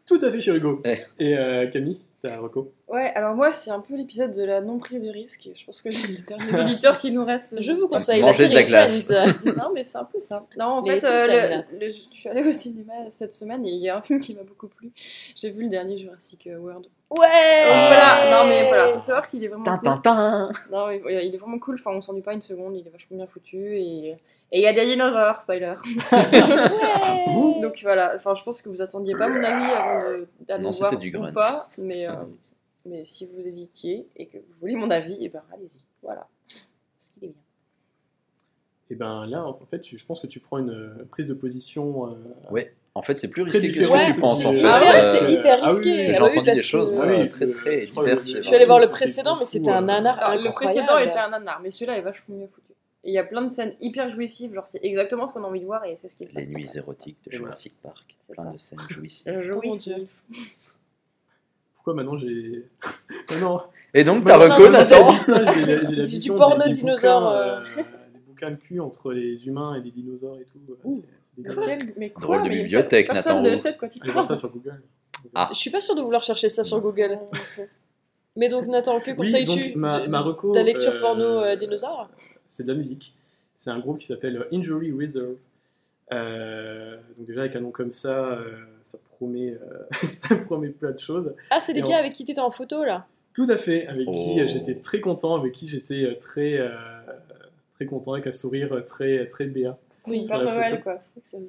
Tout 0.07 0.19
à 0.23 0.31
fait, 0.31 0.41
chez 0.41 0.55
Hugo. 0.55 0.83
Eh. 0.87 0.99
Et 1.19 1.37
euh, 1.37 1.67
Camille, 1.67 1.99
t'as 2.23 2.37
un 2.37 2.41
reco 2.41 2.73
Ouais, 2.89 3.13
alors 3.15 3.35
moi, 3.35 3.53
c'est 3.53 3.71
un 3.71 3.81
peu 3.81 3.95
l'épisode 3.97 4.33
de 4.33 4.43
la 4.43 4.63
non-prise 4.63 5.05
de 5.05 5.11
risque. 5.11 5.51
Je 5.55 5.65
pense 5.67 5.83
que 5.83 5.91
les 5.91 6.23
derniers 6.23 6.59
auditeurs 6.73 6.99
qui 6.99 7.11
nous 7.11 7.23
restent. 7.25 7.61
Je 7.61 7.73
vous 7.73 7.87
conseille 7.87 8.21
la 8.21 8.27
Manger 8.29 8.47
de 8.47 8.53
série 8.53 8.63
la 8.65 8.69
glace. 8.69 9.05
Friends. 9.13 9.35
non, 9.59 9.71
mais 9.75 9.85
c'est 9.85 9.99
un 9.99 10.05
peu 10.05 10.21
ça. 10.21 10.47
Non, 10.57 10.65
en 10.65 10.81
Les 10.83 10.99
fait, 11.01 11.07
euh, 11.07 11.21
Simpsons. 11.21 11.67
le- 11.73 11.79
le- 11.87 11.91
je 11.93 12.03
suis 12.17 12.29
allée 12.31 12.45
au 12.49 12.53
cinéma 12.53 12.95
cette 13.11 13.35
semaine 13.35 13.67
et 13.67 13.71
il 13.71 13.79
y 13.83 13.91
a 13.91 13.97
un 13.99 14.01
film 14.01 14.21
qui 14.21 14.35
m'a 14.35 14.43
beaucoup 14.43 14.69
plu. 14.69 14.91
J'ai 15.37 15.51
vu 15.51 15.65
le 15.65 15.69
dernier 15.69 15.99
Jurassic 15.99 16.49
World. 16.59 16.87
Ouais 17.11 17.27
Voilà, 17.67 18.43
non, 18.43 18.49
mais 18.49 18.69
voilà, 18.69 18.93
faut 18.95 19.01
savoir 19.01 19.29
qu'il 19.29 19.45
est 19.45 19.49
vraiment. 19.49 19.65
cool. 19.65 19.81
Tintin 19.83 20.51
Non, 20.73 20.87
mais 20.89 21.01
il 21.27 21.35
est 21.35 21.39
vraiment 21.39 21.59
cool. 21.59 21.75
Enfin, 21.79 21.91
on 21.95 22.01
s'ennuie 22.01 22.23
pas 22.23 22.33
une 22.35 22.41
seconde. 22.43 22.75
Il 22.77 22.87
est 22.87 22.91
vachement 22.91 23.19
bien 23.19 23.27
foutu 23.27 23.77
et 23.77 24.17
et 24.51 24.61
il 24.61 24.63
y 24.63 24.67
a 24.67 24.73
des 24.73 24.87
dinosaures, 24.87 25.43
spoiler. 25.43 25.75
Donc 27.61 27.79
voilà. 27.83 28.15
Enfin, 28.17 28.35
je 28.35 28.43
pense 28.43 28.63
que 28.63 28.69
vous 28.71 28.81
attendiez 28.81 29.13
pas 29.15 29.29
mon 29.29 29.43
avis 29.45 29.73
avant 29.73 30.11
de- 30.11 30.29
d'aller 30.47 30.71
voir 30.79 30.97
du 30.97 31.09
ou 31.15 31.21
grunt. 31.21 31.33
pas, 31.33 31.67
mais 31.79 32.09
euh, 32.09 32.13
mais 32.89 33.05
si 33.05 33.27
vous 33.27 33.47
hésitiez 33.47 34.07
et 34.17 34.27
que 34.27 34.39
vous 34.39 34.55
voulez 34.61 34.77
mon 34.77 34.91
avis, 34.91 35.25
et 35.25 35.29
ben 35.29 35.43
allez-y. 35.53 35.79
Voilà. 36.03 36.27
Parce 36.99 37.11
qu'il 37.15 37.25
est 37.25 37.29
bien. 37.29 37.43
Et 38.91 38.95
ben 38.95 39.27
là, 39.27 39.45
en 39.45 39.67
fait, 39.67 39.81
tu- 39.81 39.99
je 39.99 40.05
pense 40.07 40.21
que 40.21 40.27
tu 40.27 40.41
prends 40.41 40.59
une 40.59 40.71
euh, 40.71 41.05
prise 41.11 41.27
de 41.27 41.35
position. 41.35 42.07
euh, 42.11 42.15
Ouais, 42.51 42.73
en 42.95 43.03
fait, 43.03 43.19
c'est 43.19 43.29
plus 43.29 43.43
risqué 43.43 43.61
que 43.61 43.67
ce 43.67 43.71
différent, 43.81 43.99
que 43.99 44.07
tu 44.07 44.13
c'est 44.15 44.21
penses 44.21 44.45
en 44.47 44.51
plus- 44.51 44.61
fait. 44.61 44.67
Ah 44.67 44.81
ouais, 44.81 44.97
Euh, 44.97 45.03
c'est 45.03 45.33
hyper 45.33 45.59
ah 45.61 45.67
oui, 45.67 45.69
risqué. 45.71 45.95
J'ai 45.95 46.17
Ah 46.17 46.23
oui, 46.25 46.31
entendu 46.31 46.51
des 46.53 46.57
choses, 46.63 46.91
que- 46.91 46.97
moi, 46.97 47.07
oui, 47.07 47.29
très 47.29 47.49
très 47.51 47.81
diverses. 47.85 48.29
Je 48.37 48.43
suis 48.43 48.55
allée 48.57 48.65
voir 48.65 48.81
le 48.81 48.89
précédent, 48.89 49.37
mais 49.39 49.45
c'était 49.45 49.71
un 49.71 49.83
euh, 49.83 49.87
nanar 49.87 50.19
Alors, 50.21 50.43
le 50.43 50.51
précédent 50.53 50.97
était 50.99 51.19
un 51.19 51.29
nanar, 51.31 51.61
mais 51.63 51.71
celui-là 51.71 51.99
est 51.99 52.03
vachement 52.03 52.35
mieux 52.37 52.47
foutu. 52.47 52.63
Et 53.05 53.11
il 53.11 53.15
y 53.15 53.19
a 53.19 53.25
plein 53.25 53.43
de 53.43 53.51
scènes 53.51 53.75
hyper 53.81 54.11
jouissives, 54.11 54.53
genre 54.55 54.67
c'est 54.67 54.81
exactement 54.83 55.27
ce 55.29 55.33
qu'on 55.33 55.45
a 55.45 55.47
envie 55.47 55.61
de 55.61 55.67
voir 55.67 55.85
et 55.85 55.97
c'est 56.03 56.09
ce 56.11 56.17
qui 56.17 56.25
est 56.25 56.33
Les 56.35 56.47
nuits 56.49 56.69
érotiques 56.75 57.17
de. 57.27 57.31
Jurassic 57.31 57.75
Park. 57.83 58.17
C'est 58.27 58.33
Plein 58.35 58.51
de 58.53 58.59
scènes 58.59 58.79
jouissives. 58.89 59.51
Mon 59.65 59.77
Dieu. 59.77 60.07
Pourquoi 61.89 62.03
maintenant 62.03 62.19
j'ai. 62.19 62.65
Non 63.41 63.61
Et 63.95 64.05
donc, 64.05 64.25
ta 64.25 64.39
T'as 64.39 65.11
dit 65.13 65.19
ça, 65.19 65.43
j'ai 65.55 65.65
la- 65.65 65.87
C'est 65.87 65.95
du 65.95 66.03
vision 66.03 66.37
porno 66.37 66.63
des- 66.65 66.69
des 66.71 66.75
dinosaure, 66.75 67.21
bouquins, 67.23 67.35
euh. 67.35 67.61
euh, 67.79 67.83
des 68.13 68.19
bouquins 68.29 68.51
de 68.51 68.57
cul 68.57 68.81
entre 68.81 69.13
les 69.13 69.47
humains 69.47 69.75
et 69.77 69.81
des 69.81 69.91
dinosaures 69.91 70.39
et 70.39 70.45
tout. 70.45 70.61
euh. 70.87 70.91
Mais 71.97 72.11
quoi, 72.11 72.21
Drôle 72.23 72.43
de 72.45 72.49
mais 72.49 72.63
bibliothèque, 72.63 73.07
personne 73.09 73.37
Nathan. 73.43 73.51
ne 73.53 73.57
sait 73.57 73.73
de 73.73 73.79
quoi 73.79 73.89
tu 73.89 73.99
parles. 74.01 74.25
ça 74.25 74.37
sur 74.37 74.51
Google. 74.51 74.83
Ah. 75.35 75.49
Je 75.53 75.57
suis 75.59 75.71
pas 75.71 75.81
sûre 75.81 75.95
de 75.95 76.03
vouloir 76.03 76.23
chercher 76.23 76.49
ça 76.49 76.63
sur 76.65 76.81
Google. 76.81 77.19
Mais 78.37 78.49
donc 78.49 78.67
Nathan, 78.67 79.01
que 79.01 79.11
Oui, 79.13 79.17
conseilles-tu 79.17 79.77
ma- 79.77 80.01
de, 80.01 80.07
ma 80.09 80.21
reco, 80.21 80.53
de 80.53 80.59
la 80.59 80.63
lecture 80.65 80.93
euh, 80.93 81.01
porno 81.01 81.25
euh, 81.25 81.57
dinosaure? 81.57 82.09
C'est 82.45 82.65
de 82.65 82.73
la 82.73 82.79
musique. 82.79 83.15
C'est 83.55 83.71
un 83.71 83.79
groupe 83.79 83.99
qui 83.99 84.07
s'appelle 84.07 84.47
Injury 84.53 84.93
Reserve. 84.93 85.37
Euh, 86.13 86.97
donc 87.19 87.27
déjà 87.27 87.41
avec 87.41 87.55
un 87.57 87.61
nom 87.61 87.71
comme 87.71 87.93
ça, 87.93 88.31
euh, 88.31 88.51
ça 88.83 88.99
promet, 89.17 89.51
euh, 89.53 89.85
ça 90.05 90.35
promet 90.37 90.69
plein 90.69 90.93
de 90.93 90.99
choses. 90.99 91.35
Ah, 91.51 91.61
c'est 91.61 91.73
les 91.75 91.83
gars 91.83 91.97
on- 91.97 91.99
avec 91.99 92.13
qui 92.13 92.25
t'étais 92.25 92.41
en 92.41 92.51
photo 92.51 92.85
là? 92.85 93.07
Tout 93.35 93.47
à 93.49 93.57
fait, 93.59 93.87
avec 93.87 94.07
qui 94.07 94.37
Oh. 94.41 94.49
j'étais 94.49 94.77
très 94.77 95.01
content, 95.01 95.37
avec 95.37 95.53
qui 95.53 95.69
j'étais 95.69 96.17
très, 96.19 96.59
euh, 96.59 96.71
très 97.73 97.85
content, 97.87 98.15
avec 98.15 98.27
un 98.27 98.33
sourire 98.33 98.83
très, 98.85 99.27
très 99.29 99.45
béat. 99.47 99.77
Oui, 100.07 100.27
Noël, 100.27 100.71
photo. 100.71 100.83
quoi. 100.83 101.03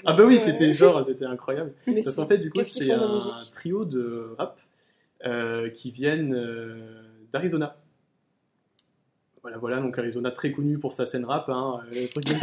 Ah 0.05 0.12
bah 0.14 0.24
oui, 0.26 0.38
c'était 0.38 0.74
genre, 0.74 1.01
c'était 1.03 1.26
incroyable. 1.26 1.72
Mais 1.88 2.01
Parce 2.03 2.16
qu'en 2.18 2.28
fait, 2.28 2.38
du 2.38 2.49
coup, 2.51 2.62
c'est 2.62 2.91
un 2.91 3.20
trio 3.51 3.86
de 3.86 4.36
rap 4.38 4.60
euh, 5.26 5.70
qui 5.70 5.91
viennent 5.91 6.34
euh, 6.36 7.01
d'Arizona. 7.32 7.78
Voilà, 9.42 9.58
voilà, 9.58 9.80
donc 9.80 9.98
Arizona 9.98 10.32
très 10.32 10.52
connu 10.52 10.78
pour 10.78 10.92
sa 10.92 11.06
scène 11.06 11.24
rap, 11.24 11.48
hein, 11.48 11.80
euh, 11.94 12.08
truc. 12.08 12.28
Et 12.32 12.36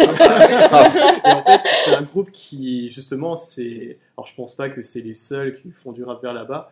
en 1.31 1.43
fait, 1.43 1.61
c'est 1.85 1.95
un 1.95 2.03
groupe 2.03 2.31
qui, 2.31 2.91
justement, 2.91 3.37
c'est. 3.37 3.99
Alors, 4.17 4.27
je 4.27 4.35
pense 4.35 4.55
pas 4.55 4.71
que 4.71 4.81
c'est 4.81 5.03
les 5.03 5.13
seuls 5.13 5.57
qui 5.57 5.73
font 5.73 5.93
du 5.93 6.03
rap 6.05 6.23
vers 6.23 6.33
là-bas, 6.33 6.71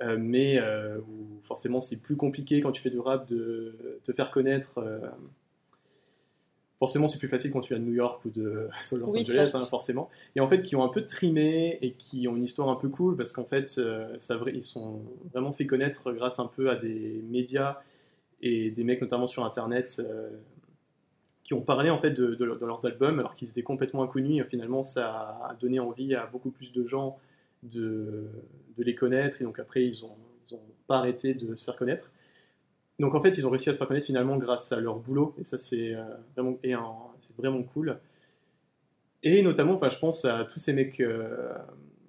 euh, 0.00 0.16
mais 0.18 0.58
euh, 0.60 0.98
où 0.98 1.40
forcément, 1.42 1.80
c'est 1.80 2.02
plus 2.02 2.14
compliqué 2.14 2.60
quand 2.60 2.70
tu 2.70 2.82
fais 2.82 2.90
du 2.90 3.00
rap 3.00 3.28
de 3.28 3.98
te 4.04 4.12
faire 4.12 4.30
connaître. 4.30 4.80
Forcément, 6.78 7.08
c'est 7.08 7.18
plus 7.18 7.28
facile 7.28 7.50
quand 7.50 7.60
tu 7.60 7.72
viens 7.72 7.82
de 7.82 7.88
New 7.88 7.94
York 7.94 8.24
ou 8.24 8.30
de 8.30 8.68
Los 8.92 9.12
Oui, 9.12 9.22
Angeles, 9.22 9.52
hein, 9.54 9.64
forcément. 9.68 10.08
Et 10.36 10.40
en 10.40 10.46
fait, 10.48 10.62
qui 10.62 10.76
ont 10.76 10.84
un 10.84 10.88
peu 10.88 11.04
trimé 11.04 11.78
et 11.82 11.92
qui 11.92 12.28
ont 12.28 12.36
une 12.36 12.44
histoire 12.44 12.68
un 12.68 12.76
peu 12.76 12.88
cool 12.88 13.16
parce 13.16 13.32
qu'en 13.32 13.44
fait, 13.44 13.68
ça, 14.18 14.40
ils 14.52 14.64
sont 14.64 15.02
vraiment 15.32 15.52
fait 15.52 15.66
connaître 15.66 16.12
grâce 16.12 16.38
un 16.38 16.46
peu 16.46 16.70
à 16.70 16.76
des 16.76 17.24
médias 17.28 17.78
et 18.46 18.70
des 18.70 18.84
mecs, 18.84 19.00
notamment 19.00 19.26
sur 19.26 19.42
Internet, 19.44 19.88
euh, 20.00 20.30
qui 21.44 21.54
ont 21.54 21.62
parlé 21.62 21.90
en 21.90 21.98
fait 21.98 22.10
de, 22.10 22.34
de 22.34 22.44
leur- 22.44 22.58
de 22.58 22.66
leurs 22.66 22.84
albums 22.86 23.18
alors 23.18 23.34
qu'ils 23.34 23.48
étaient 23.50 23.62
complètement 23.72 24.02
inconnus. 24.02 24.44
Finalement, 24.48 24.82
ça 24.82 25.06
a 25.50 25.56
donné 25.60 25.80
envie 25.80 26.14
à 26.14 26.26
beaucoup 26.26 26.50
plus 26.50 26.70
de 26.72 26.86
gens 26.86 27.18
de, 27.62 28.28
de 28.76 28.82
les 28.82 28.94
connaître. 28.94 29.40
Et 29.40 29.44
donc 29.44 29.58
après, 29.58 29.84
ils 29.84 30.04
ont, 30.04 30.16
ils 30.48 30.54
ont 30.54 30.60
pas 30.86 30.98
arrêté 30.98 31.34
de 31.34 31.56
se 31.56 31.64
faire 31.64 31.76
connaître. 31.76 32.10
Donc 32.98 33.14
en 33.14 33.20
fait, 33.20 33.36
ils 33.38 33.46
ont 33.46 33.50
réussi 33.50 33.70
à 33.70 33.72
se 33.72 33.78
faire 33.78 33.88
connaître 33.88 34.06
finalement 34.06 34.36
grâce 34.36 34.72
à 34.72 34.80
leur 34.80 34.96
boulot. 34.98 35.34
Et 35.38 35.44
ça, 35.44 35.58
c'est 35.58 35.94
euh, 35.94 36.04
vraiment, 36.34 36.58
et 36.62 36.72
un- 36.74 36.94
vraiment 37.36 37.62
cool. 37.62 37.98
Et 39.22 39.42
notamment, 39.42 39.74
enfin, 39.74 39.88
je 39.88 39.98
pense 39.98 40.24
à 40.26 40.44
tous 40.44 40.60
ces 40.60 40.74
mecs, 40.74 41.00
euh, 41.00 41.52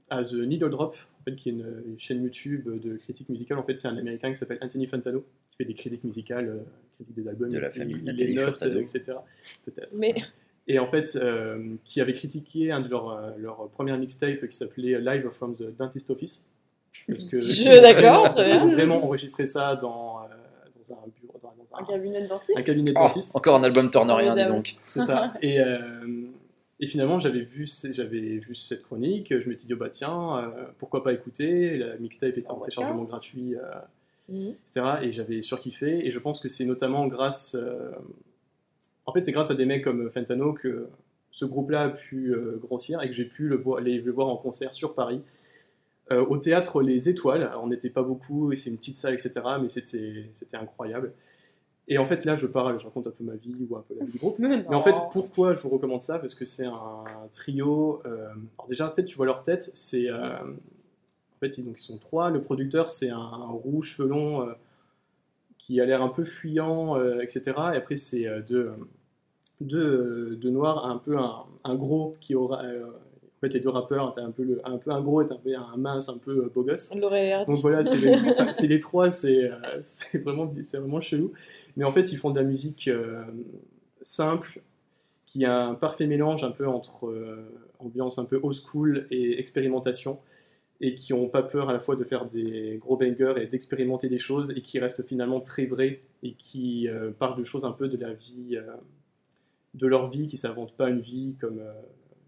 à 0.10 0.24
The 0.24 0.34
Needle 0.34 0.70
Drop, 0.70 0.96
en 1.20 1.24
fait, 1.24 1.36
qui 1.36 1.50
est 1.50 1.54
une, 1.54 1.84
une 1.88 2.00
chaîne 2.00 2.22
YouTube 2.24 2.70
de 2.70 2.98
critique 2.98 3.30
musicale. 3.30 3.58
En 3.58 3.64
fait, 3.64 3.78
c'est 3.80 3.88
un 3.88 3.98
Américain 3.98 4.30
qui 4.30 4.36
s'appelle 4.36 4.60
Anthony 4.62 4.86
Fantano, 4.86 5.24
qui 5.58 5.64
fait 5.64 5.66
des 5.66 5.74
critiques 5.74 6.04
musicales, 6.04 6.48
euh, 6.50 6.58
critiques 6.98 7.16
des 7.16 7.28
albums, 7.28 7.50
De 7.50 7.60
la 7.60 7.70
il- 7.70 7.74
famille 7.80 7.96
il, 8.00 8.04
Nathalie 8.06 8.28
les 8.28 8.34
note, 8.36 8.60
Furtado. 8.60 8.78
euh, 8.78 8.82
etc. 8.82 9.14
Peut-être. 9.66 9.96
Mais 9.98 10.16
Et 10.68 10.80
en 10.80 10.88
fait, 10.88 11.16
euh, 11.16 11.76
qui 11.84 12.02
avait 12.02 12.14
critiqué 12.14 12.72
un 12.72 12.82
de 12.82 12.90
leurs 12.90 13.10
euh, 13.12 13.32
leur 13.38 13.68
première 13.70 13.98
mixtape 13.98 14.48
qui 14.48 14.56
s'appelait 14.58 15.00
Live 15.00 15.30
from 15.30 15.54
the 15.56 15.76
Dentist 15.78 16.10
Office. 16.10 16.46
Parce 17.08 17.24
que 17.26 17.40
Je- 17.40 17.82
d'accord, 17.82 18.28
Ils 18.40 18.52
ont 18.64 18.72
vraiment 18.72 19.04
enregistré 19.04 19.46
ça 19.46 19.76
dans, 19.76 20.22
euh, 20.24 20.28
dans 20.90 20.94
un 20.94 21.08
bureau, 21.22 21.40
dans, 21.44 21.54
dans 21.58 21.78
Un 21.78 21.84
un, 21.84 21.86
cabinet 21.86 22.22
de 22.24 22.28
dentiste 22.28 22.58
un 22.58 22.62
cabinet 22.64 22.92
de 22.94 22.98
Oh, 23.00 23.38
encore 23.38 23.56
un 23.58 23.64
album 23.64 23.92
turnerien, 23.92 24.36
dis 24.36 24.46
donc. 24.52 24.76
C'est 24.88 25.02
ça. 25.02 25.34
Et, 25.42 25.60
euh, 25.60 25.80
et 26.80 26.88
finalement, 26.88 27.20
j'avais 27.22 27.42
vu, 27.42 27.68
ce- 27.68 27.94
j'avais 27.94 28.20
vu 28.40 28.54
cette 28.56 28.82
chronique, 28.84 29.28
je 29.40 29.48
m'étais 29.48 29.66
dit, 29.66 29.74
oh 29.74 29.78
bah 29.78 29.90
tiens, 29.90 30.40
euh, 30.40 30.66
pourquoi 30.80 31.04
pas 31.04 31.14
écouter? 31.14 31.78
La 31.78 31.96
mixtape 31.98 32.38
était 32.38 32.50
en 32.50 32.56
Ah 32.56 32.58
ouais, 32.58 32.62
téléchargement 32.64 33.04
gratuit 33.04 33.56
euh, 33.56 33.62
Mhm. 34.30 34.54
etc. 34.68 34.86
Et 35.04 35.12
j'avais 35.12 35.42
surkiffé. 35.42 36.06
Et 36.06 36.12
je 36.12 36.20
pense 36.20 36.40
que 36.40 36.50
c'est 36.50 36.66
notamment 36.66 37.08
grâce. 37.08 37.56
euh, 37.56 37.92
En 39.06 39.14
fait, 39.14 39.22
c'est 39.22 39.32
grâce 39.32 39.52
à 39.52 39.56
des 39.56 39.66
mecs 39.66 39.84
comme 39.84 40.10
Fentano 40.10 40.54
que 40.54 40.88
ce 41.32 41.46
groupe-là 41.46 41.84
a 41.84 41.90
pu 41.90 42.34
euh, 42.34 42.58
grossir 42.62 43.02
et 43.04 43.08
que 43.08 43.14
j'ai 43.14 43.26
pu 43.26 43.48
le 43.48 43.62
les, 43.82 44.00
le 44.02 44.12
voir 44.12 44.28
en 44.28 44.38
concert 44.38 44.74
sur 44.74 44.94
Paris. 44.96 45.22
Euh, 46.12 46.24
au 46.26 46.38
théâtre 46.38 46.82
Les 46.82 47.10
Étoiles, 47.10 47.44
Alors, 47.44 47.64
on 47.64 47.68
n'était 47.68 47.90
pas 47.90 48.04
beaucoup 48.04 48.52
et 48.52 48.56
c'est 48.56 48.70
une 48.70 48.78
petite 48.78 48.98
salle, 48.98 49.14
etc. 49.14 49.42
Mais 49.62 49.70
c'était 49.70 50.30
incroyable. 50.54 51.14
Et 51.88 52.00
en 52.00 52.06
fait, 52.08 52.26
là, 52.26 52.36
je 52.36 52.48
parle, 52.48 52.80
je 52.80 52.86
raconte 52.86 53.06
un 53.08 53.12
peu 53.12 53.24
ma 53.24 53.36
vie 53.36 53.56
ou 53.70 53.76
un 53.76 53.82
peu 53.88 53.94
la 54.00 54.06
vie 54.06 54.12
du 54.14 54.18
groupe. 54.18 54.36
Mais, 54.40 54.48
Mais 54.68 54.76
en 54.76 54.82
fait, 54.82 54.96
pourquoi 55.12 55.54
je 55.56 55.62
vous 55.62 55.70
recommande 55.70 56.02
ça? 56.02 56.18
Parce 56.18 56.34
que 56.34 56.46
c'est 56.46 56.66
un 56.66 57.04
trio. 57.32 58.02
euh, 58.06 58.30
alors 58.58 58.68
déjà, 58.68 58.88
en 58.90 58.92
fait, 58.92 59.06
tu 59.06 59.16
vois 59.18 59.26
leur 59.28 59.44
tête. 59.44 59.70
C'est 59.76 60.10
fait, 61.50 61.58
ils, 61.58 61.66
donc, 61.66 61.76
ils 61.78 61.84
sont 61.84 61.98
trois. 61.98 62.30
Le 62.30 62.42
producteur, 62.42 62.90
c'est 62.90 63.10
un, 63.10 63.18
un 63.18 63.52
roux 63.52 63.82
cheveux 63.82 64.08
longs 64.08 64.42
euh, 64.42 64.54
qui 65.58 65.82
a 65.82 65.86
l'air 65.86 66.02
un 66.02 66.10
peu 66.10 66.24
fuyant, 66.24 66.98
euh, 66.98 67.22
etc. 67.22 67.44
Et 67.74 67.78
après, 67.78 67.96
c'est 67.96 68.28
euh, 68.28 68.42
deux, 68.42 68.72
deux, 69.62 70.36
deux 70.36 70.50
noirs, 70.50 70.86
un 70.86 70.98
peu 70.98 71.18
un, 71.18 71.44
un 71.64 71.76
gros 71.76 72.16
qui 72.22 72.36
aura. 72.36 72.62
en 72.62 73.40
fait, 73.42 73.54
les 73.54 73.60
deux 73.60 73.70
rappeurs, 73.70 74.14
t'as 74.16 74.24
un 74.24 74.32
peu, 74.32 74.44
le, 74.44 74.62
un 74.64 74.78
peu 74.78 74.92
un 74.92 75.02
gros 75.02 75.22
et 75.22 75.32
un, 75.32 75.36
peu 75.36 75.56
un 75.56 75.78
mince, 75.78 76.10
un 76.10 76.18
peu 76.18 76.52
beau 76.54 76.64
gosse. 76.64 76.92
On 76.94 77.00
l'aurait 77.00 77.46
Donc 77.46 77.58
voilà, 77.58 77.84
c'est 78.52 78.68
les, 78.68 78.80
trois, 78.80 79.12
c'est 79.12 79.46
euh, 79.46 80.20
vraiment, 80.24 80.52
vraiment 80.74 81.02
chelou. 81.02 81.32
Mais 81.78 81.84
en 81.84 81.92
fait, 81.92 82.12
ils 82.12 82.18
font 82.18 82.32
de 82.32 82.40
la 82.40 82.46
musique 82.46 82.88
euh, 82.88 83.24
simple, 84.02 84.62
qui 85.26 85.44
a 85.44 85.66
un 85.66 85.74
parfait 85.74 86.08
mélange 86.08 86.44
un 86.46 86.52
peu 86.52 86.68
entre 86.68 87.08
euh, 87.08 87.44
ambiance 87.80 88.20
un 88.20 88.26
peu 88.26 88.40
old 88.42 88.56
school 88.56 89.06
et 89.12 89.38
expérimentation, 89.40 90.18
et 90.82 90.96
qui 90.96 91.14
n'ont 91.14 91.30
pas 91.30 91.44
peur 91.44 91.70
à 91.70 91.74
la 91.74 91.80
fois 91.80 91.96
de 91.96 92.04
faire 92.04 92.26
des 92.26 92.78
gros 92.82 92.98
bangers 92.98 93.36
et 93.38 93.48
d'expérimenter 93.48 94.10
des 94.10 94.20
choses, 94.20 94.52
et 94.56 94.62
qui 94.62 94.80
restent 94.80 95.04
finalement 95.04 95.40
très 95.40 95.66
vrais, 95.66 96.02
et 96.24 96.34
qui 96.34 96.88
euh, 96.88 97.12
parlent 97.12 97.38
de 97.38 97.44
choses 97.44 97.66
un 97.66 97.72
peu 97.72 97.88
de 97.88 97.98
la 97.98 98.14
vie, 98.14 98.58
euh, 98.58 98.62
de 99.74 99.88
leur 99.88 100.10
vie, 100.10 100.28
qui 100.28 100.36
ne 100.36 100.40
s'inventent 100.40 100.76
pas 100.76 100.90
une 100.90 101.00
vie 101.00 101.36
comme 101.40 101.60
euh, 101.60 101.74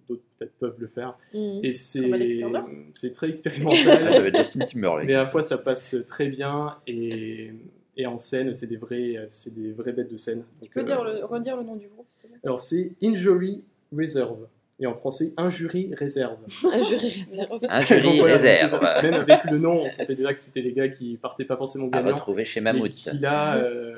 d'autres 0.08 0.24
peut-être 0.38 0.54
peuvent 0.60 0.80
le 0.80 0.88
faire. 0.88 1.18
Mhm. 1.34 1.60
Et 1.64 1.74
c'est 1.74 3.12
très 3.12 3.28
expérimental. 3.30 4.34
Timberlake. 4.66 5.08
Mais 5.08 5.16
à 5.16 5.24
la 5.24 5.28
fois, 5.28 5.42
ça 5.42 5.58
passe 5.58 5.96
très 6.08 6.30
bien 6.30 6.78
et, 6.88 7.52
et 7.98 8.06
en 8.06 8.20
scène, 8.20 8.54
c'est 8.54 8.68
des 8.68 8.78
vrais, 8.78 9.28
c'est 9.30 9.56
des 9.56 9.72
vraies 9.74 9.92
bêtes 9.92 10.12
de 10.12 10.18
scène. 10.18 10.46
Tu 10.62 10.66
Donc, 10.66 10.74
peux 10.74 10.80
euh, 10.82 10.84
dire 10.84 11.04
le, 11.04 11.26
redire 11.26 11.58
le 11.58 11.64
nom 11.64 11.76
du 11.76 11.88
groupe, 11.88 12.06
Alors, 12.44 12.60
c'est 12.60 12.92
Injury 13.02 13.64
Reserve. 13.92 14.48
Et 14.80 14.86
en 14.86 14.94
français, 14.94 15.34
Injury 15.38 15.92
Réserve. 15.96 16.38
Un 16.72 16.82
jury 16.84 17.08
réserve. 17.08 17.60
Un 17.68 17.82
jury 17.82 18.20
voilà, 18.20 18.34
réserve. 18.36 18.72
donc, 18.72 18.82
Même 19.04 19.14
avec 19.16 19.44
le 19.46 19.58
nom, 19.58 19.82
on 19.86 19.90
sentait 19.90 20.16
déjà 20.16 20.34
que 20.34 20.40
c'était 20.40 20.62
les 20.62 20.74
gars 20.74 20.88
qui 20.88 21.18
partaient 21.18 21.46
pas 21.46 21.58
forcément 21.58 21.88
À 21.88 22.02
gagnants. 22.02 22.14
retrouver 22.16 22.46
chez 22.46 22.62
Mammouth. 22.62 22.92
qui 22.92 23.18
là 23.18 23.58
euh, 23.58 23.96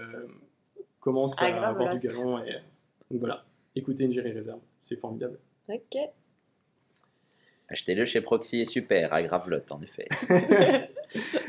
commencent 1.01 1.35
Ah, 1.41 1.45
à 1.47 1.51
grave, 1.51 1.75
avoir 1.75 1.97
du 1.97 2.07
galon. 2.07 2.39
Et, 2.45 2.53
donc 3.11 3.19
voilà, 3.19 3.43
écoutez 3.75 4.05
Injury 4.05 4.31
Reserve, 4.31 4.59
c'est 4.77 4.99
formidable. 4.99 5.37
Ok. 5.67 5.97
Achetez-le 7.71 8.05
chez 8.05 8.21
Proxy 8.21 8.61
et 8.61 8.65
Super, 8.65 9.13
à 9.13 9.21
Gravelotte, 9.21 9.71
en 9.71 9.79
effet. 9.81 10.07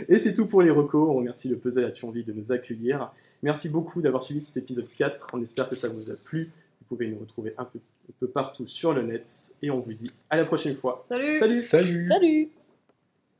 Et 0.09 0.18
c'est 0.18 0.35
tout 0.35 0.47
pour 0.47 0.61
les 0.61 0.70
recos. 0.70 1.09
On 1.09 1.14
remercie 1.14 1.49
le 1.49 1.57
Puzzle 1.57 1.85
à 1.85 1.91
Thionville 1.91 2.26
de 2.26 2.33
nous 2.35 2.53
accueillir. 2.53 3.11
Merci 3.43 3.70
beaucoup 3.70 4.03
d'avoir 4.03 4.22
suivi 4.22 4.43
cet 4.43 4.62
épisode 4.62 4.89
4. 4.99 5.28
On 5.33 5.41
espère 5.41 5.68
que 5.70 5.76
ça 5.76 5.89
vous 5.89 6.11
a 6.11 6.14
plu. 6.14 6.51
Vous 6.91 6.97
pouvez 6.97 7.09
nous 7.09 7.20
retrouver 7.20 7.55
un 7.57 7.64
peu, 7.64 7.78
un 7.78 8.12
peu 8.18 8.26
partout 8.26 8.66
sur 8.66 8.93
le 8.93 9.03
net. 9.03 9.57
Et 9.62 9.70
on 9.70 9.78
vous 9.78 9.93
dit 9.93 10.11
à 10.28 10.36
la 10.36 10.45
prochaine 10.45 10.74
fois. 10.76 11.05
Salut 11.07 11.38
Salut 11.38 11.62
Salut 11.62 12.07
Salut 12.09 12.49